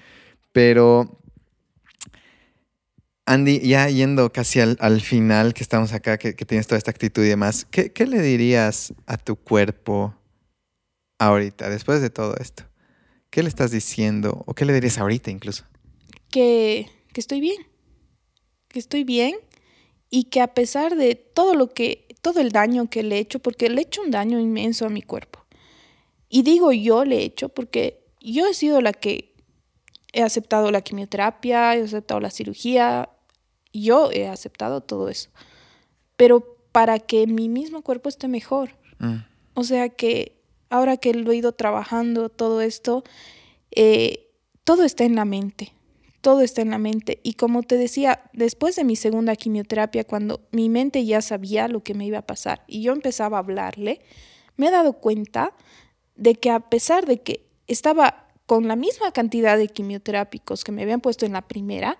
Pero 0.54 1.20
Andy, 3.26 3.60
ya 3.60 3.90
yendo 3.90 4.32
casi 4.32 4.62
al, 4.62 5.02
final, 5.02 5.54
que 5.54 5.64
estamos 5.64 5.94
acá, 5.94 6.18
que, 6.18 6.34
tienes 6.34 6.68
toda 6.68 6.78
esta 6.78 6.92
actitud 6.92 7.24
y 7.24 7.30
demás, 7.30 7.68
¿qué, 7.70 7.92
le 8.08 8.22
dirías 8.22 8.94
a 9.06 9.18
tu 9.18 9.36
cuerpo 9.36 10.16
ahorita, 11.20 11.70
después 11.70 12.02
de 12.02 12.10
todo 12.10 12.36
esto? 12.38 12.64
¿Qué 13.30 13.44
le 13.44 13.50
estás 13.50 13.72
diciendo? 13.72 14.44
¿O 14.48 14.54
qué 14.54 14.66
le 14.66 14.74
dirías 14.74 14.98
ahorita 14.98 15.30
incluso? 15.30 15.66
Que, 16.30 16.88
que 17.14 17.22
estoy 17.22 17.40
bien. 17.42 17.68
Que 18.68 18.80
estoy 18.80 19.04
bien 19.04 19.36
y 20.12 20.26
que 20.26 20.42
a 20.42 20.54
pesar 20.54 20.96
de 20.96 21.16
todo 21.16 21.56
lo 21.56 21.74
que, 21.74 22.06
todo 22.22 22.42
el 22.42 22.52
daño 22.52 22.90
que 22.90 23.02
le 23.02 23.16
he 23.16 23.20
hecho, 23.20 23.40
porque 23.40 23.70
le 23.70 23.82
he 23.82 23.86
hecho 23.86 24.04
un 24.04 24.12
daño 24.12 24.40
inmenso 24.40 24.86
a 24.86 24.90
mi 24.90 25.02
cuerpo. 25.02 25.40
Y 26.30 26.44
digo 26.44 26.72
yo 26.72 27.04
le 27.06 27.20
he 27.20 27.24
hecho 27.24 27.50
porque 27.50 28.04
yo 28.20 28.46
he 28.46 28.54
sido 28.54 28.82
la 28.82 28.94
que 28.94 29.34
he 30.14 30.22
aceptado 30.22 30.70
la 30.70 30.82
quimioterapia, 30.82 31.76
he 31.76 31.84
aceptado 31.84 32.20
la 32.20 32.30
cirugía, 32.30 33.10
yo 33.74 34.12
he 34.12 34.28
aceptado 34.28 34.82
todo 34.82 35.10
eso. 35.10 35.30
Pero 36.18 36.58
para 36.74 37.00
que 37.00 37.26
mi 37.26 37.50
mismo 37.50 37.82
cuerpo 37.82 38.10
esté 38.10 38.28
mejor. 38.28 38.72
Mm. 39.00 39.24
O 39.54 39.64
sea 39.64 39.90
que 39.90 40.38
ahora 40.70 40.98
que 40.98 41.14
lo 41.14 41.32
he 41.32 41.38
ido 41.38 41.54
trabajando 41.54 42.30
todo 42.30 42.62
esto, 42.62 43.04
eh, 43.72 44.30
todo 44.66 44.84
está 44.84 45.06
en 45.06 45.16
la 45.16 45.26
mente. 45.26 45.74
Todo 46.22 46.42
está 46.42 46.62
en 46.62 46.70
la 46.70 46.78
mente. 46.78 47.20
Y 47.24 47.34
como 47.34 47.64
te 47.64 47.78
decía, 47.78 48.24
después 48.34 48.76
de 48.76 48.84
mi 48.84 48.96
segunda 48.96 49.36
quimioterapia, 49.36 50.04
cuando 50.04 50.42
mi 50.52 50.70
mente 50.70 51.04
ya 51.06 51.22
sabía 51.22 51.68
lo 51.68 51.84
que 51.84 51.94
me 51.94 52.06
iba 52.06 52.20
a 52.20 52.26
pasar 52.28 52.64
y 52.68 52.82
yo 52.82 52.94
empezaba 52.94 53.38
a 53.38 53.42
hablarle, 53.42 54.02
me 54.58 54.68
he 54.68 54.72
dado 54.72 54.94
cuenta 54.94 55.54
de 56.16 56.36
que 56.36 56.52
a 56.52 56.60
pesar 56.60 57.06
de 57.06 57.22
que 57.22 57.48
estaba 57.68 58.28
con 58.46 58.68
la 58.68 58.76
misma 58.76 59.12
cantidad 59.12 59.58
de 59.58 59.68
quimioterápicos 59.68 60.64
que 60.64 60.72
me 60.72 60.84
habían 60.84 61.02
puesto 61.02 61.26
en 61.26 61.34
la 61.34 61.42
primera, 61.42 61.98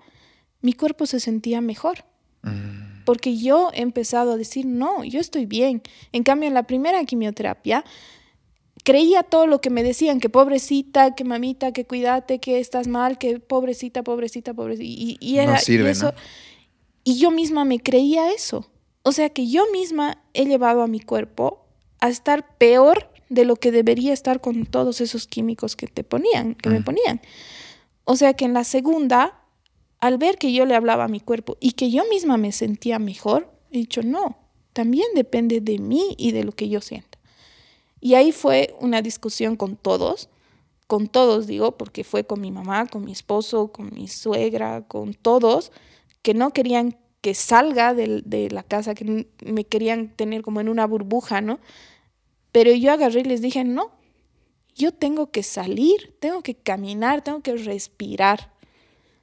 mi 0.62 0.74
cuerpo 0.74 1.06
se 1.06 1.20
sentía 1.20 1.62
mejor. 1.62 2.06
Mm. 2.44 3.04
Porque 3.06 3.38
yo 3.38 3.72
he 3.74 3.82
empezado 3.82 4.34
a 4.34 4.38
decir, 4.38 4.66
no, 4.66 5.04
yo 5.04 5.20
estoy 5.20 5.46
bien. 5.46 5.82
En 6.12 6.24
cambio, 6.24 6.48
en 6.48 6.54
la 6.54 6.64
primera 6.64 7.04
quimioterapia, 7.04 7.84
creía 8.84 9.24
todo 9.24 9.48
lo 9.48 9.62
que 9.62 9.70
me 9.70 9.84
decían, 9.84 10.20
que 10.20 10.30
pobrecita, 10.30 11.16
que 11.16 11.24
mamita, 11.24 11.72
que 11.72 11.86
cuídate, 11.86 12.40
que 12.40 12.60
estás 12.60 12.88
mal, 12.88 13.18
que 13.18 13.40
pobrecita, 13.40 14.04
pobrecita, 14.04 14.54
pobrecita. 14.54 15.18
Y, 15.20 15.38
era, 15.38 15.56
eso, 15.56 16.14
y 17.04 17.18
yo 17.18 17.32
misma 17.32 17.66
me 17.66 17.80
creía 17.80 18.32
eso. 18.32 18.70
O 19.04 19.12
sea 19.12 19.30
que 19.30 19.48
yo 19.48 19.66
misma 19.72 20.22
he 20.34 20.46
llevado 20.46 20.82
a 20.84 20.88
mi 20.88 21.00
cuerpo 21.00 21.66
a 22.00 22.10
estar 22.10 22.58
peor 22.58 23.10
de 23.30 23.46
lo 23.46 23.56
que 23.56 23.72
debería 23.72 24.14
estar 24.14 24.42
con 24.42 24.66
todos 24.66 25.02
esos 25.02 25.28
químicos 25.28 25.76
que 25.76 25.88
te 25.88 26.04
ponían, 26.04 26.56
que 26.56 26.70
me 26.70 26.82
ponían. 26.82 27.22
O 28.04 28.16
sea 28.16 28.34
que 28.34 28.46
en 28.46 28.54
la 28.54 28.64
segunda 28.64 29.42
al 30.02 30.18
ver 30.18 30.38
que 30.38 30.52
yo 30.52 30.66
le 30.66 30.76
hablaba 30.76 31.06
a 31.06 31.08
mi 31.08 31.20
cuerpo 31.20 31.56
y 31.62 31.74
que 31.74 31.92
yo 31.92 32.04
misma 32.10 32.36
me 32.36 32.52
sentía 32.52 33.00
mejor, 33.00 33.50
he 33.72 33.78
dicho, 33.78 34.02
no, 34.02 34.38
también 34.74 35.08
depende 35.16 35.62
de 35.62 35.78
mí 35.78 36.16
y 36.18 36.32
de 36.32 36.44
lo 36.44 36.52
que 36.52 36.68
yo 36.68 36.82
sienta. 36.82 37.20
Y 38.02 38.16
ahí 38.16 38.32
fue 38.32 38.76
una 38.80 39.02
discusión 39.02 39.56
con 39.56 39.78
todos, 39.78 40.30
con 40.88 41.08
todos 41.08 41.48
digo, 41.48 41.78
porque 41.78 42.04
fue 42.04 42.26
con 42.26 42.42
mi 42.42 42.52
mamá, 42.52 42.88
con 42.88 43.06
mi 43.06 43.14
esposo, 43.14 43.72
con 43.72 43.94
mi 43.94 44.08
suegra, 44.08 44.82
con 44.88 45.14
todos, 45.14 45.72
que 46.22 46.34
no 46.34 46.52
querían 46.52 46.98
que 47.22 47.36
salga 47.36 47.94
de, 47.94 48.24
de 48.26 48.50
la 48.50 48.64
casa, 48.64 48.96
que 48.96 49.28
me 49.46 49.64
querían 49.64 50.10
tener 50.10 50.42
como 50.42 50.60
en 50.60 50.68
una 50.68 50.88
burbuja, 50.88 51.40
¿no? 51.40 51.60
Pero 52.52 52.74
yo 52.74 52.92
agarré 52.92 53.22
y 53.22 53.26
les 53.26 53.42
dije, 53.42 53.64
no, 53.64 53.92
yo 54.76 54.92
tengo 54.92 55.32
que 55.32 55.44
salir, 55.44 56.16
tengo 56.20 56.42
que 56.42 56.56
caminar, 56.56 57.24
tengo 57.24 57.42
que 57.42 57.56
respirar. 57.56 58.52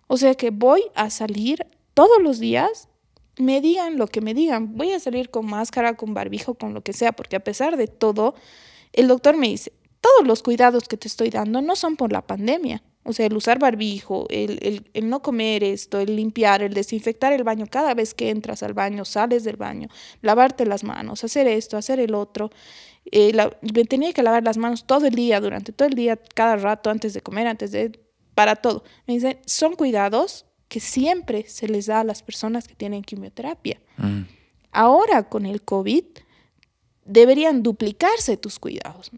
O 0.06 0.16
sea 0.16 0.34
que 0.34 0.50
voy 0.50 0.82
a 0.94 1.10
salir 1.10 1.66
todos 1.94 2.22
los 2.22 2.38
días, 2.38 2.88
me 3.38 3.60
digan 3.60 3.98
lo 3.98 4.06
que 4.06 4.20
me 4.20 4.34
digan, 4.34 4.76
voy 4.76 4.92
a 4.92 5.00
salir 5.00 5.30
con 5.30 5.46
máscara, 5.46 5.96
con 5.96 6.14
barbijo, 6.14 6.54
con 6.54 6.74
lo 6.74 6.82
que 6.82 6.92
sea, 6.92 7.12
porque 7.12 7.36
a 7.36 7.44
pesar 7.44 7.76
de 7.76 7.86
todo, 7.86 8.34
el 8.92 9.08
doctor 9.08 9.36
me 9.36 9.48
dice, 9.48 9.72
todos 10.00 10.26
los 10.26 10.42
cuidados 10.42 10.88
que 10.88 10.96
te 10.96 11.08
estoy 11.08 11.30
dando 11.30 11.60
no 11.62 11.76
son 11.76 11.96
por 11.96 12.12
la 12.12 12.26
pandemia. 12.26 12.82
O 13.04 13.12
sea, 13.14 13.26
el 13.26 13.34
usar 13.34 13.58
barbijo, 13.58 14.26
el, 14.28 14.84
no 15.02 15.22
comer 15.22 15.64
esto, 15.64 15.98
el 15.98 16.14
limpiar, 16.14 16.62
el 16.62 16.74
desinfectar 16.74 17.32
el 17.32 17.42
baño 17.42 17.66
cada 17.70 17.94
vez 17.94 18.12
que 18.12 18.28
entras 18.28 18.62
al 18.62 18.74
baño, 18.74 19.06
sales 19.06 19.44
del 19.44 19.56
baño, 19.56 19.88
lavarte 20.20 20.66
las 20.66 20.84
manos, 20.84 21.24
hacer 21.24 21.46
esto, 21.46 21.78
hacer 21.78 22.00
el 22.00 22.14
otro. 22.14 22.50
Eh, 23.10 23.32
me 23.62 23.84
tenía 23.84 24.12
que 24.12 24.22
lavar 24.22 24.44
las 24.44 24.58
manos 24.58 24.86
todo 24.86 25.06
el 25.06 25.14
día, 25.14 25.40
durante 25.40 25.72
todo 25.72 25.88
el 25.88 25.94
día, 25.94 26.18
cada 26.34 26.56
rato, 26.56 26.90
antes 26.90 27.14
de 27.14 27.22
comer, 27.22 27.46
antes 27.46 27.72
de 27.72 27.98
para 28.34 28.56
todo. 28.56 28.84
Me 29.06 29.14
dicen, 29.14 29.38
son 29.46 29.74
cuidados 29.74 30.44
que 30.68 30.78
siempre 30.80 31.44
se 31.48 31.66
les 31.66 31.86
da 31.86 32.00
a 32.00 32.04
las 32.04 32.22
personas 32.22 32.68
que 32.68 32.74
tienen 32.74 33.02
quimioterapia. 33.02 33.80
Mm. 33.96 34.22
Ahora 34.70 35.28
con 35.28 35.46
el 35.46 35.62
COVID 35.62 36.04
deberían 37.08 37.62
duplicarse 37.62 38.36
tus 38.36 38.58
cuidados. 38.58 39.10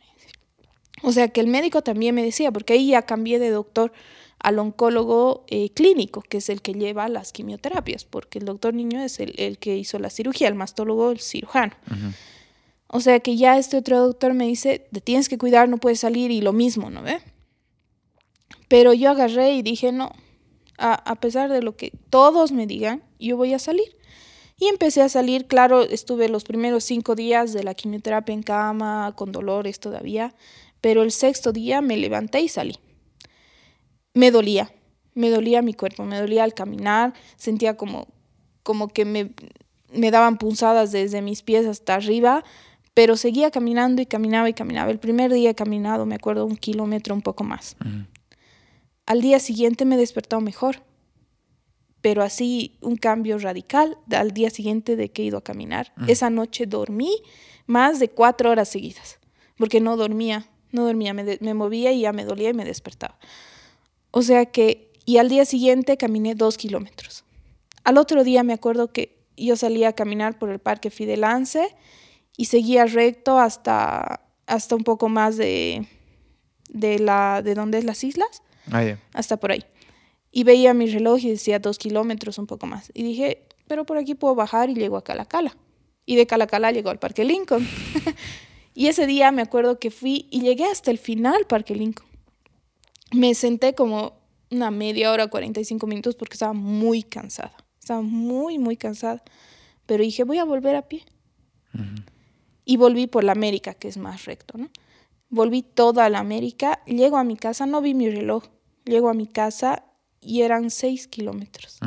O 1.02 1.12
sea 1.12 1.28
que 1.28 1.40
el 1.40 1.46
médico 1.46 1.82
también 1.82 2.14
me 2.14 2.22
decía, 2.22 2.50
porque 2.50 2.74
ahí 2.74 2.88
ya 2.88 3.02
cambié 3.02 3.38
de 3.38 3.50
doctor 3.50 3.92
al 4.38 4.58
oncólogo 4.58 5.44
eh, 5.48 5.70
clínico, 5.70 6.22
que 6.22 6.38
es 6.38 6.48
el 6.48 6.62
que 6.62 6.72
lleva 6.72 7.08
las 7.08 7.32
quimioterapias, 7.32 8.04
porque 8.04 8.38
el 8.38 8.46
doctor 8.46 8.72
niño 8.74 9.00
es 9.02 9.20
el, 9.20 9.58
que 9.58 9.76
hizo 9.76 9.98
la 9.98 10.10
cirugía, 10.10 10.48
el 10.48 10.54
mastólogo, 10.54 11.10
el 11.10 11.20
cirujano. 11.20 11.74
O 12.86 13.00
sea 13.00 13.20
que 13.20 13.36
ya 13.36 13.58
este 13.58 13.76
otro 13.76 14.00
doctor 14.00 14.34
me 14.34 14.46
dice, 14.46 14.88
te 14.90 15.00
tienes 15.00 15.28
que 15.28 15.38
cuidar, 15.38 15.68
no 15.68 15.78
puedes 15.78 16.00
salir 16.00 16.30
y 16.30 16.40
lo 16.40 16.52
mismo, 16.52 16.90
¿no 16.90 17.02
ve? 17.02 17.20
Pero 18.68 18.92
yo 18.94 19.10
agarré 19.10 19.52
y 19.52 19.62
dije, 19.62 19.92
no, 19.92 20.12
a, 20.78 21.14
pesar 21.16 21.50
de 21.50 21.62
lo 21.62 21.76
que 21.76 21.92
todos 22.08 22.52
me 22.52 22.66
digan, 22.66 23.02
yo 23.18 23.36
voy 23.36 23.52
a 23.52 23.58
salir. 23.58 23.96
Y 24.60 24.68
empecé 24.68 25.00
a 25.00 25.08
salir, 25.08 25.46
claro, 25.46 25.82
estuve 25.82 26.28
los 26.28 26.44
primeros 26.44 26.84
cinco 26.84 27.14
días 27.14 27.54
de 27.54 27.64
la 27.64 27.72
quimioterapia 27.72 28.34
en 28.34 28.42
cama, 28.42 29.14
con 29.16 29.32
dolores 29.32 29.80
todavía, 29.80 30.34
pero 30.82 31.02
el 31.02 31.12
sexto 31.12 31.50
día 31.50 31.80
me 31.80 31.96
levanté 31.96 32.40
y 32.40 32.48
salí. 32.48 32.76
Me 34.12 34.30
dolía, 34.30 34.70
me 35.14 35.30
dolía 35.30 35.62
mi 35.62 35.72
cuerpo, 35.72 36.04
me 36.04 36.20
dolía 36.20 36.44
al 36.44 36.52
caminar, 36.52 37.14
sentía 37.36 37.78
como, 37.78 38.08
como 38.62 38.88
que 38.88 39.06
me, 39.06 39.32
me 39.94 40.10
daban 40.10 40.36
punzadas 40.36 40.92
desde 40.92 41.22
mis 41.22 41.40
pies 41.42 41.64
hasta 41.64 41.94
arriba, 41.94 42.44
pero 42.92 43.16
seguía 43.16 43.50
caminando 43.50 44.02
y 44.02 44.06
caminaba 44.06 44.50
y 44.50 44.52
caminaba. 44.52 44.90
El 44.90 44.98
primer 44.98 45.32
día 45.32 45.48
he 45.48 45.54
caminado, 45.54 46.04
me 46.04 46.16
acuerdo, 46.16 46.44
un 46.44 46.56
kilómetro, 46.56 47.14
un 47.14 47.22
poco 47.22 47.44
más. 47.44 47.76
Al 49.06 49.22
día 49.22 49.38
siguiente 49.38 49.86
me 49.86 49.94
he 49.94 49.98
despertado 49.98 50.42
mejor, 50.42 50.82
pero 52.00 52.22
así 52.22 52.76
un 52.80 52.96
cambio 52.96 53.38
radical 53.38 53.98
al 54.10 54.32
día 54.32 54.50
siguiente 54.50 54.96
de 54.96 55.10
que 55.10 55.22
he 55.22 55.24
ido 55.26 55.38
a 55.38 55.44
caminar. 55.44 55.92
Esa 56.06 56.30
noche 56.30 56.66
dormí 56.66 57.10
más 57.66 57.98
de 57.98 58.08
cuatro 58.08 58.50
horas 58.50 58.68
seguidas, 58.68 59.18
porque 59.56 59.80
no 59.80 59.96
dormía, 59.96 60.46
no 60.72 60.84
dormía, 60.84 61.14
me, 61.14 61.38
me, 61.40 61.54
movía 61.54 61.92
y 61.92 62.02
ya 62.02 62.12
me 62.12 62.24
dolía 62.24 62.50
y 62.50 62.54
me 62.54 62.64
despertaba. 62.64 63.18
O 64.10 64.22
sea 64.22 64.46
que, 64.46 64.92
y 65.04 65.18
al 65.18 65.28
día 65.28 65.44
siguiente 65.44 65.96
caminé 65.96 66.34
dos 66.34 66.56
kilómetros. 66.56 67.24
Al 67.84 67.98
otro 67.98 68.24
día 68.24 68.42
me 68.42 68.52
acuerdo 68.52 68.92
que 68.92 69.18
yo 69.36 69.56
salía 69.56 69.88
a 69.88 69.92
caminar 69.92 70.38
por 70.38 70.50
el 70.50 70.58
Parque 70.58 70.90
Fidelance 70.90 71.74
y 72.36 72.46
seguía 72.46 72.86
recto 72.86 73.38
hasta, 73.38 74.22
hasta 74.46 74.74
un 74.74 74.84
poco 74.84 75.08
más 75.08 75.36
de, 75.36 75.86
de, 76.68 76.98
la, 76.98 77.42
de 77.42 77.54
donde 77.54 77.78
es 77.78 77.84
las 77.84 78.04
islas 78.04 78.42
Ah, 78.70 78.96
Hasta 79.12 79.38
por 79.38 79.52
ahí. 79.52 79.64
Y 80.32 80.44
veía 80.44 80.74
mi 80.74 80.86
reloj 80.86 81.20
y 81.24 81.30
decía 81.30 81.58
dos 81.58 81.78
kilómetros, 81.78 82.38
un 82.38 82.46
poco 82.46 82.66
más. 82.66 82.90
Y 82.94 83.02
dije, 83.02 83.46
pero 83.66 83.84
por 83.84 83.98
aquí 83.98 84.14
puedo 84.14 84.34
bajar 84.34 84.70
y 84.70 84.74
llego 84.74 84.96
a 84.96 85.04
Calacala. 85.04 85.56
Y 86.06 86.16
de 86.16 86.26
Calacala 86.26 86.72
llego 86.72 86.90
al 86.90 86.98
Parque 86.98 87.24
Lincoln. 87.24 87.66
y 88.74 88.86
ese 88.86 89.06
día 89.06 89.32
me 89.32 89.42
acuerdo 89.42 89.78
que 89.78 89.90
fui 89.90 90.26
y 90.30 90.40
llegué 90.40 90.64
hasta 90.64 90.90
el 90.90 90.98
final 90.98 91.46
Parque 91.46 91.74
Lincoln. 91.74 92.08
Me 93.12 93.34
senté 93.34 93.74
como 93.74 94.20
una 94.50 94.70
media 94.70 95.12
hora, 95.12 95.28
45 95.28 95.86
minutos 95.86 96.16
porque 96.16 96.34
estaba 96.34 96.52
muy 96.52 97.02
cansada. 97.02 97.54
Estaba 97.78 98.02
muy, 98.02 98.58
muy 98.58 98.76
cansada. 98.76 99.22
Pero 99.86 100.02
dije, 100.02 100.24
voy 100.24 100.38
a 100.38 100.44
volver 100.44 100.76
a 100.76 100.88
pie. 100.88 101.04
Y 102.64 102.76
volví 102.76 103.06
por 103.06 103.24
la 103.24 103.32
América, 103.32 103.74
que 103.74 103.88
es 103.88 103.96
más 103.96 104.24
recto, 104.24 104.58
¿no? 104.58 104.68
Volví 105.28 105.62
toda 105.62 106.08
la 106.08 106.18
América, 106.18 106.82
llego 106.86 107.16
a 107.16 107.24
mi 107.24 107.36
casa, 107.36 107.66
no 107.66 107.80
vi 107.80 107.94
mi 107.94 108.10
reloj, 108.10 108.44
llego 108.84 109.08
a 109.08 109.14
mi 109.14 109.28
casa 109.28 109.84
y 110.20 110.42
eran 110.42 110.70
seis 110.70 111.06
kilómetros. 111.06 111.78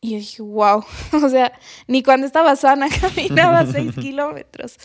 Y 0.00 0.10
yo 0.10 0.16
dije, 0.18 0.42
wow, 0.42 0.84
o 1.24 1.28
sea, 1.28 1.52
ni 1.86 2.02
cuando 2.02 2.26
estaba 2.26 2.56
sana 2.56 2.88
caminaba 3.00 3.66
seis 3.66 3.94
kilómetros. 4.00 4.76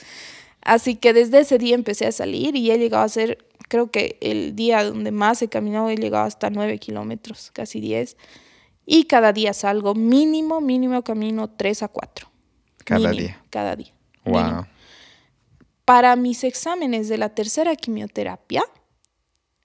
Así 0.61 0.95
que 0.95 1.13
desde 1.13 1.39
ese 1.39 1.57
día 1.57 1.75
empecé 1.75 2.05
a 2.05 2.11
salir 2.11 2.55
y 2.55 2.71
he 2.71 2.77
llegado 2.77 3.03
a 3.03 3.09
ser, 3.09 3.45
creo 3.69 3.91
que 3.91 4.17
el 4.21 4.55
día 4.55 4.83
donde 4.83 5.11
más 5.11 5.41
he 5.41 5.47
caminado 5.47 5.89
he 5.89 5.95
llegado 5.95 6.25
hasta 6.25 6.49
nueve 6.49 6.79
kilómetros, 6.79 7.51
casi 7.51 7.79
diez. 7.79 8.17
Y 8.85 9.05
cada 9.05 9.33
día 9.33 9.53
salgo, 9.53 9.93
mínimo, 9.93 10.61
mínimo 10.61 11.03
camino 11.03 11.49
tres 11.49 11.83
a 11.83 11.87
cuatro. 11.87 12.29
Cada 12.83 13.11
día. 13.11 13.41
Cada 13.49 13.75
día. 13.75 13.93
Wow 14.25 14.65
para 15.89 16.15
mis 16.15 16.43
exámenes 16.43 17.09
de 17.09 17.17
la 17.17 17.29
tercera 17.29 17.75
quimioterapia, 17.75 18.61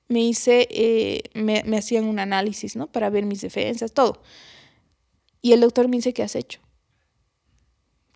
me 0.08 0.20
hice, 0.20 0.68
eh, 0.70 1.22
me, 1.34 1.76
hacían 1.76 2.04
un 2.04 2.18
análisis, 2.18 2.76
¿no? 2.76 2.86
Para 2.86 3.10
ver 3.10 3.24
mis 3.24 3.40
defensas, 3.40 3.92
todo. 3.92 4.22
Y 5.42 5.52
el 5.52 5.60
doctor 5.60 5.88
me 5.88 5.96
dice, 5.96 6.12
¿qué 6.12 6.22
has 6.22 6.36
hecho? 6.36 6.60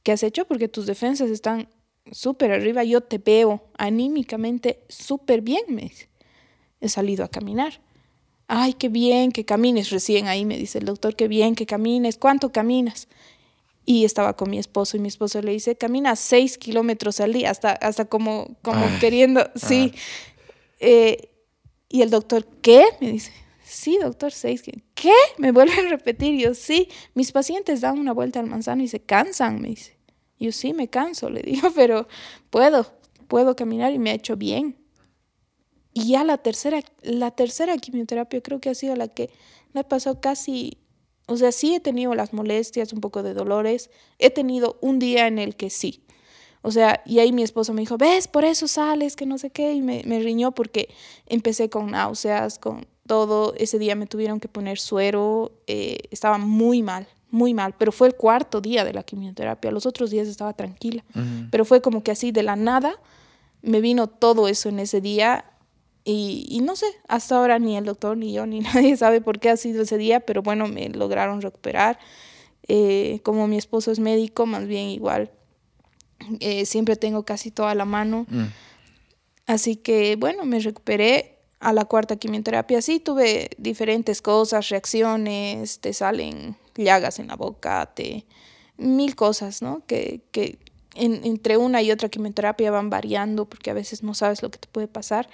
¿Qué 0.02 0.12
has 0.12 0.22
hecho? 0.22 0.46
Porque 0.46 0.68
tus 0.68 0.86
defensas 0.86 1.30
están 1.30 1.68
súper 2.10 2.52
arriba, 2.52 2.84
yo 2.84 3.02
te 3.02 3.18
veo 3.18 3.70
anímicamente 3.76 4.84
súper 4.88 5.40
bien, 5.40 5.62
me 5.68 5.82
dice. 5.82 6.08
He 6.80 6.88
salido 6.88 7.24
a 7.24 7.28
caminar. 7.28 7.80
Ay, 8.46 8.74
qué 8.74 8.88
bien 8.88 9.32
que 9.32 9.44
camines 9.44 9.90
recién 9.90 10.26
ahí, 10.26 10.44
me 10.44 10.56
dice 10.56 10.78
el 10.78 10.86
doctor, 10.86 11.16
qué 11.16 11.28
bien 11.28 11.54
que 11.54 11.66
camines. 11.66 12.16
¿Cuánto 12.16 12.50
caminas? 12.50 13.08
y 13.88 14.04
estaba 14.04 14.36
con 14.36 14.50
mi 14.50 14.58
esposo 14.58 14.98
y 14.98 15.00
mi 15.00 15.08
esposo 15.08 15.40
le 15.40 15.50
dice, 15.50 15.74
camina 15.74 16.14
seis 16.14 16.58
kilómetros 16.58 17.20
al 17.20 17.32
día, 17.32 17.50
hasta, 17.50 17.70
hasta 17.70 18.04
como, 18.04 18.54
como 18.60 18.86
queriendo, 19.00 19.50
sí. 19.54 19.94
Eh, 20.78 21.30
y 21.88 22.02
el 22.02 22.10
doctor, 22.10 22.46
¿qué? 22.62 22.84
Me 23.00 23.12
dice, 23.12 23.32
sí, 23.64 23.98
doctor, 24.00 24.32
seis. 24.32 24.62
¿Qué? 24.94 25.12
Me 25.38 25.52
vuelve 25.52 25.74
a 25.74 25.88
repetir. 25.88 26.38
Yo, 26.38 26.54
sí, 26.54 26.88
mis 27.14 27.32
pacientes 27.32 27.80
dan 27.80 27.98
una 27.98 28.12
vuelta 28.12 28.40
al 28.40 28.46
manzano 28.46 28.82
y 28.82 28.88
se 28.88 29.00
cansan, 29.00 29.60
me 29.60 29.68
dice. 29.68 29.96
Yo, 30.38 30.52
sí, 30.52 30.72
me 30.72 30.88
canso, 30.88 31.30
le 31.30 31.42
digo, 31.42 31.70
pero 31.74 32.08
puedo, 32.50 32.86
puedo 33.26 33.56
caminar 33.56 33.92
y 33.92 33.98
me 33.98 34.10
ha 34.10 34.14
hecho 34.14 34.36
bien. 34.36 34.76
Y 35.92 36.08
ya 36.08 36.24
la 36.24 36.38
tercera, 36.38 36.80
la 37.02 37.30
tercera 37.32 37.76
quimioterapia 37.76 38.40
creo 38.42 38.60
que 38.60 38.70
ha 38.70 38.74
sido 38.74 38.94
la 38.94 39.08
que 39.08 39.30
me 39.72 39.82
pasó 39.82 40.20
casi 40.20 40.78
o 41.30 41.36
sea, 41.36 41.52
sí 41.52 41.74
he 41.74 41.80
tenido 41.80 42.14
las 42.14 42.32
molestias, 42.32 42.94
un 42.94 43.02
poco 43.02 43.22
de 43.22 43.34
dolores. 43.34 43.90
He 44.18 44.30
tenido 44.30 44.78
un 44.80 44.98
día 44.98 45.26
en 45.26 45.38
el 45.38 45.56
que 45.56 45.68
sí. 45.68 46.02
O 46.68 46.70
sea, 46.70 47.00
y 47.06 47.18
ahí 47.18 47.32
mi 47.32 47.42
esposo 47.42 47.72
me 47.72 47.80
dijo, 47.80 47.96
ves, 47.96 48.28
por 48.28 48.44
eso 48.44 48.68
sales, 48.68 49.16
que 49.16 49.24
no 49.24 49.38
sé 49.38 49.48
qué. 49.48 49.72
Y 49.72 49.80
me, 49.80 50.02
riñó 50.02 50.52
porque 50.52 50.90
empecé 51.24 51.70
con 51.70 51.92
náuseas, 51.92 52.58
con 52.58 52.86
todo. 53.06 53.54
Ese 53.56 53.78
día 53.78 53.94
me 53.94 54.06
tuvieron 54.06 54.38
que 54.38 54.48
poner 54.48 54.78
suero. 54.78 55.50
Eh, 55.66 55.96
estaba 56.10 56.36
muy 56.36 56.82
mal, 56.82 57.08
muy 57.30 57.54
mal. 57.54 57.74
Pero 57.78 57.90
fue 57.90 58.08
el 58.08 58.16
cuarto 58.16 58.60
día 58.60 58.84
de 58.84 58.92
la 58.92 59.02
quimioterapia. 59.02 59.70
Los 59.70 59.86
otros 59.86 60.10
días 60.10 60.28
estaba 60.28 60.52
tranquila. 60.52 61.02
Pero 61.50 61.64
fue 61.64 61.80
como 61.80 62.02
que 62.02 62.10
así 62.10 62.32
de 62.32 62.42
la 62.42 62.54
nada 62.54 63.00
me 63.62 63.80
vino 63.80 64.06
todo 64.06 64.46
eso 64.46 64.68
en 64.68 64.78
ese 64.78 65.00
día 65.00 65.46
y, 66.04 66.60
no 66.62 66.76
sé, 66.76 66.86
hasta 67.08 67.38
ahora 67.38 67.58
ni 67.58 67.78
el 67.78 67.86
doctor, 67.86 68.14
ni 68.18 68.34
yo, 68.34 68.44
ni 68.44 68.60
nadie 68.74 68.94
sabe 68.98 69.22
por 69.22 69.40
qué 69.40 69.48
ha 69.48 69.56
sido 69.56 69.84
ese 69.84 69.96
día, 69.96 70.20
pero 70.20 70.42
bueno, 70.42 70.68
me 70.68 70.90
lograron 70.90 71.40
recuperar. 71.40 71.98
Eh, 72.66 73.20
como 73.22 73.48
mi 73.48 73.56
esposo 73.56 73.90
es 73.90 74.00
médico, 74.00 74.44
más 74.44 74.66
bien 74.66 74.88
igual, 74.88 75.30
eh, 76.40 76.66
siempre 76.66 76.96
tengo 76.96 77.24
casi 77.24 77.50
toda 77.50 77.74
la 77.74 77.84
mano. 77.84 78.26
Mm. 78.28 78.46
Así 79.46 79.76
que 79.76 80.16
bueno, 80.16 80.44
me 80.44 80.60
recuperé. 80.60 81.34
a 81.60 81.72
la 81.72 81.86
cuarta 81.86 82.14
quimioterapia 82.16 82.80
sí 82.80 83.00
tuve 83.00 83.50
diferentes 83.58 84.22
cosas, 84.22 84.68
reacciones, 84.68 85.80
te 85.80 85.92
salen 85.92 86.56
llagas 86.84 87.18
en 87.18 87.28
la 87.28 87.36
boca, 87.36 87.90
te 87.94 88.24
mil 88.76 89.16
cosas, 89.16 89.60
¿no? 89.62 89.82
Que, 89.86 90.22
que 90.30 90.58
entre 90.94 91.56
una 91.56 91.82
y 91.82 91.90
otra 91.90 92.08
quimioterapia 92.08 92.70
van 92.70 92.90
variando 92.90 93.44
porque 93.44 93.70
a 93.70 93.74
veces 93.74 94.02
no 94.02 94.14
sabes 94.14 94.42
lo 94.42 94.50
que 94.50 94.58
te 94.58 94.68
puede 94.68 94.88
pasar. 94.88 95.28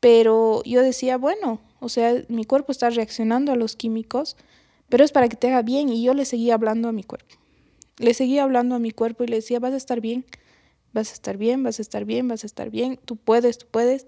Pero 0.00 0.62
yo 0.64 0.82
decía, 0.82 1.18
bueno, 1.18 1.60
o 1.80 1.88
sea, 1.88 2.14
mi 2.28 2.44
cuerpo 2.44 2.72
está 2.72 2.90
reaccionando 2.90 3.52
a 3.52 3.56
los 3.56 3.76
químicos, 3.76 4.36
pero 4.88 5.04
es 5.04 5.12
para 5.12 5.28
que 5.28 5.36
te 5.36 5.48
haga 5.48 5.62
bien 5.62 5.88
y 5.88 6.02
yo 6.02 6.14
le 6.14 6.24
seguía 6.24 6.54
hablando 6.54 6.88
a 6.88 6.92
mi 6.92 7.02
cuerpo. 7.02 7.36
Le 7.98 8.14
seguía 8.14 8.42
hablando 8.42 8.74
a 8.74 8.78
mi 8.78 8.90
cuerpo 8.90 9.24
y 9.24 9.28
le 9.28 9.36
decía, 9.36 9.58
vas 9.58 9.72
a 9.72 9.76
estar 9.76 10.00
bien, 10.00 10.26
vas 10.92 11.10
a 11.10 11.14
estar 11.14 11.36
bien, 11.36 11.62
vas 11.62 11.78
a 11.78 11.82
estar 11.82 12.04
bien, 12.04 12.28
vas 12.28 12.44
a 12.44 12.46
estar 12.46 12.70
bien, 12.70 12.98
tú 13.04 13.16
puedes, 13.16 13.58
tú 13.58 13.66
puedes. 13.70 14.06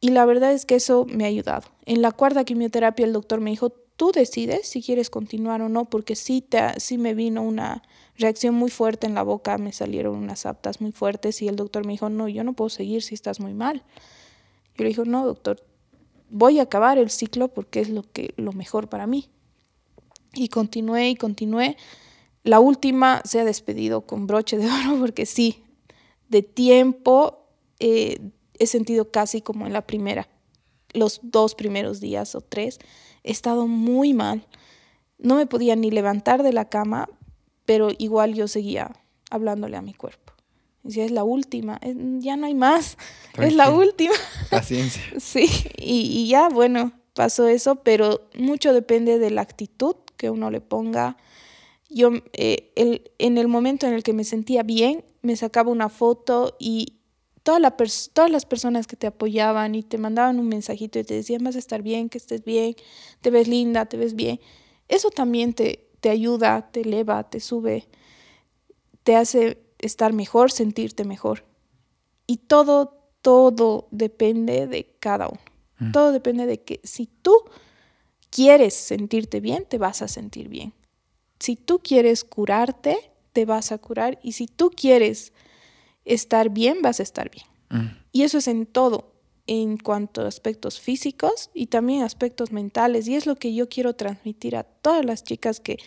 Y 0.00 0.10
la 0.10 0.24
verdad 0.24 0.52
es 0.52 0.66
que 0.66 0.74
eso 0.74 1.06
me 1.08 1.24
ha 1.24 1.28
ayudado. 1.28 1.68
En 1.86 2.02
la 2.02 2.10
cuarta 2.10 2.44
quimioterapia 2.44 3.06
el 3.06 3.12
doctor 3.12 3.40
me 3.40 3.50
dijo, 3.50 3.70
tú 3.70 4.10
decides 4.10 4.66
si 4.66 4.82
quieres 4.82 5.10
continuar 5.10 5.62
o 5.62 5.68
no, 5.68 5.84
porque 5.84 6.16
sí, 6.16 6.40
te, 6.40 6.80
sí 6.80 6.98
me 6.98 7.14
vino 7.14 7.42
una 7.42 7.82
reacción 8.16 8.54
muy 8.54 8.70
fuerte 8.70 9.06
en 9.06 9.14
la 9.14 9.22
boca, 9.22 9.58
me 9.58 9.72
salieron 9.72 10.16
unas 10.16 10.44
aptas 10.44 10.80
muy 10.80 10.92
fuertes 10.92 11.40
y 11.42 11.48
el 11.48 11.56
doctor 11.56 11.86
me 11.86 11.92
dijo, 11.92 12.08
no, 12.08 12.28
yo 12.28 12.42
no 12.42 12.52
puedo 12.52 12.68
seguir 12.68 13.02
si 13.02 13.14
estás 13.14 13.38
muy 13.38 13.54
mal. 13.54 13.84
Yo 14.76 14.84
le 14.84 14.88
dije, 14.88 15.02
no, 15.04 15.24
doctor, 15.24 15.62
voy 16.30 16.58
a 16.58 16.62
acabar 16.62 16.98
el 16.98 17.10
ciclo 17.10 17.48
porque 17.48 17.80
es 17.80 17.90
lo, 17.90 18.02
que, 18.02 18.34
lo 18.36 18.52
mejor 18.52 18.88
para 18.88 19.06
mí. 19.06 19.28
Y 20.34 20.48
continué 20.48 21.10
y 21.10 21.14
continué. 21.14 21.76
La 22.44 22.60
última 22.60 23.22
se 23.24 23.40
ha 23.40 23.44
despedido 23.44 24.02
con 24.02 24.26
broche 24.26 24.58
de 24.58 24.66
oro 24.70 24.98
porque 24.98 25.26
sí, 25.26 25.62
de 26.28 26.42
tiempo 26.42 27.46
eh, 27.78 28.20
he 28.58 28.66
sentido 28.66 29.10
casi 29.10 29.42
como 29.42 29.66
en 29.66 29.72
la 29.72 29.86
primera, 29.86 30.28
los 30.92 31.20
dos 31.22 31.54
primeros 31.54 32.00
días 32.00 32.34
o 32.34 32.40
tres, 32.40 32.78
he 33.22 33.32
estado 33.32 33.66
muy 33.66 34.14
mal. 34.14 34.46
No 35.18 35.36
me 35.36 35.46
podía 35.46 35.76
ni 35.76 35.90
levantar 35.90 36.42
de 36.42 36.52
la 36.52 36.68
cama, 36.68 37.08
pero 37.64 37.90
igual 37.98 38.34
yo 38.34 38.48
seguía 38.48 38.92
hablándole 39.30 39.76
a 39.76 39.82
mi 39.82 39.94
cuerpo. 39.94 40.32
Decía, 40.82 41.04
es 41.04 41.12
la 41.12 41.22
última, 41.22 41.80
ya 42.18 42.36
no 42.36 42.46
hay 42.46 42.54
más, 42.54 42.98
es 43.38 43.54
la 43.54 43.70
última. 43.70 44.14
Paciencia. 44.50 45.02
sí, 45.18 45.48
y, 45.76 46.26
ya, 46.28 46.48
bueno, 46.48 46.92
pasó 47.14 47.46
eso, 47.46 47.76
pero 47.76 48.28
mucho 48.36 48.72
depende 48.72 49.18
de 49.18 49.30
la 49.30 49.42
actitud 49.42 49.96
que 50.16 50.30
uno 50.30 50.50
le 50.50 50.60
ponga. 50.60 51.16
Yo, 51.94 52.10
eh, 52.32 52.72
el, 52.76 53.10
en 53.18 53.38
el 53.38 53.48
momento 53.48 53.86
en 53.86 53.94
el 53.94 54.02
que 54.02 54.12
me 54.12 54.24
sentía 54.24 54.62
bien, 54.62 55.04
me 55.22 55.36
sacaba 55.36 55.70
una 55.70 55.88
foto 55.88 56.56
y 56.58 56.98
todas 57.42 57.60
las 57.60 58.46
personas 58.46 58.86
que 58.86 58.96
te 58.96 59.06
apoyaban 59.06 59.74
y 59.74 59.82
te 59.82 59.98
mandaban 59.98 60.38
un 60.38 60.48
mensajito 60.48 60.98
y 60.98 61.04
te 61.04 61.14
decían 61.14 61.42
vas 61.42 61.56
a 61.56 61.58
estar 61.58 61.82
bien, 61.82 62.08
que 62.08 62.18
estés 62.18 62.44
bien, 62.44 62.76
te 63.20 63.30
ves 63.30 63.48
linda, 63.48 63.86
te 63.86 63.96
ves 63.96 64.14
bien, 64.14 64.40
eso 64.88 65.10
también 65.10 65.52
te, 65.54 65.88
te 66.00 66.10
ayuda, 66.10 66.70
te 66.70 66.82
eleva, 66.82 67.28
te 67.28 67.40
sube, 67.40 67.88
te 69.02 69.16
hace 69.16 69.62
estar 69.78 70.12
mejor, 70.12 70.50
sentirte 70.50 71.04
mejor. 71.04 71.44
Y 72.26 72.38
todo, 72.38 73.10
todo 73.20 73.88
depende 73.90 74.66
de 74.66 74.96
cada 75.00 75.28
uno. 75.28 75.40
Mm. 75.78 75.92
Todo 75.92 76.12
depende 76.12 76.46
de 76.46 76.62
que 76.62 76.80
si 76.84 77.06
tú 77.06 77.34
quieres 78.30 78.74
sentirte 78.74 79.40
bien, 79.40 79.64
te 79.68 79.78
vas 79.78 80.02
a 80.02 80.08
sentir 80.08 80.48
bien. 80.48 80.72
Si 81.42 81.56
tú 81.56 81.80
quieres 81.80 82.22
curarte, 82.22 83.10
te 83.32 83.46
vas 83.46 83.72
a 83.72 83.78
curar. 83.78 84.20
Y 84.22 84.32
si 84.32 84.46
tú 84.46 84.70
quieres 84.70 85.32
estar 86.04 86.50
bien, 86.50 86.82
vas 86.82 87.00
a 87.00 87.02
estar 87.02 87.32
bien. 87.32 87.46
Mm. 87.70 87.96
Y 88.12 88.22
eso 88.22 88.38
es 88.38 88.46
en 88.46 88.64
todo, 88.64 89.12
en 89.48 89.76
cuanto 89.76 90.20
a 90.20 90.28
aspectos 90.28 90.78
físicos 90.78 91.50
y 91.52 91.66
también 91.66 92.04
aspectos 92.04 92.52
mentales. 92.52 93.08
Y 93.08 93.16
es 93.16 93.26
lo 93.26 93.34
que 93.34 93.52
yo 93.52 93.68
quiero 93.68 93.96
transmitir 93.96 94.54
a 94.54 94.62
todas 94.62 95.04
las 95.04 95.24
chicas 95.24 95.58
que, 95.58 95.78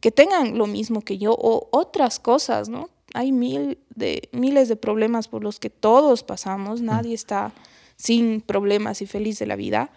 que 0.00 0.10
tengan 0.10 0.58
lo 0.58 0.66
mismo 0.66 1.00
que 1.00 1.16
yo 1.16 1.32
o 1.38 1.70
otras 1.72 2.18
cosas, 2.18 2.68
¿no? 2.68 2.90
Hay 3.14 3.32
mil 3.32 3.78
de, 3.94 4.28
miles 4.32 4.68
de 4.68 4.76
problemas 4.76 5.26
por 5.26 5.42
los 5.42 5.58
que 5.58 5.70
todos 5.70 6.22
pasamos, 6.22 6.82
mm. 6.82 6.84
nadie 6.84 7.14
está 7.14 7.54
sin 7.96 8.42
problemas 8.42 9.00
y 9.00 9.06
feliz 9.06 9.38
de 9.38 9.46
la 9.46 9.56
vida. 9.56 9.90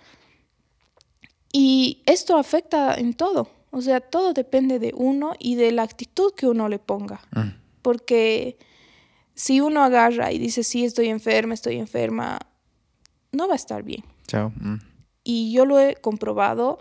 Y 1.51 2.01
esto 2.05 2.37
afecta 2.37 2.95
en 2.95 3.13
todo, 3.13 3.49
o 3.75 3.81
sea, 3.81 3.99
todo 3.99 4.31
depende 4.31 4.79
de 4.79 4.93
uno 4.95 5.33
y 5.37 5.55
de 5.55 5.73
la 5.73 5.83
actitud 5.83 6.33
que 6.33 6.47
uno 6.47 6.69
le 6.69 6.79
ponga, 6.79 7.19
mm. 7.35 7.49
porque 7.81 8.57
si 9.33 9.59
uno 9.59 9.83
agarra 9.83 10.31
y 10.31 10.39
dice, 10.39 10.63
sí, 10.63 10.85
estoy 10.85 11.09
enferma, 11.09 11.53
estoy 11.53 11.75
enferma, 11.75 12.39
no 13.33 13.49
va 13.49 13.53
a 13.53 13.57
estar 13.57 13.83
bien. 13.83 14.05
Chao. 14.27 14.53
Mm. 14.55 14.77
Y 15.25 15.51
yo 15.51 15.65
lo 15.65 15.77
he 15.77 15.95
comprobado 15.95 16.79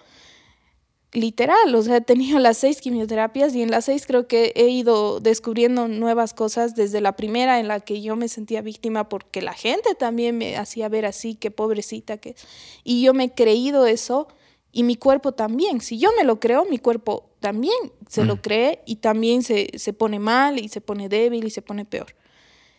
literal, 1.10 1.74
o 1.74 1.82
sea, 1.82 1.96
he 1.96 2.00
tenido 2.00 2.38
las 2.38 2.58
seis 2.58 2.80
quimioterapias 2.80 3.56
y 3.56 3.62
en 3.62 3.72
las 3.72 3.86
seis 3.86 4.06
creo 4.06 4.28
que 4.28 4.52
he 4.54 4.68
ido 4.68 5.18
descubriendo 5.18 5.88
nuevas 5.88 6.32
cosas 6.32 6.76
desde 6.76 7.00
la 7.00 7.16
primera 7.16 7.58
en 7.58 7.66
la 7.66 7.80
que 7.80 8.02
yo 8.02 8.14
me 8.14 8.28
sentía 8.28 8.62
víctima 8.62 9.08
porque 9.08 9.42
la 9.42 9.54
gente 9.54 9.96
también 9.96 10.38
me 10.38 10.56
hacía 10.58 10.88
ver 10.88 11.06
así, 11.06 11.34
que 11.34 11.50
pobrecita 11.50 12.18
que... 12.18 12.36
Y 12.84 13.02
yo 13.02 13.14
me 13.14 13.24
he 13.24 13.34
creído 13.34 13.84
eso 13.84 14.28
y 14.74 14.82
mi 14.82 14.96
cuerpo 14.96 15.32
también. 15.32 15.80
Si 15.80 15.98
yo 15.98 16.10
me 16.18 16.24
lo 16.24 16.40
creo, 16.40 16.64
mi 16.66 16.78
cuerpo 16.78 17.30
también 17.38 17.76
se 18.08 18.24
lo 18.24 18.36
mm. 18.36 18.40
cree 18.40 18.82
y 18.86 18.96
también 18.96 19.42
se, 19.42 19.70
se 19.78 19.92
pone 19.92 20.18
mal 20.18 20.58
y 20.58 20.68
se 20.68 20.80
pone 20.80 21.08
débil 21.08 21.44
y 21.44 21.50
se 21.50 21.62
pone 21.62 21.84
peor. 21.84 22.14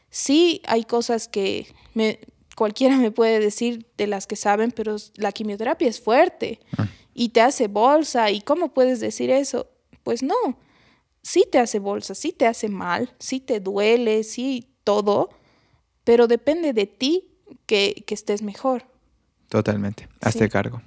Sí 0.09 0.61
hay 0.67 0.83
cosas 0.83 1.29
que 1.29 1.67
me, 1.93 2.19
cualquiera 2.55 2.97
me 2.97 3.11
puede 3.11 3.39
decir 3.39 3.87
de 3.97 4.07
las 4.07 4.27
que 4.27 4.35
saben, 4.35 4.71
pero 4.71 4.97
la 5.15 5.31
quimioterapia 5.31 5.87
es 5.87 6.01
fuerte 6.01 6.59
ah. 6.77 6.87
y 7.13 7.29
te 7.29 7.39
hace 7.39 7.67
bolsa. 7.67 8.29
¿Y 8.29 8.41
cómo 8.41 8.73
puedes 8.73 8.99
decir 8.99 9.29
eso? 9.29 9.67
Pues 10.03 10.21
no, 10.21 10.35
sí 11.21 11.45
te 11.49 11.59
hace 11.59 11.79
bolsa, 11.79 12.13
sí 12.13 12.33
te 12.33 12.45
hace 12.45 12.67
mal, 12.67 13.15
sí 13.19 13.39
te 13.39 13.61
duele, 13.61 14.23
sí 14.23 14.67
todo, 14.83 15.29
pero 16.03 16.27
depende 16.27 16.73
de 16.73 16.87
ti 16.87 17.31
que, 17.65 18.03
estés 18.09 18.41
mejor. 18.41 18.85
Totalmente, 19.47 20.09
hazte 20.19 20.49
cargo. 20.49 20.81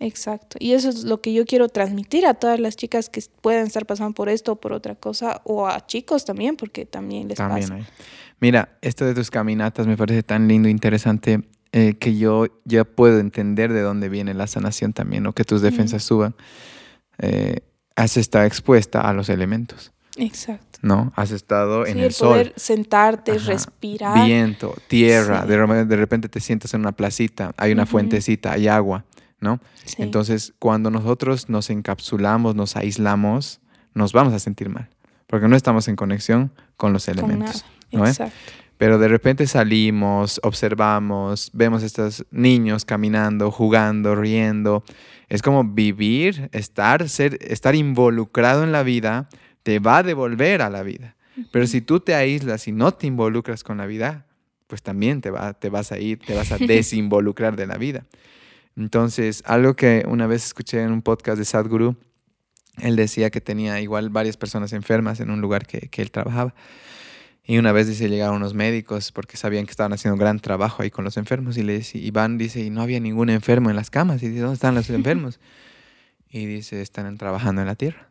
Exacto. 0.00 0.56
Y 0.58 0.72
eso 0.72 0.88
es 0.88 1.04
lo 1.04 1.20
que 1.20 1.32
yo 1.32 1.44
quiero 1.44 1.68
transmitir 1.68 2.26
a 2.26 2.34
todas 2.34 2.58
las 2.58 2.74
chicas 2.74 3.10
que 3.10 3.22
puedan 3.42 3.66
estar 3.66 3.84
pasando 3.84 4.14
por 4.14 4.30
esto 4.30 4.52
o 4.52 4.56
por 4.56 4.72
otra 4.72 4.94
cosa, 4.94 5.42
o 5.44 5.68
a 5.68 5.86
chicos 5.86 6.24
también, 6.24 6.56
porque 6.56 6.86
también 6.86 7.28
les 7.28 7.38
pasa. 7.38 7.78
Mira, 8.40 8.78
esto 8.80 9.04
de 9.04 9.14
tus 9.14 9.30
caminatas 9.30 9.86
me 9.86 9.98
parece 9.98 10.22
tan 10.22 10.48
lindo 10.48 10.68
e 10.68 10.70
interesante 10.70 11.42
eh, 11.72 11.94
que 11.94 12.16
yo 12.16 12.46
ya 12.64 12.84
puedo 12.84 13.20
entender 13.20 13.72
de 13.72 13.82
dónde 13.82 14.08
viene 14.08 14.32
la 14.32 14.46
sanación 14.46 14.94
también, 14.94 15.26
o 15.26 15.34
que 15.34 15.44
tus 15.44 15.60
defensas 15.60 16.02
suban. 16.02 16.34
Eh, 17.18 17.60
has 17.94 18.16
estado 18.16 18.46
expuesta 18.46 19.02
a 19.02 19.12
los 19.12 19.28
elementos. 19.28 19.92
Exacto. 20.16 20.78
¿No? 20.82 21.12
Has 21.14 21.30
estado 21.30 21.86
en 21.86 21.98
el, 21.98 22.04
el 22.06 22.14
poder 22.14 22.54
sentarte, 22.56 23.38
respirar. 23.38 24.24
Viento, 24.24 24.74
tierra, 24.88 25.44
de, 25.44 25.96
repente 25.96 26.28
te 26.28 26.40
sientas 26.40 26.72
en 26.72 26.80
una 26.80 26.92
placita, 26.92 27.52
hay 27.58 27.72
una 27.72 27.84
fuentecita, 27.84 28.52
hay 28.52 28.66
agua, 28.66 29.04
¿no? 29.40 29.60
Entonces, 29.98 30.54
cuando 30.58 30.90
nosotros 30.90 31.48
nos 31.48 31.70
encapsulamos, 31.70 32.54
nos 32.54 32.76
aislamos, 32.76 33.60
nos 33.94 34.12
vamos 34.12 34.32
a 34.34 34.38
sentir 34.38 34.68
mal, 34.68 34.88
porque 35.26 35.48
no 35.48 35.56
estamos 35.56 35.88
en 35.88 35.96
conexión 35.96 36.52
con 36.76 36.92
los 36.92 37.08
elementos. 37.08 37.64
Pero 38.80 38.98
de 38.98 39.08
repente 39.08 39.46
salimos, 39.46 40.40
observamos, 40.42 41.50
vemos 41.52 41.82
a 41.82 41.86
estos 41.86 42.24
niños 42.30 42.86
caminando, 42.86 43.50
jugando, 43.50 44.14
riendo. 44.14 44.84
Es 45.28 45.42
como 45.42 45.64
vivir, 45.64 46.48
estar, 46.52 47.06
ser, 47.10 47.36
estar 47.42 47.74
involucrado 47.74 48.64
en 48.64 48.72
la 48.72 48.82
vida, 48.82 49.28
te 49.62 49.80
va 49.80 49.98
a 49.98 50.02
devolver 50.02 50.62
a 50.62 50.70
la 50.70 50.82
vida. 50.82 51.14
Pero 51.52 51.66
si 51.66 51.82
tú 51.82 52.00
te 52.00 52.14
aíslas 52.14 52.68
y 52.68 52.72
no 52.72 52.92
te 52.92 53.06
involucras 53.06 53.64
con 53.64 53.76
la 53.76 53.84
vida, 53.84 54.24
pues 54.66 54.82
también 54.82 55.20
te, 55.20 55.30
va, 55.30 55.52
te 55.52 55.68
vas 55.68 55.92
a 55.92 55.98
ir, 55.98 56.18
te 56.20 56.34
vas 56.34 56.50
a 56.50 56.56
desinvolucrar 56.58 57.56
de 57.56 57.66
la 57.66 57.76
vida. 57.76 58.06
Entonces, 58.80 59.42
algo 59.46 59.74
que 59.76 60.04
una 60.08 60.26
vez 60.26 60.44
escuché 60.44 60.82
en 60.82 60.90
un 60.90 61.02
podcast 61.02 61.38
de 61.38 61.44
Sadhguru, 61.44 61.96
él 62.78 62.96
decía 62.96 63.30
que 63.30 63.40
tenía 63.40 63.80
igual 63.80 64.10
varias 64.10 64.36
personas 64.36 64.72
enfermas 64.72 65.20
en 65.20 65.30
un 65.30 65.40
lugar 65.40 65.66
que, 65.66 65.88
que 65.88 66.02
él 66.02 66.10
trabajaba. 66.10 66.54
Y 67.44 67.58
una 67.58 67.72
vez 67.72 67.86
dice, 67.86 68.08
llegaron 68.08 68.36
unos 68.36 68.54
médicos 68.54 69.12
porque 69.12 69.36
sabían 69.36 69.66
que 69.66 69.70
estaban 69.70 69.92
haciendo 69.92 70.14
un 70.14 70.20
gran 70.20 70.40
trabajo 70.40 70.82
ahí 70.82 70.90
con 70.90 71.04
los 71.04 71.16
enfermos 71.16 71.56
y 71.56 71.62
le 71.62 71.78
dice, 71.78 71.98
Iván 71.98 72.38
dice, 72.38 72.60
y 72.60 72.70
no 72.70 72.80
había 72.80 73.00
ningún 73.00 73.28
enfermo 73.28 73.70
en 73.70 73.76
las 73.76 73.90
camas. 73.90 74.22
Y 74.22 74.28
dice, 74.28 74.40
¿dónde 74.40 74.54
están 74.54 74.74
los 74.74 74.88
enfermos? 74.90 75.38
y 76.30 76.46
dice, 76.46 76.80
están 76.80 77.16
trabajando 77.18 77.60
en 77.60 77.66
la 77.66 77.74
tierra. 77.74 78.08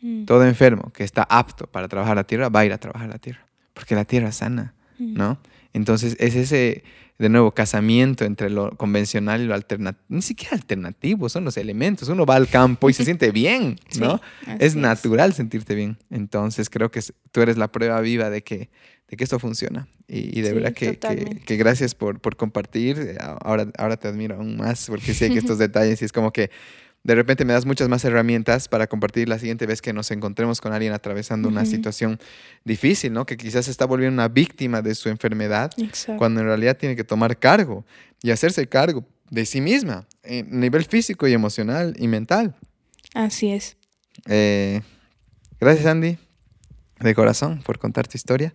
Mm. 0.00 0.24
Todo 0.24 0.44
enfermo 0.44 0.92
que 0.92 1.04
está 1.04 1.24
apto 1.24 1.66
para 1.66 1.88
trabajar 1.88 2.16
la 2.16 2.24
tierra 2.24 2.48
va 2.48 2.60
a 2.60 2.64
ir 2.64 2.72
a 2.72 2.78
trabajar 2.78 3.08
la 3.08 3.18
tierra, 3.18 3.46
porque 3.72 3.94
la 3.94 4.04
tierra 4.04 4.28
es 4.28 4.36
sana, 4.36 4.74
mm. 4.98 5.14
¿no? 5.14 5.38
Entonces 5.74 6.16
es 6.20 6.36
ese, 6.36 6.84
de 7.18 7.28
nuevo, 7.28 7.52
casamiento 7.52 8.24
entre 8.24 8.48
lo 8.48 8.70
convencional 8.76 9.42
y 9.42 9.46
lo 9.46 9.54
alternativo, 9.54 10.04
ni 10.08 10.22
siquiera 10.22 10.56
alternativo, 10.56 11.28
son 11.28 11.44
los 11.44 11.56
elementos. 11.56 12.08
Uno 12.08 12.24
va 12.24 12.36
al 12.36 12.48
campo 12.48 12.88
y 12.88 12.94
se 12.94 13.04
siente 13.04 13.32
bien, 13.32 13.78
¿no? 13.98 14.20
es 14.60 14.76
natural 14.76 15.34
sentirte 15.34 15.74
bien. 15.74 15.98
Entonces 16.10 16.70
creo 16.70 16.90
que 16.90 17.00
tú 17.32 17.42
eres 17.42 17.58
la 17.58 17.70
prueba 17.70 18.00
viva 18.00 18.30
de 18.30 18.42
que, 18.42 18.70
de 19.08 19.16
que 19.16 19.24
esto 19.24 19.38
funciona. 19.40 19.88
Y, 20.06 20.42
de 20.42 20.52
verdad 20.52 20.74
que, 20.74 20.98
que, 21.44 21.56
gracias 21.56 21.94
por, 21.94 22.20
por 22.20 22.36
compartir. 22.36 23.16
Ahora, 23.40 23.68
ahora 23.76 23.96
te 23.96 24.06
admiro 24.06 24.36
aún 24.36 24.56
más 24.56 24.86
porque 24.86 25.12
sé 25.12 25.30
que 25.30 25.38
estos 25.38 25.58
detalles 25.58 26.02
y 26.02 26.04
es 26.04 26.12
como 26.12 26.32
que 26.32 26.50
de 27.04 27.14
repente 27.14 27.44
me 27.44 27.52
das 27.52 27.66
muchas 27.66 27.88
más 27.88 28.02
herramientas 28.04 28.66
para 28.66 28.86
compartir 28.86 29.28
la 29.28 29.38
siguiente 29.38 29.66
vez 29.66 29.82
que 29.82 29.92
nos 29.92 30.10
encontremos 30.10 30.62
con 30.62 30.72
alguien 30.72 30.94
atravesando 30.94 31.48
una 31.48 31.66
situación 31.66 32.18
difícil, 32.64 33.12
¿no? 33.12 33.26
Que 33.26 33.36
quizás 33.36 33.68
está 33.68 33.84
volviendo 33.84 34.14
una 34.14 34.28
víctima 34.28 34.80
de 34.80 34.94
su 34.94 35.10
enfermedad, 35.10 35.70
cuando 36.16 36.40
en 36.40 36.46
realidad 36.46 36.78
tiene 36.78 36.96
que 36.96 37.04
tomar 37.04 37.38
cargo 37.38 37.84
y 38.22 38.30
hacerse 38.30 38.66
cargo 38.66 39.04
de 39.30 39.44
sí 39.44 39.60
misma, 39.60 40.06
a 40.24 40.42
nivel 40.48 40.84
físico 40.84 41.28
y 41.28 41.34
emocional 41.34 41.94
y 41.98 42.08
mental. 42.08 42.54
Así 43.12 43.50
es. 43.50 43.76
Eh, 44.26 44.80
gracias, 45.60 45.86
Andy, 45.86 46.16
de 47.00 47.14
corazón, 47.14 47.62
por 47.62 47.78
contar 47.78 48.08
tu 48.08 48.16
historia. 48.16 48.54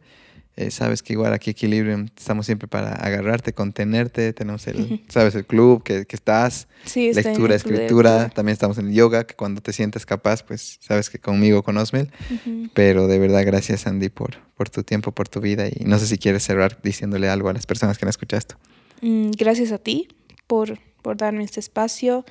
Eh, 0.55 0.71
sabes 0.71 1.01
que 1.01 1.13
igual 1.13 1.31
aquí 1.31 1.51
Equilibrium 1.51 2.07
estamos 2.17 2.45
siempre 2.45 2.67
para 2.67 2.91
agarrarte, 2.93 3.53
contenerte. 3.53 4.33
Tenemos 4.33 4.67
el, 4.67 5.05
sabes, 5.07 5.33
el 5.35 5.45
club 5.45 5.83
que, 5.83 6.05
que 6.05 6.15
estás, 6.17 6.67
sí, 6.83 7.13
lectura, 7.13 7.55
escritura. 7.55 8.29
También 8.29 8.53
estamos 8.53 8.77
en 8.77 8.87
el 8.87 8.93
yoga, 8.93 9.25
que 9.25 9.35
cuando 9.35 9.61
te 9.61 9.71
sientes 9.71 10.05
capaz, 10.05 10.43
pues 10.43 10.77
sabes 10.81 11.09
que 11.09 11.17
conmigo, 11.17 11.63
con 11.63 11.77
Osmel. 11.77 12.11
Pero 12.73 13.07
de 13.07 13.19
verdad, 13.19 13.45
gracias 13.45 13.87
Andy 13.87 14.09
por, 14.09 14.37
por 14.55 14.69
tu 14.69 14.83
tiempo, 14.83 15.13
por 15.13 15.29
tu 15.29 15.39
vida. 15.39 15.67
Y 15.67 15.85
no 15.85 15.97
sé 15.97 16.07
si 16.07 16.17
quieres 16.17 16.43
cerrar 16.43 16.81
diciéndole 16.83 17.29
algo 17.29 17.47
a 17.47 17.53
las 17.53 17.65
personas 17.65 17.97
que 17.97 18.03
han 18.03 18.09
escuchado 18.09 18.39
esto. 18.39 18.55
Mm, 19.01 19.31
gracias 19.37 19.71
a 19.71 19.77
ti 19.77 20.09
por, 20.45 20.77
por 21.01 21.15
darme 21.15 21.45
este 21.45 21.61
espacio. 21.61 22.25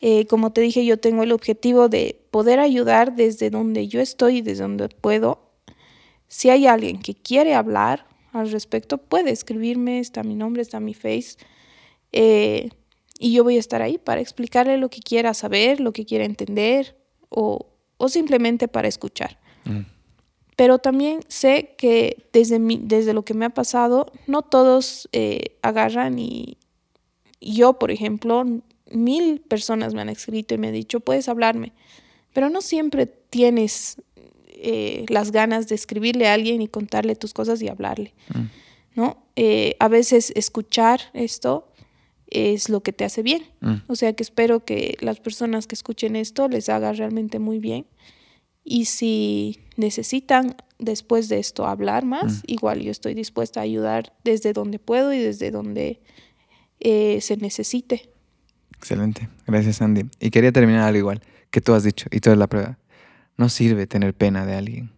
Eh, 0.00 0.26
como 0.26 0.52
te 0.52 0.60
dije, 0.60 0.84
yo 0.84 0.98
tengo 0.98 1.22
el 1.22 1.30
objetivo 1.30 1.88
de 1.88 2.20
poder 2.32 2.58
ayudar 2.58 3.14
desde 3.14 3.50
donde 3.50 3.86
yo 3.86 4.00
estoy 4.00 4.38
y 4.38 4.42
desde 4.42 4.62
donde 4.62 4.88
puedo 4.88 5.51
si 6.32 6.48
hay 6.48 6.66
alguien 6.66 6.98
que 6.98 7.14
quiere 7.14 7.54
hablar 7.54 8.06
al 8.32 8.50
respecto, 8.50 8.96
puede 8.96 9.32
escribirme, 9.32 9.98
está 9.98 10.22
mi 10.22 10.34
nombre, 10.34 10.62
está 10.62 10.80
mi 10.80 10.94
face. 10.94 11.36
Eh, 12.10 12.70
y 13.18 13.34
yo 13.34 13.44
voy 13.44 13.58
a 13.58 13.60
estar 13.60 13.82
ahí 13.82 13.98
para 13.98 14.22
explicarle 14.22 14.78
lo 14.78 14.88
que 14.88 15.00
quiera 15.00 15.34
saber, 15.34 15.78
lo 15.78 15.92
que 15.92 16.06
quiera 16.06 16.24
entender 16.24 16.96
o, 17.28 17.66
simplemente 18.08 18.66
para 18.66 18.88
escuchar. 18.88 19.38
Mm. 19.64 19.80
Pero 20.56 20.78
también 20.78 21.20
sé 21.28 21.74
que 21.76 22.26
desde, 22.32 22.58
mi, 22.58 22.80
desde 22.82 23.12
lo 23.12 23.26
que 23.26 23.34
me 23.34 23.44
ha 23.44 23.50
pasado, 23.50 24.10
no 24.26 24.40
todos 24.40 25.10
eh, 25.12 25.58
agarran 25.60 26.18
y 26.18 26.56
yo, 27.42 27.78
por 27.78 27.90
ejemplo, 27.90 28.42
mil 28.90 29.42
personas 29.42 29.92
me 29.92 30.00
han 30.00 30.08
escrito 30.08 30.54
y 30.54 30.58
me 30.58 30.68
han 30.68 30.72
dicho, 30.72 31.00
puedes 31.00 31.28
hablarme, 31.28 31.74
pero 32.32 32.48
no 32.48 32.62
siempre 32.62 33.04
tienes 33.04 33.98
eh, 34.64 35.04
las 35.08 35.32
ganas 35.32 35.68
de 35.68 35.74
escribirle 35.74 36.28
a 36.28 36.34
alguien 36.34 36.62
y 36.62 36.68
contarle 36.68 37.16
tus 37.16 37.34
cosas 37.34 37.60
y 37.62 37.68
hablarle, 37.68 38.14
mm. 38.32 38.44
¿no? 38.94 39.24
Eh, 39.34 39.74
a 39.80 39.88
veces 39.88 40.32
escuchar 40.36 41.00
esto 41.14 41.68
es 42.28 42.68
lo 42.68 42.80
que 42.80 42.92
te 42.92 43.04
hace 43.04 43.22
bien. 43.22 43.42
Mm. 43.60 43.74
O 43.88 43.96
sea 43.96 44.12
que 44.12 44.22
espero 44.22 44.64
que 44.64 44.96
las 45.00 45.18
personas 45.18 45.66
que 45.66 45.74
escuchen 45.74 46.14
esto 46.14 46.46
les 46.46 46.68
haga 46.68 46.92
realmente 46.92 47.40
muy 47.40 47.58
bien. 47.58 47.86
Y 48.64 48.84
si 48.84 49.58
necesitan 49.76 50.54
después 50.78 51.28
de 51.28 51.40
esto 51.40 51.66
hablar 51.66 52.04
más, 52.04 52.38
mm. 52.38 52.42
igual 52.46 52.80
yo 52.82 52.92
estoy 52.92 53.14
dispuesta 53.14 53.58
a 53.58 53.64
ayudar 53.64 54.12
desde 54.22 54.52
donde 54.52 54.78
puedo 54.78 55.12
y 55.12 55.18
desde 55.18 55.50
donde 55.50 56.00
eh, 56.78 57.20
se 57.20 57.36
necesite. 57.36 58.10
Excelente, 58.76 59.28
gracias 59.44 59.82
Andy. 59.82 60.04
Y 60.20 60.30
quería 60.30 60.52
terminar 60.52 60.82
algo 60.82 60.98
igual 60.98 61.22
que 61.50 61.60
tú 61.60 61.74
has 61.74 61.84
dicho, 61.84 62.06
y 62.10 62.20
tú 62.20 62.30
eres 62.30 62.38
la 62.38 62.46
prueba. 62.46 62.78
No 63.36 63.48
sirve 63.48 63.86
tener 63.86 64.14
pena 64.14 64.46
de 64.46 64.56
alguien. 64.56 64.90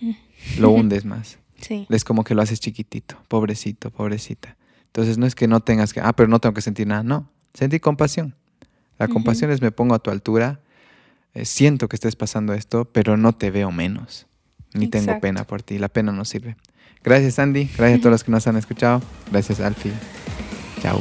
Mm. 0.00 0.12
Lo 0.58 0.70
hundes 0.70 1.04
más. 1.04 1.38
Sí. 1.62 1.86
Es 1.90 2.02
como 2.02 2.24
que 2.24 2.34
lo 2.34 2.42
haces 2.42 2.58
chiquitito, 2.58 3.16
pobrecito, 3.28 3.92
pobrecita. 3.92 4.56
Entonces 4.86 5.16
no 5.16 5.26
es 5.26 5.36
que 5.36 5.46
no 5.46 5.60
tengas 5.60 5.92
que, 5.92 6.00
ah, 6.00 6.12
pero 6.12 6.28
no 6.28 6.40
tengo 6.40 6.54
que 6.54 6.60
sentir 6.60 6.88
nada. 6.88 7.04
No, 7.04 7.30
sentí 7.54 7.78
compasión. 7.78 8.34
La 8.98 9.06
compasión 9.06 9.52
es 9.52 9.62
me 9.62 9.70
pongo 9.70 9.94
a 9.94 10.00
tu 10.00 10.10
altura, 10.10 10.58
eh, 11.34 11.44
siento 11.44 11.88
que 11.88 11.96
estés 11.96 12.16
pasando 12.16 12.52
esto, 12.52 12.84
pero 12.84 13.16
no 13.16 13.32
te 13.32 13.50
veo 13.52 13.70
menos. 13.70 14.26
Ni 14.74 14.88
tengo 14.88 15.18
pena 15.20 15.44
por 15.44 15.62
ti. 15.62 15.78
La 15.78 15.88
pena 15.88 16.12
no 16.12 16.24
sirve. 16.24 16.56
Gracias, 17.02 17.38
Andy. 17.38 17.68
Gracias 17.76 17.98
a 17.98 18.02
todos 18.02 18.12
los 18.12 18.24
que 18.24 18.30
nos 18.30 18.46
han 18.46 18.56
escuchado. 18.56 19.02
Gracias, 19.30 19.60
Alfie. 19.60 19.92
Chao. 20.80 21.00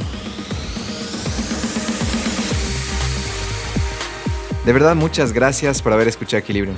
De 4.66 4.74
verdad, 4.74 4.96
muchas 4.96 5.34
gracias 5.34 5.82
por 5.82 5.92
haber 5.92 6.08
escuchado 6.08 6.40
Equilibrium. 6.40 6.78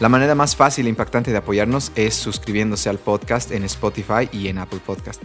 La 0.00 0.10
manera 0.10 0.34
más 0.34 0.54
fácil 0.54 0.84
e 0.84 0.90
impactante 0.90 1.30
de 1.30 1.38
apoyarnos 1.38 1.90
es 1.94 2.12
suscribiéndose 2.12 2.90
al 2.90 2.98
podcast 2.98 3.52
en 3.52 3.64
Spotify 3.64 4.28
y 4.32 4.48
en 4.48 4.58
Apple 4.58 4.80
Podcast. 4.84 5.22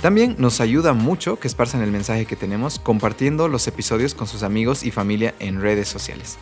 También 0.00 0.36
nos 0.38 0.62
ayuda 0.62 0.94
mucho 0.94 1.38
que 1.38 1.48
esparzan 1.48 1.82
el 1.82 1.90
mensaje 1.90 2.24
que 2.24 2.34
tenemos 2.34 2.78
compartiendo 2.78 3.46
los 3.46 3.66
episodios 3.68 4.14
con 4.14 4.26
sus 4.26 4.42
amigos 4.42 4.84
y 4.84 4.90
familia 4.90 5.34
en 5.38 5.60
redes 5.60 5.88
sociales. 5.88 6.38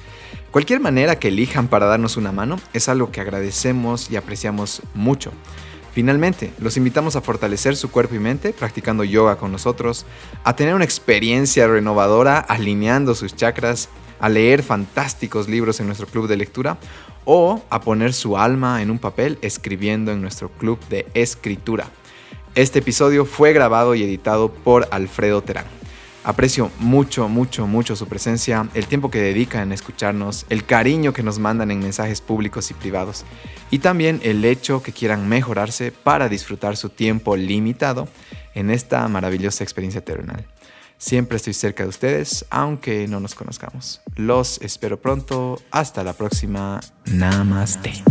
Cualquier 0.53 0.79
manera 0.79 1.19
que 1.19 1.29
elijan 1.29 1.67
para 1.67 1.87
darnos 1.87 2.17
una 2.17 2.31
mano 2.31 2.61
es 2.73 2.89
algo 2.89 3.11
que 3.11 3.21
agradecemos 3.21 4.13
y 4.13 4.17
apreciamos 4.17 4.83
mucho. 4.95 5.33
Finalmente, 5.93 6.53
los 6.59 6.77
invitamos 6.77 7.17
a 7.17 7.21
fortalecer 7.21 7.77
su 7.77 7.91
cuerpo 7.91 8.15
y 8.15 8.19
mente 8.19 8.53
practicando 8.53 9.05
yoga 9.05 9.37
con 9.37 9.51
nosotros, 9.51 10.07
a 10.45 10.55
tener 10.55 10.75
una 10.75 10.85
experiencia 10.85 11.67
renovadora 11.67 12.39
alineando 12.39 13.15
sus 13.15 13.35
chakras, 13.35 13.89
a 14.21 14.29
leer 14.29 14.63
fantásticos 14.63 15.49
libros 15.49 15.81
en 15.81 15.87
nuestro 15.87 16.07
club 16.07 16.29
de 16.29 16.37
lectura 16.37 16.79
o 17.25 17.63
a 17.71 17.81
poner 17.81 18.13
su 18.13 18.37
alma 18.37 18.83
en 18.83 18.91
un 18.91 18.99
papel 18.99 19.39
escribiendo 19.43 20.13
en 20.13 20.21
nuestro 20.21 20.51
club 20.51 20.79
de 20.89 21.07
escritura. 21.15 21.87
Este 22.55 22.81
episodio 22.81 23.25
fue 23.25 23.53
grabado 23.53 23.95
y 23.95 24.03
editado 24.03 24.51
por 24.53 24.89
Alfredo 24.91 25.43
Terán. 25.43 25.78
Aprecio 26.29 26.71
mucho, 26.79 27.27
mucho, 27.27 27.67
mucho 27.67 27.97
su 27.97 28.07
presencia, 28.07 28.69
el 28.75 28.87
tiempo 28.87 29.11
que 29.11 29.19
dedica 29.19 29.63
en 29.63 29.73
escucharnos, 29.73 30.45
el 30.51 30.67
cariño 30.67 31.15
que 31.15 31.23
nos 31.23 31.39
mandan 31.39 31.71
en 31.71 31.79
mensajes 31.79 32.21
públicos 32.21 32.71
y 32.71 32.75
privados, 32.75 33.25
y 33.71 33.79
también 33.79 34.21
el 34.23 34.45
hecho 34.45 34.83
que 34.83 34.93
quieran 34.93 35.27
mejorarse 35.27 35.91
para 35.91 36.29
disfrutar 36.29 36.77
su 36.77 36.91
tiempo 36.91 37.35
limitado 37.35 38.09
en 38.55 38.71
esta 38.71 39.09
maravillosa 39.09 39.65
experiencia 39.65 40.05
terrenal. 40.05 40.45
Siempre 40.99 41.39
estoy 41.39 41.55
cerca 41.55 41.85
de 41.85 41.89
ustedes, 41.89 42.45
aunque 42.51 43.09
no 43.09 43.21
nos 43.21 43.35
conozcamos. 43.35 44.03
Los 44.15 44.61
espero 44.61 45.01
pronto. 45.01 45.63
Hasta 45.71 46.05
la 46.05 46.13
próxima. 46.13 46.81
Namaste. 47.07 48.05